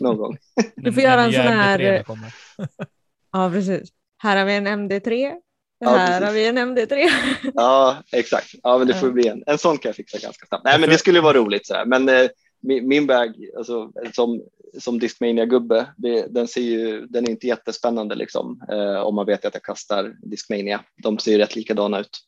någon 0.00 0.16
gång. 0.16 0.36
Du 0.76 0.92
får 0.92 1.00
När 1.02 1.08
göra 1.08 1.22
en 1.22 1.32
sån 1.32 1.42
här- 1.42 1.78
MP3 1.78 2.02
kommer. 2.04 2.34
Ja, 3.32 3.50
precis. 3.50 3.88
Här 4.18 4.36
har 4.36 4.44
vi 4.44 4.54
en 4.54 4.66
MD3. 4.68 5.34
Ja, 5.78 5.90
här 5.90 6.06
precis. 6.06 6.26
har 6.26 6.32
vi 6.32 6.46
en 6.46 6.58
MD3. 6.58 7.08
Ja, 7.54 8.02
exakt. 8.12 8.50
Ja, 8.62 8.78
men 8.78 8.86
det 8.86 8.94
får 8.94 9.10
bli 9.10 9.28
en. 9.28 9.42
En 9.46 9.58
sån 9.58 9.78
kan 9.78 9.88
jag 9.88 9.96
fixa 9.96 10.18
ganska 10.18 10.46
snabbt. 10.46 10.64
Nej, 10.64 10.80
men 10.80 10.88
det 10.90 10.98
skulle 10.98 11.20
vara 11.20 11.36
roligt. 11.38 11.66
Så 11.66 11.74
här. 11.74 11.86
Men 11.86 12.08
eh, 12.08 12.28
min, 12.60 12.88
min 12.88 13.06
bag, 13.06 13.34
alltså, 13.56 13.92
som, 14.12 14.42
som 14.80 14.98
Discmania-gubbe, 14.98 15.86
den, 16.28 16.48
ser 16.48 16.60
ju, 16.60 17.06
den 17.06 17.24
är 17.24 17.30
inte 17.30 17.46
jättespännande 17.46 18.14
liksom, 18.14 18.62
eh, 18.70 18.96
om 19.00 19.14
man 19.14 19.26
vet 19.26 19.44
att 19.44 19.54
jag 19.54 19.62
kastar 19.62 20.14
Discmania. 20.22 20.80
De 21.02 21.18
ser 21.18 21.32
ju 21.32 21.38
rätt 21.38 21.56
likadana 21.56 22.00
ut. 22.00 22.18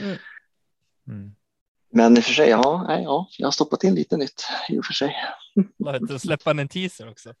Mm. 0.00 0.16
Men 1.94 2.16
i 2.16 2.20
och 2.20 2.24
för 2.24 2.32
sig, 2.32 2.48
ja, 2.48 2.84
nej, 2.88 3.02
ja, 3.02 3.28
jag 3.38 3.46
har 3.46 3.52
stoppat 3.52 3.84
in 3.84 3.94
lite 3.94 4.16
nytt 4.16 4.44
i 4.68 4.78
och 4.78 4.84
för 4.84 4.92
sig. 4.92 5.16
Släppa 6.20 6.50
en 6.50 6.68
teaser 6.68 7.10
också. 7.10 7.34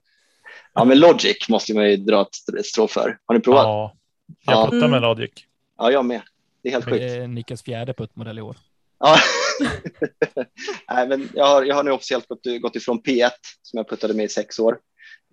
Ja, 0.74 0.84
men 0.84 0.98
Logic 1.00 1.48
måste 1.48 1.74
man 1.74 1.90
ju 1.90 1.96
dra 1.96 2.22
ett 2.58 2.66
strå 2.66 2.88
för. 2.88 3.18
Har 3.26 3.34
ni 3.34 3.40
provat? 3.40 3.64
Ja, 3.64 3.96
Ja, 4.26 4.52
jag 4.52 4.54
Ja. 4.60 4.64
puttar 4.70 4.88
med 4.88 4.98
Mm. 4.98 5.02
Logic. 5.02 5.30
jag 5.78 6.04
med. 6.04 6.20
Det 6.62 6.68
är 6.68 6.72
helt 6.72 6.84
Det 6.84 6.90
sjukt. 6.90 7.02
är 7.02 7.26
Nickes 7.26 7.62
fjärde 7.62 7.94
puttmodell 7.94 8.38
i 8.38 8.42
år. 8.42 8.56
Ja. 8.98 9.16
Nej, 10.90 11.08
men 11.08 11.28
jag, 11.34 11.46
har, 11.46 11.64
jag 11.64 11.74
har 11.74 11.82
nu 11.84 11.90
officiellt 11.90 12.28
gått, 12.28 12.40
gått 12.62 12.76
ifrån 12.76 13.02
P1 13.02 13.30
som 13.62 13.76
jag 13.76 13.88
puttade 13.88 14.14
med 14.14 14.24
i 14.24 14.28
sex 14.28 14.58
år. 14.58 14.78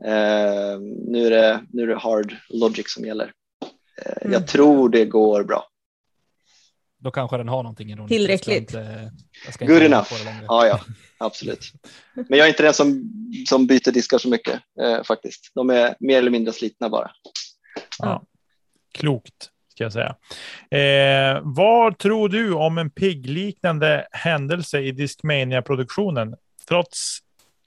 Eh, 0.06 0.80
nu, 1.08 1.26
är 1.26 1.30
det, 1.30 1.62
nu 1.74 1.84
är 1.84 1.88
det 1.88 1.96
hard 1.98 2.36
logic 2.50 2.94
som 2.94 3.06
gäller. 3.06 3.26
Eh, 3.26 4.12
Mm. 4.22 4.34
Jag 4.34 4.48
tror 4.48 4.90
det 4.90 5.06
går 5.06 5.44
bra. 5.44 5.68
Då 7.02 7.12
kanske 7.12 7.38
den 7.38 7.50
har 7.50 7.64
någonting 7.64 7.92
ironiskt. 7.92 8.10
Tillräckligt. 8.10 8.74
Jag 8.74 8.84
ska 8.84 8.92
inte, 8.92 9.12
jag 9.46 9.54
ska 9.54 9.66
Good 9.66 9.82
enough. 9.82 10.08
Ja, 10.48 10.68
ja, 10.68 10.80
absolut. 11.18 11.72
Men 12.14 12.40
jag 12.40 12.46
är 12.46 12.50
inte 12.50 12.64
den 12.64 12.74
som, 12.74 13.12
som 13.48 13.68
byter 13.68 13.92
diskar 13.92 14.18
så 14.18 14.30
mycket 14.30 14.62
eh, 14.82 15.04
faktiskt. 15.04 15.52
De 15.56 15.70
är 15.70 15.96
mer 16.00 16.18
eller 16.18 16.32
mindre 16.32 16.54
slitna 16.54 16.90
bara. 16.90 17.12
Ja. 18.00 18.24
Klokt, 18.94 19.50
ska 19.70 19.84
jag 19.84 19.94
säga. 19.94 20.16
Eh, 20.72 21.42
vad 21.44 21.98
tror 21.98 22.30
du 22.30 22.54
om 22.54 22.78
en 22.78 22.90
pigg-liknande 22.90 24.08
händelse 24.12 24.80
i 24.80 24.92
Discmania-produktionen? 24.92 26.36
Trots 26.68 27.18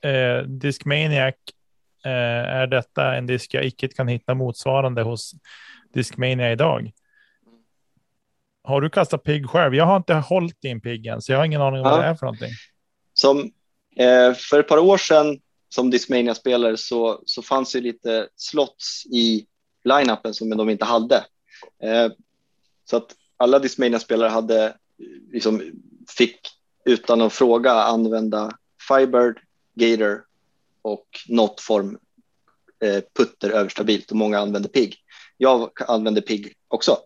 eh, 0.05 0.47
Discmaniac 0.47 1.35
eh, 2.05 2.11
är 2.61 2.66
detta 2.66 3.15
en 3.15 3.27
disk 3.27 3.55
jag 3.55 3.65
icke 3.65 3.89
kan 3.89 4.09
hitta 4.09 4.35
motsvarande 4.35 5.02
hos 5.02 5.35
Discmania 5.94 6.52
idag. 6.52 6.93
Har 8.65 8.81
du 8.81 8.91
kastat 8.91 9.23
pigg 9.23 9.47
själv? 9.51 9.74
Jag 9.74 9.85
har 9.85 9.97
inte 9.97 10.15
hållit 10.15 10.65
i 10.65 10.69
en 10.69 10.81
pigg 10.81 11.07
än, 11.07 11.23
så 11.23 11.32
jag 11.32 11.39
har 11.39 11.45
ingen 11.45 11.62
aning 11.62 11.81
om 11.81 11.86
Ja. 11.86 11.91
vad 11.91 12.01
det 12.01 12.07
är 12.07 12.15
för 12.15 12.27
någonting. 12.27 12.51
Som, 13.15 13.39
eh, 13.97 14.35
för 14.35 14.61
ett 14.61 14.69
par 14.69 14.78
år 14.78 14.99
sedan 14.99 15.41
som 15.69 15.91
Discmania-spelare 15.91 16.77
så, 16.77 17.23
så 17.27 17.43
fanns 17.43 17.73
det 17.73 17.81
lite 17.81 18.28
slots 18.36 19.07
i 19.07 19.47
line-upen 19.85 20.35
som 20.35 20.51
de 20.51 20.70
inte 20.70 20.85
hade. 20.85 21.16
Eh, 21.82 22.09
så 22.91 22.97
att 22.97 23.07
alla 23.36 23.59
Discmania-spelare 23.59 24.28
hade, 24.28 24.65
eh, 24.65 24.73
liksom, 25.32 25.62
fick 26.19 26.41
utan 26.85 27.20
att 27.20 27.32
fråga 27.32 27.73
använda 27.73 28.51
Firebird, 28.89 29.39
Gator 29.74 30.24
och 30.82 31.07
något 31.28 31.61
form 31.61 31.99
eh, 32.85 33.03
putter 33.19 33.51
överstabilt 33.51 34.11
och 34.11 34.16
många 34.16 34.39
använde 34.39 34.69
PIG. 34.69 34.97
Jag 35.36 35.70
använde 35.89 36.23
PIG 36.23 36.53
också. 36.69 36.97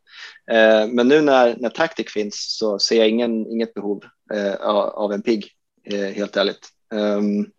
Eh, 0.51 0.87
men 0.89 1.09
nu 1.09 1.21
när, 1.23 1.57
när 1.57 1.71
Tactic 1.71 2.13
finns 2.13 2.57
så 2.59 2.79
ser 2.79 2.97
jag 2.99 3.09
ingen, 3.09 3.47
inget 3.53 3.75
behov 3.75 4.05
eh, 4.35 4.55
av 4.55 5.13
en 5.13 5.23
PIG, 5.23 5.51
eh, 5.85 6.01
helt 6.01 6.37
ärligt. 6.37 6.69
Um, 6.95 7.51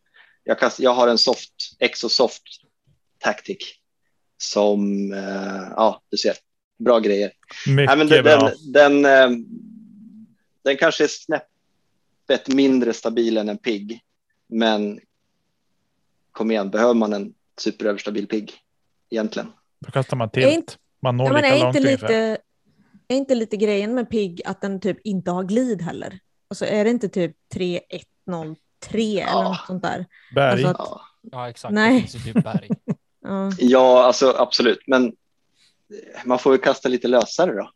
jag, 0.43 0.59
kast, 0.59 0.79
jag 0.79 0.93
har 0.93 1.07
en 1.07 1.17
soft, 1.17 1.53
Exosoft 1.79 2.43
Tactic 3.19 3.57
som, 4.37 5.13
eh, 5.13 5.71
ja, 5.75 6.01
du 6.09 6.17
ser, 6.17 6.33
bra 6.79 6.99
grejer. 6.99 7.31
Mycket 7.67 7.87
Nej, 7.87 7.97
men 7.97 8.07
den, 8.07 8.23
bra. 8.23 8.51
den, 8.71 9.01
den, 9.01 9.05
eh, 9.05 9.37
den 10.63 10.77
kanske 10.77 11.03
är 11.03 11.07
snäppet 11.07 12.47
mindre 12.47 12.93
stabil 12.93 13.37
än 13.37 13.49
en 13.49 13.57
PIG, 13.57 13.99
men 14.47 14.99
kom 16.31 16.51
igen, 16.51 16.69
behöver 16.69 16.93
man 16.93 17.13
en 17.13 17.33
superöverstabil 17.61 18.27
PIG 18.27 18.53
egentligen? 19.09 19.51
Då 19.85 19.91
kastar 19.91 20.17
man 20.17 20.29
tilt. 20.29 20.53
inte- 20.53 20.73
Man 21.01 21.17
når 21.17 21.25
Ja, 21.25 21.33
men 21.33 21.41
lika 21.43 21.55
långt 21.63 21.75
inte, 21.75 21.87
ungefär. 21.87 22.37
Är 23.13 23.17
inte 23.17 23.35
lite 23.35 23.57
grejen 23.57 23.95
med 23.95 24.09
PIG 24.09 24.41
att 24.45 24.61
den 24.61 24.79
typ 24.79 24.97
inte 25.03 25.31
har 25.31 25.43
glid 25.43 25.81
heller? 25.81 26.19
Alltså 26.47 26.65
är 26.65 26.83
det 26.83 26.89
inte 26.89 27.09
typ 27.09 27.35
3103 27.53 29.19
eller 29.21 29.21
Ja. 29.21 29.43
något 29.43 29.67
sånt 29.67 29.83
där? 29.83 30.05
Berg. 30.35 30.65
alltså- 30.65 30.83
Ja, 30.83 31.01
Ja, 31.31 31.49
exakt. 31.49 31.73
Nej. 31.73 31.93
Det 32.01 32.07
finns 32.07 32.27
ju 32.27 32.33
typ 32.33 32.43
berg. 32.43 32.69
Ja, 33.21 33.51
ja 33.59 34.03
alltså 34.03 34.35
absolut, 34.37 34.79
men 34.87 35.13
man 36.25 36.39
får 36.39 36.51
ju 36.53 36.57
kasta 36.57 36.89
lite 36.89 37.07
lösare 37.07 37.53
då. 37.55 37.71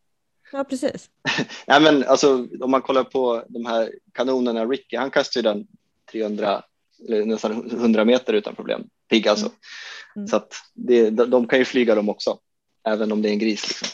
ja 0.51 0.63
precis. 0.63 1.09
Nej, 1.67 1.81
men 1.81 2.03
alltså, 2.03 2.47
om 2.61 2.71
man 2.71 2.81
kollar 2.81 3.03
på 3.03 3.43
de 3.49 3.65
här 3.65 3.91
kanonerna, 4.13 4.65
Ricky, 4.65 4.97
han 4.97 5.11
kastar 5.11 5.39
ju 5.39 5.41
den 5.43 5.67
300, 6.11 6.63
eller 7.07 7.25
nästan 7.25 7.71
100 7.71 8.05
meter 8.05 8.33
utan 8.33 8.55
problem. 8.55 8.83
Pigg 9.09 9.27
alltså. 9.27 9.45
Mm. 9.45 9.57
Mm. 10.15 10.27
Så 10.27 10.35
att 10.35 10.53
det, 10.73 11.09
de, 11.09 11.29
de 11.29 11.47
kan 11.47 11.59
ju 11.59 11.65
flyga 11.65 11.95
dem 11.95 12.09
också, 12.09 12.37
även 12.87 13.11
om 13.11 13.21
det 13.21 13.29
är 13.29 13.33
en 13.33 13.39
gris. 13.39 13.67
Liksom. 13.67 13.87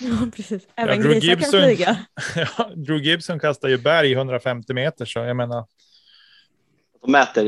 Ja, 0.00 0.30
precis. 0.36 0.68
Även 0.74 1.00
Drew 1.00 1.14
grisar 1.14 1.34
kan 1.34 1.38
Gibson- 1.38 1.62
flyga. 1.64 1.96
Ja, 2.58 2.70
Drew 2.76 2.98
Gibson 3.02 3.40
kastar 3.40 3.68
ju 3.68 3.78
berg 3.78 4.12
150 4.12 4.72
meter, 4.74 5.04
så 5.04 5.18
jag 5.18 5.36
menar, 5.36 5.66
De 7.02 7.10
mäter 7.12 7.44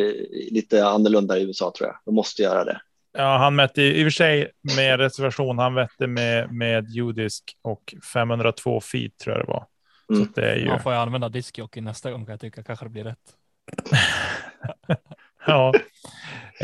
lite 0.50 0.86
annorlunda 0.86 1.38
i 1.38 1.42
USA 1.42 1.72
tror 1.78 1.88
jag. 1.88 1.96
De 2.04 2.14
måste 2.14 2.42
göra 2.42 2.64
det. 2.64 2.80
ja, 3.18 3.36
han 3.36 3.56
mätte 3.56 3.82
i 3.82 4.02
och 4.02 4.06
för 4.06 4.10
sig 4.10 4.50
med 4.76 5.00
reservation. 5.00 5.58
Han 5.58 5.74
mätte 5.74 6.06
med, 6.06 6.52
med 6.52 6.90
judisk 6.90 7.56
och 7.62 7.94
502 8.12 8.80
feet 8.80 9.18
tror 9.18 9.36
jag 9.36 9.46
det 9.46 9.52
var. 9.52 9.66
Mm. 10.12 10.24
Så 10.26 10.40
det 10.40 10.50
är 10.50 10.56
ju, 10.56 10.66
Man 10.68 10.82
får 10.82 10.92
jag 10.92 11.02
använda 11.02 11.28
diskjockey 11.28 11.80
nästa 11.80 12.10
gång 12.10 12.24
kan 12.24 12.32
jag 12.32 12.40
tycka. 12.40 12.62
Kanske 12.62 12.84
det 12.84 12.88
blir 12.90 13.04
rätt. 13.04 13.18
ja. 15.46 15.74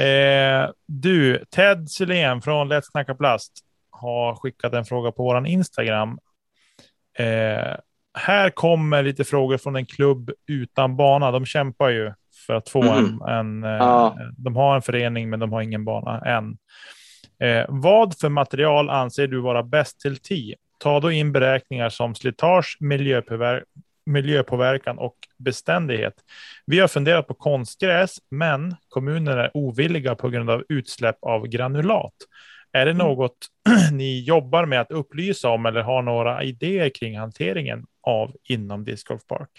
Eh, 0.03 0.71
du, 0.87 1.45
Ted 1.51 1.91
Sylén 1.91 2.43
från 2.43 2.73
Let's 2.73 2.83
Snacka 2.91 3.15
Plast 3.15 3.53
har 4.01 4.35
skickat 4.37 4.73
en 4.73 4.85
fråga 4.85 5.13
på 5.13 5.23
våran 5.23 5.47
Instagram. 5.47 6.19
Eh, 7.19 7.75
här 8.19 8.51
kommer 8.51 9.03
lite 9.03 9.25
frågor 9.25 9.59
från 9.59 9.77
en 9.77 9.87
klubb 9.87 10.31
utan 10.49 10.97
bana. 10.97 11.31
De 11.31 11.45
kämpar 11.47 11.89
ju 11.89 12.13
för 12.47 12.55
att 12.55 12.69
få 12.69 12.83
Mhm. 12.83 13.23
en, 13.29 13.29
en 13.29 13.65
eh, 13.65 13.71
Ja. 13.71 14.17
de 14.39 14.57
har 14.57 14.75
en 14.77 14.83
förening 14.83 15.31
men 15.31 15.41
de 15.41 15.53
har 15.53 15.63
ingen 15.63 15.85
bana 15.85 16.21
än. 16.21 16.57
Eh, 17.49 17.65
vad 17.69 18.19
för 18.19 18.29
material 18.29 18.91
anser 18.91 19.27
du 19.27 19.41
vara 19.41 19.63
bäst 19.63 20.01
till 20.01 20.17
TI? 20.17 20.55
Ta 20.79 21.01
då 21.01 21.11
in 21.11 21.33
beräkningar 21.33 21.89
som 21.89 22.15
slitage, 22.15 22.77
miljöpåver- 22.81 23.63
miljöpåverkan 24.07 24.99
och 24.99 25.15
beständighet. 25.39 26.15
Vi 26.67 26.79
har 26.81 26.89
funderat 26.89 27.27
på 27.29 27.35
konstgräs, 27.35 28.17
men 28.31 28.75
kommunen 28.89 29.39
är 29.39 29.51
ovilliga 29.55 30.15
på 30.15 30.29
grund 30.29 30.51
av 30.51 30.65
utsläpp 30.69 31.17
av 31.23 31.47
granulat. 31.47 32.13
Är 32.75 32.87
det 32.87 32.93
något 32.93 33.37
ni 33.93 34.21
jobbar 34.21 34.67
med 34.67 34.81
att 34.81 34.91
upplysa 34.91 35.49
om 35.49 35.67
eller 35.67 35.83
har 35.83 36.03
några 36.03 36.45
idéer 36.45 36.89
kring 36.89 37.19
hanteringen 37.19 37.87
av 38.03 38.37
inom 38.49 38.85
Disc 38.85 39.05
Golf 39.05 39.27
Park? 39.27 39.51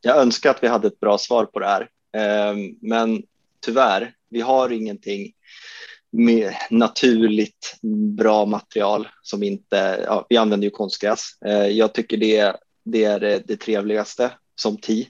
Jag 0.00 0.16
önskar 0.16 0.50
att 0.50 0.62
vi 0.62 0.68
hade 0.68 0.86
ett 0.86 1.00
bra 1.00 1.18
svar 1.18 1.44
på 1.44 1.58
det 1.58 1.66
här, 1.66 1.88
Eh, 2.12 2.54
men 2.80 3.22
tyvärr, 3.64 4.14
vi 4.30 4.40
har 4.40 4.72
ingenting 4.72 5.32
med 6.12 6.54
naturligt 6.70 7.78
bra 8.16 8.46
material 8.46 9.08
som 9.22 9.42
inte, 9.42 10.04
ja, 10.06 10.26
vi 10.28 10.36
använder 10.36 10.64
ju 10.64 10.70
konstgräs. 10.70 11.42
Eh, 11.46 11.66
Jag 11.66 11.94
tycker 11.94 12.16
det, 12.16 12.56
det 12.84 13.04
är 13.04 13.20
det, 13.20 13.42
det 13.46 13.56
trevligaste 13.56 14.30
som 14.54 14.76
ti. 14.76 15.08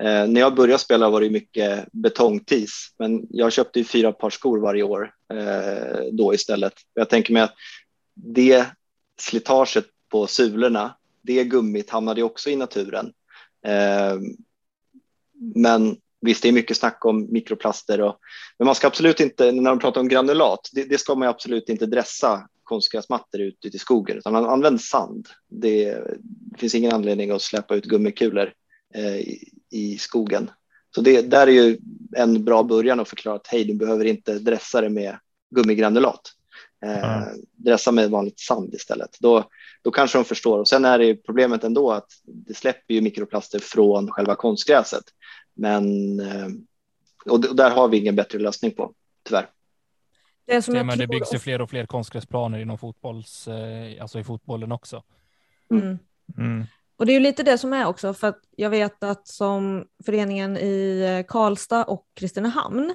Eh, 0.00 0.28
när 0.28 0.40
jag 0.40 0.54
började 0.54 0.78
spela 0.78 1.10
var 1.10 1.20
det 1.20 1.30
mycket 1.30 1.88
betongtis, 1.92 2.94
men 2.98 3.26
jag 3.30 3.52
köpte 3.52 3.78
ju 3.78 3.84
fyra 3.84 4.12
par 4.12 4.30
skor 4.30 4.58
varje 4.58 4.82
år 4.82 5.12
eh, 5.32 6.00
då 6.12 6.34
istället. 6.34 6.72
Jag 6.94 7.08
tänker 7.08 7.32
mig 7.32 7.42
att 7.42 7.54
det 8.14 8.66
slitaget 9.20 9.86
på 10.10 10.26
sulorna, 10.26 10.96
det 11.22 11.44
gummit 11.44 11.90
hamnade 11.90 12.22
också 12.22 12.50
i 12.50 12.56
naturen. 12.56 13.12
Eh, 13.66 14.16
men 15.54 15.96
visst, 16.20 16.42
det 16.42 16.48
är 16.48 16.52
mycket 16.52 16.76
snack 16.76 17.04
om 17.04 17.32
mikroplaster. 17.32 18.00
Och, 18.00 18.18
men 18.58 18.66
man 18.66 18.74
ska 18.74 18.86
absolut 18.86 19.20
inte, 19.20 19.52
när 19.52 19.70
de 19.70 19.78
pratar 19.78 20.00
om 20.00 20.08
granulat, 20.08 20.68
det, 20.72 20.84
det 20.84 20.98
ska 20.98 21.14
man 21.14 21.28
absolut 21.28 21.68
inte 21.68 21.86
dressa 21.86 22.48
konstgräsmattor 22.62 23.40
ut, 23.40 23.64
ut 23.64 23.74
i 23.74 23.78
skogen, 23.78 24.18
utan 24.18 24.32
man 24.32 24.46
använder 24.46 24.78
sand. 24.78 25.28
Det, 25.48 25.84
det 26.20 26.58
finns 26.58 26.74
ingen 26.74 26.92
anledning 26.92 27.30
att 27.30 27.42
släppa 27.42 27.74
ut 27.74 27.84
gummikulor 27.84 28.52
i, 29.00 29.48
i 29.70 29.98
skogen. 29.98 30.50
Så 30.94 31.00
det 31.00 31.22
där 31.22 31.46
är 31.46 31.52
ju 31.52 31.78
en 32.16 32.44
bra 32.44 32.62
början 32.62 33.00
att 33.00 33.08
förklara 33.08 33.36
att 33.36 33.46
hej, 33.46 33.64
du 33.64 33.74
behöver 33.74 34.04
inte 34.04 34.38
dressa 34.38 34.80
det 34.80 34.88
med 34.88 35.18
gummigranulat. 35.54 36.20
Eh, 36.84 37.22
Mm. 37.22 37.28
Dressa 37.52 37.92
med 37.92 38.10
vanligt 38.10 38.40
sand 38.40 38.74
istället. 38.74 39.16
Då, 39.20 39.44
då 39.82 39.90
kanske 39.90 40.18
de 40.18 40.24
förstår. 40.24 40.58
Och 40.58 40.68
sen 40.68 40.84
är 40.84 40.98
det 40.98 41.14
problemet 41.14 41.64
ändå 41.64 41.92
att 41.92 42.08
det 42.24 42.54
släpper 42.54 42.94
ju 42.94 43.00
mikroplaster 43.00 43.58
från 43.58 44.10
själva 44.10 44.34
konstgräset. 44.34 45.04
Men 45.54 46.20
eh, 46.20 46.48
och 47.26 47.56
där 47.56 47.70
har 47.70 47.88
vi 47.88 47.98
ingen 47.98 48.16
bättre 48.16 48.38
lösning 48.38 48.70
på, 48.70 48.92
tyvärr. 49.22 49.50
Det 50.46 50.62
som 50.62 50.74
Det, 50.74 50.84
men 50.84 50.98
det 50.98 51.06
byggs 51.06 51.34
ju 51.34 51.38
fler 51.38 51.60
och 51.60 51.70
fler 51.70 51.86
konstgräsplaner 51.86 52.58
inom 52.58 52.78
fotbolls, 52.78 53.48
eh, 53.48 54.02
alltså 54.02 54.18
i 54.18 54.24
fotbollen 54.24 54.72
också. 54.72 55.02
Mm. 55.70 55.98
Mm. 56.38 56.64
Och 56.98 57.06
det 57.06 57.12
är 57.12 57.14
ju 57.14 57.20
lite 57.20 57.42
det 57.42 57.58
som 57.58 57.72
är 57.72 57.86
också, 57.86 58.14
för 58.14 58.28
att 58.28 58.40
jag 58.56 58.70
vet 58.70 59.02
att 59.02 59.28
som 59.28 59.84
föreningen 60.06 60.56
i 60.56 61.00
eh, 61.18 61.26
Karlstad 61.32 61.84
och 61.84 62.06
Kristinehamn 62.14 62.94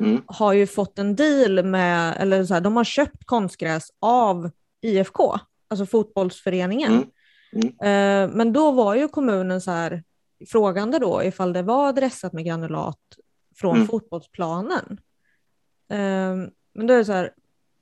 Mm. 0.00 0.22
har 0.26 0.52
ju 0.52 0.66
fått 0.66 0.98
en 0.98 1.16
deal 1.16 1.64
med, 1.64 2.16
eller 2.20 2.44
så 2.44 2.54
här, 2.54 2.60
de 2.60 2.76
har 2.76 2.84
köpt 2.84 3.24
konstgräs 3.26 3.88
av 4.00 4.50
IFK, 4.80 5.38
alltså 5.68 5.86
fotbollsföreningen. 5.86 7.04
Mm. 7.52 7.68
Eh, 7.68 8.36
Men 8.36 8.52
då 8.52 8.70
var 8.70 8.94
ju 8.94 9.08
kommunen 9.08 9.60
så 9.60 9.70
här 9.70 10.02
frågande 10.48 10.98
då 10.98 11.22
ifall 11.24 11.52
det 11.52 11.62
var 11.62 11.92
dressat 11.92 12.32
med 12.32 12.44
granulat 12.44 12.98
från 13.56 13.76
Mm. 13.76 13.88
fotbollsplanen. 13.88 15.00
Eh, 15.90 16.36
Men 16.74 16.86
då 16.86 16.94
är 16.94 16.98
det 16.98 17.04
så 17.04 17.12
här, 17.12 17.32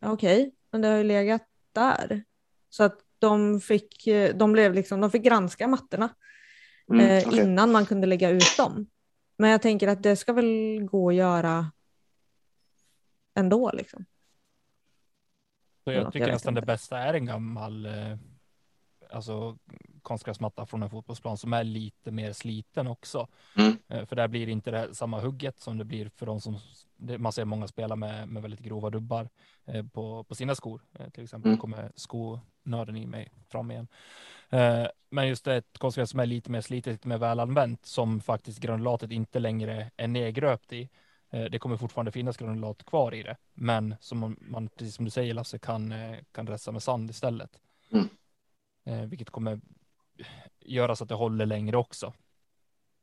okej, 0.05 0.55
men 0.73 0.81
det 0.81 0.89
har 0.89 0.97
ju 0.97 1.05
legat 1.05 1.43
där. 1.75 2.25
Så 2.71 2.85
att 2.85 2.99
de 3.21 3.61
fick, 3.61 4.07
eh, 4.07 4.37
de 4.37 4.53
blev 4.53 4.75
liksom, 4.75 5.01
de 5.01 5.11
fick 5.11 5.23
granska 5.23 5.69
mattorna 5.69 6.09
Mm. 6.91 7.07
eh, 7.07 7.29
okej. 7.29 7.41
innan 7.45 7.73
man 7.73 7.87
kunde 7.87 8.07
lägga 8.07 8.31
ut 8.31 8.57
dem. 8.57 8.87
Men 9.39 9.51
jag 9.51 9.63
tänker 9.63 9.89
att 9.89 10.03
det 10.03 10.17
ska 10.17 10.33
väl 10.33 10.81
gå 10.91 11.09
att 11.09 11.15
göra 11.15 11.73
ändå 13.35 13.71
liksom. 13.75 14.05
Så 15.85 15.91
Ja, 15.91 15.93
jag 15.93 16.05
jag 16.05 16.13
tycker 16.13 16.27
vet 16.27 16.35
nästan 16.35 16.55
det 16.55 16.59
inte. 16.59 16.67
bästa 16.67 16.99
är 16.99 17.15
en 17.15 17.27
gammal 17.27 17.87
eh, 17.87 18.17
alltså, 19.11 19.59
konstgräsmatta 20.03 20.67
från 20.67 20.83
en 20.83 20.91
fotbollsplan 20.91 21.37
som 21.37 21.53
är 21.53 21.65
lite 21.65 22.11
mer 22.11 22.33
sliten 22.33 22.87
också. 22.87 23.29
Mm. 23.57 23.77
Eh, 23.89 24.07
För 24.07 24.17
där 24.17 24.29
blir 24.29 24.47
det 24.47 24.53
inte 24.53 24.71
det 24.71 24.95
samma 24.95 25.21
hugget 25.21 25.61
som 25.61 25.79
det 25.79 25.85
blir 25.85 26.09
för 26.17 26.27
de 26.27 26.41
som 26.41 26.59
det, 26.97 27.19
man 27.19 27.33
ser 27.33 27.45
många 27.45 27.67
spela 27.67 27.97
med, 27.97 28.29
med 28.29 28.43
väldigt 28.43 28.61
grova 28.61 28.91
dubbar 28.91 29.29
på, 29.93 30.25
på 30.25 30.35
sina 30.35 30.55
skor. 30.55 30.83
Till 31.13 31.25
exempel 31.25 31.49
Mm. 31.51 31.61
kommer 31.61 31.93
skonörden 32.71 32.97
i 32.97 33.07
mig 33.07 33.33
fram 33.49 33.71
igen. 33.71 33.89
Eh, 34.51 34.87
men 35.11 35.29
just 35.29 35.45
det 35.45 35.57
ett 35.57 35.79
konstgräs 35.79 36.11
som 36.11 36.21
är 36.21 36.27
lite 36.27 36.51
mer 36.51 36.61
slitet, 36.61 36.93
lite 36.93 37.09
mer 37.09 37.19
välanvänt 37.19 37.87
som 37.87 38.21
faktiskt 38.21 38.61
granulatet 38.61 39.11
inte 39.11 39.39
längre 39.39 39.91
är 39.97 40.09
nedgröpt 40.09 40.73
i. 40.73 40.89
Eh, 41.31 41.45
Det 41.45 41.59
kommer 41.59 41.77
fortfarande 41.77 42.13
finnas 42.13 42.37
granulat 42.37 42.85
kvar 42.85 43.15
i 43.15 43.23
det, 43.23 43.37
men 43.55 43.95
som 44.01 44.19
man, 44.19 44.37
man 44.41 44.69
precis 44.69 44.95
som 44.95 45.05
du 45.05 45.11
säger 45.11 45.35
Lasse, 45.35 45.59
kan, 45.59 45.93
eh, 45.93 46.19
kan 46.33 46.47
resa 46.47 46.73
med 46.73 46.83
sand 46.83 47.11
istället. 47.11 47.61
Mm. 47.93 48.09
Eh, 48.87 49.09
vilket 49.09 49.31
kommer 49.31 49.61
göra 50.61 50.97
så 50.97 51.05
att 51.05 51.09
det 51.09 51.15
håller 51.15 51.47
längre 51.47 51.77
också, 51.77 52.13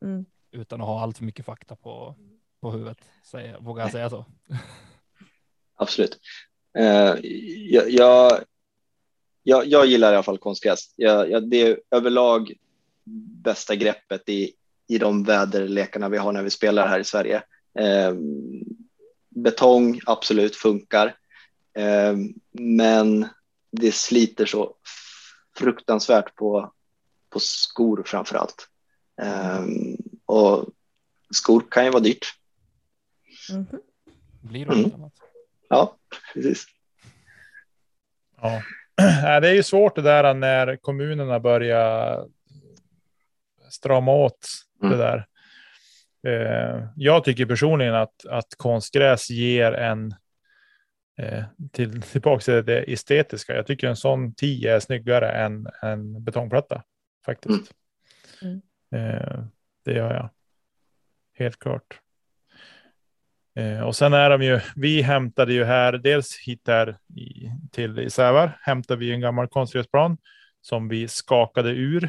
Mm. 0.02 0.26
utan 0.52 0.82
att 0.82 0.88
ha 0.88 1.02
allt 1.02 1.18
för 1.18 1.26
mycket 1.26 1.46
fakta 1.46 1.76
på, 1.76 2.16
på 2.62 2.72
huvudet. 2.72 2.98
Säger, 3.24 3.60
vågar 3.60 3.84
jag 3.84 3.92
säga 3.92 4.10
så? 4.10 4.26
Absolut. 5.76 6.20
Jag, 6.74 7.90
jag, 7.90 8.44
jag, 9.50 9.66
jag 9.66 9.86
gillar 9.86 10.14
i 10.14 10.16
alla 10.16 10.24
fall 10.24 10.38
konstgräs. 10.38 10.94
Jag, 10.96 11.32
jag, 11.32 11.50
det 11.50 11.62
är 11.62 11.80
överlag 11.92 12.54
bästa 13.44 13.76
greppet 13.76 14.30
i, 14.30 14.54
i 14.88 14.98
de 14.98 15.24
väderlekarna 15.24 16.10
vi 16.10 16.18
har 16.18 16.32
när 16.32 16.44
vi 16.44 16.50
spelar 16.50 16.88
här 16.88 17.00
i 17.00 17.04
Sverige. 17.04 17.44
Eh, 17.80 18.14
betong, 19.30 20.00
absolut, 20.06 20.56
funkar. 20.56 21.16
Eh, 21.74 22.16
men 22.52 23.28
det 23.72 23.92
sliter 23.92 24.46
så 24.46 24.76
fruktansvärt 25.58 26.36
på, 26.36 26.74
på 27.30 27.40
skor 27.40 28.04
framför 28.06 28.36
allt. 28.36 28.68
Eh, 29.22 29.66
och 30.26 30.70
skor 31.34 31.64
kan 31.72 31.86
ju 31.86 31.92
vara 31.92 32.04
dyrt. 32.04 32.26
Mhm. 33.52 33.66
Blir 34.42 34.66
det 34.66 34.74
Mm. 34.74 34.94
annat? 34.94 35.14
Ja, 35.70 35.96
precis. 36.34 36.66
Ja. 38.42 38.62
Det 39.42 39.50
är 39.50 39.54
ju 39.54 39.64
svårt 39.64 39.96
det 39.96 40.02
där 40.02 40.34
när 40.34 40.76
kommunerna 40.76 41.40
börjar 41.40 42.26
strama 43.70 44.12
åt 44.12 44.48
det 44.82 44.86
Mm. 44.88 44.98
där. 45.00 45.28
Eh, 46.28 46.88
Jag 46.96 47.24
tycker 47.24 47.46
personligen 47.46 47.96
att, 47.96 48.26
att 48.30 48.56
konstgräs 48.58 49.30
ger 49.30 49.72
en 49.72 50.16
eh, 51.18 51.44
till, 51.72 52.02
tillbaka 52.02 52.42
till 52.42 52.66
det 52.66 52.92
estetiska. 52.94 53.56
Jag 53.56 53.68
tycker 53.68 53.88
en 53.88 53.96
sån 53.96 54.34
10 54.34 54.76
är 54.76 54.80
snyggare 54.80 55.32
än 55.32 55.68
en 55.82 56.24
betongplatta 56.24 56.84
faktiskt. 57.26 57.74
Mm. 58.42 58.62
Eh, 58.92 59.44
Det 59.86 59.94
gör 59.94 60.14
jag. 60.14 60.30
Helt 61.34 61.60
klart. 61.60 62.00
Eh, 63.58 63.82
och 63.82 63.96
sen 63.96 64.14
är 64.14 64.30
de 64.30 64.42
ju, 64.42 64.60
vi 64.76 65.02
hämtade 65.02 65.54
ju 65.54 65.64
här, 65.64 65.94
dels 65.94 66.38
hit 66.38 66.66
där 66.66 66.98
i, 67.16 67.52
till 67.72 68.00
i 68.00 68.10
Sävar, 68.10 68.60
hämtade 68.62 69.00
vi 69.00 69.12
en 69.12 69.22
gammal 69.22 69.48
konstgräsplan 69.48 70.18
som 70.62 70.88
vi 70.88 71.08
skakade 71.08 71.70
ur. 71.70 72.04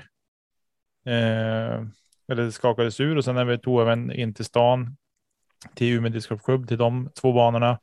Eh, 1.07 1.83
eller 2.31 2.43
det 2.45 2.53
skakades 2.53 3.01
ur 3.01 3.17
och 3.17 3.25
sen 3.25 3.35
när 3.35 3.45
vi 3.45 3.59
tog 3.59 3.81
även 3.81 4.13
in 4.13 4.35
till 4.35 4.45
stan 4.45 4.97
till 5.75 5.93
Umeå 5.93 6.13
discgolfklubb 6.13 6.69
till 6.69 6.79
de 6.79 7.11
två 7.21 7.33
banorna 7.33 7.79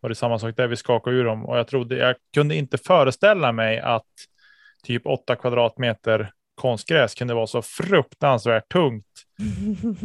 var 0.00 0.08
det 0.08 0.14
samma 0.14 0.38
sak 0.38 0.56
där. 0.56 0.66
Vi 0.66 0.76
skakade 0.76 1.16
ur 1.16 1.24
dem 1.24 1.46
och 1.46 1.58
jag 1.58 1.68
trodde 1.68 1.96
jag 1.96 2.16
kunde 2.34 2.54
inte 2.54 2.78
föreställa 2.78 3.52
mig 3.52 3.80
att 3.80 4.06
typ 4.82 5.06
åtta 5.06 5.36
kvadratmeter 5.36 6.32
konstgräs 6.54 7.14
kunde 7.14 7.34
vara 7.34 7.46
så 7.46 7.62
fruktansvärt 7.62 8.68
tungt 8.68 9.07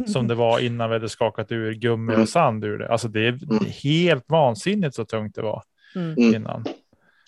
som 0.06 0.28
det 0.28 0.34
var 0.34 0.58
innan 0.60 0.90
vi 0.90 0.94
hade 0.96 1.08
skakat 1.08 1.52
ur 1.52 1.72
gummi 1.74 2.12
Mm. 2.12 2.22
och 2.22 2.28
sand 2.28 2.64
ur 2.64 2.78
det. 2.78 2.88
Alltså 2.88 3.08
det 3.08 3.20
är 3.20 3.32
är 3.32 3.64
helt 3.82 4.24
vansinnigt 4.28 4.94
så 4.94 5.04
tungt 5.04 5.34
det 5.34 5.42
var 5.42 5.62
Mm. 5.96 6.12
Mm. 6.12 6.34
innan. 6.34 6.64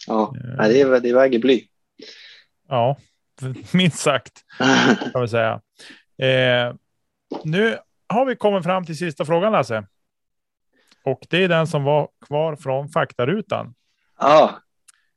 Ja, 0.06 0.34
Eh, 0.60 0.68
det, 0.68 0.80
är- 0.80 1.00
det 1.00 1.12
väger 1.12 1.38
bly. 1.38 1.62
Ja, 2.68 2.96
minst 3.72 3.98
sagt 3.98 4.32
kan 5.12 5.22
vi 5.22 5.28
säga. 5.28 5.60
Eh, 6.18 6.74
nu 7.44 7.76
har 8.08 8.24
vi 8.26 8.36
kommit 8.36 8.64
fram 8.64 8.84
till 8.84 8.96
sista 8.98 9.24
frågan 9.24 9.52
Lasse. 9.52 9.86
Och 11.04 11.26
det 11.30 11.44
är 11.44 11.48
den 11.48 11.66
som 11.66 11.84
var 11.84 12.08
kvar 12.26 12.56
från 12.56 12.88
faktarutan. 12.88 13.74
ja, 14.20 14.58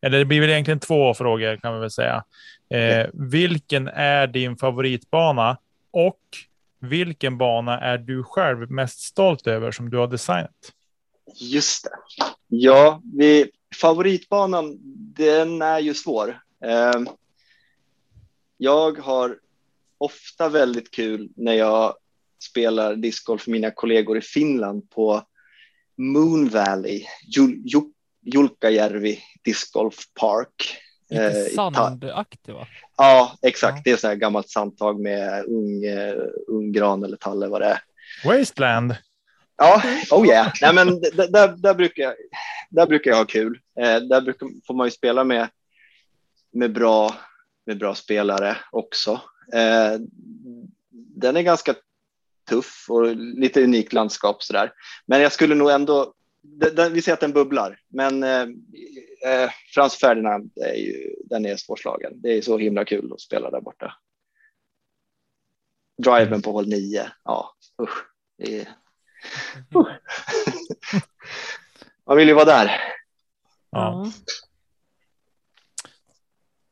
Eller 0.01 0.17
det 0.19 0.25
blir 0.25 0.41
väl 0.41 0.49
egentligen 0.49 0.79
två 0.79 1.13
frågor 1.13 1.55
kan 1.57 1.73
vi 1.73 1.79
väl 1.79 1.91
säga. 1.91 2.23
Eh, 2.69 3.07
vilken 3.13 3.87
är 3.87 4.27
din 4.27 4.57
favoritbana 4.57 5.57
och 5.91 6.19
vilken 6.79 7.37
bana 7.37 7.79
är 7.79 7.97
du 7.97 8.23
själv 8.23 8.71
mest 8.71 8.99
stolt 8.99 9.47
över 9.47 9.71
som 9.71 9.89
du 9.89 9.97
har 9.97 10.07
designat? 10.07 10.73
just 11.35 11.83
det. 11.83 12.25
Ja, 12.47 13.01
vi, 13.13 13.51
favoritbanan, 13.81 14.77
den 15.15 15.61
är 15.61 15.79
ju 15.79 15.93
svår. 15.93 16.41
Eh, 16.65 17.01
jag 18.57 18.97
har 18.97 19.39
ofta 19.97 20.49
väldigt 20.49 20.91
kul 20.91 21.29
när 21.35 21.53
jag 21.53 21.95
spelar 22.43 22.95
discgolf 22.95 23.41
för 23.41 23.51
mina 23.51 23.71
kollegor 23.71 24.17
i 24.17 24.21
Finland 24.21 24.89
på 24.89 25.23
Moon 25.97 26.49
Valley, 26.49 27.05
Jul, 27.35 27.61
Jul, 27.65 27.91
Julkajärvi 28.21 29.19
Discgolf 29.43 29.95
Park. 30.19 30.77
Lite 31.09 31.25
Eh, 31.25 31.55
sandaktig 31.55 32.53
va? 32.53 32.67
Ja, 32.97 33.37
exakt. 33.41 33.77
Ja. 33.77 33.81
Det 33.85 33.91
är 33.91 33.97
så 33.97 34.07
här 34.07 34.15
gammalt 34.15 34.49
sandtag 34.49 34.99
med 34.99 35.45
ung, 35.45 35.83
eh, 35.85 36.15
ung 36.47 36.71
gran 36.71 37.03
eller 37.03 37.17
tall 37.17 37.37
eller 37.37 37.51
vad 37.51 37.61
det 37.61 37.67
är. 37.67 37.79
Wasteland. 38.25 38.95
Ja, 39.57 39.81
oh 40.11 40.27
yeah. 40.27 40.51
Nej, 40.61 40.73
men 40.73 41.01
där, 41.01 41.57
där, 41.57 41.73
brukar 41.73 42.03
jag, 42.03 42.13
där 42.69 42.87
brukar 42.87 43.11
jag 43.11 43.17
ha 43.17 43.25
kul. 43.25 43.59
Eh, 43.79 43.99
där 43.99 44.21
brukar, 44.21 44.47
får 44.67 44.73
man 44.73 44.87
ju 44.87 44.91
spela 44.91 45.23
med, 45.23 45.47
med, 46.51 46.73
bra, 46.73 47.15
med 47.65 47.77
bra 47.77 47.95
spelare 47.95 48.57
också. 48.71 49.21
Eh, 49.53 49.99
den 50.91 51.37
är 51.37 51.41
ganska 51.41 51.75
tuff 52.49 52.85
och 52.89 53.15
lite 53.15 53.63
unikt 53.63 53.93
landskap 53.93 54.43
sådär. 54.43 54.71
Men 55.05 55.21
jag 55.21 55.31
skulle 55.31 55.55
nog 55.55 55.69
ändå, 55.69 56.13
vi 56.91 57.01
ser 57.01 57.13
att 57.13 57.19
den 57.19 57.33
bubblar, 57.33 57.79
men 57.87 58.23
eh, 59.25 59.49
Frans 59.73 59.95
Ferdinand, 59.95 60.51
är 60.55 60.73
ju, 60.73 61.15
den 61.23 61.45
är 61.45 61.55
svårslagen. 61.55 62.21
Det 62.21 62.37
är 62.37 62.41
så 62.41 62.57
himla 62.57 62.85
kul 62.85 63.13
att 63.13 63.21
spela 63.21 63.51
där 63.51 63.61
borta. 63.61 63.95
Driven 65.97 66.41
på 66.41 66.51
håll 66.51 66.67
9, 66.67 67.11
ja 67.23 67.55
usch. 67.81 68.05
Det 68.37 68.59
är, 68.59 68.67
Man 72.05 72.17
vill 72.17 72.27
ju 72.27 72.33
vara 72.33 72.45
där. 72.45 72.71
Ja, 73.71 74.11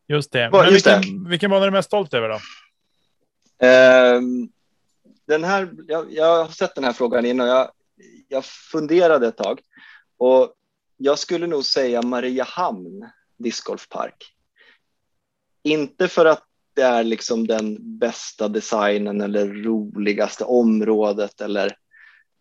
just 0.08 0.32
det. 0.32 0.50
Men 0.52 0.74
just 0.74 0.88
vilken, 0.88 1.30
vilken 1.30 1.50
bana 1.50 1.66
är 1.66 1.68
du 1.68 1.72
mest 1.72 1.90
stolt 1.90 2.14
över 2.14 2.30
då? 2.30 2.40
Ehm, 3.68 4.50
den 5.26 5.44
här, 5.44 5.70
jag, 5.88 6.14
jag 6.14 6.44
har 6.44 6.52
sett 6.52 6.76
den 6.76 6.84
här 6.84 6.94
frågan 6.94 7.26
innan. 7.26 7.48
Jag, 7.48 7.72
jag 8.28 8.46
funderade 8.46 9.28
ett 9.28 9.38
tag 9.38 9.62
och 10.18 10.54
jag 10.98 11.20
skulle 11.20 11.48
nog 11.48 11.66
säga 11.66 12.02
Mariehamn 12.02 13.10
discgolfpark. 13.38 14.34
Inte 15.64 16.08
för 16.08 16.26
att 16.26 16.44
det 16.74 16.82
är 16.82 17.04
liksom 17.04 17.48
den 17.48 17.98
bästa 17.98 18.48
designen 18.48 19.22
eller 19.22 19.48
roligaste 19.48 20.44
området 20.44 21.42
eller 21.42 21.78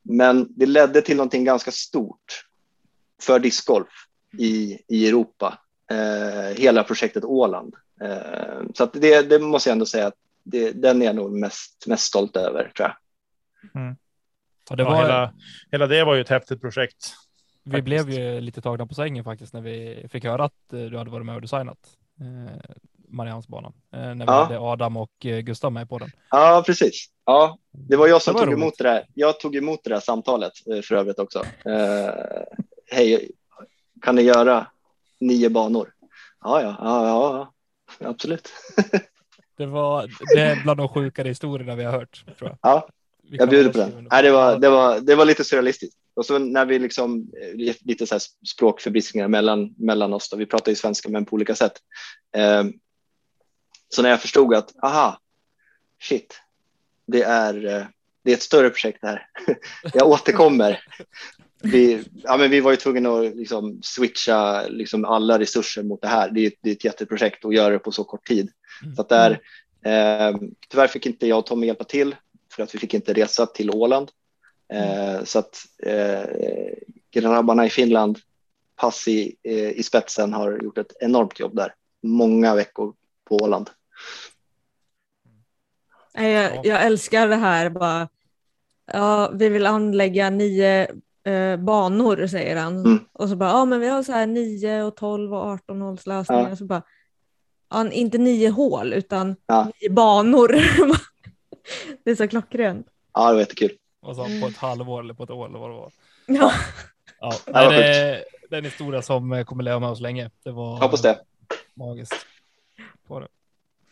men 0.08 0.46
det 0.50 0.66
ledde 0.66 1.02
till 1.02 1.16
någonting 1.16 1.44
ganska 1.44 1.70
stort 1.70 2.44
för 3.22 3.38
discgolf 3.38 3.88
i, 4.38 4.78
i 4.88 5.08
Europa. 5.08 5.58
Eh, 5.90 6.58
hela 6.58 6.84
projektet 6.84 7.24
Åland. 7.24 7.74
Eh, 8.00 8.62
så 8.74 8.84
att 8.84 8.92
det, 8.92 9.22
det 9.22 9.38
måste 9.38 9.68
jag 9.68 9.72
ändå 9.72 9.86
säga 9.86 10.06
att 10.06 10.14
det, 10.44 10.72
den 10.72 11.02
är 11.02 11.06
jag 11.06 11.16
nog 11.16 11.32
mest, 11.32 11.86
mest 11.86 12.04
stolt 12.04 12.36
över 12.36 12.72
tror 12.76 12.88
jag. 12.88 12.96
Mm. 13.82 13.96
Ja, 14.70 14.76
det 14.76 14.84
var, 14.84 14.94
ja, 14.94 15.02
hela, 15.02 15.34
hela 15.70 15.86
det 15.86 16.04
var 16.04 16.14
ju 16.14 16.20
ett 16.20 16.28
häftigt 16.28 16.60
projekt. 16.60 17.14
Vi 17.66 17.70
faktiskt. 17.72 17.84
blev 18.06 18.10
ju 18.10 18.40
lite 18.40 18.60
tagna 18.60 18.86
på 18.86 18.94
sängen 18.94 19.24
faktiskt 19.24 19.52
när 19.52 19.60
vi 19.60 20.06
fick 20.10 20.24
höra 20.24 20.44
att 20.44 20.72
eh, 20.72 20.78
du 20.80 20.98
hade 20.98 21.10
varit 21.10 21.26
med 21.26 21.34
och 21.34 21.42
designat 21.42 21.78
eh, 22.20 22.54
Mariansbanan. 23.08 23.72
Eh, 23.92 24.00
när 24.00 24.14
vi 24.14 24.24
Ja. 24.26 24.42
hade 24.44 24.58
Adam 24.60 24.96
och 24.96 25.26
eh, 25.26 25.38
Gustav 25.40 25.72
med 25.72 25.88
på 25.88 25.98
den. 25.98 26.10
Ja, 26.30 26.62
precis. 26.66 27.06
Ja, 27.24 27.58
det 27.70 27.96
var 27.96 28.06
jag 28.06 28.22
som 28.22 28.34
var 28.34 28.40
tog 28.40 28.48
roligt. 28.48 28.62
emot 28.62 28.74
det 28.78 28.84
där. 28.84 29.06
Jag 29.14 29.40
tog 29.40 29.56
emot 29.56 29.80
det 29.84 29.90
där 29.90 30.00
samtalet 30.00 30.52
eh, 30.74 30.82
för 30.82 30.94
övrigt 30.94 31.18
också. 31.18 31.38
Eh, 31.64 32.10
Hej, 32.90 33.30
kan 34.02 34.14
ni 34.14 34.22
göra 34.22 34.66
nio 35.20 35.48
banor? 35.50 35.92
Ja, 36.44 36.62
ja, 36.62 36.76
ja, 36.80 37.52
ja, 38.00 38.08
absolut. 38.08 38.48
Det 39.56 39.66
var 39.66 40.06
det 40.34 40.40
är 40.40 40.62
bland 40.62 40.80
de 40.80 40.88
sjukare 40.88 41.28
historierna 41.28 41.74
vi 41.74 41.84
har 41.84 41.92
hört. 41.92 42.24
Tror 42.38 42.50
jag. 42.50 42.58
Ja, 42.62 42.88
jag 43.22 43.48
bjuder 43.48 43.72
på 43.72 43.78
den. 43.78 44.08
Nej, 44.10 44.22
det, 44.22 44.30
var, 44.30 44.56
det, 44.58 44.68
var, 44.68 45.00
det 45.00 45.14
var 45.14 45.24
lite 45.24 45.44
surrealistiskt. 45.44 45.96
Och 46.16 46.26
så 46.26 46.38
när 46.38 46.66
vi 46.66 46.78
liksom, 46.78 47.30
eh, 47.42 47.74
lite 47.80 48.06
så 48.06 48.14
här 48.14 48.22
språkförbistringar 48.48 49.28
mellan, 49.28 49.74
mellan 49.78 50.12
oss, 50.12 50.30
då. 50.30 50.36
vi 50.36 50.46
pratar 50.46 50.72
ju 50.72 50.76
svenska 50.76 51.08
men 51.08 51.24
på 51.24 51.34
olika 51.34 51.54
sätt. 51.54 51.72
Eh, 52.36 52.64
så 53.88 54.02
när 54.02 54.10
jag 54.10 54.20
förstod 54.20 54.54
att, 54.54 54.74
aha, 54.84 55.20
shit, 56.02 56.40
det 57.06 57.22
är, 57.22 57.66
eh, 57.66 57.84
det 58.24 58.30
är 58.30 58.34
ett 58.36 58.42
större 58.42 58.70
projekt 58.70 58.98
det 59.00 59.06
här. 59.08 59.26
jag 59.94 60.08
återkommer. 60.08 60.80
Vi, 61.62 62.04
ja, 62.22 62.36
men 62.36 62.50
vi 62.50 62.60
var 62.60 62.70
ju 62.70 62.76
tvungna 62.76 63.10
att 63.18 63.36
liksom 63.36 63.78
switcha 63.82 64.66
liksom 64.68 65.04
alla 65.04 65.38
resurser 65.38 65.82
mot 65.82 66.02
det 66.02 66.08
här. 66.08 66.30
Det 66.30 66.40
är, 66.40 66.46
ett- 66.46 66.58
det 66.62 66.70
är 66.70 66.74
ett 66.74 66.84
jätteprojekt 66.84 67.44
att 67.44 67.54
göra 67.54 67.70
det 67.72 67.78
på 67.78 67.92
så 67.92 68.04
kort 68.04 68.26
tid. 68.28 68.50
Så 68.96 69.02
att 69.02 69.08
där, 69.08 69.30
eh, 69.84 70.36
tyvärr 70.68 70.86
fick 70.86 71.06
inte 71.06 71.26
jag 71.26 71.38
och 71.38 71.46
Tommy 71.46 71.66
hjälpa 71.66 71.84
till 71.84 72.16
för 72.52 72.62
att 72.62 72.74
vi 72.74 72.78
fick 72.78 72.94
inte 72.94 73.12
resa 73.12 73.46
till 73.46 73.70
Åland. 73.70 74.10
Eh, 74.68 75.24
så 75.24 75.38
att 75.38 75.56
eh, 75.82 76.24
grabbarna 77.10 77.66
i 77.66 77.70
Finland, 77.70 78.18
Passi 78.76 79.36
eh, 79.42 79.70
i 79.70 79.82
spetsen, 79.82 80.32
har 80.32 80.62
gjort 80.62 80.78
ett 80.78 80.92
enormt 81.00 81.40
jobb 81.40 81.56
där. 81.56 81.74
Många 82.02 82.54
veckor 82.54 82.94
på 83.24 83.36
Åland. 83.36 83.70
Nej, 86.14 86.32
Jag, 86.32 86.66
jag 86.66 86.86
älskar 86.86 87.28
det 87.28 87.36
här 87.36 87.70
bara. 87.70 88.08
Ja, 88.92 89.30
vi 89.34 89.48
vill 89.48 89.66
anlägga 89.66 90.30
nio 90.30 90.86
eh, 91.24 91.56
banor 91.56 92.26
säger 92.26 92.56
han. 92.56 92.76
Mm. 92.76 92.98
Och 93.12 93.28
så 93.28 93.36
bara, 93.36 93.50
ja 93.50 93.64
men 93.64 93.80
vi 93.80 93.88
har 93.88 94.02
så 94.02 94.12
här 94.12 94.26
9 94.26 94.82
och 94.82 94.96
12 94.96 95.34
och 95.34 95.40
18 95.40 95.80
hålslösningar. 95.80 96.48
Ja. 96.48 96.56
Så 96.56 96.64
bara, 96.64 96.82
ja, 97.70 97.90
inte 97.92 98.18
nio 98.18 98.50
hål 98.50 98.92
utan 98.92 99.36
Ja. 99.46 99.72
nio 99.80 99.90
banor. 99.90 100.48
det 102.04 102.10
är 102.10 102.14
så 102.14 102.28
klockrent. 102.28 102.86
Ja, 103.14 103.28
det 103.28 103.32
var 103.32 103.40
jättekul. 103.40 103.70
Och 104.06 104.16
så 104.16 104.24
på 104.40 104.46
ett 104.46 104.56
halvår 104.56 105.00
eller 105.02 105.14
på 105.14 105.22
ett 105.24 105.30
år 105.30 105.46
eller 105.48 105.58
vad 105.58 105.70
det 105.70 105.74
var. 105.74 105.92
Ja. 106.26 106.52
Ja, 107.20 107.32
det 107.46 107.52
nej, 107.52 107.68
det, 107.70 108.24
det 108.50 108.56
är 108.56 108.58
en 108.58 108.64
historia 108.64 109.02
som 109.02 109.32
eh, 109.32 109.44
kommer 109.44 109.62
leva 109.64 109.78
med 109.78 109.88
oss 109.88 110.00
länge. 110.00 110.30
Det 110.44 110.50
var 110.50 110.78
Hoppas 110.80 111.02
det. 111.02 111.18
magiskt. 111.74 112.14
På 113.06 113.20
det. 113.20 113.28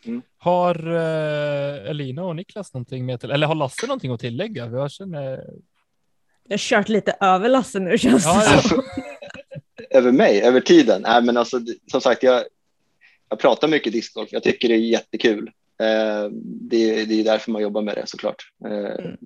Mm. 0.05 0.21
Har 0.37 0.87
eh, 0.95 1.89
Elina 1.89 2.23
och 2.23 2.35
Niklas 2.35 2.73
någonting 2.73 3.05
med 3.05 3.19
till, 3.21 3.31
eller 3.31 3.47
har 3.47 3.55
Lasse 3.55 3.87
någonting 3.87 4.11
att 4.11 4.19
tillägga? 4.19 4.65
Jag 4.65 4.91
känner, 4.91 5.43
Jag 6.43 6.53
har 6.53 6.57
kört 6.57 6.89
lite 6.89 7.15
över 7.21 7.49
Lasse 7.49 7.79
nu 7.79 7.97
känns 7.97 8.25
Ja, 8.25 8.33
det 8.39 8.51
ja. 8.55 8.61
som. 8.61 8.83
Över 9.89 10.11
mig, 10.11 10.41
över 10.41 10.59
tiden. 10.59 11.01
Nej, 11.01 11.21
men 11.21 11.37
alltså, 11.37 11.59
som 11.91 12.01
sagt, 12.01 12.23
jag, 12.23 12.43
jag 13.29 13.39
pratar 13.39 13.67
mycket 13.67 13.93
discgolf. 13.93 14.29
Jag 14.31 14.43
tycker 14.43 14.67
det 14.67 14.73
är 14.75 14.77
jättekul. 14.77 15.51
Eh, 15.79 16.29
det, 16.43 17.05
det 17.05 17.19
är 17.19 17.23
därför 17.23 17.51
man 17.51 17.61
jobbar 17.61 17.81
med 17.81 17.95
det 17.95 18.07
såklart. 18.07 18.51
Eh, 18.65 19.05
Mm. 19.05 19.17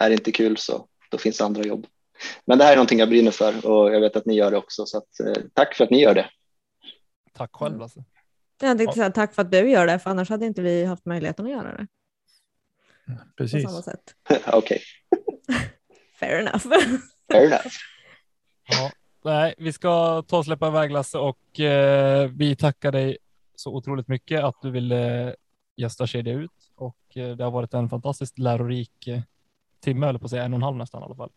Är 0.00 0.08
det 0.08 0.14
inte 0.14 0.32
kul 0.32 0.56
så 0.56 0.88
då 1.10 1.18
finns 1.18 1.38
det 1.38 1.44
andra 1.44 1.62
jobb. 1.62 1.86
Men 2.44 2.58
det 2.58 2.64
här 2.64 2.72
är 2.72 2.76
någonting 2.76 2.98
jag 2.98 3.08
brinner 3.08 3.30
för 3.30 3.66
och 3.66 3.94
jag 3.94 4.00
vet 4.00 4.16
att 4.16 4.26
ni 4.26 4.34
gör 4.34 4.50
det 4.50 4.56
också. 4.56 4.86
Så 4.86 4.98
att, 4.98 5.20
eh, 5.20 5.42
tack 5.54 5.74
för 5.74 5.84
att 5.84 5.90
ni 5.90 6.00
gör 6.00 6.14
det. 6.14 6.30
tack 7.32 7.50
själv 7.52 7.78
Lasse. 7.78 8.04
Jag 8.60 8.78
tänkte 8.78 8.96
säga 8.96 9.10
tack 9.10 9.34
för 9.34 9.42
att 9.42 9.50
du 9.50 9.70
gör 9.70 9.86
det, 9.86 9.98
för 9.98 10.10
annars 10.10 10.30
hade 10.30 10.46
inte 10.46 10.62
vi 10.62 10.84
haft 10.84 11.06
möjligheten 11.06 11.44
att 11.44 11.52
göra 11.52 11.76
det 11.76 11.86
på 13.06 13.12
Precis. 13.36 13.64
samma 13.64 13.82
sätt. 13.82 14.14
Okej, 14.52 14.82
Fair 16.20 16.38
enough. 16.38 16.66
fair 17.32 17.46
enough. 17.46 17.66
Ja, 18.68 18.90
nej, 19.24 19.54
vi 19.58 19.72
ska 19.72 20.22
ta 20.22 20.38
och 20.38 20.44
släppa 20.44 20.68
iväg 20.68 20.90
Lasse 20.90 21.18
och 21.18 21.60
eh, 21.60 22.30
vi 22.30 22.56
tackar 22.56 22.92
dig 22.92 23.18
så 23.56 23.74
otroligt 23.74 24.08
mycket 24.08 24.44
att 24.44 24.62
du 24.62 24.70
ville 24.70 25.34
gästa 25.76 26.06
Kedja 26.06 26.32
ut 26.32 26.70
och 26.74 27.16
eh, 27.16 27.36
det 27.36 27.44
har 27.44 27.50
varit 27.50 27.74
en 27.74 27.88
fantastiskt 27.88 28.38
lärorik 28.38 29.06
eh, 29.06 29.20
timme, 29.80 30.06
eller 30.08 30.18
på 30.18 30.24
att 30.24 30.30
säga 30.30 30.44
en 30.44 30.52
och 30.52 30.58
en 30.58 30.62
halv 30.62 30.76
nästan 30.76 31.02
i 31.02 31.04
alla 31.04 31.14
fall, 31.14 31.30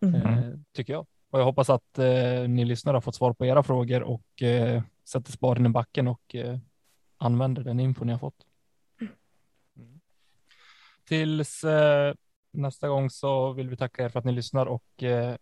Mm. 0.00 0.14
eh, 0.26 0.54
tycker 0.72 0.92
jag. 0.92 1.06
Och 1.30 1.40
jag 1.40 1.44
hoppas 1.44 1.70
att 1.70 1.98
eh, 1.98 2.48
ni 2.48 2.64
lyssnare 2.64 2.94
har 2.96 3.00
fått 3.00 3.14
svar 3.14 3.32
på 3.32 3.46
era 3.46 3.62
frågor 3.62 4.02
och 4.02 4.42
eh, 4.42 4.82
sätter 5.04 5.32
spaden 5.32 5.66
i 5.66 5.68
backen 5.68 6.08
och 6.08 6.34
eh, 6.34 6.58
använder 7.18 7.64
den 7.64 7.80
info 7.80 8.04
ni 8.04 8.12
har 8.12 8.18
fått. 8.18 8.46
Mm. 9.76 10.00
Tills 11.04 11.64
eh, 11.64 12.14
nästa 12.52 12.88
gång 12.88 13.10
så 13.10 13.52
vill 13.52 13.68
vi 13.68 13.76
tacka 13.76 14.04
er 14.04 14.08
för 14.08 14.18
att 14.18 14.24
ni 14.24 14.32
lyssnar 14.32 14.66
och 14.66 15.02
eh, 15.02 15.36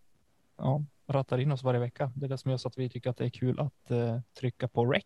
ja, 0.57 0.85
rattar 1.07 1.39
in 1.39 1.53
oss 1.53 1.63
varje 1.63 1.81
vecka. 1.81 2.13
Det 2.17 2.25
är 2.25 2.29
det 2.29 2.39
som 2.39 2.51
gör 2.51 2.59
så 2.59 2.69
att 2.69 2.79
vi 2.79 2.89
tycker 2.89 3.11
att 3.11 3.17
det 3.17 3.25
är 3.25 3.31
kul 3.31 3.61
att 3.61 3.91
eh, 3.91 4.21
trycka 4.41 4.69
på 4.69 4.85
rec 4.87 5.05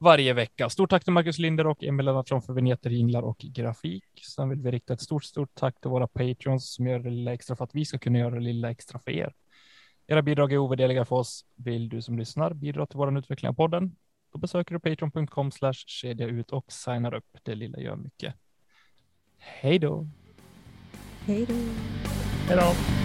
varje 0.00 0.32
vecka. 0.32 0.68
Stort 0.68 0.90
tack 0.90 1.04
till 1.04 1.12
Marcus 1.12 1.38
Linder 1.38 1.66
och 1.66 1.84
Emil 1.84 2.06
Lennartsson 2.06 2.42
för 2.42 2.52
vignetter, 2.52 2.90
jinglar 2.90 3.22
och 3.22 3.38
grafik. 3.38 4.04
Sen 4.36 4.48
vill 4.48 4.62
vi 4.62 4.70
rikta 4.70 4.92
ett 4.92 5.00
stort, 5.00 5.24
stort 5.24 5.54
tack 5.54 5.80
till 5.80 5.90
våra 5.90 6.06
patrons 6.06 6.74
som 6.74 6.86
gör 6.86 6.98
det 6.98 7.10
lilla 7.10 7.32
extra 7.32 7.56
för 7.56 7.64
att 7.64 7.74
vi 7.74 7.84
ska 7.84 7.98
kunna 7.98 8.18
göra 8.18 8.34
det 8.34 8.40
lilla 8.40 8.70
extra 8.70 8.98
för 8.98 9.10
er. 9.10 9.32
Era 10.06 10.22
bidrag 10.22 10.52
är 10.52 10.58
ovärderliga 10.58 11.04
för 11.04 11.16
oss. 11.16 11.44
Vill 11.56 11.88
du 11.88 12.02
som 12.02 12.18
lyssnar 12.18 12.54
bidra 12.54 12.86
till 12.86 12.96
vår 12.96 13.18
utveckling 13.18 13.48
av 13.48 13.54
podden? 13.54 13.96
Då 14.32 14.38
besöker 14.38 14.74
du 14.74 14.80
patreon.com 14.80 15.50
slash 15.50 15.72
kedja 15.86 16.26
ut 16.26 16.50
och 16.50 16.72
signar 16.72 17.14
upp. 17.14 17.38
Det 17.42 17.54
lilla 17.54 17.78
gör 17.78 17.96
mycket. 17.96 18.34
Hej 19.38 19.78
då! 19.78 20.08
Hej 21.26 21.46
då. 21.46 21.54
Hej 22.48 22.56
då. 22.56 22.99